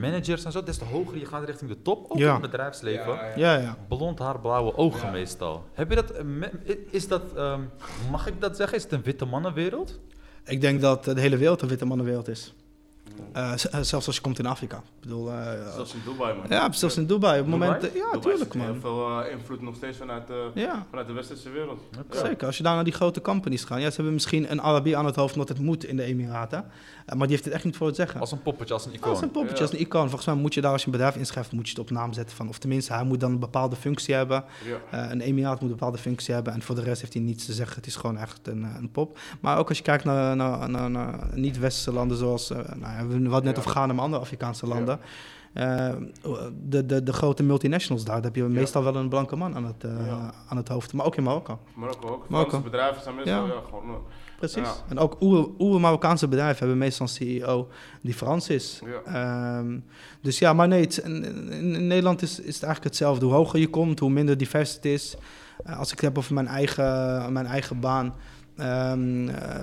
managers 0.00 0.44
en 0.44 0.52
zo, 0.52 0.62
des 0.62 0.76
te 0.78 0.84
hoger 0.84 1.18
je 1.18 1.26
gaat 1.26 1.44
richting 1.44 1.70
de 1.70 1.82
top, 1.82 2.10
ook 2.10 2.18
Ja. 2.18 2.26
in 2.26 2.32
het 2.42 2.50
bedrijfsleven, 2.50 3.18
Ja, 3.36 3.54
ja. 3.56 3.76
blond 3.88 4.18
haar, 4.18 4.40
blauwe 4.40 4.76
ogen 4.76 5.10
meestal. 5.12 5.64
Heb 5.72 5.88
je 5.88 5.94
dat, 5.94 6.10
eh, 6.10 6.24
is 6.90 7.08
dat, 7.08 7.22
ehm, 7.36 7.60
mag 8.10 8.26
ik 8.26 8.40
dat 8.40 8.56
zeggen, 8.56 8.76
is 8.76 8.82
het 8.82 8.92
een 8.92 9.02
witte 9.02 9.24
mannenwereld? 9.24 10.00
Ik 10.44 10.60
denk 10.60 10.80
dat 10.80 11.04
de 11.04 11.20
hele 11.20 11.36
wereld 11.36 11.62
een 11.62 11.68
witte 11.68 11.84
mannenwereld 11.84 12.28
is. 12.28 12.54
Eh, 13.32 13.52
eh, 13.52 13.58
zelfs 13.80 14.06
als 14.06 14.16
je 14.16 14.20
komt 14.22 14.38
in 14.38 14.46
Afrika. 14.46 14.76
Ik 14.76 14.82
bedoel, 15.00 15.30
eh, 15.30 15.72
Zelfs 15.74 15.94
in 15.94 16.00
Dubai, 16.04 16.34
man. 16.36 16.46
ja, 16.48 16.72
zelfs 16.72 16.96
in 16.96 17.06
Dubai. 17.06 17.40
Op 17.40 17.46
het 17.46 17.54
Dubai? 17.54 17.72
moment, 17.72 17.94
ja, 17.94 18.04
Dubai 18.04 18.20
tuurlijk, 18.20 18.52
zit 18.52 18.62
heel 18.62 18.72
man. 18.72 18.80
veel 18.80 19.22
invloed 19.24 19.60
nog 19.60 19.74
steeds 19.76 19.98
vanuit, 19.98 20.30
eh, 20.30 20.36
Ja, 20.54 20.86
vanuit 20.88 21.06
de 21.06 21.12
westerse 21.12 21.50
wereld. 21.50 21.80
Zeker. 22.10 22.46
Als 22.46 22.56
je 22.56 22.62
daar 22.62 22.74
naar 22.74 22.84
die 22.84 22.92
grote 22.92 23.20
companies 23.20 23.64
gaat. 23.64 23.80
Ja, 23.80 23.88
ze 23.88 23.94
hebben 23.94 24.12
misschien 24.12 24.50
een 24.50 24.62
Arabier 24.62 24.96
aan 24.96 25.06
het 25.06 25.16
hoofd 25.16 25.32
omdat 25.32 25.48
het 25.48 25.58
moet 25.58 25.84
in 25.84 25.96
de 25.96 26.02
Emiraten. 26.02 26.64
Eh, 27.06 27.14
maar 27.16 27.26
die 27.26 27.30
heeft 27.36 27.44
het 27.44 27.54
echt 27.54 27.64
niet 27.64 27.76
voor 27.76 27.86
het 27.86 27.96
zeggen. 27.96 28.20
Als 28.20 28.32
een 28.32 28.42
poppetje, 28.42 28.74
als 28.74 28.84
een 28.84 28.90
Als 28.90 29.00
icoon. 29.00 29.22
een 29.22 29.30
poppetje, 29.30 29.56
Ja. 29.56 29.62
als 29.62 29.72
een 29.72 29.80
icoon. 29.80 30.06
Volgens 30.08 30.26
mij 30.26 30.34
moet 30.34 30.54
je 30.54 30.60
daar, 30.60 30.72
als 30.72 30.80
je 30.80 30.86
een 30.86 30.92
bedrijf 30.92 31.16
inschrijft, 31.16 31.52
moet 31.52 31.64
je 31.64 31.70
het 31.70 31.80
op 31.80 31.90
naam 31.90 32.12
zetten 32.12 32.36
van. 32.36 32.48
Of 32.48 32.58
tenminste, 32.58 32.92
hij 32.92 33.04
moet 33.04 33.20
dan 33.20 33.32
een 33.32 33.38
bepaalde 33.38 33.76
functie 33.76 34.14
hebben. 34.14 34.44
Ja. 34.90 35.04
Eh, 35.04 35.10
een 35.10 35.20
emiraat 35.20 35.60
moet 35.60 35.70
een 35.70 35.76
bepaalde 35.76 35.98
functie 35.98 36.34
hebben. 36.34 36.52
En 36.52 36.62
voor 36.62 36.74
de 36.74 36.82
rest 36.82 37.00
heeft 37.00 37.12
hij 37.12 37.22
niets 37.22 37.44
te 37.44 37.52
zeggen. 37.52 37.76
Het 37.76 37.86
is 37.86 37.96
gewoon 37.96 38.18
echt 38.18 38.40
een, 38.46 38.64
eh, 38.64 38.70
een 38.78 38.90
pop. 38.90 39.18
Maar 39.40 39.58
ook 39.58 39.68
als 39.68 39.78
je 39.78 39.84
kijkt 39.84 40.04
naar, 40.04 40.36
naar, 40.36 40.70
naar, 40.70 40.90
naar 40.90 41.18
niet-westerse 41.34 41.92
landen 41.92 42.16
zoals... 42.16 42.48
nou 42.48 42.80
ja, 42.80 43.06
we 43.06 43.28
hadden 43.28 43.44
net 43.44 43.58
over 43.58 43.70
Ghana, 43.70 43.92
maar 43.92 44.04
andere 44.04 44.22
Afrikaanse 44.22 44.66
landen. 44.66 44.98
De, 45.52 46.86
de, 46.86 47.02
de 47.02 47.12
grote 47.12 47.42
multinationals 47.42 48.04
daar, 48.04 48.14
daar 48.14 48.24
heb 48.24 48.36
je 48.36 48.42
meestal 48.42 48.82
wel 48.84 48.96
een 48.96 49.08
blanke 49.08 49.36
man 49.36 49.54
aan 49.54 49.64
het, 49.64 49.84
eh, 49.84 50.28
aan 50.48 50.56
het 50.56 50.68
hoofd. 50.68 50.92
Maar 50.92 51.06
ook 51.06 51.16
in 51.16 51.22
Marokko. 51.22 51.58
Marokko 51.74 52.08
ook. 52.08 52.28
Marokko. 52.28 52.60
Bedrijven 52.60 53.02
zijn 53.02 53.14
meestal 53.14 53.46
Ja. 53.46 53.52
ja. 53.52 53.60
gewoon... 53.64 53.84
eh, 53.88 53.94
Precies. 54.38 54.68
En 54.88 54.98
ook 54.98 55.16
oer- 55.20 55.48
oer-Marokkaanse 55.58 56.28
bedrijven 56.28 56.58
hebben 56.58 56.78
meestal 56.78 57.06
een 57.06 57.12
CEO 57.12 57.68
die 58.00 58.14
Frans 58.14 58.48
is. 58.48 58.80
Ja. 59.04 59.58
Ehm, 59.58 59.78
dus 60.20 60.38
ja, 60.38 60.52
maar 60.52 60.68
nee, 60.68 60.80
het, 60.80 60.96
in, 60.96 61.86
Nederland 61.86 62.22
is, 62.22 62.30
is 62.30 62.54
het 62.54 62.62
eigenlijk 62.62 62.84
hetzelfde. 62.84 63.24
Hoe 63.24 63.34
hoger 63.34 63.58
je 63.58 63.68
komt, 63.68 63.98
hoe 63.98 64.10
minder 64.10 64.36
divers 64.36 64.74
het 64.74 64.84
is. 64.84 65.16
Eh, 65.64 65.78
als 65.78 65.88
ik 65.88 65.94
het 65.96 66.04
heb 66.04 66.18
over 66.18 66.34
mijn 66.34 66.46
eigen, 66.46 67.32
mijn 67.32 67.46
eigen 67.46 67.80
baan. 67.80 68.14
Ehm, 68.56 69.28
eh, 69.28 69.62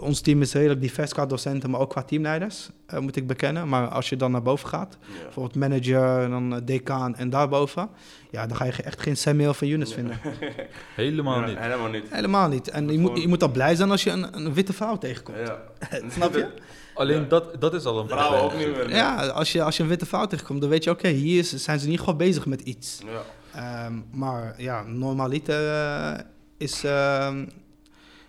ons 0.00 0.20
team 0.20 0.40
is 0.42 0.52
redelijk 0.52 0.80
divers 0.80 1.12
qua 1.12 1.26
docenten, 1.26 1.70
maar 1.70 1.80
ook 1.80 1.90
qua 1.90 2.02
teamleiders, 2.02 2.70
eh, 2.86 2.98
moet 2.98 3.16
ik 3.16 3.26
bekennen. 3.26 3.68
Maar 3.68 3.88
als 3.88 4.08
je 4.08 4.16
dan 4.16 4.30
naar 4.30 4.42
boven 4.42 4.68
gaat, 4.68 4.98
ja. 5.00 5.22
bijvoorbeeld 5.22 5.54
manager, 5.54 6.22
en 6.22 6.30
dan 6.30 6.54
eh, 6.54 6.60
decaan 6.64 7.16
en 7.16 7.30
daarboven, 7.30 7.88
ja, 8.30 8.46
dan 8.46 8.56
ga 8.56 8.64
je 8.64 8.72
echt 8.72 9.00
geen 9.00 9.16
Samuel 9.16 9.54
van 9.54 9.66
Younes 9.66 9.92
vinden. 9.92 10.18
Helemaal 10.94 11.40
Ja, 11.40 11.46
niet. 11.46 11.58
Helemaal 11.58 11.88
niet. 11.88 12.04
Helemaal 12.10 12.48
niet. 12.48 12.68
En 12.68 12.88
je 12.88 12.98
moet, 12.98 13.20
je 13.20 13.28
moet 13.28 13.42
al 13.42 13.50
blij 13.50 13.74
zijn 13.74 13.90
als 13.90 14.04
je 14.04 14.10
een, 14.10 14.36
een 14.36 14.54
witte 14.54 14.72
vrouw 14.72 14.98
tegenkomt. 14.98 15.38
Ja. 15.38 15.58
Snap 16.14 16.34
je? 16.34 16.48
Alleen 16.94 17.28
dat, 17.28 17.60
dat 17.60 17.74
is 17.74 17.84
al 17.84 17.98
een 17.98 18.12
ook 18.12 18.56
niet 18.56 18.76
meer. 18.76 18.90
Ja, 18.90 19.26
als 19.26 19.52
je, 19.52 19.62
als 19.62 19.76
je 19.76 19.82
een 19.82 19.88
witte 19.88 20.06
vrouw 20.06 20.26
tegenkomt, 20.26 20.60
dan 20.60 20.70
weet 20.70 20.84
je, 20.84 20.90
oké, 20.90 21.08
hier 21.08 21.38
is, 21.38 21.54
zijn 21.54 21.78
ze 21.78 21.88
niet 21.88 21.98
gewoon 21.98 22.16
bezig 22.16 22.46
met 22.46 22.60
iets. 22.60 23.02
Ja. 23.04 23.22
Ehm, 23.56 23.94
maar 24.10 24.54
ja, 24.56 24.82
normaliter 24.82 26.24
is, 26.56 26.84
ehm, 26.84 27.44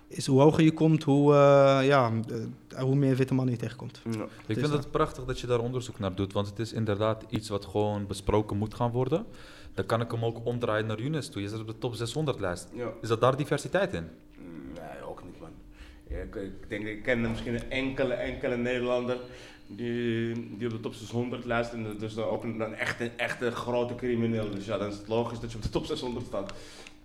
is 0.07 0.25
hoe 0.25 0.41
hoger 0.41 0.63
je 0.63 0.71
komt, 0.71 1.03
hoe, 1.03 1.33
eh, 1.33 1.87
ja, 1.87 2.11
eh, 2.69 2.81
hoe 2.81 2.95
meer 2.95 3.15
witte 3.15 3.33
mannen 3.33 3.53
je 3.53 3.59
tegenkomt. 3.59 4.01
Ja. 4.11 4.23
Ik 4.47 4.55
is 4.55 4.57
vind 4.57 4.73
het 4.73 4.91
prachtig 4.91 5.25
dat 5.25 5.39
je 5.39 5.47
daar 5.47 5.59
onderzoek 5.59 5.99
naar 5.99 6.15
doet, 6.15 6.33
want 6.33 6.47
het 6.47 6.59
is 6.59 6.73
inderdaad 6.73 7.23
iets 7.29 7.49
wat 7.49 7.65
gewoon 7.65 8.07
besproken 8.07 8.57
moet 8.57 8.73
gaan 8.73 8.91
worden. 8.91 9.25
Dan 9.73 9.85
kan 9.85 10.01
ik 10.01 10.11
hem 10.11 10.25
ook 10.25 10.45
omdraaien 10.45 10.85
naar 10.85 11.01
Younes 11.01 11.29
toe. 11.29 11.41
Je 11.41 11.49
zit 11.49 11.59
op 11.59 11.67
de 11.67 11.77
top 11.77 11.95
600 11.95 12.39
lijst. 12.39 12.69
Ja. 12.73 12.89
Is 13.01 13.07
dat 13.07 13.21
daar 13.21 13.37
diversiteit 13.37 13.93
in? 13.93 14.07
Nee, 14.73 15.03
ook 15.07 15.23
niet, 15.23 15.39
man. 15.39 15.49
Ik 16.07 16.69
denk, 16.69 16.85
ik 16.85 17.03
ken 17.03 17.21
misschien 17.21 17.53
een 17.53 17.71
enkele, 17.71 18.13
enkele 18.13 18.57
Nederlander 18.57 19.17
die, 19.67 20.57
die 20.57 20.67
op 20.67 20.73
de 20.73 20.79
top 20.79 20.93
600 20.93 21.45
lijst. 21.45 21.73
En 21.73 21.95
dus 21.99 22.13
dan 22.13 22.25
ook 22.25 22.43
een, 22.43 22.59
een 22.59 22.75
echte, 22.75 23.11
echte 23.15 23.51
grote 23.51 23.95
crimineel. 23.95 24.49
Dus 24.51 24.65
ja, 24.65 24.77
dan 24.77 24.87
is 24.87 24.97
het 24.97 25.07
logisch 25.07 25.39
dat 25.39 25.51
je 25.51 25.57
op 25.57 25.63
de 25.63 25.69
top 25.69 25.85
600 25.85 26.25
staat. 26.25 26.53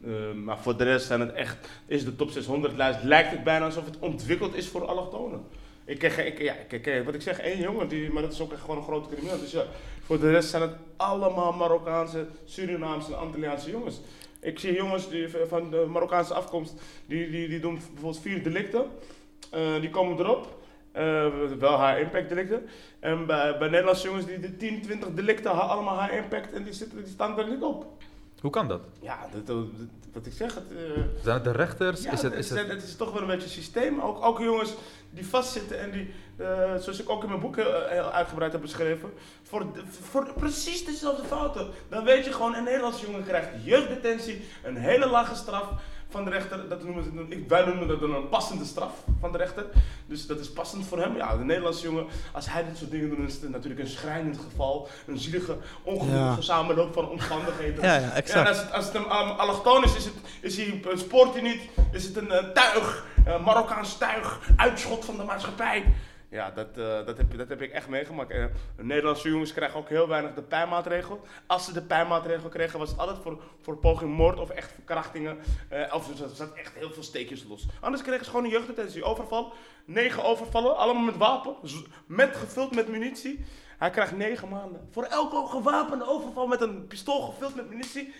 Eh, 0.04 0.32
maar 0.32 0.58
voor 0.58 0.76
de 0.76 0.84
rest 0.84 1.06
zijn 1.06 1.20
het 1.20 1.32
echt, 1.32 1.68
is 1.86 2.04
de 2.04 2.16
top 2.16 2.30
600 2.30 2.76
lijst, 2.76 3.02
lijkt 3.02 3.30
het 3.30 3.44
bijna 3.44 3.64
alsof 3.64 3.84
het 3.84 3.98
ontwikkeld 3.98 4.54
is 4.54 4.68
voor 4.68 4.86
allochtonen. 4.86 5.44
Ik 5.84 5.98
ken, 5.98 6.26
ik, 6.26 6.38
ja, 6.38 6.54
ik 6.68 7.02
wat 7.04 7.14
ik 7.14 7.22
zeg, 7.22 7.38
één 7.38 7.58
jongen, 7.60 7.88
die, 7.88 8.12
maar 8.12 8.22
dat 8.22 8.32
is 8.32 8.40
ook 8.40 8.52
echt 8.52 8.60
gewoon 8.60 8.76
een 8.76 8.82
grote 8.82 9.08
crimineel. 9.08 9.38
Dus 9.40 9.50
ja, 9.50 9.64
voor 10.04 10.20
de 10.20 10.30
rest 10.30 10.48
zijn 10.48 10.62
het 10.62 10.74
allemaal 10.96 11.52
Marokkaanse, 11.52 12.26
Surinaamse 12.44 13.12
en 13.12 13.18
Antilliaanse 13.18 13.70
jongens. 13.70 14.00
Ik 14.40 14.58
zie 14.58 14.74
jongens 14.74 15.08
die 15.08 15.28
van 15.48 15.70
de 15.70 15.86
Marokkaanse 15.88 16.34
afkomst, 16.34 16.74
die, 17.06 17.30
die, 17.30 17.48
die 17.48 17.60
doen 17.60 17.74
bijvoorbeeld 17.74 18.20
vier 18.22 18.42
delicten. 18.42 18.84
Eh, 19.50 19.80
die 19.80 19.90
komen 19.90 20.18
erop. 20.18 20.60
Eh, 20.92 21.26
wel 21.58 21.86
high 21.86 22.00
impact 22.00 22.28
delicten. 22.28 22.68
En 23.00 23.26
bij, 23.26 23.58
bij 23.58 23.68
Nederlandse 23.68 24.06
jongens 24.06 24.26
die 24.26 24.40
de 24.40 24.56
10, 24.56 24.82
20 24.82 25.08
delicten, 25.14 25.50
allemaal 25.50 26.02
high 26.02 26.14
impact 26.14 26.52
en 26.52 26.62
die, 26.62 26.72
zitten, 26.72 26.98
die 26.98 27.12
staan 27.12 27.38
er 27.38 27.48
niet 27.48 27.62
op. 27.62 27.86
Hoe 28.42 28.50
kan 28.50 28.68
dat? 28.68 28.80
Ja, 29.00 29.28
dat, 29.44 29.56
wat 30.12 30.26
ik 30.26 30.32
zeg, 30.32 30.54
het, 30.54 30.64
eh, 30.70 31.02
Zijn 31.22 31.34
het 31.34 31.44
de 31.44 31.52
rechters? 31.52 32.02
ja, 32.02 32.12
is 32.12 32.22
het, 32.22 32.32
is 32.32 32.50
het... 32.50 32.68
het 32.68 32.82
is 32.82 32.96
toch 32.96 33.12
wel 33.12 33.22
een 33.22 33.28
beetje 33.28 33.42
een 33.42 33.52
systeem. 33.52 34.00
Ook, 34.00 34.24
ook 34.24 34.38
jongens 34.38 34.74
die 35.10 35.26
vastzitten 35.26 35.80
en 35.80 35.90
die, 35.90 36.14
eh, 36.36 36.76
zoals 36.76 37.00
ik 37.00 37.08
ook 37.08 37.22
in 37.22 37.28
mijn 37.28 37.40
boek 37.40 37.56
heel, 37.56 37.86
heel 37.88 38.10
uitgebreid 38.10 38.52
heb 38.52 38.60
beschreven, 38.60 39.12
voor, 39.42 39.66
voor 39.90 40.32
precies 40.32 40.84
dezelfde 40.84 41.24
fouten. 41.24 41.70
Dan 41.88 42.04
weet 42.04 42.24
je 42.24 42.32
gewoon, 42.32 42.54
een 42.54 42.64
Nederlandse 42.64 43.06
jongen 43.06 43.24
krijgt 43.24 43.48
jeugddetentie, 43.64 44.44
een 44.62 44.76
hele 44.76 45.06
lage 45.06 45.34
straf 45.34 45.68
van 46.12 46.24
de 46.24 46.30
rechter. 46.30 46.68
Dat 46.68 46.84
noemen 46.84 47.04
ze, 47.04 47.10
ik, 47.28 47.48
wij 47.48 47.64
noemen 47.64 47.88
dat 47.88 48.00
dan 48.00 48.14
een 48.14 48.28
passende 48.28 48.64
straf 48.64 48.92
van 49.20 49.32
de 49.32 49.38
rechter. 49.38 49.64
Dus 50.06 50.26
dat 50.26 50.40
is 50.40 50.52
passend 50.52 50.86
voor 50.86 50.98
hem. 50.98 51.16
Ja, 51.16 51.36
de 51.36 51.44
Nederlandse 51.44 51.82
jongen, 51.82 52.06
als 52.32 52.50
hij 52.50 52.64
dit 52.64 52.76
soort 52.78 52.90
dingen 52.90 53.08
doet, 53.08 53.28
is 53.28 53.40
het 53.40 53.50
natuurlijk 53.50 53.80
een 53.80 53.88
schrijnend 53.88 54.38
geval. 54.50 54.88
Een 55.06 55.18
zielige, 55.18 55.56
ongelukkige 55.82 56.18
Ja. 56.36 56.40
samenloop 56.40 56.92
van 56.92 57.08
omstandigheden. 57.08 57.84
Ja, 57.84 57.94
ja, 57.94 58.10
exact. 58.10 58.40
en 58.40 58.46
als 58.46 58.58
het, 58.58 58.72
als 58.72 58.84
het 58.84 58.94
een 58.94 59.02
um, 59.02 59.10
allochtoon 59.30 59.84
is, 59.84 59.96
is, 59.96 60.04
het, 60.04 60.14
is 60.40 60.56
hij, 60.56 60.80
spoort 60.94 61.32
hij 61.32 61.42
niet, 61.42 61.60
is 61.92 62.04
het 62.04 62.16
een 62.16 62.30
eh, 62.30 62.44
tuig, 62.48 63.04
Marokkaans 63.44 63.98
tuig, 63.98 64.40
uitschot 64.56 65.04
van 65.04 65.16
de 65.16 65.22
maatschappij. 65.24 65.84
Ja, 66.32 66.50
dat, 66.50 66.68
eh, 66.76 67.06
dat, 67.06 67.16
heb, 67.16 67.36
dat 67.36 67.48
heb 67.48 67.62
ik 67.62 67.72
echt 67.72 67.88
meegemaakt. 67.88 68.30
Eh, 68.30 68.44
Nederlandse 68.76 69.28
jongens 69.28 69.52
krijgen 69.52 69.78
ook 69.78 69.88
heel 69.88 70.08
weinig 70.08 70.34
de 70.34 70.42
pijnmaatregel. 70.42 71.20
Als 71.46 71.64
ze 71.64 71.72
de 71.72 71.82
pijnmaatregel 71.82 72.48
kregen, 72.48 72.78
was 72.78 72.90
het 72.90 72.98
altijd 72.98 73.18
voor, 73.18 73.42
voor 73.60 73.76
poging 73.76 74.14
moord 74.14 74.38
of 74.38 74.50
echt 74.50 74.72
verkrachtingen. 74.72 75.38
Eh, 75.68 75.94
of 75.94 76.20
er 76.20 76.28
zat 76.34 76.54
echt 76.54 76.74
heel 76.74 76.90
veel 76.90 77.02
steekjes 77.02 77.44
los. 77.48 77.66
Anders 77.80 78.02
kregen 78.02 78.24
ze 78.24 78.30
gewoon 78.30 78.44
een 78.44 78.50
jeugddetentie. 78.50 79.04
Overval, 79.04 79.52
negen 79.84 80.24
overvallen, 80.24 80.76
allemaal 80.76 81.02
met 81.02 81.16
wapen, 81.16 81.56
met, 82.06 82.36
gevuld 82.36 82.74
met 82.74 82.88
munitie. 82.88 83.44
Hij 83.78 83.90
krijgt 83.90 84.16
negen 84.16 84.48
maanden. 84.48 84.88
Voor 84.90 85.04
elke 85.04 85.46
gewapende 85.46 86.06
overval 86.06 86.46
met 86.46 86.60
een 86.60 86.86
pistool 86.86 87.20
gevuld 87.20 87.54
met 87.54 87.68
munitie, 87.68 88.14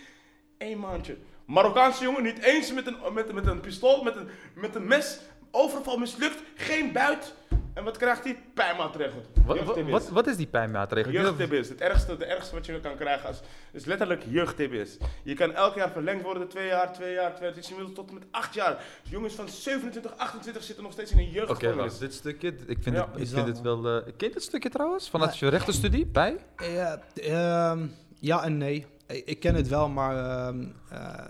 één 0.57 0.79
maandje. 0.79 1.17
Marokkaanse 1.45 2.03
jongen, 2.03 2.23
niet 2.23 2.43
eens 2.43 2.73
met 2.73 2.87
een, 2.87 2.97
met, 3.13 3.33
met 3.33 3.47
een 3.47 3.59
pistool, 3.59 4.03
met 4.03 4.15
een, 4.15 4.29
met 4.55 4.75
een 4.75 4.87
mes, 4.87 5.19
overval 5.51 5.97
mislukt, 5.97 6.43
geen 6.55 6.91
buit. 6.91 7.33
En 7.73 7.83
wat 7.83 7.97
krijgt 7.97 8.23
hij? 8.23 8.37
Pijnmaatregel. 8.53 9.21
Wat, 9.45 9.63
wat, 9.63 9.81
wat, 9.81 10.09
wat 10.09 10.27
is 10.27 10.35
die 10.37 10.47
pijnmaatregel? 10.47 11.11
Jeugd-TBS. 11.11 11.69
Het 11.69 11.81
ergste, 11.81 12.11
het 12.11 12.21
ergste 12.21 12.55
wat 12.55 12.65
je 12.65 12.79
kan 12.79 12.95
krijgen 12.95 13.27
als, 13.27 13.41
is 13.71 13.85
letterlijk 13.85 14.23
jeugd-TBS. 14.27 14.97
Je 15.23 15.33
kan 15.33 15.51
elk 15.53 15.75
jaar 15.75 15.89
verlengd 15.91 16.23
worden, 16.23 16.47
twee 16.47 16.67
jaar, 16.67 16.93
twee 16.93 17.13
jaar, 17.13 17.29
twee 17.35 17.47
jaar. 17.47 17.55
Het 17.55 17.63
is 17.63 17.69
inmiddels 17.69 17.95
tot 17.97 18.07
en 18.07 18.13
met 18.13 18.23
acht 18.31 18.53
jaar. 18.53 18.83
Dus 19.01 19.11
jongens 19.11 19.33
van 19.33 19.49
27, 19.49 20.17
28 20.17 20.63
zitten 20.63 20.83
nog 20.83 20.93
steeds 20.93 21.11
in 21.11 21.17
een 21.17 21.23
Oké, 21.27 21.33
jeugdgevangenis. 21.35 21.85
wacht, 21.85 21.99
dit 21.99 22.13
stukje, 22.13 22.47
ik 22.67 22.77
vind, 22.81 22.95
Ja. 22.95 23.09
het, 23.11 23.21
ik 23.21 23.27
vind 23.27 23.47
het 23.47 23.61
wel... 23.61 23.87
eh 23.87 24.03
ken 24.17 24.27
je 24.27 24.33
dit 24.33 24.43
stukje 24.43 24.69
trouwens? 24.69 25.09
Vanuit 25.09 25.37
je 25.37 25.47
rechtenstudie? 25.47 26.05
Bij? 26.05 26.37
Ja, 26.57 27.01
ehm, 27.15 27.87
ja 28.19 28.43
en 28.43 28.57
nee. 28.57 28.85
Ik, 29.07 29.25
ik 29.25 29.39
ken 29.39 29.55
het 29.55 29.67
wel, 29.67 29.89
maar 29.89 30.17
ehm, 30.47 30.65
eh, 30.89 31.27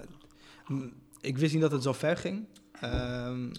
ik 1.22 1.38
wist 1.38 1.54
niet 1.54 1.62
dat 1.62 1.72
het 1.72 1.84
zo 1.84 1.94
ver 1.94 2.18
ging. 2.18 2.46
Ehm, 2.80 3.50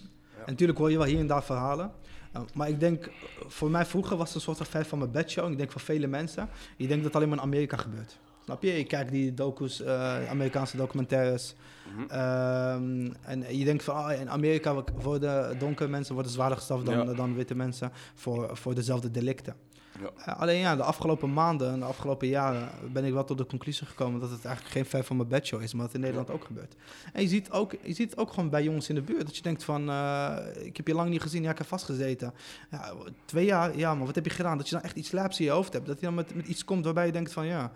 En 0.45 0.51
natuurlijk 0.51 0.79
hoor 0.79 0.91
je 0.91 0.97
wel 0.97 1.07
hier 1.07 1.19
en 1.19 1.27
daar 1.27 1.43
verhalen. 1.43 1.91
Uh, 2.35 2.41
maar 2.53 2.69
ik 2.69 2.79
denk, 2.79 3.09
voor 3.47 3.69
mij 3.71 3.85
vroeger 3.85 4.17
was 4.17 4.27
het 4.27 4.35
een 4.35 4.41
soort 4.41 4.57
van 4.57 4.65
fan 4.65 4.85
van 4.85 4.99
mijn 4.99 5.11
bedshow. 5.11 5.45
En 5.45 5.51
ik 5.51 5.57
denk 5.57 5.71
voor 5.71 5.81
vele 5.81 6.07
mensen, 6.07 6.49
je 6.77 6.87
denkt 6.87 7.03
dat 7.03 7.13
het 7.13 7.15
alleen 7.15 7.29
maar 7.29 7.37
in 7.37 7.43
Amerika 7.43 7.77
gebeurt. 7.77 8.19
Snap 8.43 8.63
je? 8.63 8.71
Je 8.77 8.83
kijkt 8.83 9.11
die 9.11 9.33
docu's, 9.33 9.81
eh, 9.81 10.29
Amerikaanse 10.29 10.77
documentaires. 10.77 11.55
Mhm. 11.95 12.01
Ehm, 12.11 13.11
en 13.21 13.57
je 13.57 13.65
denkt 13.65 13.83
van, 13.83 13.95
ah, 13.95 14.19
in 14.19 14.29
Amerika 14.29 14.83
worden 15.01 15.59
donkere 15.59 15.89
mensen 15.89 16.13
worden 16.13 16.31
zwaarder 16.31 16.57
gestraft 16.57 16.85
dan, 16.85 17.07
Ja. 17.07 17.13
dan 17.13 17.35
witte 17.35 17.55
mensen 17.55 17.91
voor, 18.15 18.57
voor 18.57 18.75
dezelfde 18.75 19.11
delicten. 19.11 19.55
Ja. 20.01 20.33
Eh, 20.33 20.39
alleen 20.39 20.59
ja, 20.59 20.75
de 20.75 20.83
afgelopen 20.83 21.33
maanden 21.33 21.71
en 21.71 21.79
de 21.79 21.85
afgelopen 21.85 22.27
jaren 22.27 22.69
ben 22.93 23.05
ik 23.05 23.13
wel 23.13 23.23
tot 23.23 23.37
de 23.37 23.45
conclusie 23.45 23.87
gekomen 23.87 24.19
dat 24.19 24.29
het 24.29 24.45
eigenlijk 24.45 24.75
geen 24.75 24.85
ver 24.85 25.03
van 25.03 25.15
mijn 25.15 25.29
bedshow 25.29 25.61
is, 25.61 25.73
maar 25.73 25.81
dat 25.85 25.93
het 25.93 25.95
in 25.95 26.01
Nederland 26.01 26.29
ook 26.29 26.45
gebeurt. 26.45 26.75
En 27.13 27.21
je 27.21 27.27
ziet, 27.27 27.51
ook, 27.51 27.71
je 27.71 27.93
ziet 27.93 28.09
het 28.09 28.19
ook 28.19 28.29
gewoon 28.33 28.49
bij 28.49 28.63
jongens 28.63 28.89
in 28.89 28.95
de 28.95 29.01
buurt, 29.01 29.25
dat 29.25 29.35
je 29.35 29.41
denkt 29.41 29.63
van, 29.63 29.89
eh, 29.89 30.37
ik 30.55 30.77
heb 30.77 30.87
je 30.87 30.93
lang 30.93 31.09
niet 31.09 31.21
gezien, 31.21 31.43
ja, 31.43 31.51
ik 31.51 31.57
heb 31.57 31.67
vastgezeten. 31.67 32.33
Ja, 32.71 32.93
twee 33.25 33.45
jaar, 33.45 33.77
ja, 33.77 33.95
maar 33.95 34.05
wat 34.05 34.15
heb 34.15 34.25
je 34.25 34.31
gedaan? 34.31 34.57
Dat 34.57 34.69
je 34.69 34.75
dan 34.75 34.83
echt 34.83 34.95
iets 34.95 35.09
slaaps 35.09 35.39
in 35.39 35.45
je 35.45 35.51
hoofd 35.51 35.73
hebt, 35.73 35.85
dat 35.85 35.99
je 35.99 36.05
dan 36.05 36.15
met, 36.15 36.35
met 36.35 36.47
iets 36.47 36.65
komt 36.65 36.85
waarbij 36.85 37.05
je 37.05 37.11
denkt 37.11 37.33
van, 37.33 37.45
ja, 37.45 37.71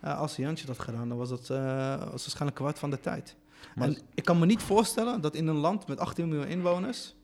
eh, 0.00 0.18
als 0.18 0.36
Jantje 0.36 0.66
dat 0.66 0.78
gedaan, 0.78 1.08
dan 1.08 1.18
was 1.18 1.28
dat 1.28 1.50
eh, 1.50 1.98
was 1.98 2.10
waarschijnlijk 2.10 2.56
kwart 2.56 2.78
van 2.78 2.90
de 2.90 3.00
tijd. 3.00 3.36
Maar- 3.74 3.88
en 3.88 3.98
ik 4.14 4.24
kan 4.24 4.38
me 4.38 4.46
niet 4.46 4.62
voorstellen 4.62 5.20
dat 5.20 5.34
in 5.34 5.46
een 5.46 5.56
land 5.56 5.86
met 5.86 5.98
18 5.98 6.28
miljoen 6.28 6.46
inwoners, 6.48 7.14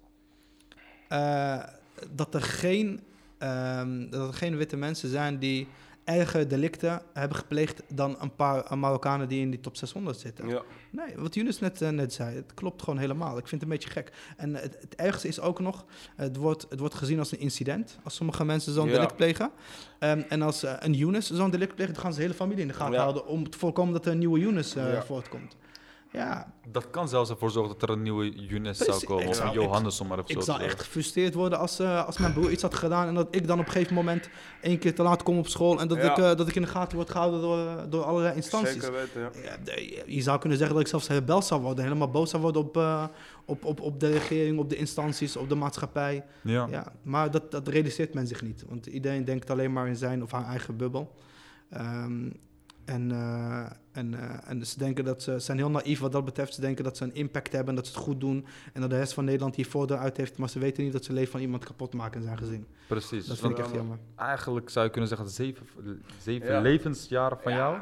dat, 2.10 2.34
er 2.34 2.42
geen, 2.42 3.00
ehm, 3.38 4.10
dat 4.10 4.28
er 4.28 4.34
geen 4.34 4.56
witte 4.56 4.76
mensen 4.76 5.08
zijn 5.08 5.38
die 5.38 5.68
erger 6.04 6.48
delicten 6.48 7.02
hebben 7.12 7.36
gepleegd 7.38 7.82
dan 7.88 8.16
een 8.20 8.34
paar 8.36 8.78
Marokkanen 8.78 9.28
die 9.28 9.40
in 9.40 9.50
die 9.50 9.60
top 9.60 9.76
600 9.76 10.18
zitten. 10.18 10.48
Ja. 10.48 10.62
Nee, 10.90 11.14
wat 11.16 11.34
Younes 11.34 11.58
net, 11.58 11.82
eh, 11.82 11.88
net 11.88 12.12
zei, 12.12 12.36
het 12.36 12.54
klopt 12.54 12.82
gewoon 12.82 12.98
helemaal. 12.98 13.38
Ik 13.38 13.48
vind 13.48 13.50
het 13.50 13.62
een 13.62 13.68
beetje 13.76 13.90
gek. 13.90 14.12
En 14.36 14.54
het, 14.54 14.76
het 14.80 14.94
ergste 14.94 15.28
is 15.28 15.40
ook 15.40 15.60
nog, 15.60 15.84
het 16.16 16.36
wordt, 16.36 16.66
het 16.68 16.78
wordt 16.80 16.94
gezien 16.94 17.18
als 17.18 17.32
een 17.32 17.38
incident. 17.40 17.98
Als 18.04 18.14
sommige 18.14 18.44
mensen 18.44 18.72
zo'n 18.72 18.86
Ja. 18.86 18.92
delict 18.92 19.16
plegen. 19.16 19.50
Ehm, 19.98 20.22
en 20.28 20.42
als 20.42 20.62
eh, 20.62 20.72
een 20.78 20.94
Younes 20.94 21.30
zo'n 21.30 21.50
delict 21.50 21.74
pleegt, 21.74 21.92
dan 21.94 22.02
gaan 22.02 22.10
ze 22.12 22.16
de 22.18 22.24
hele 22.24 22.36
familie 22.36 22.62
in 22.62 22.68
de 22.68 22.74
gaten 22.74 22.94
Ja. 22.94 23.00
houden 23.00 23.26
om 23.26 23.50
te 23.50 23.58
voorkomen 23.58 23.92
dat 23.92 24.06
er 24.06 24.12
een 24.12 24.18
nieuwe 24.18 24.38
Younes 24.38 24.74
eh, 24.74 25.00
voortkomt. 25.00 25.56
Ja, 26.12 26.52
Dat 26.68 26.90
kan 26.90 27.08
zelfs 27.08 27.30
ervoor 27.30 27.50
zorgen 27.50 27.72
dat 27.78 27.88
er 27.88 27.96
een 27.96 28.02
nieuwe 28.02 28.30
Younes 28.46 28.78
zou 28.78 29.04
komen. 29.04 29.22
ik 29.22 29.28
Of 29.28 29.34
zou- 29.36 29.48
een 29.48 29.54
Johannes, 29.62 30.00
om 30.00 30.06
maar 30.06 30.18
even 30.18 30.30
ik 30.30 30.36
zo 30.36 30.42
zou 30.52 30.60
echt 30.60 30.80
gefrustreerd 30.80 31.34
worden 31.34 31.58
als, 31.58 31.78
eh, 31.78 32.06
als 32.06 32.18
mijn 32.18 32.32
broer 32.32 32.50
iets 32.50 32.62
had 32.62 32.74
gedaan 32.74 33.06
en 33.08 33.14
dat 33.14 33.28
ik 33.30 33.46
dan 33.46 33.58
op 33.60 33.66
een 33.66 33.72
gegeven 33.72 33.94
moment 33.94 34.28
één 34.60 34.78
keer 34.78 34.94
te 34.94 35.02
laat 35.02 35.22
kom 35.22 35.38
op 35.38 35.46
school 35.48 35.80
en 35.80 35.88
dat, 35.88 35.98
Ja. 35.98 36.10
ik, 36.10 36.16
eh, 36.18 36.24
dat 36.36 36.48
ik 36.48 36.54
in 36.54 36.62
de 36.62 36.68
gaten 36.68 36.96
word 36.96 37.10
gehouden 37.10 37.40
door, 37.40 37.90
door 37.90 38.02
allerlei 38.04 38.34
instanties. 38.34 38.72
Zeker 38.72 38.92
weten, 38.92 39.20
ja. 39.42 39.74
Je 40.06 40.22
zou 40.22 40.38
kunnen 40.38 40.58
zeggen 40.58 40.76
dat 40.76 40.84
ik 40.84 40.90
zelfs 40.90 41.08
rebel 41.08 41.42
zou 41.42 41.60
worden, 41.62 41.84
helemaal 41.84 42.10
boos 42.10 42.30
zou 42.30 42.42
worden 42.42 42.62
op, 42.62 42.76
eh, 42.76 43.04
op, 43.44 43.64
op, 43.64 43.80
op 43.80 44.00
de 44.00 44.10
regering, 44.10 44.58
op 44.58 44.68
de 44.70 44.76
instanties, 44.76 45.36
op 45.36 45.48
de 45.48 45.54
maatschappij. 45.54 46.24
Ja. 46.42 46.66
Ja, 46.70 46.92
maar 47.02 47.30
dat, 47.30 47.50
dat 47.50 47.68
realiseert 47.68 48.14
men 48.14 48.26
zich 48.26 48.42
niet, 48.42 48.64
want 48.68 48.86
iedereen 48.86 49.24
denkt 49.24 49.50
alleen 49.50 49.72
maar 49.72 49.86
in 49.88 49.96
zijn 49.96 50.22
of 50.22 50.30
haar 50.30 50.44
eigen 50.46 50.76
bubbel. 50.76 51.14
Ehm, 51.70 52.30
en, 52.88 53.10
eh, 53.12 53.66
en, 53.92 54.14
eh, 54.14 54.50
en 54.50 54.66
ze 54.66 54.78
denken 54.78 55.04
dat 55.04 55.22
ze 55.22 55.32
ze 55.32 55.38
zijn 55.38 55.58
heel 55.58 55.70
naïef 55.70 56.00
wat 56.00 56.12
dat 56.12 56.24
betreft. 56.24 56.54
Ze 56.54 56.60
denken 56.60 56.84
dat 56.84 56.96
ze 56.96 57.04
een 57.04 57.14
impact 57.14 57.52
hebben 57.52 57.68
en 57.68 57.74
dat 57.74 57.86
ze 57.86 57.92
het 57.92 58.02
goed 58.02 58.20
doen. 58.20 58.46
En 58.72 58.80
dat 58.80 58.90
de 58.90 58.96
rest 58.96 59.12
van 59.12 59.24
Nederland 59.24 59.56
hier 59.56 59.66
voordeel 59.66 59.96
uit 59.96 60.16
heeft. 60.16 60.38
Maar 60.38 60.48
ze 60.48 60.58
weten 60.58 60.82
niet 60.84 60.92
dat 60.92 61.02
ze 61.02 61.08
het 61.10 61.16
leven 61.18 61.32
van 61.32 61.40
iemand 61.40 61.64
kapot 61.64 61.94
maken 61.94 62.20
in 62.20 62.26
zijn 62.26 62.38
gezin. 62.38 62.66
Precies. 62.86 63.26
Dat 63.26 63.38
vind 63.38 63.52
ik 63.52 63.58
echt 63.58 63.74
jammer. 63.74 63.98
Eigenlijk 64.16 64.70
zou 64.70 64.84
je 64.84 64.90
kunnen 64.90 65.08
zeggen, 65.08 65.28
zeven, 65.28 65.66
zeven 66.22 66.52
Ja. 66.52 66.60
levensjaren 66.60 67.38
van 67.42 67.52
Ja. 67.52 67.58
jou. 67.58 67.78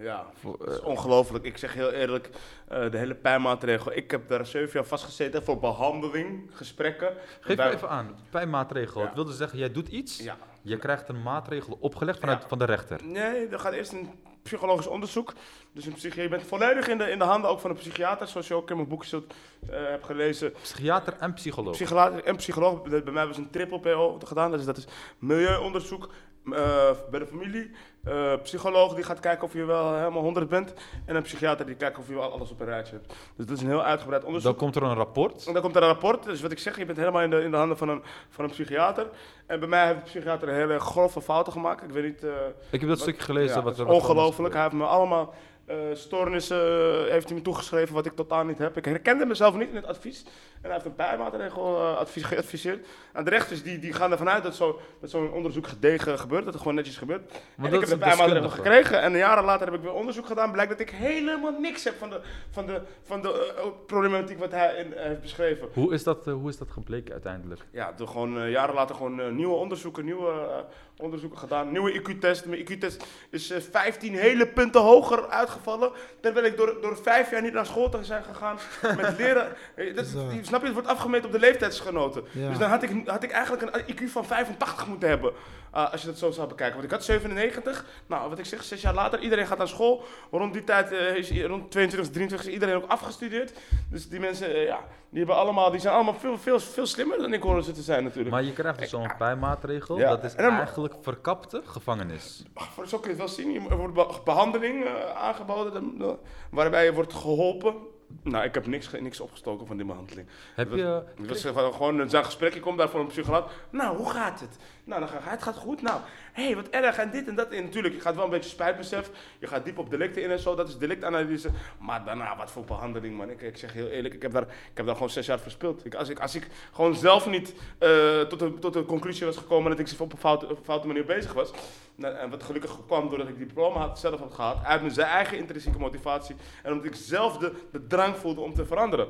Ja, 0.00 0.26
dat 0.42 0.68
is 0.68 0.78
eh, 0.78 0.84
ongelooflijk. 0.86 1.44
Ik 1.44 1.56
zeg 1.56 1.74
heel 1.74 1.90
eerlijk, 1.90 2.30
eh, 2.68 2.90
de 2.90 2.96
hele 2.98 3.14
pijnmaatregel. 3.14 3.92
Ik 3.96 4.10
heb 4.10 4.28
daar 4.28 4.46
zeven 4.46 4.70
jaar 4.72 4.84
vastgezeten 4.84 5.42
voor 5.44 5.58
behandeling, 5.58 6.50
gesprekken. 6.52 7.12
Geef 7.40 7.56
me 7.56 7.70
even 7.70 7.88
aan, 7.88 8.14
pijnmaatregel. 8.30 9.00
Ja. 9.00 9.06
Het 9.06 9.14
wilde 9.14 9.32
zeggen, 9.32 9.58
jij 9.58 9.72
doet 9.72 9.88
iets, 9.88 10.18
Ja. 10.18 10.36
je 10.62 10.76
krijgt 10.76 11.08
een 11.08 11.22
maatregel 11.22 11.76
opgelegd 11.80 12.18
vanuit 12.20 12.42
Ja. 12.42 12.48
van 12.48 12.58
de 12.58 12.64
rechter. 12.64 13.00
Nee, 13.04 13.46
er 13.46 13.58
gaat 13.58 13.72
eerst 13.72 13.92
een 13.92 14.10
psychologisch 14.42 14.86
onderzoek. 14.86 15.32
Dus 15.72 15.86
een 15.86 15.92
psychi- 15.92 16.22
je 16.22 16.28
bent 16.28 16.42
volledig 16.42 16.88
in 16.88 16.98
de, 16.98 17.10
in 17.10 17.18
de 17.18 17.24
handen 17.24 17.50
ook 17.50 17.60
van 17.60 17.70
een 17.70 17.76
psychiater, 17.76 18.26
zoals 18.26 18.48
je 18.48 18.54
ook 18.54 18.70
in 18.70 18.76
mijn 18.76 18.88
boekje 18.88 19.08
zult, 19.08 19.34
eh, 19.70 19.76
hebt 19.84 20.04
gelezen. 20.06 20.52
Psychiater 20.62 21.16
en 21.18 21.32
psycholoog. 21.34 21.72
Psychiater 21.74 22.24
en 22.24 22.36
psycholoog. 22.36 22.82
Bij 22.82 23.02
bij 23.02 23.12
mij 23.12 23.26
was 23.26 23.36
een 23.36 23.50
triple 23.50 23.80
PO 23.80 24.18
gedaan. 24.24 24.50
Dus 24.50 24.64
dat 24.64 24.76
is 24.76 24.84
milieuonderzoek 25.18 26.08
eh, 26.44 26.90
bij 27.10 27.18
de 27.20 27.26
familie. 27.26 27.70
Eh, 28.04 28.32
psycholoog 28.42 28.94
die 28.94 29.04
gaat 29.04 29.20
kijken 29.20 29.44
of 29.44 29.52
je 29.52 29.64
wel 29.64 29.94
helemaal 29.96 30.22
100 30.22 30.48
bent. 30.48 30.74
En 31.04 31.16
een 31.16 31.22
psychiater 31.22 31.66
die 31.66 31.74
kijkt 31.74 31.98
of 31.98 32.08
je 32.08 32.14
wel 32.14 32.32
alles 32.32 32.50
op 32.50 32.60
een 32.60 32.66
rijtje 32.66 32.92
hebt. 32.94 33.08
Dus 33.36 33.46
dat 33.46 33.56
is 33.56 33.62
een 33.62 33.68
heel 33.68 33.82
uitgebreid 33.84 34.24
onderzoek. 34.24 34.50
Dan 34.50 34.60
komt 34.60 34.76
er 34.76 34.82
een 34.90 34.94
rapport. 34.96 35.46
En 35.46 35.52
dan 35.52 35.62
komt 35.62 35.76
er 35.76 35.82
een 35.82 35.88
rapport. 35.88 36.24
Dus 36.24 36.40
wat 36.40 36.50
ik 36.50 36.58
zeg, 36.58 36.78
je 36.78 36.84
bent 36.84 36.98
helemaal 36.98 37.22
in 37.22 37.30
de, 37.30 37.42
in 37.42 37.50
de 37.50 37.56
handen 37.56 37.76
van 37.76 37.88
een, 37.88 38.02
van 38.30 38.44
een 38.44 38.50
psychiater. 38.50 39.06
En 39.46 39.58
bij 39.60 39.68
mij 39.68 39.86
heeft 39.86 39.98
de 39.98 40.04
psychiater 40.04 40.48
hele 40.48 40.78
grove 40.80 41.20
fouten 41.20 41.52
gemaakt. 41.52 41.82
Ik 41.82 41.90
weet 41.90 42.04
niet... 42.04 42.24
eh, 42.24 42.30
Ik 42.70 42.80
heb 42.80 42.88
dat 42.88 42.98
stukje 43.00 43.22
gelezen. 43.22 43.56
ja, 43.56 43.62
wat 43.62 43.80
ongelooflijk. 43.84 44.54
Hij 44.54 44.62
heeft 44.62 44.74
me 44.74 44.84
allemaal 44.84 45.34
eh, 45.70 45.76
stoornissen 45.92 46.56
eh, 47.04 47.10
heeft 47.12 47.26
hij 47.28 47.36
me 47.36 47.42
toegeschreven 47.42 47.94
wat 47.94 48.06
ik 48.06 48.12
totaal 48.14 48.44
niet 48.44 48.58
heb. 48.58 48.76
Ik 48.76 48.84
herkende 48.84 49.26
mezelf 49.26 49.54
niet 49.56 49.68
in 49.68 49.76
het 49.76 49.86
advies. 49.86 50.22
En 50.24 50.30
hij 50.62 50.72
heeft 50.72 50.84
een 50.84 50.94
pijnmaatregel 50.94 51.76
eh, 51.76 51.96
advies, 51.96 52.22
geadviseerd. 52.24 52.86
En 53.12 53.24
de 53.24 53.30
rechters 53.30 53.62
die, 53.62 53.78
die 53.78 53.92
gaan 53.92 54.10
ervan 54.10 54.28
uit 54.28 54.42
dat 54.42 54.54
zo- 54.54 54.80
dat 55.00 55.10
zo'n 55.10 55.32
onderzoek 55.32 55.66
gedegen 55.66 56.18
gebeurt. 56.18 56.44
Dat 56.44 56.52
het 56.52 56.62
gewoon 56.62 56.76
netjes 56.76 56.96
gebeurt. 56.96 57.30
Maar 57.56 57.68
en 57.68 57.74
ik 57.74 57.80
heb 57.80 57.88
de 57.88 57.94
een 57.94 57.98
pijnmaatregel 58.00 58.42
deskundige. 58.42 58.78
gekregen. 58.78 59.00
En 59.02 59.16
jaren 59.16 59.44
later 59.44 59.66
heb 59.66 59.74
ik 59.74 59.82
weer 59.82 59.92
onderzoek 59.92 60.26
gedaan. 60.26 60.52
Blijkt 60.52 60.70
dat 60.70 60.80
ik 60.80 60.90
helemaal 60.90 61.60
niks 61.60 61.84
heb 61.84 61.94
van 61.98 62.10
de, 62.10 62.20
van 62.50 62.66
de, 62.66 62.80
van 63.02 63.22
de 63.22 63.52
problematiek 63.86 64.38
wat 64.38 64.50
hij 64.50 64.74
in, 64.76 64.92
heeft 64.96 65.20
beschreven. 65.20 65.68
Hoe 65.72 65.92
is, 65.92 66.02
dat, 66.04 66.24
hoe 66.24 66.48
is 66.48 66.58
dat 66.58 66.70
gebleken 66.70 67.12
uiteindelijk? 67.12 67.60
Ja, 67.70 67.92
door 67.96 68.08
gewoon 68.08 68.50
jaren 68.50 68.74
later 68.74 68.94
gewoon 68.94 69.36
nieuwe 69.36 69.54
onderzoeken, 69.54 70.04
nieuwe 70.04 70.64
onderzoeken 70.96 71.38
gedaan. 71.38 71.70
Nieuwe 71.72 71.92
IQ-test. 72.00 72.46
Mijn 72.46 72.60
IQ-test 72.60 73.04
is 73.30 73.50
eh, 73.50 73.60
15 73.70 74.14
hele 74.14 74.46
punten 74.46 74.80
hoger 74.80 75.26
uitgevallen. 75.60 75.92
Terwijl 76.20 76.46
ik 76.46 76.56
door, 76.56 76.76
door 76.80 76.96
vijf 77.02 77.30
jaar 77.30 77.42
niet 77.42 77.52
naar 77.52 77.66
school 77.66 77.88
te 77.88 78.04
zijn 78.04 78.22
gegaan 78.24 78.58
met 78.96 79.18
leren. 79.18 79.48
Eh, 79.74 79.96
dat, 79.96 80.06
snap 80.42 80.60
je, 80.60 80.66
het 80.66 80.72
wordt 80.72 80.88
afgemeten 80.88 81.26
op 81.26 81.32
de 81.32 81.38
leeftijdsgenoten. 81.38 82.24
Ja. 82.30 82.48
Dus 82.48 82.58
dan 82.58 82.70
had 82.70 82.82
ik, 82.82 82.90
had 83.04 83.22
ik 83.22 83.30
eigenlijk 83.30 83.62
een 83.62 83.94
IQ 83.94 84.10
van 84.10 84.24
85 84.26 84.86
moeten 84.86 85.08
hebben. 85.08 85.32
Eh, 85.72 85.92
als 85.92 86.00
je 86.00 86.06
dat 86.06 86.18
zo 86.18 86.30
zou 86.30 86.48
bekijken. 86.48 86.72
Want 86.74 86.84
ik 86.84 86.90
had 86.92 87.04
97. 87.04 87.84
Nou, 88.06 88.28
wat 88.30 88.38
ik 88.38 88.44
zeg, 88.44 88.62
zes 88.64 88.80
jaar 88.82 88.94
later, 88.94 89.18
iedereen 89.20 89.46
gaat 89.46 89.58
naar 89.58 89.68
school. 89.68 90.02
Rond 90.30 90.52
die 90.52 90.64
tijd 90.64 90.92
eh, 90.92 91.14
is 91.16 91.30
rond 91.42 91.70
22, 91.70 92.10
23 92.12 92.40
is 92.48 92.52
iedereen 92.54 92.74
ook 92.74 92.90
afgestudeerd. 92.90 93.52
Dus 93.90 94.08
die 94.08 94.20
mensen, 94.20 94.54
eh, 94.54 94.64
ja, 94.66 94.78
die, 95.08 95.18
hebben 95.18 95.36
allemaal, 95.36 95.70
die 95.70 95.80
zijn 95.80 95.94
allemaal 95.94 96.14
veel, 96.14 96.38
veel, 96.38 96.60
veel 96.60 96.86
slimmer 96.86 97.18
dan 97.18 97.32
ik 97.32 97.42
hoorde 97.42 97.62
ze 97.62 97.72
te 97.72 97.82
zijn 97.82 98.02
natuurlijk. 98.04 98.30
Maar 98.30 98.42
je 98.44 98.52
krijgt 98.52 98.78
dus 98.78 98.90
zo'n 98.90 99.12
pijnmaatregel. 99.18 99.98
Ja. 99.98 100.08
Dat 100.08 100.24
is 100.24 100.34
dan- 100.36 100.50
eigenlijk 100.52 100.94
verkapte 101.00 101.62
gevangenis. 101.64 102.42
Voor 102.54 102.88
zo 102.88 102.98
kun 102.98 103.10
je 103.10 103.16
het 103.22 103.36
wel 103.36 103.44
zien. 103.44 103.70
Er 103.70 103.76
wordt 103.76 103.94
be- 103.94 104.18
behandeling 104.24 104.84
eh, 104.84 104.92
aangeboden, 105.16 106.18
waarbij 106.50 106.84
je 106.84 106.92
wordt 106.92 107.14
geholpen. 107.14 107.74
Nou, 108.22 108.44
ik 108.44 108.54
heb 108.54 108.66
niks, 108.66 108.90
niks 109.00 109.20
opgestoken 109.20 109.66
van 109.66 109.76
die 109.76 109.86
behandeling. 109.86 110.26
Heb 110.54 110.72
je... 110.74 111.02
Het 111.16 111.28
was 111.28 111.40
gewoon- 111.72 111.98
een 111.98 112.10
zo'n 112.10 112.24
gesprek, 112.24 112.54
je 112.54 112.60
komt 112.60 112.78
daar 112.78 112.88
voor 112.88 113.00
een 113.00 113.06
psycholoog. 113.06 113.50
Nou, 113.70 113.96
hoe 113.96 114.10
gaat 114.10 114.40
het? 114.40 114.56
Nou, 114.90 115.02
dan 115.02 115.10
het 115.22 115.42
gaat 115.42 115.56
goed. 115.56 115.82
Nou, 115.82 116.00
hé, 116.32 116.44
hey, 116.44 116.54
wat 116.54 116.68
erg 116.68 116.98
en 116.98 117.10
dit 117.10 117.28
en 117.28 117.34
dat. 117.34 117.48
En 117.48 117.64
natuurlijk, 117.64 117.94
je 117.94 118.00
gaat 118.00 118.14
wel 118.14 118.24
een 118.24 118.30
beetje 118.30 118.50
spijtbesef. 118.50 119.10
Je 119.38 119.46
gaat 119.46 119.64
diep 119.64 119.78
op 119.78 119.90
delicten 119.90 120.22
in 120.22 120.30
en 120.30 120.38
zo, 120.38 120.54
dat 120.54 120.68
is 120.68 120.78
delictanalyse. 120.78 121.50
Maar 121.78 122.04
daarna, 122.04 122.36
wat 122.36 122.50
voor 122.50 122.64
behandeling, 122.64 123.16
man. 123.16 123.30
Ik, 123.30 123.40
ik 123.40 123.56
zeg 123.56 123.72
heel 123.72 123.88
eerlijk, 123.88 124.14
ik 124.14 124.22
heb, 124.22 124.32
daar, 124.32 124.42
ik 124.42 124.48
heb 124.74 124.86
daar 124.86 124.94
gewoon 124.94 125.10
zes 125.10 125.26
jaar 125.26 125.40
verspild. 125.40 125.84
Ik, 125.84 125.94
als, 125.94 126.08
ik, 126.08 126.20
als 126.20 126.34
ik 126.34 126.46
gewoon 126.72 126.94
zelf 126.94 127.26
niet 127.26 127.54
eh, 127.78 128.20
tot, 128.20 128.38
de, 128.38 128.58
tot 128.58 128.72
de 128.72 128.84
conclusie 128.84 129.26
was 129.26 129.36
gekomen 129.36 129.76
dat 129.76 129.78
ik 129.78 130.00
op 130.00 130.12
een 130.12 130.18
foute, 130.18 130.44
op 130.44 130.58
een 130.58 130.64
foute 130.64 130.86
manier 130.86 131.04
bezig 131.04 131.32
was. 131.32 131.50
Nou, 131.94 132.14
en 132.14 132.30
wat 132.30 132.42
gelukkig 132.42 132.86
kwam 132.86 133.08
doordat 133.08 133.28
ik 133.28 133.38
diploma 133.38 133.78
had, 133.78 133.98
zelf 133.98 134.20
had 134.20 134.34
gehad, 134.34 134.64
uit 134.64 134.82
mijn 134.82 134.98
eigen 134.98 135.38
intrinsieke 135.38 135.78
motivatie. 135.78 136.36
En 136.62 136.72
omdat 136.72 136.86
ik 136.86 136.94
zelf 136.94 137.38
de, 137.38 137.52
de 137.72 137.86
drang 137.86 138.16
voelde 138.16 138.40
om 138.40 138.54
te 138.54 138.66
veranderen. 138.66 139.08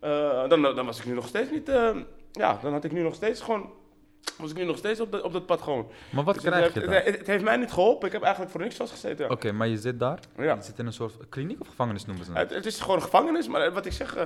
Eh, 0.00 0.48
dan, 0.48 0.62
dan 0.62 0.86
was 0.86 0.98
ik 0.98 1.04
nu 1.04 1.14
nog 1.14 1.26
steeds 1.26 1.50
niet. 1.50 1.68
eh, 1.68 1.96
ja, 2.32 2.58
dan 2.62 2.72
had 2.72 2.84
ik 2.84 2.92
nu 2.92 3.02
nog 3.02 3.14
steeds 3.14 3.40
gewoon 3.40 3.70
was 4.38 4.50
ik 4.50 4.56
nu 4.56 4.64
nog 4.64 4.76
steeds 4.76 5.00
op, 5.00 5.12
dat- 5.12 5.22
op 5.22 5.32
dat 5.32 5.46
pad 5.46 5.62
gewoon. 5.62 5.86
Maar 6.10 6.24
wat 6.24 6.34
Dus 6.34 6.42
het 6.44 6.52
krijg 6.54 6.72
je 6.74 6.80
heeft- 6.80 6.92
daar? 6.92 7.04
Het, 7.04 7.18
het 7.18 7.26
heeft 7.26 7.44
mij 7.44 7.56
niet 7.56 7.72
geholpen. 7.72 8.06
Ik 8.06 8.12
heb 8.12 8.22
eigenlijk 8.22 8.52
voor 8.52 8.60
niks 8.60 8.76
vastgezeten. 8.76 9.30
Oké, 9.30 9.52
maar 9.52 9.68
je 9.68 9.76
zit 9.76 9.98
daar. 9.98 10.18
Ja. 10.36 10.54
Je 10.54 10.62
zit 10.62 10.78
in 10.78 10.86
een 10.86 10.92
soort 10.92 11.12
kliniek 11.28 11.60
of 11.60 11.68
gevangenis 11.68 12.06
noemen 12.06 12.24
ze 12.24 12.32
Het, 12.32 12.40
het. 12.40 12.50
het 12.50 12.66
is 12.66 12.80
gewoon 12.80 12.96
een 12.96 13.02
gevangenis, 13.02 13.48
maar 13.48 13.72
wat 13.72 13.86
ik 13.86 13.92
zeg, 13.92 14.16
eh, 14.16 14.22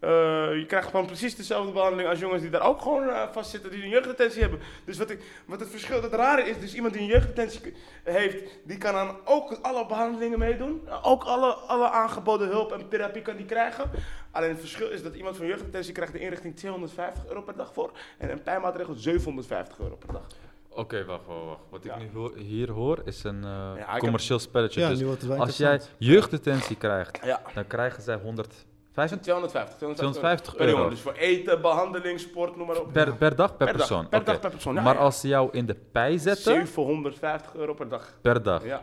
eh, 0.00 0.58
je 0.58 0.64
krijgt 0.66 0.88
gewoon 0.90 1.06
precies 1.06 1.36
dezelfde 1.36 1.72
behandeling 1.72 2.08
als 2.08 2.18
jongens 2.18 2.40
die 2.42 2.50
daar 2.50 2.62
ook 2.66 2.80
gewoon 2.82 3.08
eh, 3.08 3.22
vastzitten, 3.32 3.70
die 3.70 3.82
een 3.82 3.88
jeugddetentie 3.88 4.40
hebben. 4.40 4.60
Dus 4.84 4.98
wat, 4.98 5.10
ik, 5.10 5.20
wat 5.46 5.60
het 5.60 5.70
verschil, 5.70 6.02
het 6.02 6.12
rare 6.12 6.42
is, 6.48 6.58
dus 6.60 6.74
iemand 6.74 6.92
die 6.92 7.02
een 7.02 7.08
jeugddetentie 7.08 7.74
heeft, 8.04 8.42
die 8.64 8.78
kan 8.78 8.94
aan 8.94 9.16
ook 9.24 9.58
alle 9.62 9.86
behandelingen 9.86 10.38
meedoen. 10.38 10.88
Ook 11.02 11.24
alle, 11.24 11.52
alle 11.54 11.90
aangeboden 11.90 12.48
hulp 12.48 12.72
en 12.72 12.88
therapie 12.88 13.22
kan 13.22 13.36
die 13.36 13.46
krijgen. 13.46 13.90
Alleen 14.30 14.48
het 14.50 14.60
verschil 14.60 14.90
is 14.90 15.02
dat 15.02 15.14
iemand 15.14 15.36
van 15.36 15.46
jeugddetentie 15.46 15.92
krijgt 15.92 16.12
de 16.12 16.18
inrichting 16.18 16.56
250 16.56 17.26
euro 17.28 17.42
per 17.42 17.56
dag 17.56 17.72
voor 17.72 17.90
en 18.18 18.30
een 18.30 18.42
pijnmaatregel 18.42 18.94
750 18.94 19.78
euro 19.78 19.96
per 19.96 20.12
dag. 20.12 20.26
Oké, 20.68 21.04
wacht, 21.04 21.26
wacht, 21.26 21.44
wacht. 21.46 21.60
Wat 21.70 21.84
ik 21.84 21.96
nu 21.98 22.10
hoor- 22.14 22.36
hier 22.36 22.70
hoor 22.70 23.00
is 23.04 23.24
een 23.24 23.44
eh, 23.44 23.50
Ja, 23.50 23.72
ik 23.80 23.86
heb- 23.90 23.98
commercieel 23.98 24.38
spelletje. 24.38 24.80
Ja, 24.80 24.88
dus 24.88 25.30
als 25.38 25.56
jij 25.56 25.80
jeugddetentie 25.98 26.76
krijgt, 26.76 27.24
Ja. 27.24 27.42
dan 27.54 27.66
krijgen 27.66 28.02
zij 28.02 28.16
125 28.16 29.20
250, 29.20 29.76
250 29.76 30.56
per 30.56 30.64
jongen. 30.64 30.78
euro. 30.78 30.90
Dus 30.90 31.00
voor 31.00 31.12
eten, 31.12 31.60
behandeling, 31.60 32.20
sport, 32.20 32.56
noem 32.56 32.66
maar 32.66 32.80
op. 32.80 32.92
per, 32.92 33.14
per 33.16 33.36
dag 33.36 33.48
per 33.56 33.56
Per 33.56 33.66
dag, 33.66 33.76
persoon. 33.76 34.08
per 34.08 34.24
dag 34.24 34.40
per 34.40 34.50
persoon, 34.50 34.74
ja, 34.74 34.80
maar 34.82 34.94
ja. 34.94 35.00
als 35.00 35.20
ze 35.20 35.28
jou 35.28 35.48
in 35.52 35.66
de 35.66 35.74
pij 35.92 36.18
zetten, 36.18 36.42
750 36.42 37.54
euro 37.54 37.74
per 37.74 37.88
dag. 37.88 38.14
per 38.22 38.42
dag. 38.42 38.64
Ja. 38.64 38.80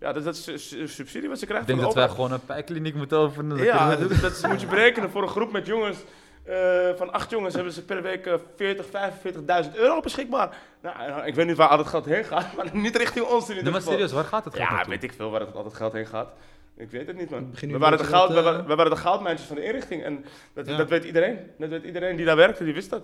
Ja, 0.00 0.12
dat, 0.12 0.24
dat 0.24 0.34
is 0.34 0.42
su- 0.44 0.56
su- 0.58 0.86
subsidie 0.86 1.28
wat 1.28 1.38
ze 1.38 1.42
Ik 1.44 1.48
krijgen 1.48 1.68
denk 1.68 1.78
van 1.80 1.88
dat 1.94 2.04
wij 2.04 2.08
gewoon 2.14 2.32
een 2.32 2.44
pijkliniek 2.46 2.94
moeten 2.94 3.18
openen. 3.18 3.56
Ja, 3.64 3.96
dat, 3.96 4.42
moet 4.48 4.60
je 4.60 4.66
berekenen 4.66 5.10
voor 5.10 5.22
een 5.22 5.28
groep 5.28 5.52
met 5.52 5.66
jongens. 5.66 5.98
eh, 6.44 6.88
van 6.96 7.12
acht 7.12 7.30
jongens 7.30 7.54
hebben 7.54 7.72
ze 7.72 7.84
per 7.84 8.02
week 8.02 8.26
eh, 8.26 8.34
40, 8.56 8.86
45.000 8.86 9.74
euro 9.74 10.00
beschikbaar. 10.00 10.56
Nou, 10.82 10.96
eh, 11.20 11.26
ik 11.26 11.34
weet 11.34 11.46
niet 11.46 11.56
waar 11.56 11.68
al 11.68 11.76
dat 11.76 11.86
geld 11.86 12.04
heen 12.04 12.24
gaat, 12.24 12.52
maar 12.56 12.66
niet 12.72 12.96
richting 12.96 13.24
ons 13.26 13.42
in 13.48 13.48
ieder 13.48 13.62
Nee, 13.62 13.72
maar 13.72 13.82
serieus, 13.92 14.12
waar 14.12 14.24
gaat 14.24 14.44
het 14.44 14.54
geld 14.54 14.68
Ja, 14.68 14.74
naartoe? 14.74 14.92
weet 14.92 15.02
ik 15.02 15.12
veel 15.12 15.30
waar 15.30 15.40
het, 15.40 15.54
al 15.54 15.62
dat 15.62 15.74
geld 15.74 15.92
heen 15.92 16.06
gaat. 16.06 16.28
Ik 16.76 16.90
weet 16.90 17.06
het 17.06 17.16
niet, 17.16 17.30
man. 17.30 17.54
We 17.60 17.78
waren, 17.78 17.98
de 17.98 18.04
goud, 18.04 18.28
we, 18.32 18.36
eh, 18.38 18.44
waren, 18.44 18.66
we 18.66 18.74
waren 18.74 18.90
de 18.92 18.98
goudmijntjes 18.98 19.46
van 19.48 19.56
de 19.56 19.64
inrichting. 19.64 20.04
En 20.04 20.24
dat, 20.54 20.66
Ja. 20.66 20.76
dat 20.76 20.88
weet 20.88 21.04
iedereen. 21.04 21.38
Dat 21.58 21.68
weet 21.68 21.84
iedereen 21.84 22.16
die 22.16 22.24
daar 22.26 22.36
werkte, 22.36 22.64
die 22.64 22.74
wist 22.74 22.90
dat. 22.90 23.02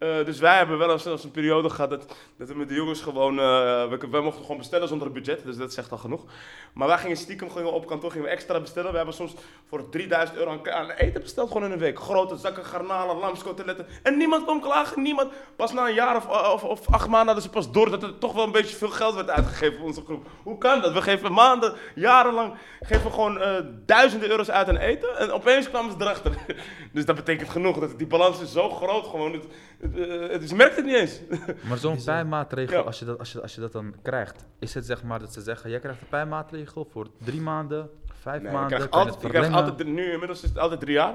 Eh, 0.00 0.24
dus 0.24 0.38
wij 0.38 0.56
hebben 0.56 0.78
wel 0.78 0.90
eens 0.90 1.02
zelfs 1.02 1.24
een 1.24 1.30
periode 1.30 1.70
gehad 1.70 1.90
dat, 1.90 2.14
dat 2.36 2.48
we 2.48 2.54
met 2.54 2.68
de 2.68 2.74
jongens 2.74 3.00
gewoon... 3.00 3.38
eh, 3.38 3.88
we, 3.88 4.08
we 4.10 4.20
mochten 4.20 4.42
gewoon 4.42 4.58
bestellen 4.58 4.88
zonder 4.88 5.12
budget, 5.12 5.44
dus 5.44 5.56
dat 5.56 5.72
zegt 5.72 5.92
al 5.92 5.98
genoeg. 5.98 6.24
Maar 6.72 6.88
wij 6.88 6.98
gingen 6.98 7.16
stiekem 7.16 7.48
we 7.54 7.68
op 7.68 7.86
kantoor 7.86 8.10
gingen 8.10 8.26
we 8.26 8.32
extra 8.32 8.60
bestellen. 8.60 8.90
We 8.90 8.96
hebben 8.96 9.14
soms 9.14 9.34
voor 9.68 9.88
3000 9.88 10.38
euro 10.38 10.60
aan, 10.64 10.90
eten 10.90 11.20
besteld 11.20 11.48
gewoon 11.48 11.64
in 11.64 11.72
een 11.72 11.78
week. 11.78 11.98
Grote 11.98 12.36
zakken 12.36 12.64
garnalen, 12.64 13.16
lamskoteletten. 13.16 13.86
En 14.02 14.16
niemand 14.16 14.42
kwam 14.44 14.60
klagen, 14.60 15.02
niemand. 15.02 15.32
Pas 15.56 15.72
na 15.72 15.88
een 15.88 15.94
jaar 15.94 16.16
of, 16.16 16.62
of, 16.64 16.88
acht 16.88 17.08
maanden 17.08 17.26
hadden 17.26 17.42
ze 17.42 17.50
pas 17.50 17.70
door 17.70 17.90
dat 17.90 18.02
er 18.02 18.18
toch 18.18 18.32
wel 18.32 18.44
een 18.44 18.52
beetje 18.52 18.76
veel 18.76 18.88
geld 18.88 19.14
werd 19.14 19.30
uitgegeven 19.30 19.78
voor 19.78 19.86
onze 19.86 20.02
groep. 20.04 20.26
Hoe 20.42 20.58
kan 20.58 20.80
dat? 20.80 20.92
We 20.92 21.02
geven 21.02 21.32
maanden, 21.32 21.74
jarenlang, 21.94 22.54
geven 22.80 23.04
we 23.04 23.10
gewoon 23.12 23.40
eh, 23.40 23.54
duizenden 23.86 24.30
euro's 24.30 24.50
uit 24.50 24.68
aan 24.68 24.76
eten. 24.76 25.18
En 25.18 25.32
opeens 25.32 25.68
kwamen 25.68 25.90
ze 25.90 25.96
erachter. 26.00 26.32
dus 26.92 27.04
dat 27.04 27.16
betekent 27.16 27.50
genoeg. 27.50 27.78
Dat 27.78 27.98
die 27.98 28.06
balans 28.06 28.40
is 28.40 28.52
zo 28.52 28.70
groot 28.70 29.06
gewoon. 29.06 29.32
Het, 29.32 29.44
het, 29.80 29.98
eh, 29.98 30.28
het, 30.28 30.48
ze 30.48 30.54
merkt 30.54 30.76
het 30.76 30.84
niet 30.84 30.94
eens. 30.94 31.20
Maar 31.68 31.78
zo'n 31.78 32.04
pijnmaatregel, 32.04 32.78
Ja. 32.78 32.84
als, 32.84 32.98
je 32.98 33.04
dat, 33.04 33.18
als, 33.18 33.32
je, 33.32 33.42
als 33.42 33.54
je 33.54 33.60
dat 33.60 33.72
dan 33.72 33.94
krijgt, 34.02 34.44
is 34.58 34.74
het 34.74 34.86
zeg 34.86 35.02
maar 35.02 35.18
dat 35.18 35.32
ze 35.32 35.40
zeggen, 35.40 35.70
jij 35.70 35.78
krijgt 35.80 36.00
een 36.00 36.08
pijnmaatregel 36.08 36.88
voor 36.92 37.06
drie 37.24 37.40
maanden, 37.40 37.90
vijf 38.20 38.42
Nee, 38.42 38.50
je 38.50 38.56
maanden, 38.56 38.76
krijgt 38.76 38.94
je 38.94 39.00
altijd, 39.00 39.22
je 39.22 39.28
krijgt 39.28 39.52
altijd, 39.52 39.88
nu 39.88 40.12
inmiddels 40.12 40.42
is 40.42 40.48
het 40.48 40.58
altijd 40.58 40.80
drie 40.80 40.94
jaar. 40.94 41.14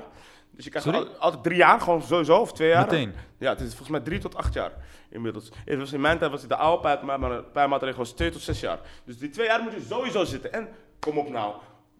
Dus 0.52 0.64
je 0.64 0.70
krijgt 0.70 0.88
al- 0.94 1.08
altijd 1.18 1.44
drie 1.44 1.58
jaar, 1.58 1.82
gewoon 1.82 2.02
sowieso, 2.02 2.38
of 2.38 2.54
twee 2.54 2.70
jaar. 2.70 2.82
Meteen. 2.86 3.14
Ja, 3.38 3.50
het 3.50 3.60
is 3.60 3.68
volgens 3.68 3.90
mij 3.90 4.00
drie 4.00 4.20
tot 4.20 4.36
acht 4.36 4.54
jaar 4.54 4.72
inmiddels. 5.10 5.52
Het 5.66 5.80
was 5.80 5.94
in 5.94 6.02
mijn 6.02 6.18
tijd 6.18 6.32
was 6.32 6.40
het 6.42 6.50
de 6.50 6.56
oude 6.56 6.82
pijp, 6.82 7.02
maar 7.02 7.20
de 7.30 7.44
pijnmaatregel 7.54 7.98
was 7.98 8.12
twee 8.12 8.30
tot 8.30 8.42
zes 8.42 8.60
jaar. 8.60 8.80
Dus 9.06 9.18
die 9.18 9.30
twee 9.30 9.48
jaar 9.48 9.62
moet 9.62 9.74
je 9.74 9.82
sowieso 9.90 10.24
zitten. 10.24 10.54
En 10.54 10.68
kom 11.00 11.18
op 11.18 11.30
nou, 11.30 11.56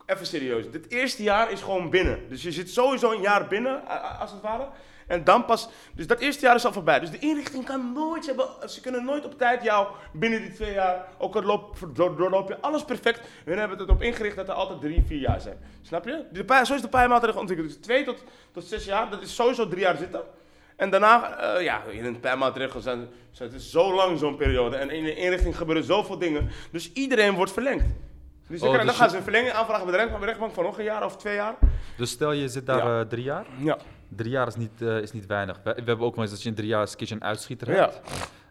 even 0.06 0.26
serieus. 0.26 0.72
Dit 0.72 0.92
eerste 0.92 1.24
jaar 1.24 1.52
is 1.52 1.62
gewoon 1.62 1.90
binnen. 1.90 2.20
Dus 2.30 2.44
je 2.44 2.52
zit 2.52 2.70
sowieso 2.70 3.12
een 3.12 3.22
jaar 3.22 3.48
binnen, 3.48 3.82
als 4.20 4.32
het 4.32 4.42
ware. 4.42 4.68
En 5.08 5.24
dan 5.24 5.46
pas, 5.46 5.70
dus 5.96 6.08
dat 6.08 6.20
eerste 6.20 6.46
jaar 6.46 6.56
is 6.56 6.66
al 6.66 6.74
voorbij. 6.74 7.00
Dus 7.00 7.12
de 7.12 7.20
inrichting 7.20 7.66
kan 7.66 7.94
nooit, 7.94 8.26
ze, 8.26 8.34
hebben, 8.36 8.70
ze 8.70 8.82
kunnen 8.82 9.06
nooit 9.06 9.26
op 9.26 9.38
tijd 9.38 9.64
jou 9.64 9.88
binnen 10.14 10.42
die 10.42 10.52
twee 10.54 10.74
jaar, 10.74 11.06
ook 11.18 11.36
al 11.36 11.42
loop, 11.44 11.76
door, 11.94 12.16
doorloop 12.18 12.48
je 12.48 12.60
alles 12.62 12.84
perfect. 12.84 13.28
Hun 13.46 13.58
hebben 13.58 13.78
het 13.78 13.88
erop 13.88 14.02
ingericht 14.02 14.36
dat 14.36 14.48
er 14.48 14.54
altijd 14.54 14.82
drie, 14.82 15.04
vier 15.08 15.20
jaar 15.20 15.42
zijn. 15.42 15.58
Snap 15.82 16.06
je? 16.06 16.26
De 16.32 16.44
pij, 16.46 16.66
zo 16.66 16.74
is 16.74 16.82
de 16.82 16.88
pijnmaatregel 16.88 17.40
ontwikkeld. 17.40 17.70
Dus 17.70 17.78
twee 17.82 18.04
tot, 18.04 18.24
tot 18.52 18.64
zes 18.64 18.86
jaar, 18.86 19.10
dat 19.10 19.22
is 19.22 19.36
sowieso 19.36 19.68
drie 19.68 19.82
jaar 19.82 19.98
zitten. 19.98 20.22
En 20.76 20.90
daarna, 20.90 21.38
eh, 21.38 21.64
ja, 21.64 21.82
in 21.92 22.06
een 22.06 22.20
pijnmaatregel 22.20 22.80
zijn, 22.82 23.08
zijn 23.32 23.50
het 23.52 23.58
is 23.62 23.72
zo 23.72 23.94
lang 23.96 24.20
zo'n 24.20 24.36
periode. 24.36 24.76
En 24.76 24.90
in 24.90 25.04
de 25.04 25.16
inrichting 25.16 25.58
gebeuren 25.58 25.84
zoveel 25.84 26.18
dingen. 26.18 26.50
Dus 26.72 26.92
iedereen 26.94 27.34
wordt 27.34 27.52
verlengd. 27.52 27.86
Dus 28.48 28.60
dan, 28.60 28.70
Oh, 28.70 28.74
krijg- 28.74 28.88
dus 28.90 28.98
dan 28.98 29.02
gaan 29.02 29.10
ze 29.10 29.18
een 29.18 29.24
verlenging 29.24 29.54
aanvragen 29.54 29.84
bij 29.84 29.92
de 29.92 29.98
rechtbank, 29.98 30.24
bij 30.26 30.34
de 30.34 30.38
rechtbank 30.40 30.54
van 30.54 30.64
nog 30.64 30.78
een 30.78 30.84
jaar 30.84 31.06
of 31.06 31.18
twee 31.18 31.36
jaar. 31.36 31.56
Dus 31.98 32.10
stel 32.10 32.32
je 32.32 32.48
zit 32.50 32.66
daar 32.66 32.78
Ja. 32.88 33.00
eh, 33.02 33.08
drie 33.08 33.24
jaar, 33.24 33.46
Ja. 33.58 33.78
Drie 34.10 34.32
jaar 34.32 34.48
is 34.48 34.56
niet, 34.56 34.82
eh, 34.82 34.98
is 34.98 35.12
niet 35.12 35.26
weinig. 35.26 35.60
We, 35.64 35.74
we 35.74 35.84
hebben 35.84 36.06
ook 36.06 36.16
wel 36.16 36.24
eens 36.24 36.34
dat 36.34 36.44
je 36.44 36.50
in 36.50 36.56
drie 36.56 36.68
jaar 36.68 36.82
een 36.82 36.96
keertje 36.96 37.16
een 37.16 37.24
uitschieter 37.24 37.68
hebt. 37.68 38.02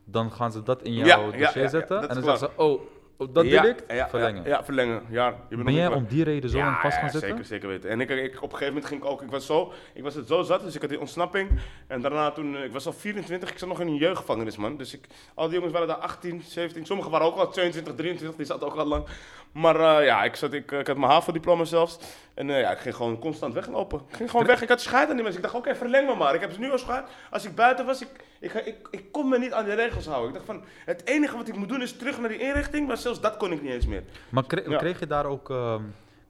Dan 0.04 0.32
gaan 0.32 0.52
ze 0.52 0.62
dat 0.62 0.82
in 0.82 0.92
jouw 0.92 1.30
dossier 1.30 1.68
zetten 1.68 2.08
en 2.08 2.14
dan 2.14 2.22
zeggen 2.22 2.38
ze, 2.38 2.50
oh, 2.62 2.80
dat 3.18 3.44
ja, 3.46 3.62
delict, 3.62 3.84
ja, 3.88 4.08
verlengen. 4.08 4.42
Ja, 4.42 4.48
ja, 4.48 4.64
verlengen. 4.64 5.02
Ja, 5.10 5.34
je 5.48 5.56
Ben 5.56 5.74
jij 5.74 5.86
om 5.86 6.06
die 6.08 6.24
reden 6.24 6.50
zo 6.50 6.58
lang 6.58 6.76
vast 6.76 6.98
gaan 6.98 7.10
zitten? 7.10 7.28
zeker, 7.28 7.44
zeker 7.44 7.68
weten. 7.68 7.90
En 7.90 8.00
ik, 8.00 8.10
ik, 8.10 8.36
op 8.36 8.42
een 8.42 8.58
gegeven 8.58 8.66
moment 8.66 8.84
ging 8.84 9.02
ik 9.02 9.08
ook, 9.08 9.22
ik 9.22 9.30
was 9.30 9.46
zo, 9.46 9.72
ik 9.92 10.02
was 10.02 10.14
het 10.14 10.26
zo 10.26 10.42
zat, 10.42 10.62
dus 10.62 10.74
ik 10.74 10.80
had 10.80 10.90
die 10.90 11.00
ontsnapping. 11.00 11.50
En 11.86 12.00
daarna 12.00 12.30
toen, 12.30 12.56
eh, 12.56 12.64
ik 12.64 12.72
was 12.72 12.86
al 12.86 12.92
24, 12.92 13.50
ik 13.50 13.58
zat 13.58 13.68
nog 13.68 13.80
in 13.80 13.86
een 13.86 13.96
jeugdgevangenis, 13.96 14.56
man. 14.56 14.76
Dus 14.76 14.94
ik, 14.94 15.06
al 15.34 15.44
die 15.44 15.54
jongens 15.54 15.72
waren 15.72 15.88
daar 15.88 15.96
18, 15.96 16.42
17, 16.42 16.86
sommigen 16.86 17.10
waren 17.10 17.26
ook 17.26 17.36
al 17.36 17.50
22, 17.50 17.94
23, 17.94 18.36
die 18.36 18.46
zaten 18.46 18.66
ook 18.66 18.74
al 18.74 18.86
lang. 18.86 19.06
Maar 19.52 19.98
eh, 19.98 20.06
ja, 20.06 20.24
ik, 20.24 20.36
zat, 20.36 20.52
ik, 20.52 20.70
ik 20.70 20.86
had 20.86 20.96
mijn 20.96 21.12
HAVO-diploma 21.12 21.64
zelfs. 21.64 21.98
En 22.34 22.50
eh, 22.50 22.60
ja, 22.60 22.70
ik 22.70 22.78
ging 22.78 22.94
gewoon 22.94 23.18
constant 23.18 23.54
weglopen. 23.54 24.00
Ik 24.08 24.16
ging 24.16 24.30
gewoon 24.30 24.46
weg, 24.46 24.62
ik 24.62 24.68
had 24.68 24.80
scheid 24.80 25.08
aan 25.08 25.14
die 25.14 25.22
mensen. 25.22 25.42
Ik 25.42 25.50
dacht, 25.50 25.58
oké, 25.58 25.74
verleng 25.74 26.08
me 26.08 26.14
maar. 26.14 26.34
Ik 26.34 26.40
heb 26.40 26.52
ze 26.52 26.60
nu 26.60 26.70
al 26.70 26.78
scheid. 26.78 27.04
Als 27.30 27.44
ik 27.44 27.54
buiten 27.54 27.86
was, 27.86 28.02
ik, 28.02 28.08
ik, 28.40 28.50
ga- 28.50 28.60
ik, 28.64 28.88
ik 28.90 29.12
kon 29.12 29.28
me 29.28 29.38
niet 29.38 29.52
aan 29.52 29.64
de 29.64 29.74
regels 29.74 30.06
houden. 30.06 30.28
Ik 30.28 30.34
dacht 30.34 30.46
van, 30.46 30.62
het 30.84 31.06
enige 31.06 31.36
wat 31.36 31.48
ik 31.48 31.56
moet 31.56 31.68
doen 31.68 31.82
is 31.82 31.96
terug 31.96 32.18
naar 32.20 32.28
die 32.28 32.38
inrichting, 32.38 32.86
maar 32.86 32.96
zelfs 32.96 33.20
dat 33.20 33.36
kon 33.36 33.52
ik 33.52 33.62
niet 33.62 33.72
eens 33.72 33.86
meer. 33.86 34.02
Maar 34.28 34.46
kre- 34.46 34.70
Ja. 34.70 34.78
kreeg 34.78 34.98
je 35.00 35.06
daar 35.06 35.26
ook, 35.26 35.50
ehm, 35.50 35.82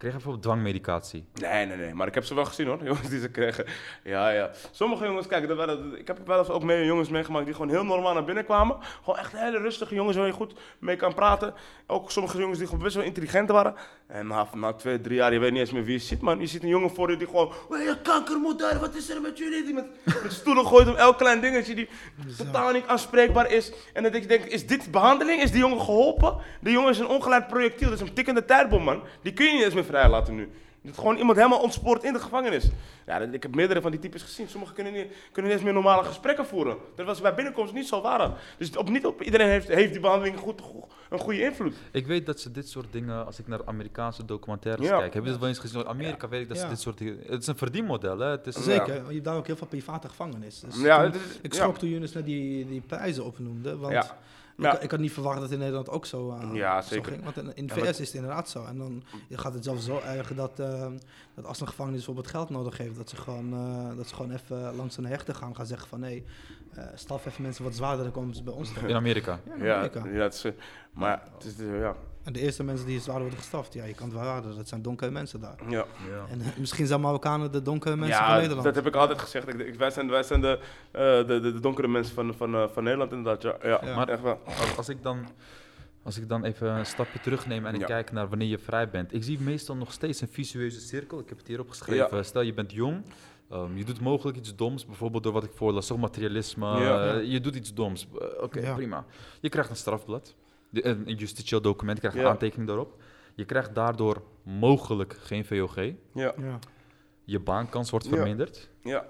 kreeg 0.04 0.16
je 0.16 0.22
bijvoorbeeld 0.24 0.54
dwangmedicatie? 0.54 1.24
Nee, 1.34 1.66
nee, 1.66 1.76
nee. 1.76 1.94
Maar 1.94 2.06
ik 2.06 2.14
heb 2.14 2.24
ze 2.24 2.34
wel 2.34 2.44
gezien 2.44 2.66
hoor, 2.66 2.84
jongens 2.84 3.08
die 3.08 3.20
ze 3.20 3.30
kregen. 3.30 3.64
Ja, 4.02 4.30
ja. 4.30 4.50
Sommige 4.70 5.04
jongens, 5.04 5.26
kijk, 5.26 5.48
dat 5.48 5.56
waren, 5.56 5.98
ik 5.98 6.06
heb 6.06 6.26
wel 6.26 6.38
eens 6.38 6.48
ook 6.48 6.62
mee 6.62 6.84
jongens 6.84 7.08
meegemaakt 7.08 7.44
die 7.44 7.54
gewoon 7.54 7.70
heel 7.70 7.84
normaal 7.84 8.14
naar 8.14 8.24
binnen 8.24 8.44
kwamen. 8.44 8.76
Gewoon 9.02 9.18
echt 9.18 9.32
hele 9.32 9.58
rustige 9.58 9.94
jongens 9.94 10.16
waar 10.16 10.26
je 10.26 10.32
goed 10.32 10.54
mee 10.78 10.96
kan 10.96 11.14
praten. 11.14 11.54
Ook 11.86 12.10
sommige 12.10 12.38
jongens 12.38 12.58
die 12.58 12.66
gewoon 12.68 12.82
best 12.82 12.94
wel 12.96 13.04
intelligent 13.04 13.50
waren. 13.50 13.74
En 14.06 14.26
na, 14.26 14.48
na 14.54 14.72
twee, 14.72 15.00
drie 15.00 15.16
jaar, 15.16 15.32
je 15.32 15.38
weet 15.38 15.50
niet 15.50 15.60
eens 15.60 15.72
meer 15.72 15.84
wie 15.84 15.92
je 15.92 15.98
ziet, 15.98 16.20
man. 16.20 16.40
Je 16.40 16.46
ziet 16.46 16.62
een 16.62 16.68
jongen 16.68 16.90
voor 16.90 17.10
je 17.10 17.16
die 17.16 17.26
gewoon, 17.26 17.52
"Hé, 17.70 17.76
je 17.76 17.96
kankermoeder, 18.02 18.80
wat 18.80 18.94
is 18.94 19.10
er 19.10 19.20
met 19.20 19.38
jullie? 19.38 19.64
Die 19.64 19.74
met, 19.74 19.86
met 20.22 20.32
stoelen 20.32 20.66
gooit 20.66 20.88
om 20.88 20.94
elk 20.94 21.18
klein 21.18 21.40
dingetje 21.40 21.74
die 21.74 21.88
totaal 22.36 22.72
niet 22.72 22.86
aanspreekbaar 22.86 23.50
is. 23.50 23.72
En 23.92 24.02
dan 24.02 24.12
denk 24.12 24.22
je, 24.22 24.28
denk, 24.28 24.44
is 24.44 24.66
dit 24.66 24.90
behandeling? 24.90 25.42
Is 25.42 25.50
die 25.50 25.60
jongen 25.60 25.80
geholpen? 25.80 26.36
De 26.60 26.70
jongen 26.70 26.90
is 26.90 26.98
een 26.98 27.08
ongeleid 27.08 27.46
projectiel, 27.46 27.88
dat 27.90 28.00
is 28.00 28.08
een 28.08 28.14
tikkende 28.14 28.44
tijdbom, 28.44 28.82
man. 28.82 29.02
Die 29.22 29.32
kun 29.32 29.46
je 29.46 29.52
niet 29.52 29.62
eens 29.62 29.74
meer 29.74 29.84
vrijlaten 29.98 30.34
nu. 30.34 30.48
Dat 30.82 30.94
gewoon 30.98 31.16
iemand 31.16 31.36
helemaal 31.36 31.60
ontspoort 31.60 32.04
in 32.04 32.12
de 32.12 32.18
gevangenis. 32.18 32.68
Ja, 33.06 33.18
dat- 33.18 33.32
ik 33.32 33.42
heb 33.42 33.54
meerdere 33.54 33.80
van 33.80 33.90
die 33.90 34.00
types 34.00 34.22
gezien. 34.22 34.48
Sommigen 34.48 34.74
kunnen 34.74 34.92
niet, 34.92 35.06
kunnen 35.32 35.44
niet 35.50 35.52
eens 35.52 35.62
meer 35.62 35.72
normale 35.72 36.04
gesprekken 36.04 36.46
voeren. 36.46 36.76
Dat 36.96 37.06
was 37.06 37.20
bij 37.20 37.34
binnenkomst 37.34 37.72
niet 37.72 37.86
zo 37.88 38.00
waren. 38.00 38.34
Dus 38.58 38.76
op, 38.76 38.88
niet 38.88 39.06
op 39.06 39.22
iedereen 39.22 39.48
heeft, 39.48 39.68
heeft 39.68 39.92
die 39.92 40.00
behandeling 40.00 40.38
goed, 40.38 40.60
go- 40.60 40.88
een 41.10 41.18
goede 41.18 41.42
invloed. 41.42 41.74
Ik 41.90 42.06
weet 42.06 42.26
dat 42.26 42.40
ze 42.40 42.50
dit 42.50 42.68
soort 42.68 42.86
dingen, 42.90 43.26
als 43.26 43.38
ik 43.38 43.46
naar 43.48 43.60
Amerikaanse 43.64 44.24
documentaires 44.24 44.86
Ja. 44.88 44.98
kijk, 44.98 45.14
heb 45.14 45.24
je 45.24 45.30
dat 45.30 45.38
wel 45.38 45.48
eens 45.48 45.58
gezien? 45.58 45.80
In 45.80 45.86
Amerika 45.86 46.28
weet 46.28 46.40
ik 46.42 46.48
dat 46.48 46.56
ze 46.56 46.62
Ja. 46.64 46.68
dit 46.68 46.80
soort 46.80 46.98
dingen... 46.98 47.18
Het 47.26 47.40
is 47.40 47.46
een 47.46 47.56
verdienmodel, 47.56 48.18
hè? 48.18 48.28
Het 48.30 48.46
is, 48.46 48.54
Zeker, 48.64 48.94
je 48.94 49.12
hebt 49.12 49.24
daar 49.24 49.36
ook 49.36 49.46
heel 49.46 49.56
veel 49.56 49.66
private 49.66 50.08
gevangenis. 50.08 50.60
Dus 50.60 50.80
Ja, 50.80 50.96
toen- 50.96 51.12
het 51.12 51.14
is- 51.14 51.38
ik 51.42 51.52
ja. 51.52 51.58
schrok 51.58 51.78
toen 51.78 51.88
Younes 51.88 52.12
net 52.12 52.24
die, 52.24 52.66
die 52.68 52.80
prijzen 52.80 53.24
opnoemde, 53.24 53.76
want 53.76 54.14
Ja. 54.56 54.74
ik, 54.76 54.82
ik 54.82 54.90
had 54.90 55.00
niet 55.00 55.12
verwacht 55.12 55.34
dat 55.34 55.42
het 55.42 55.52
in 55.52 55.58
Nederland 55.58 55.88
ook 55.88 56.06
zo, 56.06 56.30
eh, 56.30 56.54
Ja, 56.54 56.82
zo 56.82 56.88
zeker. 56.94 57.12
ging. 57.12 57.24
Want 57.24 57.36
in, 57.36 57.52
in 57.56 57.66
de 57.66 57.74
Ja, 57.74 57.80
VS 57.80 57.86
wat- 57.86 57.98
is 57.98 58.06
het 58.06 58.14
inderdaad 58.16 58.48
zo. 58.48 58.64
En 58.64 58.78
dan 58.78 59.02
gaat 59.30 59.54
het 59.54 59.64
zelfs 59.64 59.84
zo 59.84 60.00
erg 60.06 60.34
dat, 60.34 60.58
eh, 60.60 60.86
dat 61.34 61.44
als 61.44 61.60
een 61.60 61.68
gevangenis 61.68 61.96
bijvoorbeeld 61.96 62.28
geld 62.28 62.50
nodig 62.50 62.78
heeft, 62.78 62.96
dat 62.96 63.08
ze 63.08 63.16
gewoon, 63.16 63.52
eh, 63.52 63.96
dat 63.96 64.08
ze 64.08 64.14
gewoon 64.14 64.30
even 64.32 64.76
langs 64.76 64.96
een 64.96 65.06
hechter 65.06 65.34
gaan, 65.34 65.56
gaan 65.56 65.66
zeggen 65.66 65.88
van 65.88 66.00
nee, 66.00 66.24
eh 66.74 66.84
staf 66.94 67.26
even 67.26 67.42
mensen 67.42 67.64
wat 67.64 67.74
zwaarder, 67.74 68.04
dan 68.04 68.12
komen 68.12 68.34
ze 68.34 68.42
bij 68.42 68.54
ons 68.54 68.72
in 68.86 68.94
Amerika. 68.94 69.40
Ja, 69.46 69.54
in 69.54 69.64
Ja, 69.64 69.74
Amerika. 69.74 70.04
ja, 70.06 70.22
het 70.22 70.34
is, 70.34 70.44
maar 70.92 71.22
het 71.34 71.44
is, 71.44 71.54
ja. 71.58 71.94
En 72.24 72.32
de 72.32 72.40
eerste 72.40 72.64
mensen 72.64 72.86
die 72.86 73.00
zwaarder 73.00 73.22
worden 73.22 73.38
gestraft, 73.40 73.72
ja, 73.74 73.84
je 73.84 73.94
kan 73.94 74.06
het 74.06 74.14
wel 74.14 74.24
raden, 74.24 74.56
dat 74.56 74.68
zijn 74.68 74.82
donkere 74.82 75.10
mensen 75.10 75.40
daar. 75.40 75.56
ja. 75.68 75.70
Ja. 75.70 75.84
En 76.30 76.40
eh, 76.40 76.46
misschien 76.58 76.86
zijn 76.86 77.00
Marokkanen 77.00 77.52
de 77.52 77.62
donkere 77.62 77.96
mensen 77.96 78.18
van 78.18 78.28
Ja, 78.28 78.34
Nederland. 78.36 78.64
dat 78.64 78.74
heb 78.74 78.86
ik 78.86 78.94
altijd 78.94 79.18
gezegd. 79.20 79.48
Ik, 79.48 79.58
ik- 79.60 79.74
wij 79.74 79.90
zijn, 79.90 80.08
wij 80.10 80.22
zijn 80.22 80.40
de, 80.40 80.58
eh, 80.90 81.00
de, 81.02 81.24
de, 81.26 81.40
de 81.52 81.60
donkere 81.60 81.88
mensen 81.88 82.14
van, 82.14 82.34
van, 82.34 82.54
eh, 82.54 82.68
van 82.68 82.82
Nederland 82.82 83.12
inderdaad. 83.12 83.42
Ja, 83.42 83.68
ja, 83.68 83.80
Ja. 83.84 83.94
maar 83.96 84.08
echt 84.08 84.22
wel. 84.22 84.40
Als, 84.44 84.76
als 84.76 84.88
ik 84.88 85.02
dan, 85.02 85.26
als 86.02 86.18
ik 86.18 86.28
dan 86.28 86.44
even 86.44 86.68
een 86.68 86.86
stapje 86.86 87.20
terugneem 87.20 87.66
en 87.66 87.74
ik 87.74 87.80
Ja. 87.80 87.86
kijk 87.86 88.12
naar 88.12 88.28
wanneer 88.28 88.48
je 88.48 88.58
vrij 88.58 88.90
bent. 88.90 89.12
Ik 89.14 89.24
zie 89.24 89.40
meestal 89.40 89.76
nog 89.76 89.92
steeds 89.92 90.20
een 90.20 90.28
visueuze 90.28 90.80
cirkel. 90.80 91.18
Ik 91.18 91.28
heb 91.28 91.38
het 91.38 91.46
hier 91.46 91.60
opgeschreven. 91.60 92.24
Stel 92.24 92.42
je 92.42 92.54
bent 92.54 92.72
jong, 92.72 93.02
Ehm, 93.50 93.76
je 93.76 93.84
doet 93.84 94.00
mogelijk 94.00 94.36
iets 94.38 94.56
doms, 94.56 94.86
bijvoorbeeld 94.86 95.22
door 95.22 95.32
wat 95.32 95.44
ik 95.44 95.50
voorlas, 95.54 95.86
zo 95.86 95.98
materialisme. 95.98 96.66
Ja. 96.80 97.14
eh, 97.14 97.24
je 97.32 97.40
doet 97.40 97.54
iets 97.54 97.74
doms. 97.74 98.06
Oké, 98.40 98.60
Ja. 98.60 98.74
prima. 98.74 99.04
Je 99.40 99.48
krijgt 99.48 99.70
een 99.70 99.76
strafblad, 99.76 100.34
de- 100.74 100.86
een, 100.86 101.04
justitieel 101.16 101.60
document, 101.60 101.94
je 101.96 102.00
krijgt 102.00 102.18
een 102.18 102.24
Ja. 102.24 102.30
aantekening 102.30 102.66
daarop. 102.68 103.02
Je 103.34 103.44
krijgt 103.44 103.74
daardoor 103.74 104.22
mogelijk 104.42 105.16
geen 105.20 105.44
VOG. 105.44 105.74
Ja, 105.76 105.94
Ja. 106.14 106.58
Je 107.24 107.40
baankans 107.40 107.90
wordt 107.90 108.08
verminderd. 108.08 108.68
ja. 108.82 109.06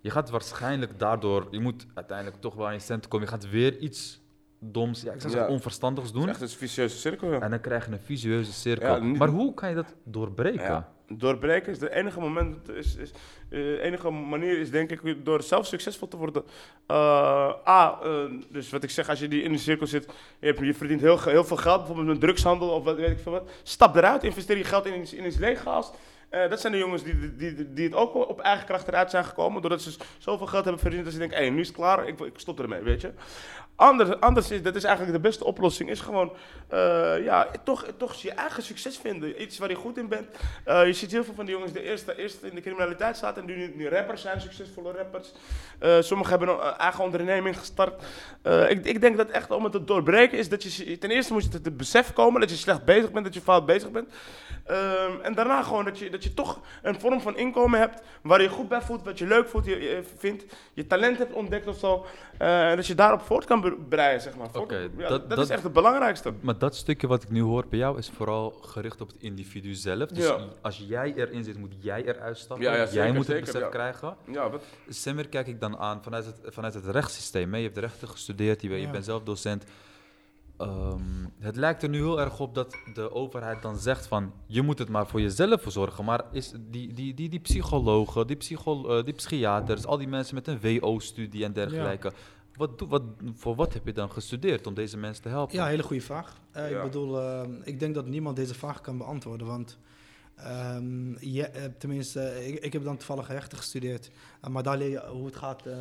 Je 0.00 0.10
gaat 0.10 0.30
waarschijnlijk 0.30 0.98
daardoor, 0.98 1.48
je 1.50 1.60
moet 1.60 1.86
uiteindelijk 1.94 2.40
toch 2.40 2.54
wel 2.54 2.66
aan 2.66 2.72
je 2.72 2.78
cent 2.78 3.08
komen. 3.08 3.26
Je 3.26 3.32
gaat 3.32 3.50
weer 3.50 3.78
iets 3.78 4.20
doms, 4.60 5.02
ja, 5.02 5.12
ik 5.12 5.20
zou 5.20 5.32
zeggen 5.32 5.50
onverstandigs 5.52 6.06
Het 6.06 6.16
is 6.16 6.22
doen. 6.22 6.30
echt 6.30 6.40
een 6.40 6.48
vicieuze 6.48 6.96
cirkel, 6.96 7.32
ja. 7.32 7.40
En 7.40 7.50
dan 7.50 7.60
krijg 7.60 7.86
je 7.86 7.92
een 7.92 7.98
visueuze 7.98 8.52
cirkel. 8.52 9.00
Maar 9.02 9.28
hoe 9.28 9.54
kan 9.54 9.68
je 9.68 9.74
dat 9.74 9.94
doorbreken? 10.04 10.86
Doorbreken 11.08 11.72
is 11.72 11.78
de 11.78 11.94
enige 11.94 12.20
moment, 12.20 12.68
is, 12.68 12.96
is, 12.96 13.10
eh, 13.50 13.84
enige 13.84 14.10
manier 14.10 14.58
is 14.58 14.70
denk 14.70 14.90
ik 14.90 15.24
door 15.24 15.42
zelf 15.42 15.66
succesvol 15.66 16.08
te 16.08 16.16
worden. 16.16 16.44
Eh, 16.86 16.96
A, 17.68 17.98
eh, 18.02 18.24
dus 18.48 18.70
wat 18.70 18.82
ik 18.82 18.90
zeg, 18.90 19.08
als 19.08 19.18
je 19.18 19.28
die 19.28 19.42
in 19.42 19.52
de 19.52 19.58
cirkel 19.58 19.86
zit, 19.86 20.08
je, 20.40 20.54
je 20.60 20.74
verdient 20.74 21.00
heel, 21.00 21.22
heel 21.22 21.44
veel 21.44 21.56
geld, 21.56 21.78
bijvoorbeeld 21.78 22.08
met 22.08 22.20
drugshandel 22.20 22.68
of 22.68 22.84
wat, 22.84 22.96
weet 22.96 23.10
ik 23.10 23.18
veel 23.18 23.32
wat. 23.32 23.50
Stap 23.62 23.96
eruit, 23.96 24.24
investeer 24.24 24.56
je 24.56 24.64
geld 24.64 24.86
in 24.86 25.00
iets, 25.00 25.12
in. 25.12 25.24
Eh, 26.28 26.48
dat 26.48 26.60
zijn 26.60 26.72
de 26.72 26.78
jongens 26.78 27.02
die, 27.02 27.36
die, 27.36 27.72
die, 27.72 27.84
het 27.84 27.94
ook 27.94 28.14
op 28.14 28.40
eigen 28.40 28.66
kracht 28.66 28.88
eruit 28.88 29.10
zijn 29.10 29.24
gekomen, 29.24 29.60
doordat 29.60 29.82
ze 29.82 29.96
zoveel 30.18 30.46
geld 30.46 30.64
hebben 30.64 30.82
verdiend 30.82 31.04
dat 31.04 31.12
ze 31.12 31.18
denken, 31.18 31.38
hé, 31.38 31.50
nu 31.50 31.60
is 31.60 31.66
het 31.66 31.76
klaar, 31.76 32.08
ik, 32.08 32.20
ik 32.20 32.38
stop 32.38 32.60
ermee, 32.60 32.82
weet 32.82 33.00
je. 33.00 33.12
Anders, 33.78 34.20
anders 34.20 34.50
is, 34.50 34.62
dat 34.62 34.74
is 34.74 34.84
eigenlijk 34.84 35.16
de 35.16 35.22
beste 35.28 35.44
oplossing, 35.44 35.90
is 35.90 36.00
gewoon, 36.00 36.32
eh, 36.68 37.24
ja, 37.24 37.46
toch, 37.64 37.86
toch 37.96 38.14
je 38.14 38.30
eigen 38.30 38.62
succes 38.62 38.96
vinden. 38.96 39.42
Iets 39.42 39.58
waar 39.58 39.68
je 39.68 39.74
goed 39.74 39.98
in 39.98 40.08
bent. 40.08 40.26
Eh, 40.64 40.86
je 40.86 40.92
ziet 40.92 41.10
heel 41.10 41.24
veel 41.24 41.34
van 41.34 41.44
die 41.44 41.54
jongens 41.54 41.72
die 41.72 41.82
eerst, 41.82 42.08
eerst 42.08 42.42
in 42.42 42.54
de 42.54 42.60
criminaliteit 42.60 43.16
zaten 43.16 43.42
en 43.42 43.48
nu, 43.48 43.72
nu 43.74 43.88
rappers 43.88 44.22
zijn, 44.22 44.40
succesvolle 44.40 44.92
rappers. 44.92 45.32
Eh, 45.78 45.96
sommigen 46.00 46.38
hebben 46.38 46.48
een 46.48 46.72
eigen 46.72 47.04
onderneming 47.04 47.58
gestart. 47.58 48.02
Ik, 48.68 48.84
ik 48.84 49.00
denk 49.00 49.16
dat 49.16 49.30
echt 49.30 49.50
om 49.50 49.62
het 49.62 49.72
te 49.72 49.84
doorbreken 49.84 50.38
is 50.38 50.48
dat 50.48 50.62
je, 50.62 50.98
ten 50.98 51.10
eerste 51.10 51.32
moet 51.32 51.42
je 51.42 51.50
het 51.62 51.76
besef 51.76 52.12
komen 52.12 52.40
dat 52.40 52.50
je 52.50 52.56
slecht 52.56 52.84
bezig 52.84 53.12
bent, 53.12 53.24
dat 53.24 53.34
je 53.34 53.40
fout 53.40 53.66
bezig 53.66 53.90
bent. 53.90 54.08
Ehm, 54.66 55.20
en 55.22 55.34
daarna 55.34 55.62
gewoon 55.62 55.84
dat 55.84 55.98
je, 55.98 56.10
dat 56.10 56.22
je 56.22 56.34
toch 56.34 56.60
een 56.82 57.00
vorm 57.00 57.20
van 57.20 57.36
inkomen 57.36 57.78
hebt 57.78 58.02
waar 58.22 58.42
je 58.42 58.48
goed 58.48 58.68
bij 58.68 58.80
voelt, 58.82 59.04
wat 59.04 59.18
je 59.18 59.26
leuk 59.26 59.48
voelt, 59.48 59.64
je, 59.64 60.02
vindt, 60.16 60.44
je 60.74 60.86
talent 60.86 61.18
hebt 61.18 61.32
ontdekt 61.32 61.66
of 61.66 61.78
zo. 61.78 62.06
En 62.38 62.76
dat 62.76 62.86
je 62.86 62.94
daarop 62.94 63.20
voort 63.20 63.44
kan 63.44 63.60
breien, 63.88 64.20
zeg 64.20 64.36
maar. 64.36 64.48
Ja, 64.52 65.08
dat- 65.08 65.08
dat, 65.08 65.28
dat- 65.28 65.38
is 65.38 65.48
echt 65.50 65.62
het 65.62 65.72
belangrijkste. 65.72 66.32
Maar 66.40 66.58
dat 66.58 66.76
stukje 66.76 67.06
wat 67.06 67.22
ik 67.22 67.30
nu 67.30 67.40
hoor 67.40 67.64
bij 67.70 67.78
jou 67.78 67.98
is 67.98 68.10
vooral 68.10 68.50
gericht 68.50 69.00
op 69.00 69.08
het 69.08 69.16
individu 69.20 69.74
zelf. 69.74 70.08
Dus 70.08 70.26
Ja. 70.26 70.38
als 70.60 70.84
jij 70.86 71.14
erin 71.16 71.44
zit, 71.44 71.58
moet 71.58 71.74
jij 71.80 72.04
eruit 72.04 72.38
stappen. 72.38 72.66
Ja, 72.66 72.74
ja, 72.74 72.86
jij 72.90 73.12
moet 73.12 73.26
het 73.26 73.40
besef 73.40 73.60
ja. 73.60 73.68
krijgen. 73.68 74.16
Ja, 74.30 74.50
wat, 74.50 74.62
Semmer 74.88 75.28
kijk 75.28 75.46
ik 75.46 75.60
dan 75.60 75.76
aan 75.78 76.02
vanuit 76.02 76.24
het, 76.26 76.40
vanuit 76.44 76.74
het 76.74 76.86
rechtssysteem. 76.86 77.52
Hè. 77.52 77.58
Je 77.58 77.64
hebt 77.64 77.78
rechten 77.78 78.08
gestudeerd, 78.08 78.62
je, 78.62 78.68
bent- 78.68 78.80
je 78.80 78.90
bent 78.90 79.04
zelf 79.04 79.22
docent. 79.22 79.64
Ehm, 80.58 81.00
het 81.40 81.56
lijkt 81.56 81.82
er 81.82 81.88
nu 81.88 81.96
heel 81.98 82.20
erg 82.20 82.40
op 82.40 82.54
dat 82.54 82.76
de 82.94 83.12
overheid 83.12 83.62
dan 83.62 83.76
zegt 83.78 84.06
van 84.06 84.32
je 84.46 84.62
moet 84.62 84.78
het 84.78 84.88
maar 84.88 85.06
voor 85.06 85.20
jezelf 85.20 85.62
verzorgen. 85.62 86.04
Maar 86.04 86.24
is 86.32 86.52
die, 86.56 86.92
die, 86.92 87.14
die, 87.14 87.28
die 87.28 87.38
psychologen, 87.40 88.26
die, 88.26 88.36
psycho, 88.36 88.88
eh, 88.98 89.04
die 89.04 89.14
psychiaters, 89.14 89.86
al 89.86 89.98
die 89.98 90.08
mensen 90.08 90.34
met 90.34 90.46
een 90.46 90.60
WO-studie 90.60 91.44
en 91.44 91.52
dergelijke. 91.52 92.12
Wat, 92.58 92.80
wat, 92.88 93.02
voor 93.34 93.54
wat 93.54 93.72
heb 93.72 93.86
je 93.86 93.92
dan 93.92 94.10
gestudeerd 94.10 94.66
om 94.66 94.74
deze 94.74 94.96
mensen 94.96 95.22
te 95.22 95.28
helpen? 95.28 95.56
Ja, 95.56 95.66
hele 95.66 95.82
goede 95.82 96.02
vraag. 96.02 96.36
Eh, 96.52 96.70
Ja. 96.70 96.76
Ik 96.76 96.82
bedoel, 96.82 97.20
eh, 97.20 97.48
ik 97.64 97.80
denk 97.80 97.94
dat 97.94 98.06
niemand 98.06 98.36
deze 98.36 98.54
vraag 98.54 98.80
kan 98.80 98.98
beantwoorden. 98.98 99.46
Want 99.46 99.78
ehm, 100.36 101.18
je, 101.18 101.46
eh, 101.46 101.64
tenminste, 101.78 102.46
ik, 102.46 102.64
ik 102.64 102.72
heb 102.72 102.84
dan 102.84 102.96
toevallig 102.96 103.28
rechten 103.28 103.58
gestudeerd. 103.58 104.10
Maar 104.50 104.62
daar 104.62 104.76
leer 104.78 104.90
je 104.90 105.06
hoe 105.06 105.26
het 105.26 105.36
gaat 105.36 105.66
eh, 105.66 105.76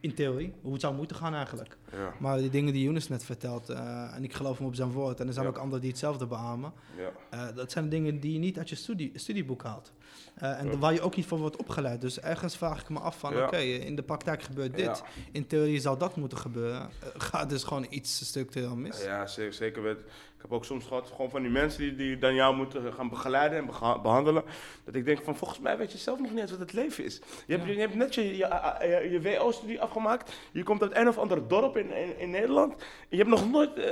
in 0.00 0.14
theorie. 0.14 0.52
Hoe 0.62 0.72
het 0.72 0.80
zou 0.80 0.94
moeten 0.94 1.16
gaan 1.16 1.34
eigenlijk. 1.34 1.76
ja, 1.92 2.14
Maar 2.20 2.38
die 2.38 2.50
dingen 2.50 2.72
die 2.72 2.82
Younes 2.82 3.08
net 3.08 3.24
vertelt, 3.24 3.68
eh, 3.68 4.14
en 4.14 4.24
ik 4.24 4.32
geloof 4.34 4.58
hem 4.58 4.66
op 4.66 4.74
zijn 4.74 4.90
woord. 4.92 5.20
En 5.20 5.26
er 5.26 5.32
zijn 5.32 5.44
Ja. 5.44 5.50
ook 5.50 5.58
anderen 5.58 5.80
die 5.80 5.90
hetzelfde 5.90 6.26
beamen. 6.26 6.72
ja. 6.96 7.10
Eh, 7.48 7.56
dat 7.56 7.72
zijn 7.72 7.88
dingen 7.88 8.20
die 8.20 8.32
je 8.32 8.38
niet 8.38 8.58
uit 8.58 8.68
je 8.68 8.74
studie, 8.76 9.10
studieboek 9.14 9.62
haalt. 9.62 9.92
Eh, 10.36 10.58
en 10.60 10.78
waar 10.78 10.92
je 10.92 11.00
ook 11.00 11.16
niet 11.16 11.26
voor 11.26 11.38
wordt 11.38 11.56
opgeleid. 11.56 12.00
Dus 12.00 12.20
ergens 12.20 12.56
vraag 12.56 12.80
ik 12.80 12.88
me 12.88 12.98
af 12.98 13.18
van, 13.18 13.36
Ja. 13.36 13.44
oké, 13.46 13.56
in 13.56 13.96
de 13.96 14.02
praktijk 14.02 14.42
gebeurt 14.42 14.76
dit. 14.76 14.84
Ja. 14.84 14.96
In 15.32 15.46
theorie 15.46 15.80
zou 15.80 15.98
dat 15.98 16.16
moeten 16.16 16.38
gebeuren. 16.38 16.80
Eh, 16.80 17.08
gaat 17.16 17.48
dus 17.50 17.64
gewoon 17.64 17.86
iets 17.90 18.26
structureel 18.26 18.76
mis. 18.76 19.02
Ja, 19.02 19.26
zeker, 19.26 19.52
zeker. 19.52 19.96
Ik 20.36 20.42
heb 20.42 20.52
ook 20.52 20.64
soms 20.64 20.84
gehad 20.86 21.08
gewoon 21.14 21.30
van 21.30 21.42
die 21.42 21.50
mensen 21.50 21.80
die, 21.80 21.94
die 21.96 22.18
dan 22.18 22.34
jou 22.34 22.56
moeten 22.56 22.92
gaan 22.92 23.08
begeleiden 23.08 23.58
en 23.58 23.66
behandelen. 24.02 24.42
Dat 24.84 24.94
ik 24.94 25.04
denk 25.04 25.24
van 25.24 25.36
volgens 25.36 25.60
mij 25.60 25.76
weet 25.78 25.92
je 25.92 25.98
zelf 25.98 26.18
nog 26.20 26.30
niet 26.30 26.40
eens 26.40 26.50
wat 26.50 26.60
het 26.60 26.72
leven 26.72 27.04
is. 27.04 27.20
Je 27.46 27.52
hebt, 27.56 27.66
Ja. 27.66 27.72
je 27.72 27.78
hebt 27.80 27.94
net 27.94 28.14
je, 28.14 28.36
je, 28.36 29.20
WO-studie 29.22 29.80
afgemaakt. 29.80 30.32
Je 30.52 30.62
komt 30.62 30.82
uit 30.82 30.96
een 30.96 31.08
of 31.08 31.18
ander 31.18 31.48
dorp 31.48 31.76
in, 31.76 31.90
in, 31.92 32.18
in 32.18 32.30
Nederland. 32.30 32.74
Je 33.08 33.16
hebt, 33.16 33.28
nog 33.28 33.50
nooit, 33.50 33.78
eh, 33.78 33.84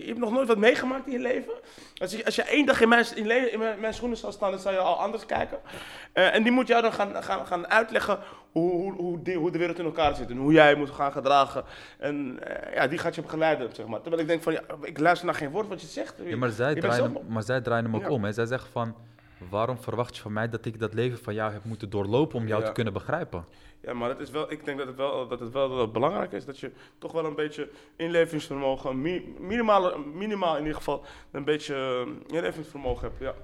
je 0.00 0.06
hebt 0.06 0.18
nog 0.18 0.30
nooit 0.32 0.48
wat 0.48 0.58
meegemaakt 0.58 1.06
in 1.06 1.12
je 1.12 1.18
leven. 1.18 1.52
Als 1.96 2.12
je, 2.12 2.24
als 2.24 2.34
je 2.36 2.42
één 2.42 2.66
dag 2.66 2.80
in, 2.80 2.88
mijn, 2.88 3.06
in, 3.14 3.26
le- 3.26 3.34
in 3.34 3.58
mijn, 3.58 3.80
mijn 3.80 3.94
schoenen 3.94 4.16
zou 4.18 4.32
staan, 4.32 4.50
dan 4.50 4.60
zou 4.60 4.74
je 4.74 4.80
al 4.80 5.00
anders 5.00 5.26
kijken. 5.26 5.58
Eh, 6.12 6.34
en 6.34 6.42
die 6.42 6.52
moet 6.52 6.66
jou 6.66 6.82
dan 6.82 6.92
gaan, 6.92 7.22
gaan, 7.22 7.46
gaan 7.46 7.68
uitleggen 7.68 8.18
hoe, 8.52 8.70
hoe, 8.70 8.92
hoe, 8.92 9.22
die- 9.22 9.36
hoe 9.36 9.50
de 9.50 9.58
wereld 9.58 9.78
in 9.78 9.84
elkaar 9.84 10.14
zit. 10.14 10.30
En 10.30 10.36
hoe 10.36 10.52
jij 10.52 10.74
moet 10.74 10.90
gaan 10.90 11.12
gedragen. 11.12 11.64
En 11.98 12.38
eh, 12.42 12.74
ja, 12.74 12.86
die 12.86 12.98
gaat 12.98 13.14
je 13.14 13.22
begeleiden, 13.22 13.74
zeg 13.74 13.86
maar. 13.86 14.00
Terwijl 14.00 14.22
ik 14.22 14.28
denk 14.28 14.42
van, 14.42 14.52
ja, 14.52 14.60
ik 14.82 14.98
luister 14.98 15.26
naar 15.26 15.34
geen 15.34 15.50
woord 15.50 15.68
wat 15.68 15.80
je 15.80 15.85
zegt. 15.86 16.14
Ja, 16.24 16.36
maar 16.36 16.50
zij, 16.50 16.74
draaien, 16.74 17.12
zelf- 17.12 17.26
maar 17.28 17.42
zij 17.42 17.60
draaien 17.60 17.84
hem 17.84 17.94
ook 17.96 18.02
Ja. 18.02 18.08
om. 18.10 18.24
Hè. 18.24 18.32
Zij 18.32 18.46
zeggen 18.46 18.70
van, 18.70 18.94
waarom 19.50 19.78
verwacht 19.78 20.16
je 20.16 20.22
van 20.22 20.32
mij 20.32 20.48
dat 20.48 20.64
ik 20.64 20.78
dat 20.78 20.94
leven 20.94 21.18
van 21.18 21.34
jou 21.34 21.52
heb 21.52 21.64
moeten 21.64 21.90
doorlopen 21.90 22.38
om 22.38 22.46
jou 22.46 22.60
Ja. 22.60 22.66
te 22.66 22.72
kunnen 22.72 22.92
begrijpen? 22.92 23.44
Ja, 23.80 23.92
maar 23.92 24.08
het 24.08 24.20
is 24.20 24.30
wel, 24.30 24.52
ik 24.52 24.64
denk 24.64 24.78
dat 24.78 24.86
het 24.86 24.96
wel, 24.96 25.28
dat 25.28 25.40
het 25.40 25.52
wel 25.52 25.90
belangrijk 25.90 26.32
is 26.32 26.44
dat 26.44 26.58
je 26.58 26.70
toch 26.98 27.12
wel 27.12 27.24
een 27.24 27.34
beetje 27.34 27.68
inlevingsvermogen, 27.96 29.00
mi- 29.00 29.34
minimaal, 29.40 29.98
minimaal 29.98 30.54
in 30.54 30.60
ieder 30.62 30.76
geval, 30.76 31.04
een 31.30 31.44
beetje 31.44 31.74
eh, 31.74 32.36
inlevingsvermogen 32.36 33.08
hebt. 33.08 33.20
Ja. 33.20 33.34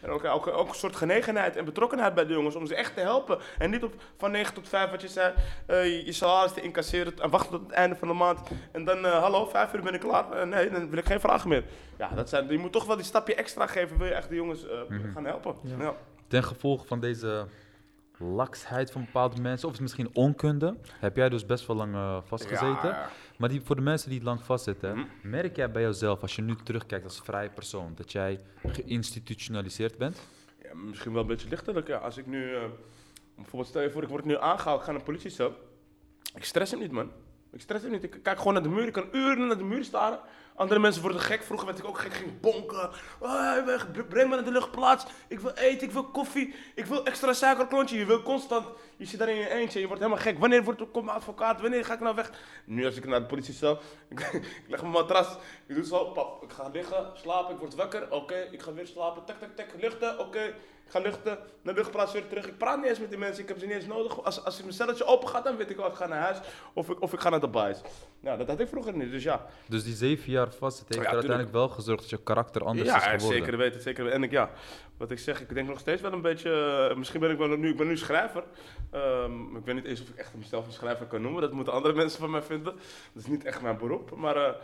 En 0.00 0.10
ook, 0.10 0.24
ook, 0.24 0.46
ook 0.46 0.68
een 0.68 0.74
soort 0.74 0.96
genegenheid 0.96 1.56
en 1.56 1.64
betrokkenheid 1.64 2.14
bij 2.14 2.26
de 2.26 2.32
jongens 2.32 2.54
om 2.54 2.66
ze 2.66 2.74
echt 2.74 2.94
te 2.94 3.00
helpen. 3.00 3.38
En 3.58 3.70
niet 3.70 3.82
op 3.84 3.94
van 4.16 4.30
9 4.30 4.54
tot 4.54 4.68
5, 4.68 4.90
wat 4.90 5.02
je 5.02 5.08
zei, 5.08 5.34
eh, 5.66 6.06
je- 6.06 6.12
salaris 6.12 6.52
te 6.52 6.60
incasseren 6.60 7.12
en 7.20 7.30
wachten 7.30 7.50
tot 7.50 7.60
het 7.60 7.70
einde 7.70 7.96
van 7.96 8.08
de 8.08 8.14
maand. 8.14 8.40
En 8.72 8.84
dan, 8.84 9.06
eh, 9.06 9.18
hallo, 9.18 9.46
5 9.46 9.74
uur 9.74 9.82
ben 9.82 9.94
ik 9.94 10.00
klaar. 10.00 10.32
Eh, 10.32 10.46
nee, 10.46 10.70
dan 10.70 10.90
wil 10.90 10.98
ik 10.98 11.06
geen 11.06 11.20
vragen 11.20 11.48
meer. 11.48 11.64
Ja, 11.98 12.08
dat 12.08 12.28
zijn, 12.28 12.48
je 12.48 12.58
moet 12.58 12.72
toch 12.72 12.84
wel 12.84 12.96
die 12.96 13.04
stapje 13.04 13.34
extra 13.34 13.66
geven, 13.66 13.98
wil 13.98 14.06
je 14.06 14.12
echt 14.14 14.28
de 14.28 14.34
jongens 14.34 14.66
eh, 14.68 14.78
Mhm. 14.88 15.12
gaan 15.12 15.24
helpen. 15.24 15.54
Ja. 15.62 15.76
Ja. 15.78 15.94
Ten 16.28 16.44
gevolge 16.44 16.86
van 16.86 17.00
deze 17.00 17.46
laksheid 18.18 18.90
van 18.90 19.04
bepaalde 19.04 19.40
mensen, 19.40 19.68
of 19.68 19.80
misschien 19.80 20.10
onkunde, 20.12 20.76
heb 20.98 21.16
jij 21.16 21.28
dus 21.28 21.46
best 21.46 21.66
wel 21.66 21.76
lang 21.76 22.22
vastgezeten. 22.26 22.88
Ja, 22.88 23.08
Maar 23.38 23.48
die, 23.48 23.60
voor 23.64 23.76
de 23.76 23.82
mensen 23.82 24.10
die 24.10 24.22
lang 24.22 24.42
vastzitten, 24.44 24.96
Mhm. 24.96 25.06
merk 25.22 25.56
jij 25.56 25.70
bij 25.70 25.82
jezelf, 25.82 26.22
als 26.22 26.36
je 26.36 26.42
nu 26.42 26.56
terugkijkt 26.64 27.04
als 27.04 27.20
vrije 27.20 27.48
persoon, 27.50 27.92
dat 27.94 28.12
jij 28.12 28.40
geïnstitutionaliseerd 28.66 29.98
bent? 29.98 30.20
Ja, 30.62 30.74
misschien 30.74 31.12
wel 31.12 31.20
een 31.22 31.26
beetje 31.28 31.48
lichtelijk. 31.48 31.86
Ja. 31.86 31.96
Als 31.98 32.16
ik 32.16 32.26
nu, 32.26 32.54
eh, 32.54 32.62
bijvoorbeeld 33.36 33.68
stel 33.70 33.82
je 33.82 33.90
voor, 33.90 34.02
ik 34.02 34.08
word 34.08 34.24
nu 34.24 34.36
aangehaald, 34.38 34.78
ik 34.78 34.84
ga 34.84 34.90
naar 34.90 35.00
een 35.00 35.06
politiecel. 35.06 35.52
Ik 36.34 36.44
stress 36.44 36.70
hem 36.70 36.80
niet, 36.80 36.90
man. 36.92 37.10
Ik 37.52 37.60
stress 37.60 37.82
hem 37.82 37.92
niet. 37.92 38.04
Ik 38.04 38.18
kijk 38.22 38.38
gewoon 38.38 38.52
naar 38.52 38.62
de 38.62 38.68
muur, 38.68 38.86
ik 38.86 38.92
kan 38.92 39.08
uren 39.12 39.46
naar 39.46 39.58
de 39.58 39.64
muur 39.64 39.84
staren. 39.84 40.20
Andere 40.58 40.80
mensen 40.80 41.02
worden 41.02 41.20
gek. 41.20 41.42
Vroeger 41.42 41.66
werd 41.66 41.78
ik 41.78 41.86
ook 41.86 41.98
gek, 41.98 42.14
ging 42.14 42.40
bonken. 42.40 42.90
Weg, 43.64 43.92
breng 44.08 44.28
me 44.28 44.34
naar 44.34 44.44
de 44.44 44.50
luchtplaats. 44.50 45.04
Ik 45.28 45.40
wil 45.40 45.50
eten, 45.50 45.86
ik 45.86 45.92
wil 45.92 46.04
koffie, 46.04 46.54
ik 46.74 46.86
wil 46.86 47.04
extra 47.04 47.32
suikerklontje. 47.32 47.98
Je 47.98 48.04
wil 48.04 48.22
constant, 48.22 48.66
je 48.96 49.04
zit 49.04 49.18
daar 49.18 49.28
in 49.28 49.36
je 49.36 49.50
eentje, 49.50 49.80
je 49.80 49.86
wordt 49.86 50.02
helemaal 50.02 50.22
gek. 50.22 50.38
Wanneer 50.38 50.64
wordt, 50.64 50.90
komt 50.90 51.04
mijn 51.04 51.16
advocaat, 51.16 51.60
wanneer 51.60 51.84
ga 51.84 51.94
ik 51.94 52.00
nou 52.00 52.14
weg? 52.14 52.30
Nu 52.64 52.84
als 52.84 52.96
ik 52.96 53.06
naar 53.06 53.20
de 53.20 53.26
politiecel, 53.26 53.78
ik, 54.08 54.20
ik 54.64 54.64
leg 54.68 54.80
mijn 54.80 54.92
matras, 54.92 55.36
ik 55.66 55.74
doe 55.74 55.84
zo, 55.84 56.04
pap, 56.04 56.42
ik 56.42 56.50
ga 56.50 56.68
liggen, 56.68 57.10
slapen, 57.14 57.54
ik 57.54 57.60
word 57.60 57.74
wakker, 57.74 58.10
oké, 58.10 58.48
ik 58.50 58.62
ga 58.62 58.72
weer 58.72 58.86
slapen, 58.86 59.24
tak, 59.24 59.38
tak, 59.38 59.56
tak, 59.56 59.66
luchten, 59.80 60.18
oké. 60.18 60.42
Ik 60.44 60.77
ga 60.88 60.98
luchten, 60.98 61.38
naar 61.62 61.74
de 61.74 61.80
luchtplaats 61.80 62.12
weer 62.12 62.28
terug. 62.28 62.46
Ik 62.46 62.58
praat 62.58 62.76
niet 62.76 62.86
eens 62.86 62.98
met 62.98 63.08
die 63.08 63.18
mensen, 63.18 63.42
ik 63.42 63.48
heb 63.48 63.58
ze 63.58 63.66
niet 63.66 63.74
eens 63.74 63.86
nodig. 63.86 64.24
Als, 64.24 64.44
als 64.44 64.60
mijn 64.60 64.72
celletje 64.72 65.04
open 65.04 65.28
gaat, 65.28 65.44
dan 65.44 65.56
weet 65.56 65.70
ik 65.70 65.76
wel, 65.76 65.86
ik 65.86 65.94
ga 65.94 66.06
naar 66.06 66.20
huis 66.20 66.38
of 66.72 66.88
ik, 66.88 67.02
of 67.02 67.12
ik 67.12 67.20
ga 67.20 67.28
naar 67.28 67.40
de 67.40 67.48
buis. 67.48 67.80
Nou, 68.20 68.38
dat 68.38 68.48
had 68.48 68.60
ik 68.60 68.68
vroeger 68.68 68.96
niet, 68.96 69.10
dus 69.10 69.22
ja. 69.22 69.46
Dus 69.68 69.84
die 69.84 69.94
zeven 69.94 70.32
jaar 70.32 70.52
vast, 70.52 70.78
het 70.78 70.88
heeft 70.88 71.00
Ja, 71.00 71.06
er 71.08 71.14
uiteindelijk 71.14 71.52
wel 71.52 71.68
gezorgd 71.68 72.00
dat 72.00 72.10
je 72.10 72.22
karakter 72.22 72.64
anders 72.64 72.88
ja, 72.88 72.96
is 72.96 73.02
geworden. 73.02 73.28
zeker 73.28 73.56
weten, 73.56 73.80
zeker 73.80 74.04
weten. 74.04 74.18
En 74.18 74.24
ik, 74.24 74.30
ja, 74.30 74.50
wat 74.96 75.10
ik 75.10 75.18
zeg, 75.18 75.40
ik 75.40 75.54
denk 75.54 75.68
nog 75.68 75.78
steeds 75.78 76.02
wel 76.02 76.12
een 76.12 76.22
beetje, 76.22 76.88
eh, 76.90 76.96
misschien 76.96 77.20
ben 77.20 77.30
ik 77.30 77.38
wel 77.38 77.48
nu, 77.48 77.68
ik 77.68 77.76
ben 77.76 77.86
nu 77.86 77.96
schrijver. 77.96 78.44
Ehm, 78.90 79.56
ik 79.56 79.64
weet 79.64 79.74
niet 79.74 79.84
eens 79.84 80.00
of 80.00 80.08
ik 80.08 80.16
echt 80.16 80.34
mezelf 80.34 80.66
een 80.66 80.72
schrijver 80.72 81.06
kan 81.06 81.22
noemen, 81.22 81.40
dat 81.40 81.52
moeten 81.52 81.72
andere 81.72 81.94
mensen 82.02 82.20
van 82.20 82.30
mij 82.30 82.42
vinden. 82.42 82.74
Dat 83.12 83.22
is 83.22 83.26
niet 83.26 83.44
echt 83.44 83.62
mijn 83.62 83.78
beroep, 83.78 84.16
maar 84.16 84.36
eh, 84.36 84.54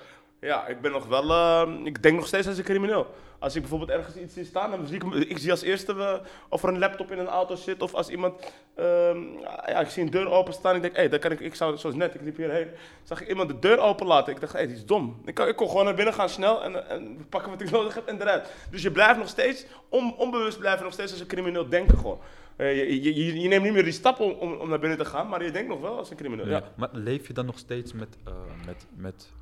ja, 0.44 0.66
ik 0.66 0.80
ben 0.80 0.92
nog 0.92 1.06
wel, 1.06 1.30
eh, 1.30 1.84
ik 1.84 2.02
denk 2.02 2.16
nog 2.16 2.26
steeds 2.26 2.46
als 2.46 2.58
een 2.58 2.64
crimineel. 2.64 3.06
Als 3.38 3.54
ik 3.54 3.60
bijvoorbeeld 3.60 3.90
ergens 3.90 4.16
iets 4.16 4.34
zie 4.34 4.44
staan, 4.44 4.70
dan 4.70 4.86
zie 4.86 4.96
ik, 4.96 5.14
ik 5.14 5.38
zie 5.38 5.50
als 5.50 5.62
eerste 5.62 5.92
eh, 5.92 6.14
of 6.48 6.62
er 6.62 6.68
een 6.68 6.78
laptop 6.78 7.10
in 7.10 7.18
een 7.18 7.26
auto 7.26 7.54
zit, 7.54 7.82
of 7.82 7.94
als 7.94 8.08
iemand, 8.08 8.52
ehm, 8.74 9.22
ja, 9.66 9.80
ik 9.80 9.88
zie 9.88 10.02
een 10.02 10.10
deur 10.10 10.30
openstaan, 10.30 10.76
ik 10.76 10.82
denk, 10.82 10.94
hé, 10.94 11.00
hey, 11.00 11.10
daar 11.10 11.18
kan 11.18 11.30
ik, 11.30 11.40
ik 11.40 11.54
zou, 11.54 11.76
zoals 11.76 11.96
net, 11.96 12.14
ik 12.14 12.20
liep 12.20 12.36
hierheen, 12.36 12.68
zag 13.02 13.20
ik 13.20 13.28
iemand 13.28 13.48
de 13.48 13.58
deur 13.58 13.78
open 13.78 14.06
laten. 14.06 14.32
Ik 14.32 14.40
dacht, 14.40 14.52
hé, 14.52 14.58
hey, 14.58 14.66
die 14.66 14.76
is 14.76 14.86
dom. 14.86 15.20
Ik, 15.24 15.34
kan, 15.34 15.48
ik 15.48 15.56
kon 15.56 15.68
gewoon 15.68 15.84
naar 15.84 15.94
binnen 15.94 16.14
gaan 16.14 16.28
snel 16.28 16.62
en, 16.62 16.88
en 16.88 17.26
pakken 17.28 17.50
wat 17.50 17.60
ik 17.60 17.70
nodig 17.76 17.94
heb 17.94 18.06
en 18.06 18.20
eruit. 18.20 18.50
Dus 18.70 18.82
je 18.82 18.90
blijft 18.90 19.18
nog 19.18 19.28
steeds, 19.28 19.66
on, 19.88 20.16
onbewust 20.16 20.58
blijven 20.58 20.84
nog 20.84 20.92
steeds 20.92 21.10
als 21.10 21.20
een 21.20 21.26
crimineel 21.26 21.68
denken 21.68 21.98
gewoon. 21.98 22.18
eh, 22.56 22.76
je, 22.76 23.02
je, 23.02 23.40
je, 23.40 23.48
neemt 23.48 23.64
niet 23.64 23.72
meer 23.72 23.84
die 23.84 23.92
stap 23.92 24.20
om, 24.20 24.30
om, 24.30 24.52
om 24.52 24.68
naar 24.68 24.78
binnen 24.78 24.98
te 24.98 25.04
gaan, 25.04 25.28
maar 25.28 25.44
je 25.44 25.50
denkt 25.50 25.68
nog 25.68 25.80
wel 25.80 25.98
als 25.98 26.10
een 26.10 26.16
crimineel. 26.16 26.46
Ja. 26.46 26.56
Ja. 26.56 26.62
Maar 26.76 26.88
leef 26.92 27.26
je 27.26 27.32
dan 27.32 27.46
nog 27.46 27.58
steeds 27.58 27.92
met, 27.92 28.16
eh, 28.24 28.32
met, 28.66 28.86
met 28.96 29.32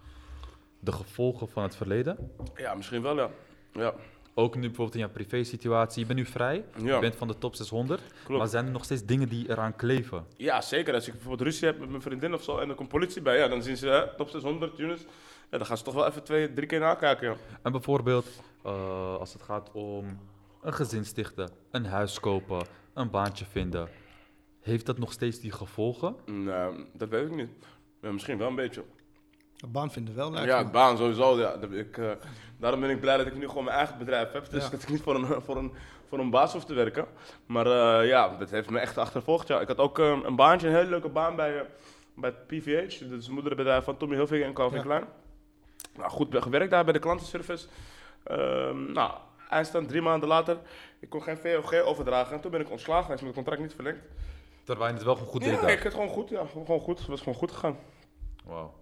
de 0.85 0.93
gevolgen 0.93 1.49
van 1.49 1.63
het 1.63 1.77
verleden? 1.77 2.31
ja, 2.57 2.75
misschien 2.75 3.03
wel, 3.03 3.17
ja. 3.17 3.31
Ja, 3.73 3.95
Ook 4.35 4.55
nu 4.55 4.61
bijvoorbeeld 4.61 4.95
in 4.95 5.01
jouw 5.01 5.11
privé-situatie. 5.11 6.01
Je 6.01 6.07
bent 6.07 6.19
nu 6.19 6.25
vrij, 6.25 6.65
Ja. 6.77 6.95
je 6.95 7.01
bent 7.01 7.15
van 7.17 7.29
de 7.29 7.39
top 7.39 7.55
600. 7.55 8.03
klopt. 8.25 8.39
Maar 8.41 8.49
zijn 8.49 8.67
er 8.67 8.73
nog 8.73 8.85
steeds 8.85 9.05
dingen 9.05 9.29
die 9.29 9.51
eraan 9.51 9.77
kleven? 9.77 10.27
Ja, 10.37 10.61
zeker. 10.61 10.95
Als 10.95 11.07
ik 11.07 11.13
bijvoorbeeld 11.13 11.49
ruzie 11.49 11.67
heb 11.67 11.79
met 11.79 11.89
mijn 11.89 12.03
vriendin 12.03 12.35
of 12.35 12.43
zo 12.43 12.59
en 12.59 12.69
er 12.69 12.75
komt 12.75 12.89
politie 12.89 13.23
bij, 13.23 13.39
ja, 13.39 13.49
dan 13.49 13.63
zien 13.63 13.77
ze 13.77 13.87
hè, 13.89 14.17
top 14.17 14.29
600 14.29 14.75
Tunis. 14.77 15.01
Ja, 15.51 15.59
dan 15.59 15.67
gaan 15.67 15.77
ze 15.77 15.85
toch 15.85 15.95
wel 15.95 16.07
even 16.07 16.23
twee, 16.25 16.53
drie 16.53 16.67
keer 16.67 16.81
nakijken. 16.81 17.29
Ja. 17.29 17.37
En 17.63 17.73
bijvoorbeeld 17.73 18.27
eh, 18.65 19.17
als 19.17 19.33
het 19.33 19.43
gaat 19.43 19.71
om 19.73 20.19
een 20.63 20.73
gezin 20.75 21.05
stichten, 21.05 21.51
een 21.71 21.87
huis 21.87 22.21
kopen, 22.21 22.67
een 22.95 23.11
baantje 23.11 23.45
vinden. 23.45 23.89
Heeft 24.61 24.87
dat 24.87 24.99
nog 24.99 25.13
steeds 25.13 25.39
die 25.41 25.53
gevolgen? 25.53 26.17
Nee, 26.27 26.87
dat 26.95 27.09
weet 27.09 27.27
ik 27.27 27.35
niet. 27.35 27.49
Ja, 28.03 28.11
misschien 28.13 28.39
wel 28.39 28.49
een 28.49 28.55
beetje. 28.55 28.83
Een 29.63 29.71
baan 29.73 29.91
vinden 29.91 30.15
wel 30.15 30.31
leuk. 30.31 30.45
Ja, 30.45 30.65
baan 30.71 30.97
sowieso. 30.97 31.39
Ja. 31.39 31.55
Ik, 31.71 31.99
eh, 31.99 32.11
daarom 32.59 32.81
ben 32.81 32.91
ik 32.91 33.01
blij 33.01 33.17
dat 33.17 33.27
ik 33.27 33.35
nu 33.37 33.49
gewoon 33.49 33.65
mijn 33.65 33.77
eigen 33.77 33.99
bedrijf 33.99 34.33
heb. 34.33 34.51
Dus 34.51 34.65
Ja. 34.65 34.71
dat 34.71 34.83
ik 34.83 34.89
niet 34.89 35.03
voor 35.03 35.15
een, 35.15 35.43
voor, 35.43 35.57
een, 35.57 35.73
voor 36.09 36.19
een 36.19 36.31
baas 36.31 36.53
hoef 36.53 36.65
te 36.65 36.75
werken. 36.75 37.07
Maar 37.47 37.67
eh, 37.67 38.09
ja, 38.09 38.37
dat 38.37 38.51
heeft 38.51 38.71
me 38.71 38.79
echt 38.79 38.99
achtervolgd. 38.99 39.49
Ja. 39.49 39.61
Ik 39.61 39.69
had 39.69 39.79
ook 39.79 39.99
eh, 39.99 40.19
een 40.25 40.37
baantje, 40.37 40.69
een 40.69 40.75
hele 40.75 40.89
leuke 40.91 41.09
baan 41.09 41.37
bij, 41.37 41.59
eh, 41.59 41.65
bij 42.15 42.31
het 42.31 42.47
PVH. 42.47 42.99
Dat 43.01 43.19
is 43.19 43.27
het 43.27 43.29
moederbedrijf 43.35 43.85
van 43.85 43.97
Tommy 43.97 44.15
Hilfiger 44.17 44.47
en 44.47 44.53
Calvin 44.53 44.79
Ja. 44.79 44.85
Klein. 44.85 45.05
Nou, 45.97 46.11
goed 46.11 46.37
gewerkt 46.43 46.71
daar 46.71 46.85
bij 46.85 46.93
de 46.93 46.99
klantenservice. 46.99 47.67
Ehm 48.25 48.93
nou, 48.93 49.13
eindstand 49.49 49.89
drie 49.89 50.03
maanden 50.03 50.29
later. 50.29 50.57
Ik 51.01 51.09
kon 51.09 51.23
geen 51.23 51.37
VOG 51.37 51.75
overdragen. 51.83 52.35
En 52.35 52.41
toen 52.41 52.51
ben 52.51 52.61
ik 52.61 52.71
ontslagen. 52.71 53.07
Hij 53.07 53.15
is 53.15 53.21
mijn 53.21 53.35
contract 53.35 53.61
niet 53.61 53.75
verlengd. 53.75 54.01
Terwijl 54.65 54.89
je 54.89 54.95
het 54.95 55.05
wel 55.05 55.15
gewoon 55.15 55.29
goed 55.29 55.41
deed 55.41 55.55
Ja, 55.55 55.61
daar. 55.61 55.71
ik 55.71 55.83
het 55.83 55.93
gewoon 55.93 56.09
goed. 56.09 56.29
Ja, 56.29 56.47
gewoon 56.47 56.81
goed. 56.81 56.99
Het 56.99 57.09
was 57.09 57.19
gewoon 57.19 57.35
goed 57.35 57.53
gegaan. 57.53 57.77
Wauw. 58.45 58.73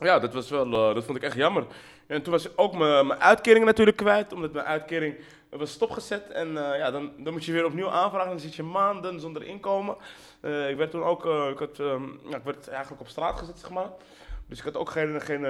Ja, 0.00 0.18
dat 0.18 0.34
was 0.34 0.50
wel, 0.50 0.66
eh, 0.66 0.94
dat 0.94 1.04
vond 1.04 1.16
ik 1.16 1.22
echt 1.22 1.36
jammer. 1.36 1.66
En 2.06 2.22
toen 2.22 2.32
was 2.32 2.46
ik 2.46 2.52
ook 2.56 2.74
mijn 2.74 3.14
uitkering 3.14 3.64
natuurlijk 3.64 3.96
kwijt, 3.96 4.32
omdat 4.32 4.52
mijn 4.52 4.66
uitkering 4.66 5.14
was 5.50 5.70
stopgezet. 5.70 6.30
En 6.30 6.48
eh, 6.48 6.78
ja, 6.78 6.90
dan, 6.90 7.12
dan 7.18 7.32
moet 7.32 7.44
je 7.44 7.52
weer 7.52 7.64
opnieuw 7.64 7.90
aanvragen, 7.90 8.28
dan 8.28 8.40
zit 8.40 8.54
je 8.54 8.62
maanden 8.62 9.20
zonder 9.20 9.42
inkomen. 9.42 9.96
Eh, 10.40 10.70
ik 10.70 10.76
werd 10.76 10.90
toen 10.90 11.02
ook, 11.02 11.24
ik, 11.24 11.58
had, 11.58 11.78
ehm, 11.78 12.02
ja, 12.28 12.36
ik 12.36 12.44
werd 12.44 12.68
eigenlijk 12.68 13.00
op 13.00 13.08
straat 13.08 13.38
gezet, 13.38 13.58
zeg 13.58 13.70
maar. 13.70 13.90
Dus 14.46 14.58
ik 14.58 14.64
had 14.64 14.76
ook 14.76 14.90
geen, 14.90 15.20
geen 15.20 15.40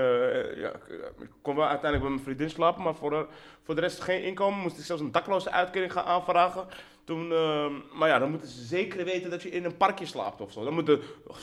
ja, 0.57 0.73
ik, 1.19 1.31
kon 1.43 1.57
wel 1.57 1.67
uiteindelijk 1.69 2.01
bij 2.03 2.11
mijn 2.11 2.25
vriendin 2.25 2.51
slapen, 2.51 2.83
maar 2.83 2.95
voor 2.95 3.27
voor 3.63 3.75
de 3.75 3.81
rest 3.81 4.01
geen 4.01 4.23
inkomen. 4.23 4.59
Moest 4.59 4.79
ik 4.79 4.85
zelfs 4.85 5.03
een 5.03 5.13
dakloze 5.13 5.51
uitkering 5.51 5.93
gaan 5.93 6.05
aanvragen. 6.05 6.67
Toen, 7.05 7.33
ehm, 7.33 7.73
maar 7.99 8.09
ja, 8.09 8.19
dan 8.19 8.31
moeten 8.31 8.49
ze 8.49 8.65
zeker 8.65 9.05
weten 9.05 9.31
dat 9.31 9.43
je 9.43 9.51
in 9.51 9.65
een 9.65 9.77
parkje 9.77 10.07
slaapt 10.07 10.41
of 10.41 10.53
zo. 10.53 10.65
Dan 10.65 10.75
moeten 10.75 11.01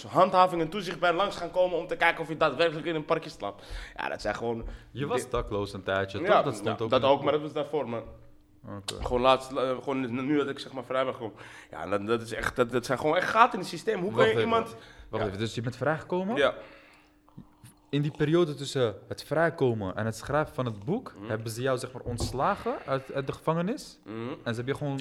handhaving 0.08 0.62
en 0.62 0.70
toezicht 0.70 1.00
bij 1.00 1.14
langs 1.14 1.36
gaan 1.36 1.52
komen 1.52 1.78
om 1.78 1.88
te 1.88 1.96
kijken 1.96 2.22
of 2.22 2.28
je 2.30 2.38
daadwerkelijk 2.38 2.86
in 2.88 2.96
een 2.96 3.06
parkje 3.06 3.30
slaapt. 3.30 3.66
Ja, 3.96 4.10
dat 4.10 4.22
zijn 4.22 4.36
gewoon... 4.36 4.66
Je 4.92 5.06
was 5.08 5.30
dakloos 5.30 5.74
een 5.74 5.84
tijdje, 5.84 6.18
toch? 6.18 6.28
Ja, 6.28 6.42
dat 6.44 6.56
stond 6.56 6.78
ja, 6.80 6.84
ook 6.86 6.90
dat 6.90 7.04
ook, 7.04 7.24
maar 7.24 7.32
dat 7.32 7.42
was 7.42 7.54
daarvoor. 7.54 7.90
Maar 7.90 8.02
Oké. 8.78 9.04
gewoon 9.06 9.22
laatst, 9.22 9.52
eh, 9.52 9.78
gewoon 9.84 10.26
nu 10.26 10.38
dat 10.38 10.50
ik 10.50 10.60
zeg 10.60 10.72
maar 10.72 10.84
vrij 10.84 11.04
ben 11.04 11.14
gekomen. 11.14 11.36
Ja, 11.72 11.88
dat, 11.88 12.08
dat, 12.08 12.22
is 12.22 12.34
echt, 12.34 12.56
dat, 12.56 12.72
dat 12.72 12.86
zijn 12.86 13.00
gewoon 13.00 13.16
echt 13.16 13.30
gaten 13.30 13.54
in 13.54 13.60
het 13.60 13.68
systeem. 13.68 14.02
Hoe 14.02 14.14
kan 14.14 14.28
je 14.28 14.40
iemand... 14.40 14.76
Wacht 15.10 15.24
Ja. 15.24 15.30
even, 15.30 15.40
dus 15.40 15.56
je 15.56 15.62
bent 15.62 15.76
vrijgekomen? 15.78 16.36
Ja, 16.36 16.54
In 17.90 18.02
die 18.02 18.12
periode 18.18 18.56
tussen 18.56 18.96
het 19.08 19.24
vrijkomen 19.24 19.96
en 19.96 20.06
het 20.06 20.16
schrijven 20.18 20.54
van 20.56 20.66
het 20.66 20.84
boek, 20.86 21.14
Mhm. 21.18 21.30
hebben 21.30 21.52
ze 21.52 21.62
jou 21.62 21.78
zeg 21.78 21.92
maar 21.92 22.02
ontslagen 22.02 22.76
uit, 22.86 23.14
uit 23.14 23.28
de 23.28 23.34
gevangenis 23.34 24.00
Mhm. 24.06 24.16
en 24.44 24.56
ze 24.56 24.62
hebben 24.62 24.66
je 24.66 24.76
gewoon 24.76 25.00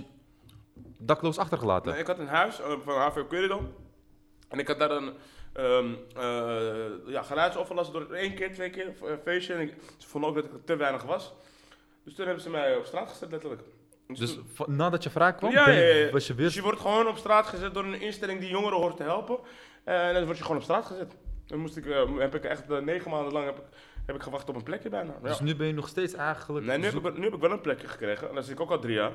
dakloos 0.99 1.39
achtergelaten. 1.39 1.91
Nee, 1.93 2.01
ik 2.01 2.07
had 2.07 2.19
een 2.19 2.27
huis 2.29 2.61
eh, 2.61 2.73
van 2.85 2.95
HVO 3.01 3.25
Querido. 3.25 3.73
En 4.49 4.59
ik 4.59 4.69
had 4.69 4.79
daar 4.79 4.91
een 4.91 5.13
eh 5.53 5.85
ja, 7.07 7.23
geluidsoverlast 7.23 7.93
door 7.93 8.13
één 8.13 8.35
keer, 8.35 8.53
twee 8.53 8.71
keer 8.71 8.93
een 9.03 9.19
feestje. 9.25 9.55
En 9.55 9.61
ik, 9.61 9.75
ze 9.99 10.09
vonden 10.09 10.31
ook 10.31 10.37
dat 10.37 10.45
ik 10.45 10.51
te 10.65 10.77
weinig 10.77 11.03
was. 11.03 11.33
Dus 12.05 12.15
toen 12.15 12.25
hebben 12.25 12.43
ze 12.43 12.51
mij 12.51 12.77
op 12.77 12.85
straat 12.85 13.09
gezet, 13.11 13.31
letterlijk. 13.31 13.63
Dus 14.07 14.35
toen- 14.35 14.49
va- 14.55 14.65
nadat 14.69 15.03
je 15.03 15.11
Ja, 15.53 15.65
ben 15.65 15.75
je- 15.75 15.81
ja, 15.81 15.95
ja. 16.07 16.11
was 16.11 16.27
je 16.27 16.35
Dus 16.35 16.43
weer... 16.45 16.55
je 16.55 16.63
wordt 16.63 16.81
gewoon 16.81 17.07
op 17.09 17.17
straat 17.17 17.47
gezet 17.47 17.75
door 17.75 17.85
een 17.85 18.01
instelling 18.01 18.41
die 18.41 18.49
jongeren 18.49 18.79
hoort 18.79 18.97
te 18.97 19.03
helpen. 19.03 19.39
Eh, 19.85 20.09
en 20.09 20.15
dan 20.15 20.25
word 20.25 20.37
je 20.37 20.43
gewoon 20.43 20.57
op 20.59 20.63
straat 20.63 20.87
gezet. 20.87 21.17
Dan 21.47 21.59
moest 21.59 21.77
ik, 21.77 21.87
eh, 21.87 22.17
heb 22.19 22.35
ik 22.35 22.45
echt 22.45 22.71
eh, 22.71 22.79
negen 22.79 23.11
maanden 23.11 23.33
lang 23.33 23.45
heb 23.45 23.57
ik, 23.59 23.65
heb 24.07 24.17
ik 24.17 24.23
gewacht 24.23 24.49
op 24.49 24.55
een 24.55 24.63
plekje 24.63 24.89
bijna. 24.89 25.15
Ja. 25.23 25.29
Dus 25.29 25.41
nu 25.41 25.57
ben 25.57 25.67
je 25.67 25.73
nog 25.73 25.89
steeds 25.89 26.15
eigenlijk... 26.15 26.67
Nee, 26.67 26.79
nu 26.79 26.85
heb, 26.85 27.07
ik, 27.07 27.17
nu 27.17 27.25
heb 27.25 27.35
ik 27.35 27.41
wel 27.41 27.51
een 27.51 27.61
plekje 27.61 27.89
gekregen. 27.89 28.29
En 28.29 28.35
daar 28.35 28.43
zit 28.43 28.53
ik 28.53 28.61
ook 28.61 28.71
al 28.71 28.79
drie 28.79 28.95
jaar. 28.95 29.13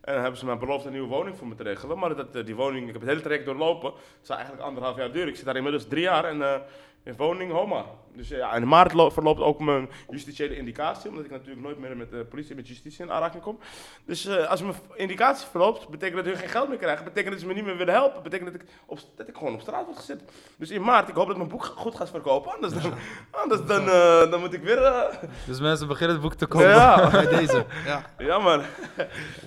En 0.00 0.12
dan 0.12 0.22
hebben 0.22 0.38
ze 0.38 0.44
mij 0.44 0.58
beloofd 0.58 0.84
een 0.84 0.92
nieuwe 0.92 1.08
woning 1.08 1.36
voor 1.36 1.46
me 1.46 1.54
te 1.54 1.62
regelen. 1.62 1.98
Maar 1.98 2.16
dat, 2.16 2.36
eh, 2.36 2.44
die 2.44 2.54
woning, 2.54 2.86
ik 2.86 2.92
heb 2.92 3.00
het 3.00 3.10
hele 3.10 3.22
traject 3.22 3.44
doorlopen. 3.44 3.92
Het 3.92 4.26
zou 4.26 4.38
eigenlijk 4.38 4.68
anderhalf 4.68 4.96
jaar 4.96 5.12
duren. 5.12 5.28
Ik 5.28 5.36
zit 5.36 5.44
daar 5.44 5.56
inmiddels 5.56 5.84
drie 5.84 6.02
jaar 6.02 6.24
en 6.24 6.42
eh, 6.42 6.60
in 7.04 7.16
woning 7.16 7.52
Homa. 7.52 7.84
Dus 8.16 8.30
eh, 8.30 8.38
ja, 8.38 8.52
in 8.54 8.68
maart 8.68 8.92
lo- 8.92 9.10
verloopt 9.10 9.40
ook 9.40 9.60
mijn 9.60 9.90
justitiële 10.10 10.56
indicatie. 10.56 11.10
Omdat 11.10 11.24
ik 11.24 11.30
natuurlijk 11.30 11.60
nooit 11.60 11.78
meer 11.78 11.96
met 11.96 12.10
de 12.10 12.24
politie 12.24 12.50
en 12.50 12.56
met 12.56 12.68
justitie 12.68 13.04
in 13.04 13.10
aanraking 13.12 13.42
kom. 13.42 13.58
Dus 14.04 14.26
eh, 14.26 14.46
als 14.50 14.62
mijn 14.62 14.74
indicatie 14.94 15.46
verloopt, 15.50 15.88
betekent 15.88 16.16
dat 16.16 16.24
hun 16.24 16.36
geen 16.36 16.48
geld 16.48 16.68
meer 16.68 16.78
krijgen. 16.78 17.04
Betekent 17.04 17.30
dat 17.32 17.40
ze 17.40 17.46
me 17.46 17.54
niet 17.54 17.64
meer 17.64 17.76
willen 17.76 17.94
helpen. 17.94 18.22
Betekent 18.22 18.52
dat 18.52 18.60
ik, 18.62 18.68
op, 18.86 18.98
dat 19.16 19.28
ik 19.28 19.36
gewoon 19.36 19.54
op 19.54 19.60
straat 19.60 19.84
word 19.84 19.96
gezet. 19.98 20.22
Dus 20.56 20.70
in 20.70 20.82
maart, 20.82 21.08
ik 21.08 21.14
hoop 21.14 21.26
dat 21.26 21.36
mijn 21.36 21.48
boek 21.48 21.64
goed 21.64 21.94
gaat 21.94 22.10
verkopen. 22.10 22.52
Anders 22.52 22.72
dan, 22.72 22.92
anders 23.30 23.64
dan, 23.64 23.88
eh, 23.88 24.30
dan 24.30 24.40
moet 24.40 24.52
ik 24.52 24.62
weer... 24.62 24.78
Dus 25.46 25.60
mensen 25.60 25.88
beginnen 25.88 26.16
het 26.16 26.24
boek 26.24 26.34
te 26.34 26.46
kopen 26.46 26.68
Ja. 26.68 27.10
bij 27.10 27.26
deze. 27.28 27.64
Ja. 27.86 28.04
ja 28.18 28.38
man. 28.38 28.62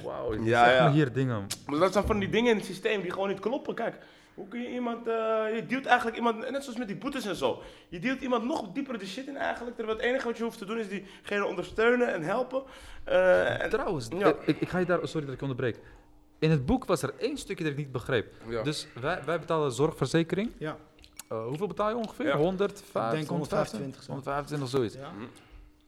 Wauw, 0.03 0.33
Ja, 0.43 0.91
hier 0.91 1.13
dingen. 1.13 1.47
Maar 1.65 1.79
dat 1.79 1.93
zijn 1.93 2.05
van 2.05 2.19
die 2.19 2.29
dingen 2.29 2.51
in 2.51 2.57
het 2.57 2.65
systeem 2.65 3.01
die 3.01 3.11
gewoon 3.11 3.27
niet 3.27 3.39
kloppen. 3.39 3.75
Kijk, 3.75 3.95
hoe 4.37 4.47
kun 4.47 4.61
je 4.61 4.69
iemand. 4.71 5.07
eh, 5.07 5.13
je 5.55 5.63
dealt 5.67 5.85
eigenlijk 5.85 6.17
iemand. 6.17 6.49
Net 6.49 6.63
zoals 6.63 6.77
met 6.79 6.87
die 6.87 6.95
boetes 6.97 7.25
en 7.25 7.35
zo. 7.35 7.61
Je 7.89 7.99
dealt 7.99 8.21
iemand 8.21 8.43
nog 8.43 8.71
dieper 8.71 8.97
de 8.99 9.05
shit 9.05 9.27
in 9.27 9.37
eigenlijk. 9.37 9.75
Terwijl 9.75 9.97
het 9.97 10.05
enige 10.07 10.27
wat 10.27 10.37
je 10.37 10.43
hoeft 10.43 10.57
te 10.57 10.65
doen 10.65 10.77
is 10.79 10.87
diegene 10.89 11.45
ondersteunen 11.45 12.13
en 12.13 12.21
helpen. 12.21 12.63
Eh, 13.03 13.63
en, 13.63 13.69
Trouwens, 13.69 14.07
Ja. 14.17 14.25
eh, 14.25 14.33
ik, 14.45 14.59
ik 14.59 14.69
ga 14.69 14.77
je 14.77 14.85
daar... 14.85 15.07
Sorry 15.07 15.25
dat 15.25 15.35
ik 15.35 15.41
onderbreek. 15.41 15.79
In 16.39 16.51
het 16.51 16.65
boek 16.65 16.85
was 16.85 17.01
er 17.01 17.13
één 17.19 17.37
stukje 17.37 17.63
dat 17.63 17.73
ik 17.73 17.79
niet 17.79 17.91
begreep. 17.91 18.33
ja. 18.47 18.63
Dus 18.63 18.87
wij, 19.01 19.19
wij 19.25 19.39
betalen 19.39 19.71
zorgverzekering. 19.71 20.51
Ja. 20.57 20.77
Eh, 21.29 21.45
hoeveel 21.45 21.67
betaal 21.67 21.89
je 21.89 21.95
ongeveer? 21.95 22.25
Ja. 22.27 22.35
105, 22.37 23.05
Ik 23.05 23.11
denk 23.11 23.27
125 23.29 24.03
zo. 24.03 24.11
125, 24.11 24.69
zoiets. 24.69 24.95
Ja. 24.95 25.11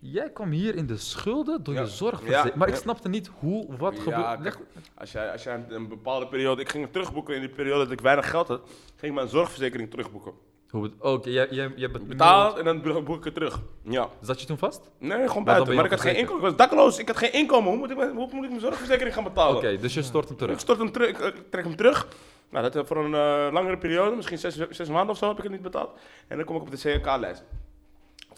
Jij 0.01 0.29
kwam 0.29 0.49
hier 0.51 0.75
in 0.75 0.85
de 0.85 0.97
schulden 0.97 1.63
door 1.63 1.73
Ja. 1.73 1.79
je 1.81 1.87
zorgverzekering. 1.87 2.51
Ja. 2.53 2.57
Maar 2.59 2.67
ik 2.67 2.75
snapte 2.75 3.09
niet 3.09 3.29
hoe, 3.39 3.77
wat 3.77 3.95
Ja, 3.95 4.01
gebeurde. 4.01 4.57
als 4.97 5.11
jij, 5.11 5.31
als 5.31 5.43
jij 5.43 5.65
een- 5.69 5.87
bepaalde 5.87 6.27
periode. 6.27 6.61
Ik 6.61 6.69
ging 6.69 6.83
het 6.83 6.93
terugboeken 6.93 7.35
in 7.35 7.39
die 7.41 7.49
periode 7.49 7.83
dat 7.83 7.91
ik 7.91 8.01
weinig 8.01 8.29
geld 8.29 8.47
had. 8.47 8.61
Ging 8.95 9.11
ik 9.11 9.13
mijn 9.13 9.27
zorgverzekering 9.27 9.89
terugboeken. 9.89 10.31
Oké, 10.99 11.29
jij, 11.29 11.47
jij, 11.49 11.71
jij 11.75 11.91
bet- 11.91 12.07
Betaald 12.07 12.57
en 12.57 12.65
dan 12.65 12.81
boek 13.03 13.17
ik 13.17 13.23
het 13.23 13.33
terug. 13.33 13.59
Ja. 13.83 14.09
Zat 14.21 14.39
je 14.41 14.47
toen 14.47 14.57
vast? 14.57 14.91
Nee, 14.99 15.27
gewoon 15.27 15.43
buiten. 15.43 15.75
Maar 15.75 15.85
ik 15.85 15.91
had 15.91 16.01
geen 16.01 16.15
inkomen. 16.15 16.43
Ik 16.43 16.47
was 16.49 16.55
dakloos. 16.67 16.99
Ik 16.99 17.07
had 17.07 17.17
geen 17.17 17.33
inkomen. 17.33 17.69
Hoe 17.69 17.77
moet 17.79 17.89
ik, 17.91 17.97
mijn- 17.97 18.15
hoe 18.15 18.29
moet 18.33 18.43
ik 18.43 18.49
mijn 18.49 18.61
zorgverzekering 18.61 19.13
gaan 19.13 19.23
betalen? 19.23 19.55
Oké, 19.57 19.77
dus 19.77 19.93
je 19.93 20.01
stort 20.01 20.23
hem 20.23 20.33
Ik 20.33 20.39
terug. 20.39 20.59
stort 20.59 20.77
hem 20.77 20.91
terug, 20.91 21.09
ik, 21.09 21.17
ik 21.19 21.51
trek 21.51 21.63
hem 21.63 21.75
terug. 21.75 22.07
Nou, 22.49 22.63
dat 22.63 22.75
eh, 22.75 22.81
voor 22.85 22.97
een 22.97 23.13
eh, 23.13 23.53
langere 23.53 23.77
periode, 23.77 24.15
misschien 24.15 24.37
zes, 24.37 24.55
zes 24.69 24.89
maanden 24.89 25.09
of 25.09 25.17
zo 25.17 25.27
heb 25.27 25.37
ik 25.37 25.43
het 25.43 25.51
niet 25.51 25.61
betaald. 25.61 25.99
En 26.27 26.37
dan 26.37 26.45
kom 26.45 26.55
ik 26.55 26.61
op 26.61 26.71
de 26.71 26.77
CK-lijst. 26.99 27.43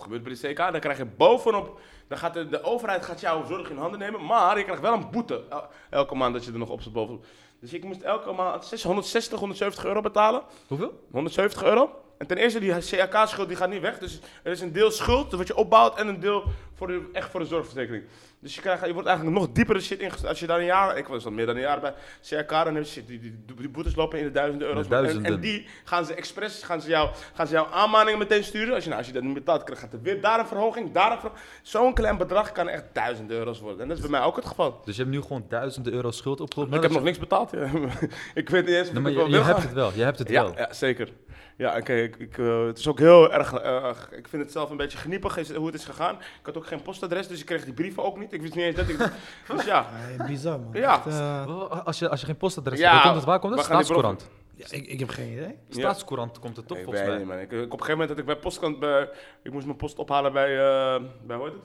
Gebeurt 0.02 0.24
bij 0.24 0.34
de 0.34 0.54
CK? 0.54 0.58
Dan 0.58 0.80
krijg 0.80 0.98
je 0.98 1.06
bovenop, 1.06 1.80
dan 2.08 2.18
gaat 2.18 2.34
de, 2.34 2.48
de 2.50 2.64
overheid 2.64 3.06
gaat 3.06 3.20
jouw 3.20 3.46
zorg 3.46 3.70
in 3.70 3.78
handen 3.78 4.00
nemen, 4.00 4.26
maar 4.26 4.58
je 4.58 4.64
krijgt 4.64 4.82
wel 4.82 4.94
een 4.94 5.10
boete 5.12 5.44
el- 5.50 5.68
elke 5.90 6.16
maand 6.16 6.34
dat 6.34 6.46
je 6.46 6.52
er 6.52 6.58
nog 6.58 6.70
op 6.70 6.82
zit 6.82 6.94
bovenop. 6.94 7.26
Dus 7.60 7.74
ik 7.74 7.84
moest 7.84 8.02
elke 8.02 8.32
maand 8.32 8.66
660, 8.66 9.40
170 9.40 9.86
euro 9.86 10.02
betalen. 10.02 10.42
Hoeveel? 10.68 11.00
170 11.12 11.64
euro. 11.64 11.90
En 12.18 12.28
ten 12.28 12.38
eerste, 12.38 12.60
die 12.60 12.74
CAK-schuld 13.08 13.48
die 13.48 13.58
gaat 13.58 13.70
niet 13.70 13.82
weg. 13.82 13.98
Dus 14.00 14.20
er 14.44 14.52
is 14.52 14.62
een 14.62 14.72
deel 14.72 14.92
schuld, 14.92 15.32
wat 15.32 15.48
je 15.48 15.56
opbouwt, 15.56 15.98
en 15.98 16.08
een 16.08 16.20
deel 16.20 16.44
voor 16.76 16.88
de, 16.88 17.10
echt 17.14 17.30
voor 17.32 17.40
de 17.40 17.46
zorgverzekering. 17.46 18.04
Dus 18.42 18.56
je, 18.56 18.62
krijgt, 18.62 18.86
je 18.86 18.94
wordt 18.94 19.08
eigenlijk 19.08 19.38
nog 19.38 19.52
dieper 19.52 19.76
de 19.76 19.82
shit 19.82 20.00
ingestort. 20.00 20.30
Als 20.30 20.40
je 20.40 20.48
daar 20.48 20.60
een 20.60 20.66
jaar, 20.66 20.98
ik 20.98 21.08
was 21.08 21.26
al 21.26 21.32
meer 21.32 21.46
dan 21.46 21.56
een 21.56 21.62
jaar 21.62 21.80
bij 21.80 21.94
CAK, 22.30 22.50
dan 22.50 22.76
heb 22.76 22.84
je 22.84 22.90
shit, 22.90 23.08
die, 23.08 23.20
die, 23.20 23.44
die 23.58 23.70
boetes 23.70 23.96
lopen 23.96 24.20
in 24.20 24.26
de 24.26 24.32
duizenden 24.32 24.68
euro's. 24.68 24.88
En, 24.88 25.24
en 25.26 25.40
die 25.40 25.68
gaan 25.84 26.06
ze 26.06 26.14
expres, 26.14 26.64
gaan 26.64 26.82
ze, 26.82 26.90
jou, 26.90 27.10
gaan 27.34 27.48
ze 27.48 27.54
jou 27.54 27.68
aanmaningen 27.72 28.20
meteen 28.20 28.44
sturen. 28.44 28.74
Als 28.74 28.84
je, 28.84 28.90
nou, 28.90 29.00
als 29.02 29.08
je 29.10 29.16
dat 29.16 29.24
niet 29.24 29.34
betaalt, 29.34 29.64
krijg- 29.64 29.80
gaat 29.80 29.94
er 29.94 30.02
weer 30.02 30.22
daar 30.22 30.40
een 30.40 30.48
verhoging, 30.48 30.92
daar 30.92 31.12
een 31.12 31.20
verhoging. 31.20 31.46
Zo'n 31.62 31.94
klein 31.94 32.18
bedrag 32.18 32.52
kan 32.52 32.68
echt 32.70 32.84
duizenden 32.94 33.38
euro's 33.38 33.60
worden. 33.60 33.82
En 33.82 33.88
dat 33.88 33.96
is 33.98 34.02
bij 34.04 34.12
mij 34.12 34.22
ook 34.22 34.36
het 34.36 34.46
geval. 34.46 34.82
Dus 34.86 34.96
je 34.96 35.02
hebt 35.02 35.16
nu 35.16 35.22
gewoon 35.22 35.46
duizenden 35.50 35.94
euro 35.94 36.12
schuld 36.12 36.40
opgelopen. 36.42 36.76
ik 36.76 36.82
heb 36.82 36.92
nog 36.92 37.04
niks 37.04 37.20
betaald. 37.20 37.52
ja. 37.52 37.70
ik 38.34 38.50
weet 38.50 38.66
niet 38.66 38.76
eens 38.76 38.88
of 38.88 38.94
Nee, 38.94 39.02
maar 39.02 39.12
je, 39.12 39.30
je 39.30 39.42
hebt 39.44 39.62
het 39.64 39.74
wel. 39.74 39.92
Je 39.96 40.04
hebt 40.04 40.20
het 40.20 40.30
Ja, 40.30 40.44
wel. 40.44 40.54
ja, 40.58 40.74
zeker. 40.74 41.10
Ja, 41.58 41.78
oké. 41.78 41.94
ik, 41.94 42.16
ik, 42.16 42.38
eh, 42.38 42.66
het 42.66 42.78
is 42.78 42.88
ook 42.88 43.00
heel 43.00 43.34
erg. 43.34 43.54
eh, 43.54 43.90
ik 44.12 44.28
vind 44.28 44.44
het 44.44 44.52
zelf 44.52 44.70
een 44.70 44.78
beetje 44.78 44.98
geniepig 44.98 45.48
hoe 45.56 45.66
het 45.66 45.76
is 45.76 45.86
gegaan. 45.86 46.16
Ik 46.16 46.22
had 46.46 46.58
ook 46.58 46.68
geen 46.68 46.82
postadres, 46.82 47.28
dus 47.28 47.40
ik 47.40 47.46
kreeg 47.46 47.64
die 47.64 47.74
brieven 47.74 48.04
ook 48.04 48.20
niet. 48.20 48.31
Ik 48.32 48.42
wist 48.42 48.56
niet 48.56 48.64
eens 48.66 48.76
dat 48.76 48.88
ik. 48.90 48.98
dus 49.56 49.66
ja. 49.66 49.86
Ja, 50.18 50.26
bizar, 50.26 50.60
man. 50.60 50.70
Ja. 50.74 50.96
Echt, 50.96 51.06
eh, 51.06 51.46
Wel, 51.46 51.70
Als 51.70 52.00
je, 52.00 52.10
als 52.10 52.20
je 52.20 52.26
geen 52.26 52.38
postadres 52.38 52.80
Ja, 52.80 52.92
hebt, 52.92 53.04
waar 53.04 53.04
komt 53.14 53.16
het? 53.16 53.26
Waar 53.26 53.40
komt 53.40 53.54
het? 53.56 53.64
Staatscourant. 53.66 54.30
ja, 54.56 54.66
ik, 54.70 54.88
ik 54.88 55.00
heb 55.00 55.10
geen 55.10 55.32
idee. 55.32 55.48
Ja. 55.68 55.80
Staatscourant 55.80 56.40
komt 56.40 56.56
het 56.56 56.68
toch 56.68 56.78
volgens 56.84 57.06
mij. 57.06 57.26
man. 57.26 57.38
Ik, 57.40 57.52
ik- 57.52 57.52
op 57.52 57.80
een 57.80 57.86
gegeven 57.86 57.92
moment 57.92 58.10
dat 58.10 58.18
ik 58.18 58.26
bij 58.26 58.36
postkant. 58.38 58.80
Bij, 58.80 59.10
ik 59.44 59.52
moest 59.52 59.66
mijn 59.66 59.78
post 59.78 60.00
ophalen 60.00 60.34
bij. 60.34 60.58
eh 60.58 61.02
bij 61.26 61.38
hoe 61.38 61.46
heet 61.46 61.54
het? 61.56 61.64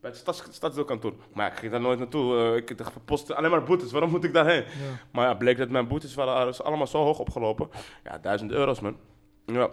bij 0.00 0.10
het 0.10 0.20
stads, 0.20 0.44
stadsdeelkantoor. 0.50 1.12
Maar 1.34 1.52
ik 1.52 1.58
ging 1.58 1.72
daar 1.72 1.80
nooit 1.80 1.98
naartoe. 1.98 2.36
Eh, 2.38 2.56
ik 2.56 2.78
dacht, 2.78 2.92
post, 3.04 3.34
alleen 3.34 3.50
maar 3.50 3.62
boetes, 3.62 3.92
waarom 3.92 4.10
moet 4.10 4.24
ik 4.24 4.32
daarheen? 4.32 4.62
Ja. 4.62 4.98
Maar 5.12 5.26
ja, 5.26 5.34
bleek 5.34 5.58
dat 5.58 5.68
mijn 5.68 5.88
boetes 5.88 6.14
waren 6.14 6.48
is 6.48 6.62
allemaal 6.62 6.86
zo 6.86 7.02
hoog 7.02 7.18
opgelopen. 7.18 7.68
Ja, 8.04 8.18
duizend 8.18 8.50
euro's, 8.50 8.80
man. 8.80 8.96
Ja. 9.46 9.68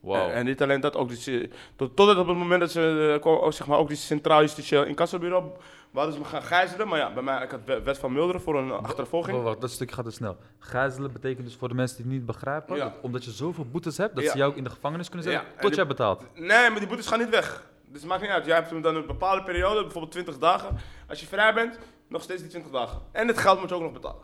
Wauw. 0.00 0.28
En, 0.28 0.32
en 0.32 0.44
niet 0.44 0.62
alleen 0.62 0.80
dat, 0.80 0.96
ook 0.96 1.08
die, 1.24 1.40
eh, 1.40 1.50
tot, 1.76 1.96
totdat 1.96 2.16
op 2.18 2.26
het 2.26 2.36
moment 2.36 2.60
dat 2.60 2.70
ze 2.70 3.18
eh, 3.22 3.26
ook, 3.32 3.52
zeg 3.52 3.66
maar, 3.66 3.78
ook 3.78 3.88
die 3.88 3.96
Centraal 3.96 4.40
Justitieel 4.40 4.84
Incassobureau 4.84 5.44
wouden 5.90 6.14
ze 6.14 6.20
me 6.20 6.26
gaan 6.26 6.42
gijzelen. 6.42 6.88
Maar 6.88 6.98
ja, 6.98 7.12
bij 7.12 7.22
mij, 7.22 7.42
ik 7.42 7.50
had 7.50 7.60
we- 7.64 7.82
wet 7.82 7.98
van 7.98 8.12
Milderen 8.12 8.40
voor 8.40 8.58
een 8.58 8.70
achtervolging. 8.72 9.32
Wacht, 9.36 9.48
wacht, 9.48 9.60
dat 9.60 9.70
stukje 9.70 9.94
gaat 9.94 10.04
te 10.04 10.10
snel. 10.10 10.36
Gijzelen 10.58 11.12
betekent 11.12 11.46
dus 11.46 11.56
voor 11.56 11.68
de 11.68 11.74
mensen 11.74 11.96
die 11.96 12.06
het 12.06 12.14
niet 12.14 12.26
begrijpen, 12.26 12.76
Ja. 12.76 12.84
dat 12.84 12.92
omdat 13.00 13.24
je 13.24 13.30
zoveel 13.30 13.64
boetes 13.64 13.96
hebt, 13.96 14.14
dat 14.14 14.24
Ja. 14.24 14.30
ze 14.30 14.36
jou 14.36 14.50
ook 14.50 14.56
in 14.56 14.64
de 14.64 14.70
gevangenis 14.70 15.08
kunnen 15.08 15.26
zetten 15.30 15.50
tot 15.52 15.66
die- 15.66 15.74
jij 15.74 15.86
betaalt. 15.86 16.24
Nee, 16.34 16.70
maar 16.70 16.78
die 16.78 16.88
boetes 16.88 17.06
gaan 17.06 17.18
niet 17.18 17.28
weg. 17.28 17.66
Dus 17.86 18.00
het 18.00 18.10
maakt 18.10 18.22
niet 18.22 18.30
uit. 18.30 18.46
Jij 18.46 18.54
hebt 18.54 18.70
hem 18.70 18.82
dan 18.82 18.96
een 18.96 19.06
bepaalde 19.06 19.42
periode, 19.42 19.82
bijvoorbeeld 19.82 20.12
20 20.12 20.38
dagen. 20.38 20.76
Als 21.08 21.20
je 21.20 21.26
vrij 21.26 21.54
bent, 21.54 21.78
nog 22.08 22.22
steeds 22.22 22.40
die 22.40 22.50
20 22.50 22.70
dagen. 22.72 23.00
En 23.12 23.28
het 23.28 23.38
geld 23.38 23.60
moet 23.60 23.68
je 23.68 23.74
ook 23.74 23.82
nog 23.82 23.92
betalen. 23.92 24.22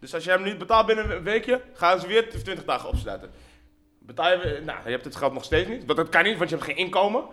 Dus 0.00 0.14
als 0.14 0.24
je 0.24 0.30
hem 0.30 0.42
niet 0.42 0.58
betaalt 0.58 0.86
binnen 0.86 1.10
een 1.16 1.22
weekje, 1.22 1.60
gaan 1.74 2.00
ze 2.00 2.06
weer 2.06 2.30
20 2.30 2.64
dagen 2.64 2.88
opsluiten. 2.88 3.30
Betaal 3.98 4.30
je 4.30 4.60
nou, 4.64 4.78
je 4.84 4.90
hebt 4.90 5.04
het 5.04 5.16
geld 5.16 5.32
nog 5.32 5.44
steeds 5.44 5.68
niet. 5.68 5.84
Want 5.84 5.98
dat 5.98 6.08
kan 6.08 6.22
niet, 6.24 6.38
want 6.38 6.50
je 6.50 6.56
hebt 6.56 6.68
geen 6.68 6.76
inkomen. 6.76 7.24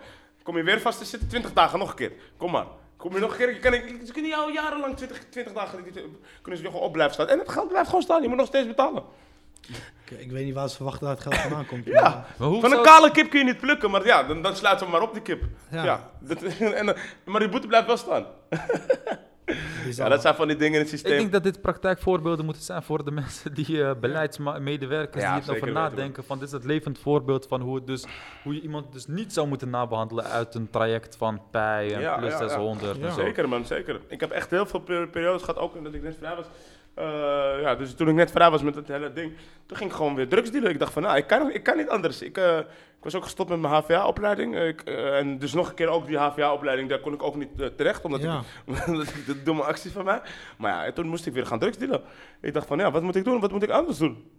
Kom 0.42 0.56
je 0.56 0.62
weer 0.62 0.80
vast 0.80 0.98
te 0.98 1.04
zitten, 1.04 1.28
20 1.28 1.52
dagen 1.52 1.78
nog 1.78 1.88
een 1.90 1.96
keer. 1.96 2.12
Kom 2.36 2.50
maar. 2.50 2.66
Kom 2.98 3.14
je 3.14 3.20
nog 3.20 3.30
een 3.30 3.36
keer, 3.36 3.52
je 3.52 3.58
kan, 3.58 3.72
ze 4.06 4.12
kunnen 4.12 4.30
jou 4.30 4.52
jarenlang 4.52 4.96
20, 4.96 5.24
20 5.30 5.52
dagen 5.52 5.82
kunnen 5.82 6.10
ze 6.42 6.62
je 6.62 6.70
gewoon 6.70 6.86
op 6.86 6.92
blijven 6.92 7.14
staan. 7.14 7.28
En 7.28 7.38
het 7.38 7.48
geld 7.48 7.68
blijft 7.68 7.86
gewoon 7.86 8.02
staan, 8.02 8.22
je 8.22 8.28
moet 8.28 8.36
nog 8.36 8.46
steeds 8.46 8.66
betalen. 8.66 9.02
Ik, 10.04 10.18
ik 10.18 10.30
weet 10.30 10.44
niet 10.44 10.54
waar 10.54 10.68
ze 10.68 10.76
verwachten 10.76 11.06
dat 11.06 11.18
het 11.18 11.26
geld 11.26 11.42
vandaan 11.42 11.66
komt. 11.66 11.84
Ja. 11.84 12.02
maar, 12.02 12.34
Maar 12.38 12.48
hoe 12.48 12.60
Van 12.60 12.72
een 12.72 12.82
kale 12.82 13.10
kip 13.10 13.30
kun 13.30 13.38
je 13.38 13.44
niet 13.44 13.60
plukken, 13.60 13.90
maar 13.90 14.06
ja, 14.06 14.22
dan, 14.22 14.42
dan 14.42 14.56
sluiten 14.56 14.86
we 14.86 14.92
maar 14.92 15.02
op 15.02 15.12
die 15.12 15.22
kip. 15.22 15.42
Ja. 15.70 15.84
Ja. 15.84 16.10
dat, 16.20 16.42
en, 16.58 16.96
maar 17.24 17.40
die 17.40 17.48
boete 17.48 17.66
blijft 17.66 17.86
wel 17.86 17.96
staan. 17.96 18.26
Ja, 19.90 20.08
dat 20.08 20.20
zijn 20.20 20.34
van 20.34 20.48
die 20.48 20.56
dingen 20.56 20.72
in 20.74 20.78
het 20.84 20.92
Ik 20.92 20.98
systeem. 20.98 21.18
denk 21.18 21.32
dat 21.32 21.42
dit 21.42 21.60
praktijkvoorbeelden 21.60 22.44
moeten 22.44 22.62
zijn 22.62 22.82
voor 22.82 23.04
de 23.04 23.10
mensen 23.20 23.54
die 23.54 23.82
eh, 23.84 23.90
beleidsmedewerkers 24.00 25.22
Ja, 25.24 25.32
die 25.32 25.42
het 25.42 25.50
over 25.50 25.72
nadenken. 25.72 26.24
Van, 26.24 26.38
dit 26.38 26.46
is 26.46 26.52
het 26.52 26.64
levend 26.64 26.98
voorbeeld 26.98 27.46
van 27.46 27.60
hoe, 27.60 27.74
het 27.74 27.86
dus, 27.86 28.04
hoe 28.42 28.54
je 28.54 28.60
iemand 28.60 28.92
dus 28.92 29.06
niet 29.06 29.32
zou 29.32 29.48
moeten 29.48 29.70
nabehandelen 29.70 30.24
uit 30.24 30.54
een 30.54 30.70
traject 30.70 31.16
van 31.16 31.40
pij 31.50 31.94
en 31.94 32.00
Ja, 32.00 32.16
plus 32.16 32.32
ja, 32.32 32.40
ja. 32.40 32.48
600 32.48 32.96
Ja. 32.96 33.06
en 33.06 33.12
zo. 33.12 33.20
Zeker 33.20 33.48
man, 33.48 33.64
zeker. 33.66 34.00
Ik 34.08 34.20
heb 34.20 34.30
echt 34.30 34.50
heel 34.50 34.66
veel 34.66 34.80
per- 34.80 35.08
periodes 35.08 35.42
gehad, 35.42 35.58
ook 35.60 35.84
dat 35.84 35.94
ik 35.94 36.02
net 36.02 36.16
vrij 36.18 36.36
was. 36.36 36.46
Eh, 36.98 37.60
ja, 37.62 37.74
dus 37.74 37.94
toen 37.94 38.08
ik 38.08 38.14
net 38.14 38.30
vrij 38.30 38.50
was 38.50 38.62
met 38.62 38.74
het 38.74 38.88
hele 38.88 39.12
ding, 39.12 39.32
toen 39.66 39.76
ging 39.76 39.90
ik 39.90 39.96
gewoon 39.96 40.14
weer 40.14 40.28
drugs 40.28 40.50
dealen. 40.50 40.70
Ik 40.70 40.78
dacht 40.78 40.92
van, 40.92 41.02
nou, 41.02 41.16
ik 41.16 41.26
kan, 41.26 41.50
ik 41.50 41.62
kan 41.62 41.76
niet 41.76 41.88
anders. 41.88 42.22
Ik, 42.22 42.36
eh, 42.36 42.58
ik 42.58 43.02
was 43.04 43.14
ook 43.14 43.22
gestopt 43.22 43.48
met 43.50 43.60
mijn 43.60 43.72
HVA-opleiding. 43.74 44.58
Ik, 44.58 44.80
eh, 44.80 45.18
en 45.18 45.38
dus 45.38 45.52
nog 45.52 45.68
een 45.68 45.74
keer 45.74 45.88
ook 45.88 46.06
die 46.06 46.16
HVA-opleiding, 46.18 46.88
daar 46.88 46.98
kon 47.00 47.12
ik 47.12 47.22
ook 47.22 47.36
niet 47.36 47.76
terecht, 47.76 48.04
omdat 48.04 48.22
Ja. 48.22 48.42
ik, 48.66 48.86
omdat 48.86 49.06
ik 49.08 49.26
de 49.26 49.42
domme 49.42 49.62
actie 49.62 49.90
van 49.92 50.04
mij. 50.04 50.20
Maar 50.58 50.72
ja, 50.72 50.84
en 50.84 50.94
toen 50.94 51.06
moest 51.08 51.26
ik 51.26 51.32
weer 51.32 51.46
gaan 51.46 51.58
drugs 51.58 51.76
dealen. 51.78 52.02
Ik 52.40 52.52
dacht 52.52 52.66
van, 52.66 52.78
ja, 52.78 52.90
wat 52.90 53.02
moet 53.02 53.16
ik 53.16 53.24
doen? 53.24 53.40
Wat 53.40 53.50
moet 53.52 53.62
ik 53.62 53.70
anders 53.70 53.98
doen? 53.98 54.30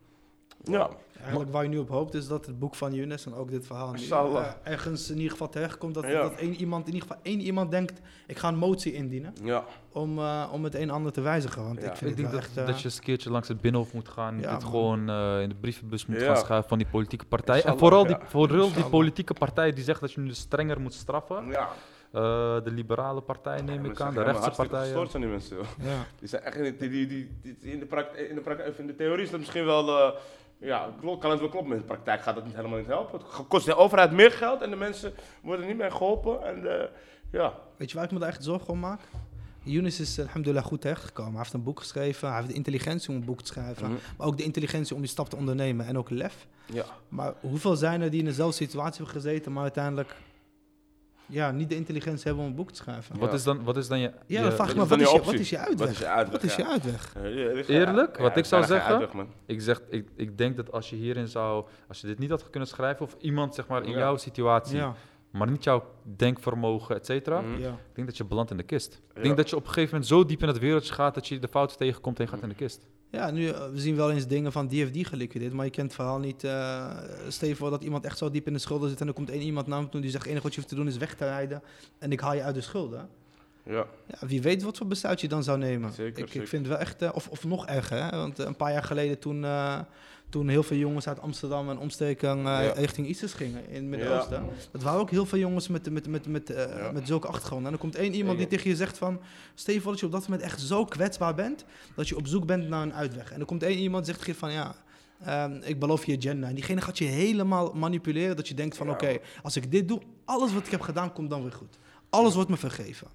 Ja, 0.64 0.90
Eigenlijk 1.22 1.52
waar 1.52 1.64
je 1.64 1.70
nu 1.70 1.78
op 1.78 1.90
hoopt 1.90 2.14
is 2.14 2.28
dat 2.28 2.46
het 2.46 2.60
boek 2.60 2.76
van 2.76 2.94
Younes 2.94 3.26
en 3.26 3.34
ook 3.34 3.50
dit 3.50 3.66
verhaal 3.66 3.92
nu, 3.94 4.08
eh, 4.10 4.44
ergens 4.64 5.10
in 5.10 5.16
ieder 5.16 5.32
geval 5.32 5.50
terechtkomt 5.50 5.94
dat, 5.94 6.04
Ja. 6.06 6.22
dat 6.22 6.36
één 6.36 6.54
iemand, 6.56 6.88
in 6.88 6.94
ieder 6.94 7.08
geval 7.08 7.24
één 7.24 7.40
iemand 7.40 7.72
denkt, 7.72 8.02
ik 8.28 8.38
ga 8.38 8.48
een 8.48 8.58
motie 8.58 8.94
indienen 8.94 9.34
ja. 9.44 9.64
om, 9.92 10.20
eh, 10.20 10.50
om 10.52 10.64
het 10.64 10.76
een 10.76 10.82
en 10.82 10.90
ander 10.90 11.12
te 11.12 11.22
wijzigen. 11.22 11.64
Want 11.64 11.82
Ja. 11.82 11.90
ik 11.92 11.96
vind 11.96 12.12
Ik 12.12 12.18
denk 12.18 12.32
dat, 12.32 12.40
echt... 12.40 12.58
eh, 12.58 12.66
dat 12.66 12.78
je 12.80 12.86
eens 12.86 12.98
een 12.98 13.04
keertje 13.04 13.30
langs 13.32 13.48
het 13.48 13.62
binnenhof 13.62 13.94
moet 13.94 14.10
gaan. 14.10 14.36
Ja, 14.40 14.52
dit 14.54 14.62
man. 14.62 14.62
gewoon 14.72 15.10
eh, 15.10 15.42
in 15.42 15.50
de 15.50 15.56
brievenbus 15.56 16.06
moet 16.06 16.20
Ja. 16.20 16.26
gaan 16.26 16.38
schuiven 16.38 16.70
van 16.70 16.78
die 16.78 16.88
politieke 16.88 17.26
partij. 17.26 17.64
En 17.64 17.78
vooral, 17.78 18.08
ja. 18.08 18.18
die, 18.18 18.28
vooral 18.28 18.74
die 18.74 18.86
politieke 18.86 19.34
partij 19.34 19.72
die 19.74 19.84
zegt 19.84 20.00
dat 20.02 20.12
je 20.12 20.22
nu 20.22 20.34
strenger 20.34 20.82
moet 20.82 20.94
straffen. 20.94 21.48
ja. 21.48 21.70
Eh, 22.12 22.22
de 22.64 22.72
liberale 22.72 23.22
partij 23.22 23.62
neem 23.62 23.86
ik 23.86 24.02
aan, 24.02 24.14
de 24.14 24.22
rechtse 24.24 24.52
partijen. 24.56 24.86
gestoord 24.86 25.10
zijn 25.12 25.22
die 25.24 25.32
mensen. 25.32 25.58
ja. 25.82 26.06
Die 26.20 26.28
zijn 26.28 26.42
echt 26.42 26.56
die, 26.80 26.90
die, 26.90 27.08
die, 27.08 27.30
die- 27.42 27.72
in, 27.72 27.80
de 27.80 27.86
pract, 27.86 28.18
in, 28.18 28.36
de 28.36 28.74
in 28.78 28.88
de 28.88 28.96
theorie 28.96 29.24
is 29.24 29.30
dat 29.30 29.40
misschien 29.40 29.66
wel, 29.66 30.00
eh, 30.00 30.12
ja, 30.60 30.90
klopt, 31.00 31.22
kan 31.22 31.32
het 31.32 31.40
wel 31.40 31.50
kloppen, 31.50 31.70
maar 31.70 31.80
in 31.80 31.88
de 31.88 31.94
praktijk 31.94 32.22
gaat 32.22 32.36
het 32.36 32.46
niet 32.46 32.56
helemaal 32.56 32.78
niet 32.78 32.88
helpen. 32.88 33.20
Het 33.20 33.48
kost 33.48 33.66
de 33.66 33.76
overheid 33.76 34.12
meer 34.12 34.32
geld 34.32 34.62
en 34.62 34.70
de 34.70 34.76
mensen 34.76 35.14
worden 35.42 35.68
niet 35.68 35.78
meer 35.78 35.92
geholpen. 35.92 36.46
En, 36.46 36.80
eh, 36.80 36.88
ja. 37.32 37.54
Weet 37.78 37.90
je 37.90 37.96
waar 37.96 38.06
ik 38.06 38.12
me 38.12 38.20
daar 38.20 38.30
echt 38.30 38.44
zorgen 38.44 38.68
om 38.70 38.80
maak? 38.80 39.02
Younes 39.64 40.00
is 40.00 40.18
eh, 40.18 40.26
alhamdulillah 40.26 40.66
goed 40.66 40.82
terechtgekomen. 40.82 41.32
Hij 41.32 41.42
heeft 41.42 41.54
een 41.54 41.64
boek 41.64 41.80
geschreven, 41.80 42.28
hij 42.28 42.38
heeft 42.38 42.50
de 42.50 42.56
intelligentie 42.56 43.10
om 43.10 43.16
een 43.16 43.26
boek 43.26 43.42
te 43.42 43.46
schrijven. 43.46 43.86
Mhm. 43.86 44.00
Maar 44.18 44.28
ook 44.28 44.38
de 44.38 44.44
intelligentie 44.44 44.96
om 44.96 45.02
die 45.02 45.10
stap 45.10 45.30
te 45.30 45.36
ondernemen 45.36 45.86
en 45.86 45.98
ook 45.98 46.10
lef. 46.10 46.48
ja. 46.66 46.86
Maar 47.10 47.34
hoeveel 47.40 47.76
zijn 47.76 48.02
er 48.02 48.10
die 48.10 48.20
in 48.20 48.26
dezelfde 48.26 48.56
situatie 48.56 49.04
hebben 49.04 49.22
gezeten, 49.22 49.52
maar 49.52 49.64
uiteindelijk 49.64 50.16
ja, 51.30 51.52
niet 51.52 51.70
de 51.70 51.76
intelligentie 51.76 52.24
hebben 52.26 52.44
om 52.44 52.50
een 52.50 52.56
boek 52.56 52.70
te 52.70 52.76
schrijven? 52.76 53.20
Wat, 53.20 53.34
is 53.34 53.44
dan, 53.44 53.64
wat 53.64 53.78
is 53.78 53.88
dan 53.88 54.00
je... 54.00 54.12
Ja, 54.26 54.44
je- 54.44 54.52
vraag 54.52 54.58
wat 54.74 54.76
me, 54.76 54.82
is 54.84 54.88
wat 54.88 54.90
dan 54.90 55.00
is, 55.00 55.06
je 55.06 55.12
je, 55.12 55.18
wat 55.20 55.28
optie? 55.28 55.40
is 55.42 55.50
je 55.50 55.58
uitweg? 55.58 55.78
Wat 55.88 55.90
is 55.90 56.00
je 56.00 56.08
uitweg, 56.08 56.32
Wat 56.42 56.44
is 56.44 56.56
je 56.56 56.66
uitweg? 56.66 57.68
Eerlijk, 57.68 58.18
wat 58.18 58.38
ik 58.38 58.46
zou 58.46 58.64
zeggen? 58.66 58.90
uitweg, 58.90 59.14
man. 59.14 59.28
Ik, 59.46 59.62
zeg, 59.62 59.82
ik, 59.90 60.08
ik 60.16 60.38
denk 60.38 60.56
dat 60.56 60.72
als 60.72 60.90
je 60.90 60.96
hierin 60.96 61.28
zou... 61.28 61.66
Als 61.88 62.02
je 62.02 62.08
dit 62.08 62.20
niet 62.20 62.30
had 62.30 62.50
kunnen 62.50 62.70
schrijven, 62.70 63.06
of 63.06 63.16
iemand 63.20 63.56
zeg 63.56 63.68
maar 63.68 63.84
in 63.84 63.92
Ja. 63.92 63.98
jouw 63.98 64.18
situatie, 64.18 64.78
Ja, 64.78 64.94
maar 65.32 65.50
niet 65.52 65.64
jouw 65.64 65.84
denkvermogen, 66.04 66.96
et 66.96 67.06
cetera, 67.06 67.42
Mhm. 67.42 67.60
ja. 67.62 67.70
ik 67.70 67.96
denk 67.96 68.08
dat 68.08 68.18
je 68.18 68.26
belandt 68.26 68.52
in 68.52 68.58
de 68.58 68.64
kist. 68.64 69.02
Ik 69.14 69.24
denk 69.24 69.38
dat 69.38 69.50
je 69.50 69.56
op 69.56 69.62
een 69.62 69.68
gegeven 69.68 69.90
moment 69.92 70.10
zo 70.10 70.26
diep 70.26 70.42
in 70.42 70.48
het 70.48 70.60
wereldje 70.60 70.94
gaat 70.94 71.14
dat 71.14 71.28
je 71.28 71.40
de 71.40 71.48
fouten 71.48 71.78
tegenkomt 71.78 72.20
en 72.20 72.26
je 72.26 72.32
gaat 72.32 72.42
in 72.42 72.50
de 72.50 72.56
kist. 72.56 72.88
Ja, 73.10 73.32
nu 73.32 73.48
eh, 73.48 73.70
we 73.72 73.80
zien 73.80 73.96
wel 73.96 74.12
eens 74.12 74.28
dingen 74.28 74.52
van 74.52 74.68
die 74.68 74.80
heeft 74.80 74.94
die 74.94 75.06
geliquideerd, 75.06 75.54
maar 75.54 75.66
je 75.66 75.72
kent 75.72 75.88
het 75.88 75.96
verhaal 75.96 76.20
niet. 76.20 76.40
stel 77.28 77.48
je 77.48 77.56
voor 77.56 77.70
dat 77.70 77.84
iemand 77.84 78.06
echt 78.06 78.18
zo 78.18 78.30
diep 78.30 78.48
in 78.48 78.54
de 78.54 78.60
schulden 78.60 78.90
zit 78.90 79.02
en 79.02 79.08
er 79.08 79.14
komt 79.14 79.30
één 79.30 79.42
iemand 79.42 79.68
naar 79.68 79.80
hem 79.80 79.90
toe 79.90 80.02
die 80.02 80.10
zegt: 80.10 80.24
het 80.24 80.32
enige 80.32 80.46
wat 80.46 80.56
je 80.56 80.60
hoeft 80.62 80.74
te 80.74 80.80
doen 80.80 80.88
is 80.88 80.98
weg 80.98 81.16
te 81.16 81.26
rijden 81.26 81.64
en 82.00 82.12
ik 82.12 82.20
haal 82.20 82.34
je 82.34 82.44
uit 82.44 82.56
de 82.56 82.62
schulden. 82.62 83.10
Ja. 83.64 83.86
Ja, 84.06 84.28
wie 84.28 84.42
weet 84.42 84.64
wat 84.64 84.78
voor 84.78 84.88
besluit 84.88 85.22
je 85.22 85.28
dan 85.28 85.44
zou 85.44 85.58
nemen. 85.58 85.94
Zeker, 85.94 86.24
ik, 86.24 86.34
ik 86.34 86.48
vind 86.48 86.66
het 86.66 86.68
wel 86.68 86.78
echt, 86.78 87.02
eh, 87.02 87.10
of, 87.14 87.28
of 87.28 87.44
nog 87.44 87.68
erger, 87.68 88.04
hè? 88.04 88.18
want 88.18 88.38
een 88.38 88.56
paar 88.56 88.72
jaar 88.72 88.84
geleden 88.84 89.20
toen, 89.20 89.46
toen 90.30 90.48
heel 90.48 90.64
veel 90.64 90.78
jongens 90.78 91.08
uit 91.08 91.20
Amsterdam 91.22 91.70
en 91.70 91.78
omstreken 91.78 92.38
eh, 92.38 92.44
Ja. 92.44 92.72
richting 92.72 93.08
ISIS 93.08 93.34
gingen 93.34 93.68
in 93.70 93.76
het 93.76 93.84
Midden-Oosten. 93.84 94.46
Dat 94.72 94.82
waren 94.84 95.00
ook 95.00 95.10
heel 95.10 95.26
veel 95.26 95.40
jongens 95.40 95.68
met, 95.68 95.90
met, 95.92 96.08
met, 96.08 96.28
met, 96.28 96.50
eh, 96.50 96.92
met 96.92 97.08
zulke 97.08 97.28
achtergronden. 97.28 97.66
En 97.66 97.72
dan 97.72 97.80
komt 97.82 97.96
één 97.96 98.14
iemand 98.14 98.38
die 98.38 98.48
tegen 98.48 98.70
je 98.70 98.76
zegt 98.76 98.98
van, 98.98 99.20
stel 99.54 99.80
voor 99.80 99.92
dat 99.92 100.00
je 100.00 100.06
op 100.06 100.12
dat 100.12 100.22
moment 100.22 100.42
echt 100.42 100.62
zo 100.62 100.86
kwetsbaar 100.86 101.36
bent, 101.36 101.66
dat 101.96 102.08
je 102.08 102.16
op 102.18 102.28
zoek 102.28 102.46
bent 102.46 102.68
naar 102.70 102.82
een 102.82 102.94
uitweg. 102.94 103.32
En 103.32 103.38
dan 103.38 103.48
komt 103.48 103.64
één 103.64 103.78
iemand 103.78 104.06
die 104.06 104.14
zegt 104.14 104.26
tegen 104.26 104.34
je 104.34 104.40
van, 104.40 104.52
ja, 104.52 104.76
ehm, 105.26 105.62
ik 105.64 105.80
beloof 105.80 106.06
je 106.06 106.18
Jenna. 106.18 106.48
En 106.48 106.56
diegene 106.56 106.82
gaat 106.82 106.98
je 106.98 107.06
helemaal 107.06 107.72
manipuleren, 107.74 108.36
dat 108.36 108.48
je 108.48 108.54
denkt 108.54 108.78
van, 108.78 108.88
Ja. 108.88 108.94
oké, 108.94 109.18
als 109.44 109.56
ik 109.56 109.72
dit 109.72 109.88
doe, 109.88 110.02
alles 110.26 110.54
wat 110.54 110.66
ik 110.66 110.72
heb 110.72 110.82
gedaan 110.82 111.14
komt 111.14 111.30
dan 111.30 111.42
weer 111.42 111.52
goed. 111.52 111.78
Alles 112.10 112.34
wordt 112.36 112.50
me 112.50 112.58
vergeven. 112.58 113.08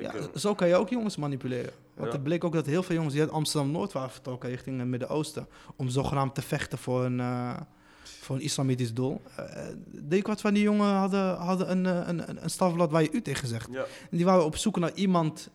Ja, 0.00 0.38
zo 0.38 0.54
kan 0.54 0.68
je 0.68 0.74
ook 0.74 0.88
jongens 0.88 1.16
manipuleren. 1.16 1.72
Want 1.94 2.12
het 2.12 2.22
bleek 2.22 2.44
ook 2.44 2.52
dat 2.52 2.66
heel 2.66 2.82
veel 2.82 2.94
jongens 2.94 3.14
die 3.14 3.22
uit 3.22 3.32
Amsterdam-Noord 3.32 3.92
waren 3.92 4.10
vertrokken 4.10 4.48
richting 4.48 4.78
het 4.78 4.88
Midden-Oosten... 4.88 5.46
om 5.76 5.88
zogenaamd 5.88 6.34
te 6.34 6.42
vechten 6.42 6.78
voor 6.78 7.04
een, 7.04 7.20
eh, 7.20 7.60
voor 8.02 8.36
een 8.36 8.42
islamitisch 8.42 8.94
doel. 8.94 9.20
Eh 9.36 9.66
driekwart 10.08 10.40
van 10.40 10.54
die 10.54 10.62
jongen 10.62 10.86
hadden, 10.86 11.36
hadden 11.36 11.70
een, 11.70 11.86
eh, 11.86 12.08
een, 12.08 12.28
een, 12.28 12.42
een 12.42 12.50
stafblad 12.50 12.90
waar 12.90 13.02
je 13.02 13.12
u 13.12 13.22
tegen 13.22 13.48
zegt. 13.48 13.68
Ja. 13.72 13.84
En 14.10 14.16
die 14.16 14.24
waren 14.24 14.44
op 14.44 14.56
zoek 14.56 14.78
naar 14.78 14.94
iemand 14.94 15.50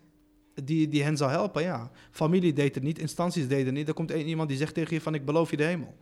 die, 0.63 0.87
die 0.87 1.03
hen 1.03 1.17
zou 1.17 1.31
helpen, 1.31 1.63
ja. 1.63 1.91
Familie 2.11 2.53
deed 2.53 2.75
het 2.75 2.83
niet, 2.83 2.99
instanties 2.99 3.47
deden 3.47 3.65
het 3.65 3.75
niet. 3.75 3.87
Er 3.87 3.93
komt 3.93 4.11
één 4.11 4.27
iemand 4.27 4.49
die 4.49 4.57
zegt 4.57 4.73
tegen 4.73 4.93
je 4.93 5.01
van 5.01 5.13
ik 5.13 5.25
beloof 5.25 5.49
je 5.49 5.57
de 5.57 5.63
hemel. 5.63 5.95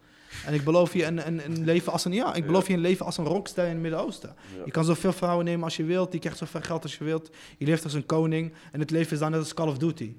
En 0.45 0.53
ik 0.53 0.63
beloof 0.63 0.93
je 0.93 1.05
een, 1.05 1.27
een, 1.27 1.45
een 1.45 1.65
leven 1.65 1.91
als 1.91 2.05
een, 2.05 2.11
ja, 2.13 2.29
ik 2.33 2.39
Ja. 2.41 2.45
beloof 2.45 2.67
je 2.67 2.73
een 2.73 2.79
leven 2.79 3.05
als 3.05 3.17
een 3.17 3.25
rockster 3.25 3.63
in 3.63 3.69
het 3.71 3.79
Midden-Oosten. 3.79 4.35
Ja. 4.57 4.61
Je 4.65 4.71
kan 4.71 4.85
zoveel 4.85 5.13
vrouwen 5.13 5.45
nemen 5.45 5.63
als 5.63 5.77
je 5.77 5.83
wilt. 5.83 6.13
Je 6.13 6.19
krijgt 6.19 6.37
zoveel 6.37 6.61
geld 6.61 6.83
als 6.83 6.97
je 6.97 7.03
wilt. 7.03 7.29
Je 7.57 7.65
leeft 7.65 7.83
als 7.83 7.93
een 7.93 8.05
koning. 8.05 8.53
En 8.71 8.79
het 8.79 8.89
leven 8.91 9.11
is 9.13 9.19
dan 9.19 9.31
net 9.31 9.39
als 9.39 9.53
Call 9.53 9.67
of 9.67 9.77
Duty. 9.77 10.15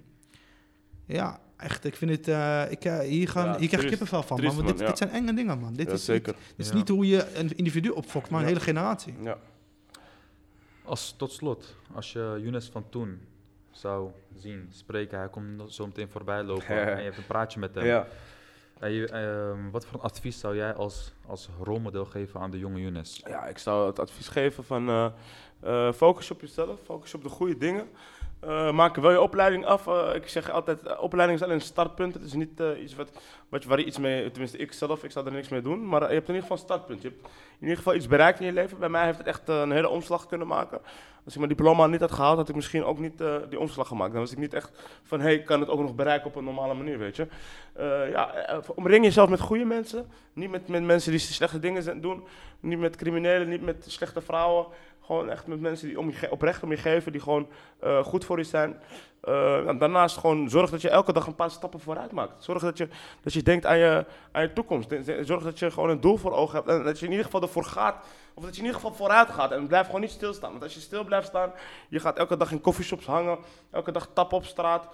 Ja, 1.06 1.40
echt. 1.56 1.84
Ik 1.84 1.96
vind 1.96 2.10
het... 2.10 2.28
eh, 2.28 2.62
ik, 2.70 2.84
eh, 2.84 2.98
hier, 2.98 3.28
gaan, 3.28 3.44
Ja, 3.46 3.58
hier 3.58 3.68
krijg 3.68 3.82
ik 3.82 3.88
kippenvel 3.88 4.22
van, 4.22 4.36
Triest, 4.36 4.54
man. 4.56 4.64
Want 4.64 4.76
dit, 4.76 4.86
ja. 4.86 4.92
dit 4.92 4.98
zijn 4.98 5.10
enge 5.10 5.34
dingen, 5.34 5.58
man. 5.58 5.74
Dit 5.74 5.86
Ja, 5.86 5.92
is, 5.92 6.04
zeker. 6.04 6.34
Niet, 6.36 6.44
dit 6.56 6.66
is 6.66 6.72
Ja. 6.72 6.76
niet 6.78 6.88
hoe 6.88 7.06
je 7.06 7.34
een 7.38 7.56
individu 7.56 7.88
opfokt, 7.88 8.30
maar 8.30 8.40
een 8.40 8.46
hele 8.46 8.60
generatie. 8.60 9.14
Ja. 9.22 9.38
Als 10.84 11.14
tot 11.16 11.32
slot, 11.32 11.76
als 11.94 12.12
je 12.12 12.38
Younes 12.42 12.66
van 12.72 12.84
toen 12.90 13.20
zou 13.70 14.10
zien, 14.36 14.66
spreken, 14.72 15.18
hij 15.18 15.28
komt 15.28 15.72
zo 15.74 15.86
meteen 15.86 16.08
voorbij 16.08 16.42
lopen 16.42 16.66
en 16.92 16.96
je 16.98 17.04
hebt 17.04 17.16
een 17.16 17.26
praatje 17.26 17.58
met 17.60 17.74
hem. 17.74 17.84
Ja. 17.84 18.06
Ehm, 18.80 19.70
wat 19.70 19.86
voor 19.86 20.00
advies 20.00 20.40
zou 20.40 20.56
jij 20.56 20.74
als, 20.74 21.12
als 21.26 21.48
rolmodel 21.62 22.04
geven 22.04 22.40
aan 22.40 22.50
de 22.50 22.58
jonge 22.58 22.80
Younes? 22.80 23.22
Ja, 23.26 23.46
ik 23.46 23.58
zou 23.58 23.86
het 23.86 23.98
advies 23.98 24.28
geven 24.28 24.64
van 24.64 24.88
eh, 24.88 25.06
eh, 25.60 25.92
focus 25.92 26.30
op 26.30 26.40
jezelf, 26.40 26.80
focus 26.84 27.14
op 27.14 27.22
de 27.22 27.28
goede 27.28 27.58
dingen. 27.58 27.88
Eh, 28.40 28.72
maak 28.72 28.96
wel 28.96 29.10
je 29.10 29.20
opleiding 29.20 29.66
af. 29.66 29.86
Ik 30.14 30.28
zeg 30.28 30.50
altijd, 30.50 30.98
opleiding 30.98 31.38
is 31.38 31.44
alleen 31.44 31.58
een 31.58 31.64
startpunt. 31.64 32.14
Het 32.14 32.24
is 32.24 32.32
niet 32.32 32.62
iets 32.82 32.94
wat, 32.94 33.10
wat 33.48 33.64
waar 33.64 33.78
je 33.78 33.84
iets 33.84 33.98
mee, 33.98 34.30
tenminste 34.30 34.58
ik 34.58 34.72
zelf, 34.72 35.04
ik 35.04 35.10
zou 35.10 35.26
er 35.26 35.32
niks 35.32 35.48
mee 35.48 35.62
doen. 35.62 35.88
Maar 35.88 36.00
je 36.00 36.14
hebt 36.14 36.28
in 36.28 36.34
ieder 36.34 36.48
geval 36.48 36.56
een 36.56 36.62
startpunt. 36.62 37.02
Je 37.02 37.08
hebt 37.08 37.28
in 37.60 37.64
ieder 37.66 37.76
geval 37.76 37.94
iets 37.94 38.06
bereikt 38.06 38.40
in 38.40 38.46
je 38.46 38.52
leven. 38.52 38.78
Bij 38.78 38.88
mij 38.88 39.04
heeft 39.04 39.18
het 39.18 39.26
echt 39.26 39.48
eh, 39.48 39.60
een 39.60 39.70
hele 39.72 39.88
omslag 39.88 40.26
kunnen 40.26 40.46
maken. 40.46 40.80
Als 41.24 41.32
ik 41.36 41.42
mijn 41.42 41.56
diploma 41.56 41.86
niet 41.86 42.00
had 42.00 42.12
gehaald, 42.12 42.36
had 42.36 42.48
ik 42.48 42.54
misschien 42.54 42.84
ook 42.84 42.98
niet 42.98 43.20
eh, 43.20 43.34
die 43.48 43.58
omslag 43.58 43.88
gemaakt. 43.88 44.12
Dan 44.12 44.20
was 44.20 44.32
ik 44.32 44.38
niet 44.38 44.54
echt 44.54 44.70
van, 45.02 45.20
hey, 45.20 45.34
ik 45.34 45.44
kan 45.44 45.60
het 45.60 45.68
ook 45.68 45.80
nog 45.80 45.94
bereiken 45.94 46.26
op 46.28 46.36
een 46.36 46.44
normale 46.44 46.74
manier, 46.74 46.98
weet 46.98 47.16
je. 47.16 47.26
Eh, 47.72 48.10
ja, 48.10 48.30
omring 48.74 49.04
jezelf 49.04 49.28
met 49.28 49.40
goede 49.40 49.64
mensen. 49.64 50.06
Niet 50.32 50.50
met, 50.50 50.68
met 50.68 50.82
mensen 50.82 51.10
die 51.10 51.20
slechte 51.20 51.58
dingen 51.58 52.00
doen. 52.00 52.24
Niet 52.60 52.78
met 52.78 52.96
criminelen, 52.96 53.48
niet 53.48 53.62
met 53.62 53.84
slechte 53.88 54.20
vrouwen. 54.20 54.66
Gewoon 55.00 55.30
echt 55.30 55.46
met 55.46 55.60
mensen 55.60 55.88
die 55.88 55.98
om 55.98 56.10
je 56.10 56.30
oprecht 56.30 56.62
om 56.62 56.70
je 56.70 56.76
geven, 56.76 57.12
die 57.12 57.20
gewoon 57.20 57.48
goed 58.02 58.24
voor 58.24 58.38
je 58.38 58.44
zijn. 58.44 58.80
En 59.66 59.78
daarnaast 59.78 60.16
gewoon 60.16 60.48
zorg 60.48 60.70
dat 60.70 60.80
je 60.80 60.88
elke 60.88 61.12
dag 61.12 61.26
een 61.26 61.34
paar 61.34 61.50
stappen 61.50 61.80
vooruit 61.80 62.12
maakt. 62.12 62.44
Zorg 62.44 62.62
dat 62.62 62.78
je, 62.78 62.88
dat 63.22 63.32
je 63.32 63.42
denkt 63.42 63.66
aan 63.66 63.78
je, 63.78 64.04
aan 64.32 64.42
je 64.42 64.52
toekomst. 64.52 64.88
De- 64.88 65.02
de- 65.02 65.24
Zorg 65.24 65.42
dat 65.42 65.58
je 65.58 65.70
gewoon 65.70 65.90
een 65.90 66.00
doel 66.00 66.16
voor 66.16 66.32
ogen 66.32 66.54
hebt. 66.56 66.68
En 66.68 66.84
dat 66.84 66.98
je 66.98 67.04
in 67.04 67.10
ieder 67.10 67.24
geval 67.26 67.40
ervoor 67.48 67.64
gaat. 67.64 68.04
Of 68.34 68.44
dat 68.44 68.54
je 68.54 68.60
in 68.60 68.66
ieder 68.66 68.80
geval 68.80 68.96
vooruit 68.96 69.30
gaat. 69.30 69.50
En 69.52 69.66
blijf 69.66 69.86
gewoon 69.86 70.00
niet 70.00 70.10
stilstaan. 70.10 70.50
Want 70.50 70.62
als 70.62 70.74
je 70.74 70.80
stil 70.80 71.04
blijft 71.04 71.26
staan, 71.26 71.52
je 71.88 72.00
gaat 72.00 72.18
elke 72.18 72.36
dag 72.36 72.50
in 72.50 72.60
coffeeshops 72.60 73.06
hangen. 73.06 73.38
Elke 73.70 73.92
dag 73.92 74.08
tappen 74.12 74.36
op 74.36 74.44
straat. 74.44 74.88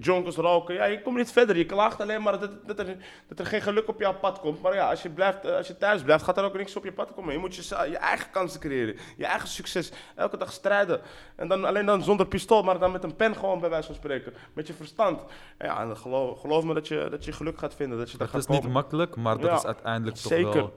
jonkers 0.00 0.36
roken. 0.36 0.74
Ja, 0.74 0.84
je 0.84 1.02
komt 1.02 1.16
niet 1.16 1.32
verder. 1.32 1.56
Je 1.56 1.66
klaagt 1.66 2.00
alleen 2.00 2.22
maar 2.22 2.40
dat, 2.40 2.50
dat, 2.66 2.78
er, 2.78 2.96
dat 3.28 3.38
er 3.38 3.46
geen 3.46 3.60
geluk 3.62 3.88
op 3.88 4.00
jouw 4.00 4.14
pad 4.14 4.40
komt. 4.40 4.62
Maar 4.62 4.74
ja, 4.74 4.90
als 4.90 5.02
je, 5.02 5.10
blijft, 5.10 5.44
eh, 5.44 5.56
als 5.56 5.66
je 5.66 5.76
thuis 5.78 6.02
blijft, 6.02 6.24
gaat 6.24 6.38
er 6.38 6.44
ook 6.44 6.56
niks 6.56 6.76
op 6.76 6.84
je 6.84 6.92
pad 6.92 7.14
komen. 7.14 7.32
Je 7.32 7.38
moet 7.38 7.54
je, 7.54 7.62
je 7.90 7.96
eigen 7.96 8.30
kansen 8.30 8.60
creëren. 8.60 8.96
Je 9.16 9.26
eigen 9.26 9.48
succes. 9.48 9.92
Elke 10.14 10.36
dag 10.36 10.52
strijden. 10.52 11.00
En 11.36 11.48
dan 11.48 11.64
alleen 11.64 11.86
dan 11.86 12.02
zonder 12.02 12.26
pistool, 12.26 12.62
maar 12.62 12.78
dan 12.78 12.92
met 12.92 13.04
een 13.04 13.16
pen 13.16 13.36
gewoon 13.36 13.60
bij 13.60 13.70
wijze 13.70 13.86
van 13.86 13.94
spreken. 13.94 14.32
Met 14.52 14.66
je 14.66 14.74
verstand. 14.74 15.22
En 15.56 15.66
ja, 15.66 15.80
en 15.80 15.96
geloof, 15.96 16.40
geloof 16.40 16.64
me 16.64 16.74
dat 16.74 16.88
je, 16.88 17.06
dat 17.10 17.24
je 17.24 17.32
geluk 17.32 17.58
gaat 17.58 17.74
vinden. 17.74 17.98
Dat 17.98 18.10
je 18.10 18.16
Het 18.18 18.28
gaat 18.30 18.40
is 18.40 18.46
niet 18.46 18.68
makkelijk, 18.68 19.16
maar 19.16 19.38
dat 19.38 19.50
Ja, 19.50 19.56
is 19.56 19.64
uiteindelijk 19.66 20.16
toch 20.16 20.32
zeker. 20.32 20.52
wel 20.54 20.72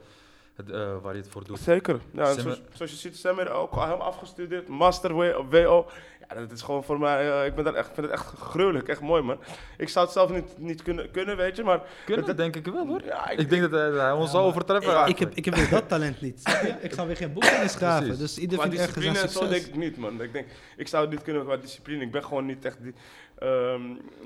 het, 0.55 0.69
eh, 0.69 0.95
waar 1.01 1.13
je 1.15 1.21
het 1.21 1.29
voor 1.31 1.43
doet. 1.45 1.59
Zeker. 1.59 1.99
Ja, 2.11 2.33
zoals, 2.33 2.61
zoals 2.73 2.91
je 2.91 2.97
ziet, 2.97 3.17
Semmer 3.17 3.51
ook 3.51 3.73
al 3.73 3.83
helemaal 3.85 4.07
afgestudeerd. 4.07 4.67
Master 4.67 5.13
WO. 5.49 5.87
Ja, 6.29 6.37
dat 6.39 6.51
is 6.51 6.61
gewoon 6.61 6.83
voor 6.83 6.99
mij... 6.99 7.31
eh, 7.39 7.45
ik 7.45 7.55
ben 7.55 7.63
daar 7.63 7.73
echt, 7.73 7.89
vind 7.93 8.05
het 8.05 8.15
echt 8.15 8.25
gruwelijk. 8.25 8.87
Echt 8.87 9.01
mooi, 9.01 9.21
man. 9.21 9.37
Ik 9.77 9.89
zou 9.89 10.05
het 10.05 10.13
zelf 10.13 10.31
niet, 10.31 10.57
niet 10.57 10.81
kunnen, 10.81 11.11
kunnen, 11.11 11.37
weet 11.37 11.55
je. 11.55 11.63
Maar 11.63 11.81
Kunnen, 12.05 12.25
dat- 12.25 12.37
denk 12.37 12.55
ik 12.55 12.65
wel 12.65 12.87
hoor. 12.87 13.01
ja, 13.05 13.29
Ik 13.29 13.49
denk 13.49 13.61
dat 13.61 13.71
hij, 13.71 13.89
hij 13.89 14.11
ons 14.11 14.31
zal 14.31 14.45
overtreffen. 14.45 15.01
Ik, 15.01 15.07
ik, 15.07 15.19
heb, 15.19 15.31
ik 15.35 15.45
heb 15.45 15.55
weer 15.55 15.69
dat 15.69 15.87
talent 15.87 16.21
niet. 16.21 16.41
Ik 16.81 16.93
ga 16.93 17.05
weer 17.05 17.15
geen 17.17 17.33
boeken 17.33 17.69
schrijven. 17.69 18.03
Precies. 18.03 18.17
Dus 18.17 18.37
ieder 18.37 18.57
qua 18.57 18.67
vindt 18.67 18.81
ergens 18.81 19.05
een 19.05 19.15
en 19.15 19.29
zo 19.29 19.39
denk 19.39 19.51
succes. 19.53 19.67
ik 19.67 19.75
niet, 19.75 19.97
man. 19.97 20.21
Ik 20.21 20.33
denk, 20.33 20.47
ik 20.77 20.87
zou 20.87 21.01
het 21.03 21.11
niet 21.11 21.21
kunnen 21.21 21.43
qua 21.45 21.57
discipline. 21.57 22.03
Ik 22.03 22.11
ben 22.11 22.23
gewoon 22.23 22.45
niet 22.45 22.65
echt 22.65 22.83
die, 22.83 22.93
ehm, 23.41 23.81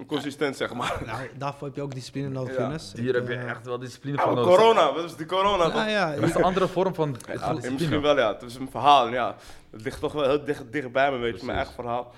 consistent, 0.08 0.56
zeg 0.58 0.74
maar. 0.74 1.02
Nou, 1.06 1.20
daarvoor 1.38 1.68
heb 1.68 1.76
je 1.76 1.82
ook 1.82 1.94
discipline 1.94 2.30
nodig, 2.30 2.58
Ja. 2.58 2.78
Hier 3.02 3.14
heb 3.14 3.28
je 3.28 3.34
eh, 3.36 3.50
echt 3.50 3.66
wel 3.66 3.80
discipline 3.80 4.18
Ja, 4.18 4.24
voor 4.24 4.34
nodig. 4.36 4.56
corona, 4.56 4.94
wat 4.94 5.04
is 5.04 5.16
die 5.16 5.26
corona 5.26 5.64
toch? 5.64 5.74
Nou 5.74 5.90
ja, 5.90 6.16
Dat 6.16 6.24
is 6.24 6.36
een 6.36 6.44
andere 6.44 6.68
vorm 6.68 6.96
van 6.96 7.16
Ja, 7.28 7.34
discipline. 7.34 7.72
misschien 7.72 8.02
wel, 8.02 8.18
ja. 8.18 8.34
Het 8.34 8.42
is 8.42 8.56
een 8.56 8.70
verhaal, 8.72 9.08
ja. 9.08 9.36
Het 9.72 9.82
ligt 9.82 10.00
toch 10.00 10.14
wel 10.14 10.24
heel 10.24 10.44
dicht, 10.46 10.64
dicht 10.72 10.92
bij 10.92 11.12
me, 11.12 11.18
weet 11.18 11.40
je, 11.40 11.46
mijn 11.46 11.58
eigen 11.58 11.76
verhaal. 11.76 12.14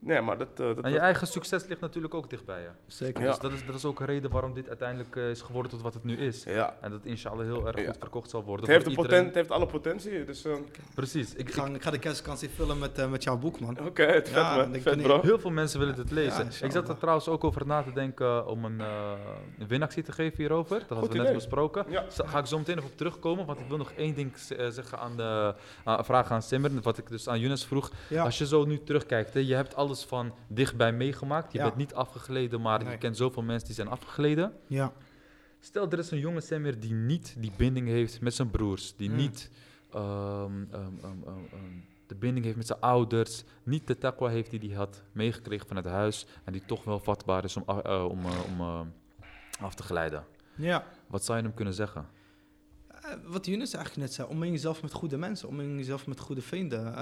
Nee, 0.00 0.20
maar 0.20 0.38
dat... 0.38 0.48
eh, 0.56 0.66
dat 0.66 0.80
En 0.84 0.90
je 0.90 0.98
eigen 0.98 1.26
succes 1.26 1.66
ligt 1.66 1.80
natuurlijk 1.80 2.14
ook 2.14 2.30
dicht 2.30 2.44
bij 2.44 2.60
je. 2.60 2.68
zeker. 2.86 3.22
Ja. 3.22 3.28
Dus 3.28 3.38
dat 3.38 3.52
is, 3.52 3.66
dat 3.66 3.74
is 3.74 3.84
ook 3.84 4.00
een 4.00 4.06
reden 4.06 4.30
waarom 4.30 4.54
dit 4.54 4.68
uiteindelijk 4.68 5.16
eh, 5.16 5.30
is 5.30 5.40
geworden 5.40 5.70
tot 5.70 5.82
wat 5.82 5.94
het 5.94 6.04
nu 6.04 6.16
is. 6.16 6.44
ja. 6.44 6.76
En 6.80 6.90
dat 6.90 7.00
inshallah 7.04 7.46
heel 7.46 7.66
erg 7.66 7.80
Ja. 7.80 7.86
goed 7.86 7.96
verkocht 7.98 8.30
zal 8.30 8.44
worden. 8.44 8.64
Het 8.64 8.74
heeft, 8.74 8.96
de 8.96 9.02
iedereen. 9.02 9.24
het 9.24 9.34
heeft 9.34 9.50
alle 9.50 9.66
potentie, 9.66 10.24
dus... 10.24 10.44
eh, 10.44 10.52
Precies. 10.94 11.34
Ik, 11.34 11.48
Ik 11.48 11.54
ga, 11.54 11.66
ik- 11.66 11.82
ga 11.82 11.90
de 11.90 11.98
kerstvakantie 11.98 12.48
vullen 12.48 12.78
met, 12.78 12.98
eh, 12.98 13.10
met 13.10 13.22
jouw 13.22 13.36
boek, 13.38 13.60
man. 13.60 13.78
Oké, 13.86 14.02
het 14.02 14.28
Ja, 14.28 14.54
vet, 14.56 14.64
man. 14.66 14.74
ik 14.74 14.82
Vet, 14.82 15.02
bro. 15.02 15.20
heel 15.22 15.38
veel 15.38 15.50
mensen 15.50 15.78
willen 15.78 15.94
dit 15.96 16.10
lezen. 16.10 16.48
Ja, 16.60 16.66
ik 16.66 16.72
zat 16.72 16.88
er 16.88 16.98
trouwens 16.98 17.28
ook 17.28 17.44
over 17.44 17.66
na 17.66 17.82
te 17.82 17.92
denken 17.92 18.46
om 18.46 18.64
een, 18.64 18.80
eh, 18.80 19.12
een 19.58 19.66
winactie 19.68 20.02
te 20.02 20.12
geven 20.12 20.36
hierover. 20.38 20.78
Dat 20.78 20.88
hadden 20.88 20.98
Goed 20.98 21.08
we 21.12 21.16
net 21.16 21.26
idee. 21.26 21.34
besproken. 21.38 21.84
Ja. 21.88 22.04
Ga 22.24 22.38
ik 22.38 22.46
zo 22.46 22.58
meteen 22.58 22.76
nog 22.76 22.84
op 22.84 22.96
terugkomen, 22.96 23.46
want 23.46 23.60
ik 23.60 23.68
wil 23.68 23.76
nog 23.76 23.92
één 23.96 24.14
ding 24.14 24.32
zeggen 24.70 24.98
aan 24.98 25.16
de 25.16 25.54
vragen 26.02 26.34
aan 26.34 26.42
Simmer. 26.42 26.70
Wat 26.82 26.98
ik 26.98 27.08
dus 27.08 27.28
aan 27.28 27.40
Younes 27.40 27.64
vroeg. 27.64 27.90
Ja. 28.08 28.24
Als 28.24 28.38
je 28.38 28.46
zo 28.46 28.64
nu 28.64 28.82
terugkijkt, 28.82 29.34
hè, 29.34 29.40
je 29.40 29.54
hebt 29.54 29.74
alles 29.88 30.04
van 30.04 30.34
dichtbij 30.48 30.92
meegemaakt. 30.92 31.52
Je 31.52 31.58
Ja. 31.58 31.64
bent 31.64 31.76
niet 31.76 31.94
afgegleden, 31.94 32.60
maar 32.60 32.90
je 32.90 32.98
kent 32.98 33.16
zoveel 33.16 33.42
mensen 33.42 33.66
die 33.66 33.74
zijn 33.76 33.88
afgegleden. 33.88 34.52
ja. 34.66 34.92
Stel, 35.60 35.90
er 35.90 35.98
is 35.98 36.10
een 36.10 36.18
jonge 36.18 36.40
Samir 36.40 36.80
die 36.80 36.92
niet 36.92 37.34
die 37.38 37.52
binding 37.56 37.88
heeft 37.88 38.20
met 38.20 38.34
zijn 38.34 38.50
broers. 38.50 38.96
Die 38.96 39.10
Mm. 39.10 39.16
niet 39.16 39.50
ehm, 39.92 40.64
ehm, 40.72 40.92
ehm, 41.02 41.16
de 42.06 42.14
binding 42.14 42.44
heeft 42.44 42.56
met 42.56 42.66
zijn 42.66 42.80
ouders. 42.80 43.44
Niet 43.62 43.86
de 43.86 43.98
taqwa 43.98 44.28
heeft 44.28 44.50
die 44.50 44.60
hij 44.68 44.76
had 44.76 45.02
meegekregen 45.12 45.66
vanuit 45.66 45.86
huis. 45.86 46.26
En 46.44 46.52
die 46.52 46.62
toch 46.66 46.84
wel 46.84 46.98
vatbaar 47.00 47.44
is 47.44 47.56
om, 47.56 47.62
af- 47.66 47.82
eh, 47.82 48.04
om, 48.08 48.24
eh, 48.24 48.32
om 48.52 48.60
eh, 48.60 48.80
af 49.60 49.74
te 49.74 49.82
glijden. 49.82 50.24
ja. 50.56 50.84
Wat 51.06 51.24
zou 51.24 51.38
je 51.38 51.44
hem 51.44 51.54
kunnen 51.54 51.74
zeggen? 51.74 52.06
Wat 53.26 53.46
Younes 53.46 53.72
eigenlijk 53.74 54.06
net 54.06 54.14
zei, 54.14 54.28
omring 54.28 54.52
jezelf 54.52 54.82
met 54.82 54.92
goede 54.92 55.16
mensen, 55.16 55.48
omring 55.48 55.76
jezelf 55.78 56.06
met 56.06 56.20
goede 56.20 56.42
vrienden. 56.42 56.94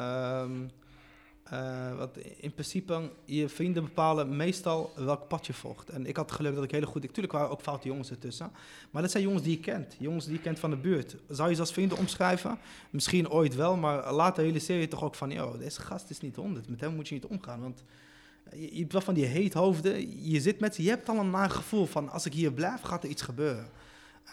Wat 1.96 2.16
in 2.36 2.52
principe, 2.52 3.10
je 3.24 3.48
vrienden 3.48 3.84
bepalen 3.84 4.36
meestal 4.36 4.92
welk 4.96 5.28
pad 5.28 5.46
je 5.46 5.52
volgt. 5.52 5.90
En 5.90 6.06
ik 6.06 6.16
had 6.16 6.32
geluk 6.32 6.54
dat 6.54 6.64
ik 6.64 6.70
hele 6.70 6.86
goed... 6.86 7.02
Natuurlijk 7.02 7.32
waren 7.32 7.50
ook 7.50 7.60
foute 7.60 7.88
jongens 7.88 8.10
ertussen. 8.10 8.50
Maar 8.90 9.02
dat 9.02 9.10
zijn 9.10 9.22
jongens 9.22 9.42
die 9.42 9.56
je 9.56 9.60
kent. 9.60 9.96
Jongens 9.98 10.24
die 10.24 10.34
je 10.34 10.40
kent 10.40 10.58
van 10.58 10.70
de 10.70 10.76
buurt. 10.76 11.16
Zou 11.28 11.48
je 11.48 11.54
ze 11.54 11.60
als 11.60 11.72
vrienden 11.72 11.98
omschrijven? 11.98 12.58
Misschien 12.90 13.30
ooit 13.30 13.54
wel, 13.54 13.76
maar 13.76 14.12
later 14.12 14.42
realiseer 14.42 14.80
je 14.80 14.88
toch 14.88 15.04
ook 15.04 15.14
van... 15.14 15.30
Yo, 15.30 15.58
deze 15.58 15.80
gast 15.80 16.10
is 16.10 16.20
niet 16.20 16.36
honderd. 16.36 16.68
Met 16.68 16.80
hem 16.80 16.94
moet 16.94 17.08
je 17.08 17.14
niet 17.14 17.26
omgaan, 17.26 17.60
want... 17.60 17.82
Je, 18.50 18.74
je 18.74 18.80
hebt 18.80 18.92
wel 18.92 19.00
van 19.00 19.14
die 19.14 19.24
heethoofden. 19.24 20.24
Je 20.30 20.40
zit 20.40 20.60
met 20.60 20.74
ze, 20.74 20.82
je 20.82 20.88
hebt 20.88 21.08
al 21.08 21.18
een 21.18 21.30
naar 21.30 21.50
gevoel 21.50 21.86
van... 21.86 22.10
Als 22.10 22.26
ik 22.26 22.32
hier 22.32 22.52
blijf, 22.52 22.80
gaat 22.80 23.02
er 23.02 23.08
iets 23.08 23.22
gebeuren. 23.22 23.68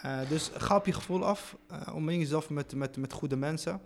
Eh, 0.02 0.18
dus 0.28 0.50
ga 0.56 0.76
op 0.76 0.86
je 0.86 0.92
gevoel 0.92 1.24
af. 1.24 1.56
Uh, 1.72 1.94
omring 1.94 2.22
jezelf 2.22 2.50
met, 2.50 2.74
met, 2.74 2.96
met 2.96 3.12
goede 3.12 3.36
mensen. 3.36 3.80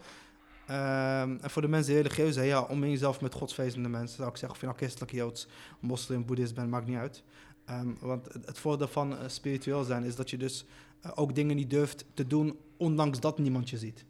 Ehm, 0.68 1.36
en 1.40 1.50
voor 1.50 1.62
de 1.62 1.68
mensen 1.68 1.92
die 1.92 2.02
religieus 2.02 2.34
zijn, 2.34 2.46
ja, 2.46 2.62
omring 2.62 2.92
jezelf 2.92 3.20
met 3.20 3.34
godsvrezende 3.34 3.88
mensen. 3.88 4.16
Zou 4.16 4.28
ik 4.28 4.36
zeggen, 4.36 4.50
of 4.50 4.60
je 4.60 4.66
nou 4.66 4.78
christelijk, 4.78 5.12
joods, 5.12 5.46
moslim, 5.80 6.26
boeddhist 6.26 6.54
bent, 6.54 6.70
maakt 6.70 6.86
niet 6.86 6.96
uit. 6.96 7.22
Ehm, 7.64 7.88
want 8.00 8.26
het, 8.44 8.58
voordeel 8.58 8.88
van 8.88 9.12
eh, 9.18 9.28
spiritueel 9.28 9.84
zijn 9.84 10.04
is 10.04 10.16
dat 10.16 10.30
je 10.30 10.36
dus 10.36 10.64
eh, 11.00 11.10
ook 11.14 11.34
dingen 11.34 11.56
niet 11.56 11.70
durft 11.70 12.04
te 12.14 12.26
doen, 12.26 12.56
ondanks 12.76 13.20
dat 13.20 13.38
niemand 13.38 13.70
je 13.70 13.78
ziet. 13.78 14.04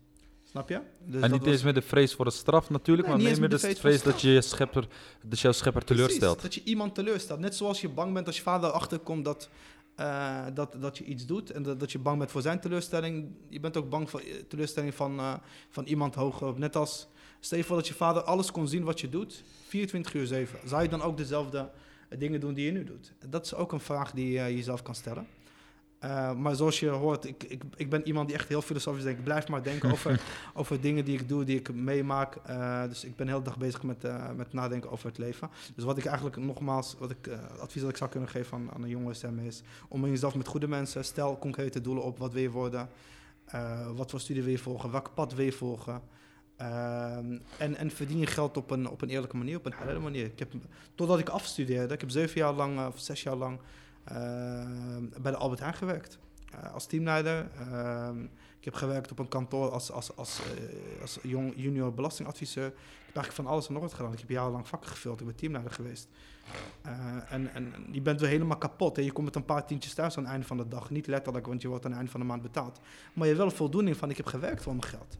Snap 0.44 0.68
je? 0.68 0.80
Dus 1.04 1.22
en 1.22 1.30
niet 1.30 1.40
was- 1.40 1.48
eens 1.50 1.62
met 1.62 1.74
de 1.74 1.82
vrees 1.82 2.14
voor 2.14 2.24
de 2.24 2.30
straf 2.30 2.70
natuurlijk, 2.70 3.08
Nee, 3.08 3.16
maar 3.16 3.26
meer 3.26 3.40
met 3.40 3.50
de 3.50 3.58
vrees 3.58 4.02
dat 4.02 4.20
je 4.20 4.30
je 4.30 4.40
schepper, 4.40 4.88
dat 5.22 5.40
jouw 5.40 5.52
schepper 5.52 5.84
teleurstelt. 5.84 6.36
Precies, 6.36 6.54
dat 6.56 6.64
je 6.64 6.70
iemand 6.70 6.94
teleurstelt. 6.94 7.40
Net 7.40 7.54
zoals 7.54 7.80
je 7.80 7.88
bang 7.88 8.14
bent 8.14 8.26
als 8.26 8.36
je 8.36 8.42
vader 8.42 8.68
erachter 8.68 8.98
komt 8.98 9.24
dat, 9.24 9.48
eh, 9.98 10.46
dat, 10.54 10.76
dat 10.80 10.98
je 10.98 11.04
iets 11.04 11.26
doet. 11.26 11.50
En 11.50 11.62
dat, 11.62 11.80
dat 11.80 11.92
je 11.92 11.98
bang 11.98 12.18
bent 12.18 12.30
voor 12.30 12.42
zijn 12.42 12.60
teleurstelling. 12.60 13.28
Je 13.48 13.60
bent 13.60 13.76
ook 13.76 13.88
bang 13.88 14.10
voor 14.10 14.20
eh, 14.20 14.34
teleurstelling 14.48 14.94
van, 14.94 15.18
eh, 15.18 15.34
van 15.68 15.84
iemand 15.84 16.14
hoger. 16.14 16.58
Net 16.58 16.76
als, 16.76 17.08
stel 17.40 17.62
voor 17.62 17.76
dat 17.76 17.88
je 17.88 17.94
vader 17.94 18.22
alles 18.22 18.50
kon 18.50 18.68
zien 18.68 18.84
wat 18.84 19.00
je 19.00 19.08
doet. 19.08 19.42
24 19.66 20.14
uur 20.14 20.26
7. 20.26 20.68
Zou 20.68 20.82
je 20.82 20.88
dan 20.88 21.02
ook 21.02 21.16
dezelfde 21.16 21.70
dingen 22.18 22.40
doen 22.40 22.54
die 22.54 22.64
je 22.64 22.72
nu 22.72 22.84
doet? 22.84 23.12
Dat 23.26 23.44
is 23.44 23.54
ook 23.54 23.72
een 23.72 23.80
vraag 23.80 24.12
die 24.12 24.30
je 24.30 24.54
jezelf 24.54 24.82
kan 24.82 24.94
stellen. 24.94 25.26
Eh, 25.98 26.34
maar 26.34 26.54
zoals 26.54 26.80
je 26.80 26.88
hoort, 26.88 27.24
ik, 27.24 27.44
ik, 27.44 27.62
ik 27.76 27.90
ben 27.90 28.06
iemand 28.06 28.28
die 28.28 28.36
echt 28.36 28.48
heel 28.48 28.62
filosofisch 28.62 29.02
denkt. 29.02 29.18
Ik 29.18 29.24
blijf 29.24 29.48
maar 29.48 29.62
denken 29.62 29.90
over, 29.90 30.20
over 30.54 30.80
dingen 30.80 31.04
die 31.04 31.18
ik 31.18 31.28
doe, 31.28 31.44
die 31.44 31.58
ik 31.58 31.74
meemaak. 31.74 32.36
Eh, 32.36 32.82
dus 32.82 33.04
ik 33.04 33.16
ben 33.16 33.26
de 33.26 33.32
hele 33.32 33.44
dag 33.44 33.58
bezig 33.58 33.82
met, 33.82 34.04
eh, 34.04 34.30
met 34.30 34.52
nadenken 34.52 34.90
over 34.90 35.06
het 35.06 35.18
leven. 35.18 35.50
Dus 35.74 35.84
wat 35.84 35.98
ik 35.98 36.04
eigenlijk 36.04 36.36
nogmaals, 36.36 36.96
wat 36.98 37.10
ik, 37.10 37.30
advies 37.60 37.82
dat 37.82 37.90
ik 37.90 37.96
zou 37.96 38.10
kunnen 38.10 38.28
geven 38.28 38.58
aan, 38.58 38.70
aan 38.72 38.82
een 38.82 38.88
jonge 38.88 39.14
stem 39.14 39.38
is... 39.38 39.62
om 39.88 40.06
jezelf 40.06 40.34
met 40.34 40.46
goede 40.46 40.68
mensen, 40.68 41.04
stel 41.04 41.38
concrete 41.38 41.80
doelen 41.80 42.04
op. 42.04 42.18
Wat 42.18 42.32
wil 42.32 42.42
je 42.42 42.50
worden? 42.50 42.88
Wat 43.94 44.10
voor 44.10 44.20
studie 44.20 44.42
wil 44.42 44.52
je 44.52 44.58
volgen? 44.58 44.90
Welk 44.90 45.14
pad 45.14 45.34
wil 45.34 45.44
je 45.44 45.52
volgen? 45.52 46.02
En, 46.56 47.76
en 47.76 47.90
verdien 47.90 48.18
je 48.18 48.26
geld 48.26 48.56
op 48.56 48.70
een, 48.70 48.88
op 48.88 49.02
een 49.02 49.08
eerlijke 49.08 49.36
manier, 49.36 49.56
op 49.56 49.66
een 49.66 49.72
halale 49.72 49.98
manier. 49.98 50.24
Ik 50.24 50.38
heb, 50.38 50.52
totdat 50.94 51.18
ik 51.18 51.28
afstudeerde, 51.28 51.94
ik 51.94 52.00
heb 52.00 52.10
zeven 52.10 52.40
jaar 52.40 52.52
lang, 52.52 52.86
of 52.86 52.98
zes 52.98 53.22
jaar 53.22 53.36
lang... 53.36 53.60
ehm, 54.08 55.22
bij 55.22 55.32
de 55.32 55.38
Albert 55.38 55.60
Heijn 55.60 55.74
gewerkt. 55.74 56.18
Eh, 56.52 56.72
als 56.72 56.86
teamleider. 56.86 57.50
Ehm, 57.58 58.22
ik 58.58 58.64
heb 58.64 58.74
gewerkt 58.74 59.10
op 59.10 59.18
een 59.18 59.28
kantoor 59.28 59.70
als, 59.70 59.92
als, 59.92 60.16
als, 60.16 60.40
eh, 60.40 61.02
als 61.02 61.18
jong, 61.22 61.52
junior 61.56 61.94
belastingadviseur. 61.94 62.66
Ik 62.66 62.74
heb 63.06 63.16
eigenlijk 63.16 63.34
van 63.34 63.46
alles 63.46 63.66
en 63.66 63.72
nog 63.72 63.82
wat 63.82 63.92
gedaan. 63.94 64.12
Ik 64.12 64.18
heb 64.18 64.28
jarenlang 64.28 64.68
vakken 64.68 64.90
gevuld. 64.90 65.20
Ik 65.20 65.26
ben 65.26 65.34
teamleider 65.34 65.72
geweest. 65.72 66.08
Eh, 66.82 67.32
en, 67.32 67.54
en 67.54 67.74
je 67.90 68.00
bent 68.00 68.20
weer 68.20 68.28
helemaal 68.28 68.58
kapot. 68.58 68.96
Hè. 68.96 69.02
Je 69.02 69.12
komt 69.12 69.26
met 69.26 69.34
een 69.34 69.44
paar 69.44 69.66
tientjes 69.66 69.94
thuis 69.94 70.16
aan 70.16 70.22
het 70.22 70.32
einde 70.32 70.46
van 70.46 70.56
de 70.56 70.68
dag. 70.68 70.90
Niet 70.90 71.06
letterlijk, 71.06 71.46
want 71.46 71.62
je 71.62 71.68
wordt 71.68 71.84
aan 71.84 71.90
het 71.90 71.98
einde 71.98 72.12
van 72.12 72.20
de 72.20 72.26
maand 72.26 72.42
betaald. 72.42 72.80
Maar 73.12 73.26
je 73.26 73.34
hebt 73.34 73.44
wel 73.44 73.50
voldoening 73.50 73.96
van, 73.96 74.10
ik 74.10 74.16
heb 74.16 74.26
gewerkt 74.26 74.62
voor 74.62 74.74
mijn 74.74 74.88
geld. 74.88 75.18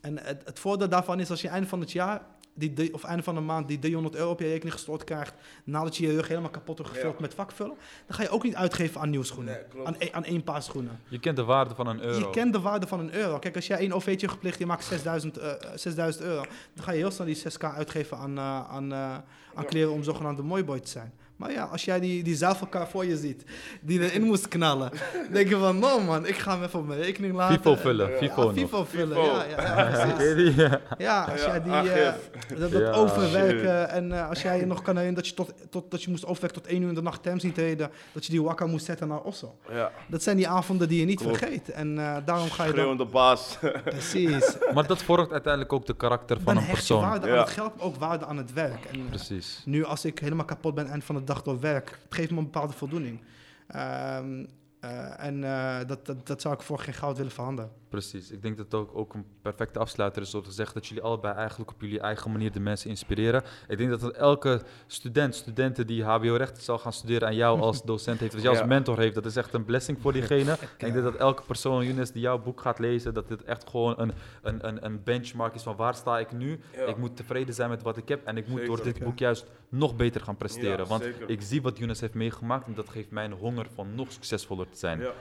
En 0.00 0.18
het, 0.18 0.42
het 0.44 0.58
voordeel 0.58 0.88
daarvan 0.88 1.20
is 1.20 1.30
als 1.30 1.40
je 1.40 1.48
einde 1.48 1.68
van 1.68 1.80
het 1.80 1.92
jaar, 1.92 2.26
die, 2.54 2.72
drie- 2.72 2.94
of 2.94 3.04
einde 3.04 3.22
van 3.22 3.34
de 3.34 3.40
maand, 3.40 3.68
die 3.68 3.78
300 3.78 4.14
euro 4.16 4.30
op 4.30 4.40
je 4.40 4.46
rekening 4.46 4.72
gestort 4.72 5.04
krijgt, 5.04 5.34
nadat 5.64 5.96
je 5.96 6.06
je 6.06 6.12
rug 6.14 6.28
helemaal 6.28 6.50
kapot 6.50 6.78
hebt 6.78 6.90
gevuld 6.90 7.12
Ja. 7.14 7.20
met 7.20 7.34
vakvullen, 7.34 7.76
dan 8.06 8.16
ga 8.16 8.22
je 8.22 8.28
ook 8.28 8.42
niet 8.42 8.54
uitgeven 8.54 9.00
aan 9.00 9.10
nieuwe 9.10 9.24
schoenen. 9.24 9.58
Nee, 9.74 9.86
aan, 9.86 9.94
e- 9.98 10.08
aan 10.12 10.24
één 10.24 10.42
paar 10.44 10.62
schoenen. 10.62 11.00
Je 11.08 11.18
kent 11.20 11.36
de 11.36 11.44
waarde 11.44 11.74
van 11.74 11.86
een 11.86 12.02
euro. 12.02 12.18
Je 12.18 12.30
kent 12.30 12.52
de 12.52 12.60
waarde 12.60 12.86
van 12.86 13.00
een 13.00 13.14
euro. 13.14 13.38
Kijk, 13.38 13.54
als 13.56 13.66
jij 13.66 13.78
één 13.78 13.92
OV'tje 13.92 14.28
gepleegd, 14.28 14.58
je 14.58 14.66
maakt 14.66 14.84
6000, 14.84 15.36
eh, 15.38 15.52
6000 15.74 16.24
euro, 16.24 16.44
dan 16.74 16.84
ga 16.84 16.90
je 16.92 16.98
heel 16.98 17.10
snel 17.10 17.26
die 17.26 17.36
6k 17.36 17.64
uitgeven 17.64 18.16
aan, 18.16 18.38
eh, 18.38 18.68
aan, 18.70 18.92
eh, 18.92 18.98
aan 19.12 19.22
Ja. 19.54 19.62
kleren 19.62 19.92
om 19.92 20.02
zogenaamde 20.02 20.42
mooiboy 20.42 20.80
te 20.80 20.88
zijn. 20.88 21.12
Maar 21.40 21.52
ja, 21.52 21.64
als 21.64 21.84
jij 21.84 22.00
die, 22.00 22.22
die 22.22 22.36
zuivelkar 22.36 22.88
voor 22.88 23.04
je 23.04 23.16
ziet, 23.16 23.44
die 23.80 24.00
erin 24.00 24.22
moest 24.22 24.48
knallen, 24.48 24.90
denk 25.32 25.48
je 25.48 25.56
van, 25.56 25.78
no 25.78 26.00
man, 26.00 26.26
ik 26.26 26.36
ga 26.36 26.52
hem 26.54 26.62
even 26.62 26.78
op 26.78 26.86
mijn 26.86 27.00
rekening 27.00 27.34
laten. 27.34 27.56
FIFO 27.56 27.74
vullen, 27.76 28.10
Ja. 28.10 28.16
FIFO 28.16 28.46
Ja. 28.46 28.52
FIFO 28.52 28.84
vullen, 28.84 29.16
FIFO. 29.16 29.34
ja, 29.36 29.44
ja, 29.44 29.62
ja, 29.62 30.10
precies. 30.12 30.54
Ja. 30.98 31.24
Als 31.24 31.44
jij 31.44 31.62
die... 31.62 31.72
Eh, 31.72 32.12
Dat, 32.58 32.70
dat 32.72 32.80
Ja. 32.80 32.90
overwerken 32.92 33.88
en 33.90 34.12
eh, 34.12 34.28
als 34.28 34.42
jij 34.42 34.58
je 34.58 34.66
nog 34.66 34.82
kan 34.82 34.96
herinneren 34.96 35.14
dat 35.14 35.26
je, 35.28 35.34
tot, 35.34 35.52
tot, 35.70 35.90
dat 35.90 36.02
je 36.02 36.10
moest 36.10 36.26
overwerken 36.26 36.62
tot 36.62 36.70
één 36.70 36.82
uur 36.82 36.88
in 36.88 36.94
de 36.94 37.02
nacht 37.02 37.22
Thames 37.22 37.42
niet 37.42 37.56
reden, 37.56 37.90
dat 38.12 38.24
je 38.24 38.30
die 38.30 38.42
wakka 38.42 38.66
moest 38.66 38.84
zetten 38.84 39.08
naar 39.08 39.20
Osso. 39.20 39.54
Ja, 39.70 39.90
Dat 40.08 40.22
zijn 40.22 40.36
die 40.36 40.48
avonden 40.48 40.88
die 40.88 41.00
je 41.00 41.06
niet 41.06 41.20
Klopt. 41.20 41.38
vergeet. 41.38 41.68
En 41.70 41.98
eh, 41.98 42.16
daarom 42.24 42.50
ga 42.50 42.62
je 42.64 42.68
dan... 42.68 42.78
schreeuwende 42.78 43.04
baas. 43.04 43.58
Precies. 43.84 44.56
Maar 44.74 44.86
dat 44.86 45.02
vormt 45.02 45.32
uiteindelijk 45.32 45.72
ook 45.72 45.86
de 45.86 45.96
karakter 45.96 46.36
van 46.36 46.44
Dan 46.54 46.56
een 46.56 46.68
hecht 46.68 46.86
je 46.86 46.94
persoon. 46.94 47.10
waarde 47.10 47.26
aan 47.26 47.32
Ja. 47.34 47.40
het 47.40 47.50
geld, 47.50 47.72
ook 47.78 47.96
waarde 47.96 48.26
aan 48.26 48.36
het 48.36 48.52
werk. 48.52 48.84
En, 48.84 49.08
Precies. 49.08 49.62
Nu, 49.64 49.84
als 49.84 50.04
ik 50.04 50.18
helemaal 50.18 50.44
kapot 50.44 50.74
ben 50.74 50.86
eind 50.86 51.04
van 51.04 51.14
de 51.14 51.24
dag 51.34 51.42
door 51.42 51.60
werk, 51.60 51.90
het 51.90 52.14
geeft 52.14 52.30
me 52.30 52.38
een 52.38 52.44
bepaalde 52.44 52.72
voldoening. 52.72 53.20
Ehm, 53.66 54.44
eh, 54.80 55.24
en 55.24 55.44
eh, 55.44 55.78
dat, 55.86 56.06
dat, 56.06 56.26
dat 56.26 56.40
zou 56.40 56.54
ik 56.54 56.62
voor 56.62 56.78
geen 56.78 56.94
goud 56.94 57.16
willen 57.16 57.32
verhandelen. 57.32 57.70
Precies. 57.90 58.30
Ik 58.30 58.42
denk 58.42 58.56
dat 58.56 58.64
het 58.64 58.74
ook, 58.74 58.90
ook 58.94 59.14
een 59.14 59.24
perfecte 59.42 59.78
afsluiter 59.78 60.22
is 60.22 60.34
om 60.34 60.42
te 60.42 60.52
zeggen 60.52 60.74
dat 60.74 60.86
jullie 60.86 61.02
allebei 61.02 61.34
eigenlijk 61.34 61.70
op 61.70 61.80
jullie 61.80 62.00
eigen 62.00 62.32
manier 62.32 62.52
de 62.52 62.60
mensen 62.60 62.90
inspireren. 62.90 63.42
Ik 63.68 63.78
denk 63.78 63.90
dat 63.90 64.10
elke 64.12 64.62
student, 64.86 65.34
studenten 65.34 65.86
die 65.86 66.04
HBO-rechten 66.04 66.62
zal 66.62 66.78
gaan 66.78 66.92
studeren 66.92 67.28
en 67.28 67.34
jou 67.34 67.60
als 67.60 67.82
docent 67.92 68.20
heeft, 68.20 68.34
als 68.34 68.42
jou 68.42 68.56
als 68.56 68.66
mentor 68.66 68.98
heeft, 68.98 69.14
dat 69.14 69.26
is 69.26 69.36
echt 69.36 69.54
een 69.54 69.64
blessing 69.64 69.98
voor 70.00 70.12
diegene. 70.12 70.52
Ik 70.78 70.92
denk 70.92 70.94
dat 70.94 71.14
elke 71.14 71.42
persoon, 71.42 71.84
Younes, 71.84 72.10
die 72.10 72.22
jouw 72.22 72.38
boek 72.38 72.60
gaat 72.60 72.78
lezen, 72.78 73.14
dat 73.14 73.28
dit 73.28 73.44
echt 73.44 73.70
gewoon 73.70 73.94
een, 74.00 74.12
een, 74.42 74.66
een, 74.68 74.84
een 74.84 75.02
benchmark 75.02 75.54
is 75.54 75.62
van 75.62 75.76
waar 75.76 75.94
sta 75.94 76.18
ik 76.18 76.32
nu. 76.32 76.60
Ja. 76.76 76.84
Ik 76.84 76.96
moet 76.96 77.16
tevreden 77.16 77.54
zijn 77.54 77.70
met 77.70 77.82
wat 77.82 77.96
ik 77.96 78.08
heb 78.08 78.24
en 78.24 78.36
ik 78.36 78.48
moet 78.48 78.58
Zeker. 78.58 78.76
door 78.76 78.84
dit 78.84 79.04
boek 79.04 79.18
juist 79.18 79.46
nog 79.68 79.96
beter 79.96 80.20
gaan 80.20 80.36
presteren. 80.36 80.78
Ja, 80.78 80.84
want 80.84 81.02
zeker. 81.02 81.30
ik 81.30 81.42
zie 81.42 81.62
wat 81.62 81.78
Younes 81.78 82.00
heeft 82.00 82.14
meegemaakt 82.14 82.66
en 82.66 82.74
dat 82.74 82.88
geeft 82.88 83.10
mij 83.10 83.24
een 83.24 83.32
honger 83.32 83.66
van 83.74 83.94
nog 83.94 84.12
succesvoller 84.12 84.68
te 84.70 84.78
zijn. 84.78 85.00
Ja. 85.00 85.12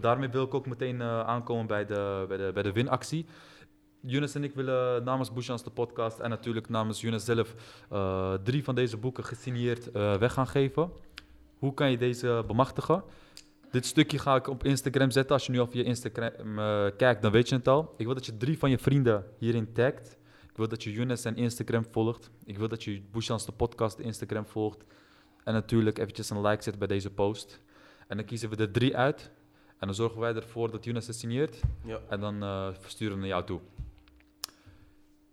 Daarmee 0.00 0.28
wil 0.28 0.44
ik 0.44 0.54
ook 0.54 0.66
meteen 0.66 1.00
eh, 1.00 1.20
aankomen 1.20 1.66
bij 1.66 1.86
de, 1.86 2.13
bij 2.28 2.36
de, 2.36 2.50
bij 2.54 2.62
de 2.62 2.72
winactie. 2.72 3.26
Younes 4.06 4.34
en 4.34 4.44
ik 4.44 4.54
willen 4.54 5.04
namens 5.04 5.32
Bushans 5.32 5.64
de 5.64 5.70
podcast 5.70 6.18
en 6.18 6.30
natuurlijk 6.30 6.68
namens 6.68 7.00
Younes 7.00 7.24
zelf 7.24 7.54
eh, 7.90 8.34
drie 8.34 8.64
van 8.64 8.74
deze 8.74 8.96
boeken 8.96 9.24
gesigneerd 9.24 9.90
eh, 9.90 10.16
weg 10.16 10.32
gaan 10.32 10.46
geven. 10.46 10.90
Hoe 11.58 11.74
kan 11.74 11.90
je 11.90 11.98
deze 11.98 12.44
bemachtigen? 12.46 13.02
Dit 13.70 13.86
stukje 13.86 14.18
ga 14.18 14.34
ik 14.36 14.48
op 14.48 14.64
Instagram 14.64 15.10
zetten. 15.10 15.32
Als 15.32 15.46
je 15.46 15.52
nu 15.52 15.58
al 15.58 15.66
via 15.66 15.84
Instagram 15.84 16.58
eh, 16.58 16.86
kijkt, 16.96 17.22
dan 17.22 17.32
weet 17.32 17.48
je 17.48 17.54
het 17.54 17.68
al. 17.68 17.94
Ik 17.96 18.04
wil 18.04 18.14
dat 18.14 18.26
je 18.26 18.36
drie 18.36 18.58
van 18.58 18.70
je 18.70 18.78
vrienden 18.78 19.24
hierin 19.38 19.72
tagt. 19.72 20.16
Ik 20.50 20.56
wil 20.56 20.68
dat 20.68 20.82
je 20.82 20.92
Younes 20.92 21.22
zijn 21.22 21.36
Instagram 21.36 21.86
volgt. 21.90 22.30
Ik 22.44 22.58
wil 22.58 22.68
dat 22.68 22.84
je 22.84 23.02
Bushans 23.12 23.46
de 23.46 23.52
podcast 23.52 23.98
Instagram 23.98 24.46
volgt. 24.46 24.84
En 25.44 25.52
natuurlijk 25.52 25.98
eventjes 25.98 26.30
een 26.30 26.40
like 26.40 26.62
zet 26.62 26.78
bij 26.78 26.88
deze 26.88 27.10
post. 27.10 27.60
En 28.08 28.16
dan 28.16 28.26
kiezen 28.26 28.50
we 28.50 28.56
er 28.56 28.70
drie 28.70 28.96
uit. 28.96 29.30
En 29.78 29.86
dan 29.86 29.94
zorgen 29.94 30.20
wij 30.20 30.34
ervoor 30.34 30.70
dat 30.70 30.84
Younes 30.84 31.06
het 31.06 31.16
signeert. 31.16 31.60
Ja. 31.84 31.98
En 32.08 32.20
dan 32.20 32.42
eh, 32.42 32.68
versturen 32.80 33.14
we 33.14 33.18
naar 33.20 33.28
jou 33.28 33.44
toe. 33.44 33.60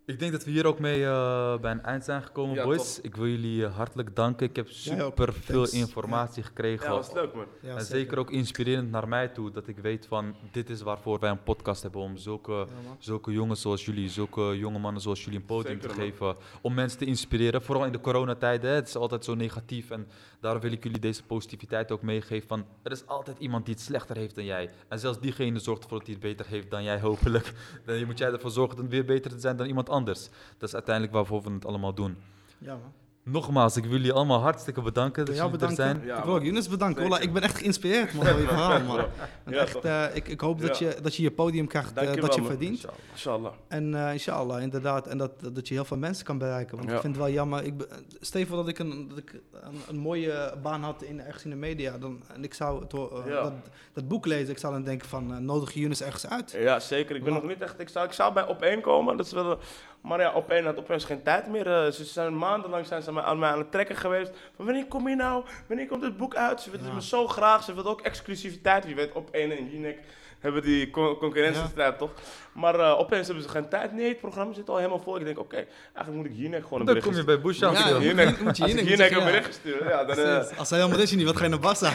Ik 0.05 0.19
denk 0.19 0.31
dat 0.31 0.43
we 0.43 0.51
hier 0.51 0.65
ook 0.65 0.80
mee 0.80 1.05
eh, 1.05 1.57
bij 1.59 1.72
een 1.72 1.84
eind 1.84 2.03
zijn 2.03 2.23
gekomen, 2.23 2.55
Ja, 2.55 2.63
boys. 2.63 3.01
Ik 3.01 3.15
wil 3.15 3.27
jullie 3.27 3.65
eh, 3.65 3.76
hartelijk 3.76 4.15
danken. 4.15 4.47
Ik 4.49 4.55
heb 4.55 4.68
super 4.69 5.34
veel 5.34 5.68
informatie 5.72 6.43
gekregen. 6.43 6.85
ja, 6.85 6.91
was 6.91 7.13
leuk 7.13 7.34
man. 7.34 7.45
Ja, 7.61 7.76
en 7.76 7.85
zeker 7.85 8.18
ook 8.18 8.31
inspirerend 8.31 8.91
naar 8.91 9.07
mij 9.07 9.27
toe. 9.27 9.51
Dat 9.51 9.68
ik 9.68 9.77
weet 9.77 10.05
van, 10.05 10.35
dit 10.51 10.69
is 10.69 10.81
waarvoor 10.81 11.19
wij 11.19 11.30
een 11.30 11.43
podcast 11.43 11.81
hebben. 11.81 12.01
Om 12.01 12.18
zulke, 12.18 12.65
zulke 12.99 13.31
jongens 13.31 13.61
zoals 13.61 13.85
jullie, 13.85 14.09
zulke 14.09 14.57
jonge 14.57 14.80
mannen 14.80 15.01
zoals 15.01 15.23
jullie 15.23 15.39
een 15.39 15.45
podium 15.45 15.73
Zeker, 15.81 15.89
te 15.89 15.95
man. 15.99 16.05
geven. 16.05 16.35
Om 16.61 16.73
mensen 16.73 16.99
te 16.99 17.05
inspireren. 17.05 17.61
Vooral 17.61 17.85
in 17.85 17.91
de 17.91 17.99
coronatijden. 18.01 18.69
hè. 18.69 18.76
Het 18.76 18.88
is 18.88 18.95
altijd 18.95 19.26
zo 19.26 19.35
negatief. 19.35 19.89
En 19.91 20.07
daarom 20.41 20.61
wil 20.61 20.72
ik 20.72 20.84
jullie 20.84 20.99
deze 20.99 21.23
positiviteit 21.23 21.91
ook 21.91 22.01
meegeven. 22.01 22.47
Van, 22.47 22.65
er 22.81 22.91
is 22.91 23.07
altijd 23.07 23.39
iemand 23.39 23.65
die 23.65 23.73
het 23.73 23.84
slechter 23.84 24.15
heeft 24.15 24.35
dan 24.35 24.45
jij. 24.45 24.69
En 24.88 24.99
zelfs 24.99 25.19
diegene 25.19 25.59
zorgt 25.59 25.84
ervoor 25.84 25.97
dat 25.97 26.07
hij 26.07 26.15
het 26.15 26.26
beter 26.26 26.47
heeft 26.47 26.72
dan 26.72 26.84
jij 26.84 26.99
hopelijk. 26.99 27.53
Dan 27.85 28.05
moet 28.05 28.18
jij 28.18 28.31
ervoor 28.31 28.51
zorgen 28.51 28.76
dat 28.76 28.85
het 28.85 28.93
weer 28.93 29.05
beter 29.05 29.31
te 29.31 29.39
zijn 29.39 29.57
dan 29.57 29.68
iemand 29.68 29.89
anders. 29.89 30.30
Dat 30.57 30.69
is 30.69 30.73
uiteindelijk 30.73 31.13
waarvoor 31.13 31.41
we 31.41 31.51
het 31.51 31.65
allemaal 31.65 31.93
doen. 31.93 32.18
Ja, 32.57 32.76
man. 32.76 32.93
Nogmaals, 33.23 33.76
ik 33.77 33.84
wil 33.84 33.91
jullie 33.91 34.14
allemaal 34.14 34.39
hartstikke 34.39 34.81
bedanken 34.81 35.26
dat 35.26 35.35
jou 35.35 35.49
jullie 35.52 35.65
er 35.65 35.69
bedanken. 35.76 35.95
zijn. 36.02 36.07
Ja, 36.15 36.18
ik 36.19 36.23
wil 36.26 36.34
ook. 36.35 36.43
Younes 36.43 36.69
bedanken. 36.69 37.06
Ola, 37.06 37.19
ik 37.19 37.34
ben 37.34 37.41
echt 37.41 37.57
geïnspireerd 37.57 38.14
man, 38.14 38.26
door 38.26 38.39
je 38.39 38.48
verhaal, 38.48 38.81
man. 38.81 38.99
En 38.99 39.06
Ja, 39.53 39.57
echt, 39.60 39.76
eh, 39.80 40.03
ik, 40.14 40.27
ik 40.27 40.39
hoop 40.41 40.61
dat, 40.61 40.77
Ja. 40.77 40.88
je, 40.88 41.02
dat 41.02 41.15
je 41.15 41.23
je 41.23 41.31
podium 41.31 41.68
krijgt 41.68 41.93
eh, 41.93 42.22
dat 42.22 42.35
je 42.35 42.43
verdient. 42.43 42.85
Inshallah. 43.11 43.52
En 43.68 43.95
eh 44.07 44.11
inshallah, 44.14 44.61
inderdaad. 44.61 45.07
En 45.07 45.18
dat, 45.18 45.31
dat 45.53 45.68
je 45.68 45.73
heel 45.73 45.85
veel 45.85 45.98
mensen 45.98 46.26
kan 46.26 46.38
bereiken. 46.38 46.77
Want 46.77 46.89
Ja. 46.89 46.95
ik 46.95 47.02
vind 47.02 47.15
het 47.15 47.23
wel 47.23 47.34
jammer. 47.34 47.64
Ik, 47.64 47.73
stel 48.19 48.45
dat 48.48 48.68
ik, 48.68 48.80
een, 48.80 49.07
dat 49.07 49.18
ik 49.18 49.34
een, 49.52 49.76
een 49.88 49.98
mooie 49.98 50.53
baan 50.61 50.84
had 50.84 51.03
in, 51.03 51.22
ergens 51.22 51.43
in 51.43 51.49
de 51.49 51.56
media. 51.56 51.98
Dan, 51.98 52.23
en 52.34 52.43
ik 52.43 52.53
zou 52.53 52.81
het, 52.81 52.93
eh, 52.93 53.02
Ja. 53.27 53.41
dat, 53.43 53.53
dat 53.93 54.07
boek 54.07 54.26
lezen. 54.26 54.49
Ik 54.49 54.57
zou 54.57 54.73
dan 54.73 54.84
denken 54.84 55.07
van, 55.07 55.34
eh, 55.34 55.38
nodig 55.38 55.73
je 55.73 55.80
Younes 55.80 56.02
ergens 56.02 56.27
uit? 56.27 56.52
Ja, 56.52 56.80
zeker. 56.80 57.15
Ik 57.15 57.23
ben 57.23 57.34
Ja. 57.34 57.39
nog 57.39 57.48
niet 57.48 57.61
echt. 57.61 57.80
Ik 57.80 57.89
zou, 57.89 58.06
ik 58.06 58.11
zou 58.14 58.34
bij 58.34 58.48
op 58.48 58.61
één 58.61 58.81
komen. 58.81 59.18
Dat 59.18 59.26
is 59.26 59.31
wel, 59.31 59.60
maar 60.02 60.19
ja, 60.19 60.32
op 60.34 60.49
één 60.49 60.65
had 60.65 60.78
opeens 60.78 61.06
geen 61.06 61.23
tijd 61.23 61.48
meer. 61.48 61.68
Eh, 61.86 61.91
ze 61.91 62.03
zijn 62.06 62.38
maandenlang 62.38 62.86
zijn 62.86 63.02
ze 63.02 63.22
aan 63.22 63.40
mij 63.40 63.49
aan 63.49 63.57
het 63.57 63.72
trekken 63.72 63.95
geweest. 63.95 64.32
Van 64.56 64.65
wanneer 64.65 64.86
kom 64.86 65.07
je 65.10 65.15
nou? 65.15 65.44
Wanneer 65.68 65.88
komt 65.88 66.03
het 66.03 66.18
boek 66.18 66.36
uit? 66.36 66.61
Ze 66.61 66.69
willen 66.72 66.86
Ja. 66.88 66.94
me 66.94 67.02
zo 67.02 67.28
graag. 67.28 67.64
Ze 67.64 67.73
willen 67.73 67.91
ook 67.91 68.02
exclusiviteit. 68.02 68.86
Wie 68.86 68.95
weet, 68.95 69.11
op 69.14 69.30
één 69.32 69.52
en 69.57 69.69
Jinek 69.72 69.99
hebben 70.40 70.61
die 70.61 70.90
con- 70.90 71.18
concurrentiestrijd 71.18 71.98
toch? 71.98 72.11
Maar 72.53 72.80
eh, 72.80 72.99
opeens 72.99 73.26
hebben 73.26 73.44
ze 73.44 73.49
geen 73.49 73.69
tijd. 73.69 73.94
Nee, 73.94 74.07
het 74.07 74.19
programma 74.19 74.53
zit 74.53 74.69
al 74.69 74.78
helemaal 74.78 74.99
vol. 74.99 75.18
Ik 75.18 75.26
denk, 75.26 75.40
oké, 75.40 75.56
eigenlijk 75.94 76.15
moet 76.15 76.26
ik 76.26 76.32
Jinek 76.41 76.64
gewoon 76.64 76.80
een 76.80 76.86
Dan 76.86 76.95
bericht 76.95 77.06
kom 77.07 77.15
je 77.15 77.23
bij 77.23 77.41
Bush 77.41 77.61
aan. 77.64 77.73
Ja. 77.73 77.99
Jinek, 77.99 78.41
moet 78.41 78.57
je 78.57 78.65
Jinek 78.65 78.88
Jinek 78.88 79.11
een 79.11 79.18
ja. 79.19 79.26
bericht 79.26 79.53
sturen, 79.53 79.88
ja, 79.90 80.03
dan... 80.03 80.18
eh. 80.18 80.57
Als 80.57 80.69
hij 80.69 80.80
helemaal 80.80 81.02
is, 81.02 81.11
niet, 81.11 81.26
wat 81.26 81.38
ga 81.38 81.44
je 81.44 81.49
naar 81.49 81.60
Barca? 81.60 81.91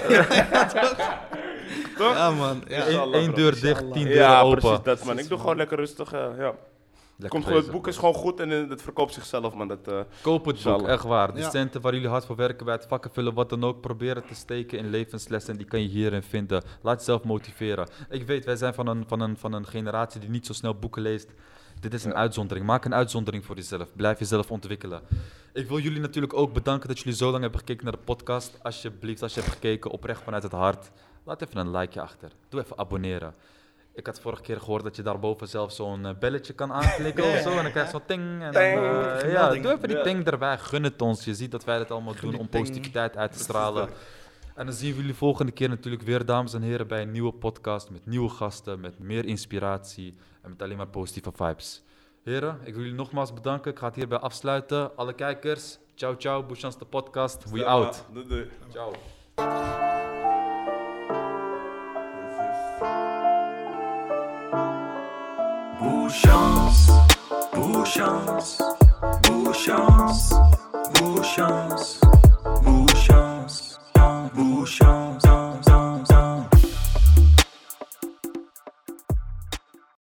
toch? 1.99 2.15
ja, 2.15 2.31
man. 2.31 2.63
Ja. 2.69 2.89
Ja. 2.89 3.03
Eén 3.03 3.13
één 3.13 3.35
deur 3.35 3.61
dicht, 3.61 3.93
tien 3.93 4.05
deuren 4.05 4.15
Ja, 4.23 4.41
open. 4.41 4.59
precies 4.61 4.83
dat 4.83 5.05
man. 5.05 5.19
Ik 5.19 5.29
doe 5.29 5.39
gewoon 5.39 5.57
lekker 5.57 5.77
rustig. 5.77 6.11
ja. 6.11 6.55
Lekker 7.19 7.41
Komt 7.41 7.53
goed, 7.55 7.63
het 7.63 7.73
boek 7.73 7.87
is 7.87 7.97
gewoon 7.97 8.15
goed 8.15 8.41
en 8.41 8.53
eh, 8.53 8.69
het 8.69 8.83
verkoopt 8.83 9.13
zichzelf 9.13 9.55
man. 9.55 9.69
Dat, 9.69 9.89
eh, 9.89 10.01
Koop 10.23 10.45
het 10.45 10.63
boek, 10.63 10.87
echt 10.87 11.05
waar. 11.05 11.35
De 11.35 11.41
Ja. 11.41 11.51
centen 11.51 11.81
waar 11.81 11.93
jullie 11.95 12.09
hard 12.09 12.25
voor 12.25 12.37
werken 12.37 12.65
bij 12.65 12.75
het 12.75 12.87
vakken 12.87 13.11
vullen, 13.13 13.35
wat 13.35 13.49
dan 13.49 13.65
ook, 13.65 13.81
proberen 13.81 14.27
te 14.27 14.35
steken 14.35 14.79
in 14.79 14.91
levenslessen. 14.91 15.57
Die 15.57 15.67
kan 15.67 15.81
je 15.83 15.89
hierin 15.89 16.23
vinden. 16.23 16.63
Laat 16.83 16.99
jezelf 16.99 17.25
motiveren. 17.25 17.89
Ik 18.11 18.27
weet, 18.27 18.45
wij 18.45 18.57
zijn 18.57 18.75
van 18.75 18.87
een, 18.87 19.05
van 19.07 19.21
een, 19.21 19.37
van 19.37 19.53
een 19.53 19.67
generatie 19.67 20.21
die 20.21 20.31
niet 20.31 20.47
zo 20.47 20.53
snel 20.53 20.75
boeken 20.75 21.03
leest. 21.03 21.31
Dit 21.81 21.95
is 21.95 22.05
een 22.05 22.11
Ja. 22.11 22.17
uitzondering. 22.17 22.67
Maak 22.67 22.85
een 22.85 22.95
uitzondering 22.95 23.45
voor 23.45 23.57
jezelf. 23.57 23.89
Blijf 23.97 24.19
jezelf 24.19 24.51
ontwikkelen. 24.51 25.01
Ik 25.53 25.69
wil 25.69 25.79
jullie 25.79 26.01
natuurlijk 26.01 26.35
ook 26.35 26.53
bedanken 26.53 26.89
dat 26.89 26.99
jullie 26.99 27.15
zo 27.15 27.31
lang 27.31 27.43
hebben 27.43 27.61
gekeken 27.61 27.85
naar 27.85 27.93
de 27.93 27.99
podcast. 28.05 28.59
Alsjeblieft, 28.63 29.23
als 29.23 29.35
je 29.35 29.41
hebt 29.41 29.53
gekeken, 29.53 29.91
oprecht 29.91 30.23
vanuit 30.23 30.43
het 30.43 30.53
hart. 30.53 30.91
Laat 31.25 31.43
even 31.43 31.57
een 31.57 31.71
likeje 31.71 32.01
achter. 32.01 32.31
Doe 32.49 32.61
even 32.61 32.79
abonneren. 32.79 33.35
Ik 33.97 34.07
had 34.07 34.21
vorige 34.21 34.43
keer 34.43 34.61
gehoord 34.61 34.83
dat 34.83 34.97
je 34.97 35.03
daarboven 35.03 35.49
zelf 35.49 35.73
zo'n 35.73 36.07
eh, 36.07 36.15
belletje 36.19 36.53
kan 36.53 36.73
aanklikken 36.73 37.25
of 37.25 37.37
zo. 37.37 37.51
En 37.51 37.63
dan 37.63 37.71
krijg 37.71 37.87
je 37.87 37.93
zo'n 37.93 38.07
ting. 38.07 38.23
En 38.23 38.53
dan, 38.53 38.53
Ting. 38.53 38.77
eh, 39.23 39.33
ja, 39.33 39.49
doe 39.49 39.73
even 39.73 39.89
die 39.89 40.01
ting 40.03 40.27
erbij. 40.27 40.59
Gun 40.59 40.83
het 40.85 41.03
ons. 41.03 41.25
Je 41.25 41.35
ziet 41.35 41.51
dat 41.51 41.65
wij 41.65 41.79
dit 41.79 41.91
allemaal 41.91 42.15
Gun 42.15 42.31
doen 42.31 42.41
om 42.41 42.49
positiviteit 42.49 43.17
uit 43.17 43.33
te 43.33 43.39
stralen. 43.39 43.89
En 44.55 44.67
dan 44.67 44.75
zien 44.75 44.91
we 44.91 44.97
jullie 44.97 45.15
volgende 45.15 45.53
keer 45.53 45.69
natuurlijk 45.69 46.03
weer, 46.03 46.25
dames 46.25 46.55
en 46.55 46.63
heren, 46.63 46.87
bij 46.89 47.03
een 47.03 47.11
nieuwe 47.11 47.33
podcast. 47.33 47.91
Met 47.91 48.07
nieuwe 48.07 48.29
gasten, 48.29 48.81
met 48.81 48.99
meer 48.99 49.25
inspiratie 49.25 50.15
en 50.43 50.51
met 50.51 50.63
alleen 50.63 50.77
maar 50.77 50.89
positieve 50.89 51.31
vibes. 51.35 51.83
Heren, 52.23 52.59
ik 52.65 52.73
wil 52.75 52.83
jullie 52.83 52.99
nogmaals 52.99 53.33
bedanken. 53.33 53.71
Ik 53.71 53.79
ga 53.79 53.87
het 53.87 53.97
hierbij 53.97 54.19
afsluiten. 54.19 54.97
Alle 54.97 55.13
kijkers, 55.13 55.79
ciao 55.95 56.15
ciao. 56.17 56.43
Bushans 56.43 56.79
de 56.79 56.85
podcast. 56.85 57.51
We 57.51 57.65
out. 57.67 58.05
Doei, 58.13 58.27
doei. 58.29 58.49
Ciao. 58.73 60.36
Bouchance, 66.07 66.93
Bouchance, 67.53 68.63
Bouchance, 69.25 70.35
Bouchance, 70.95 72.01
Bouchance, 72.63 73.79
Bouchance, 74.33 75.23
Bouchance. 75.27 75.86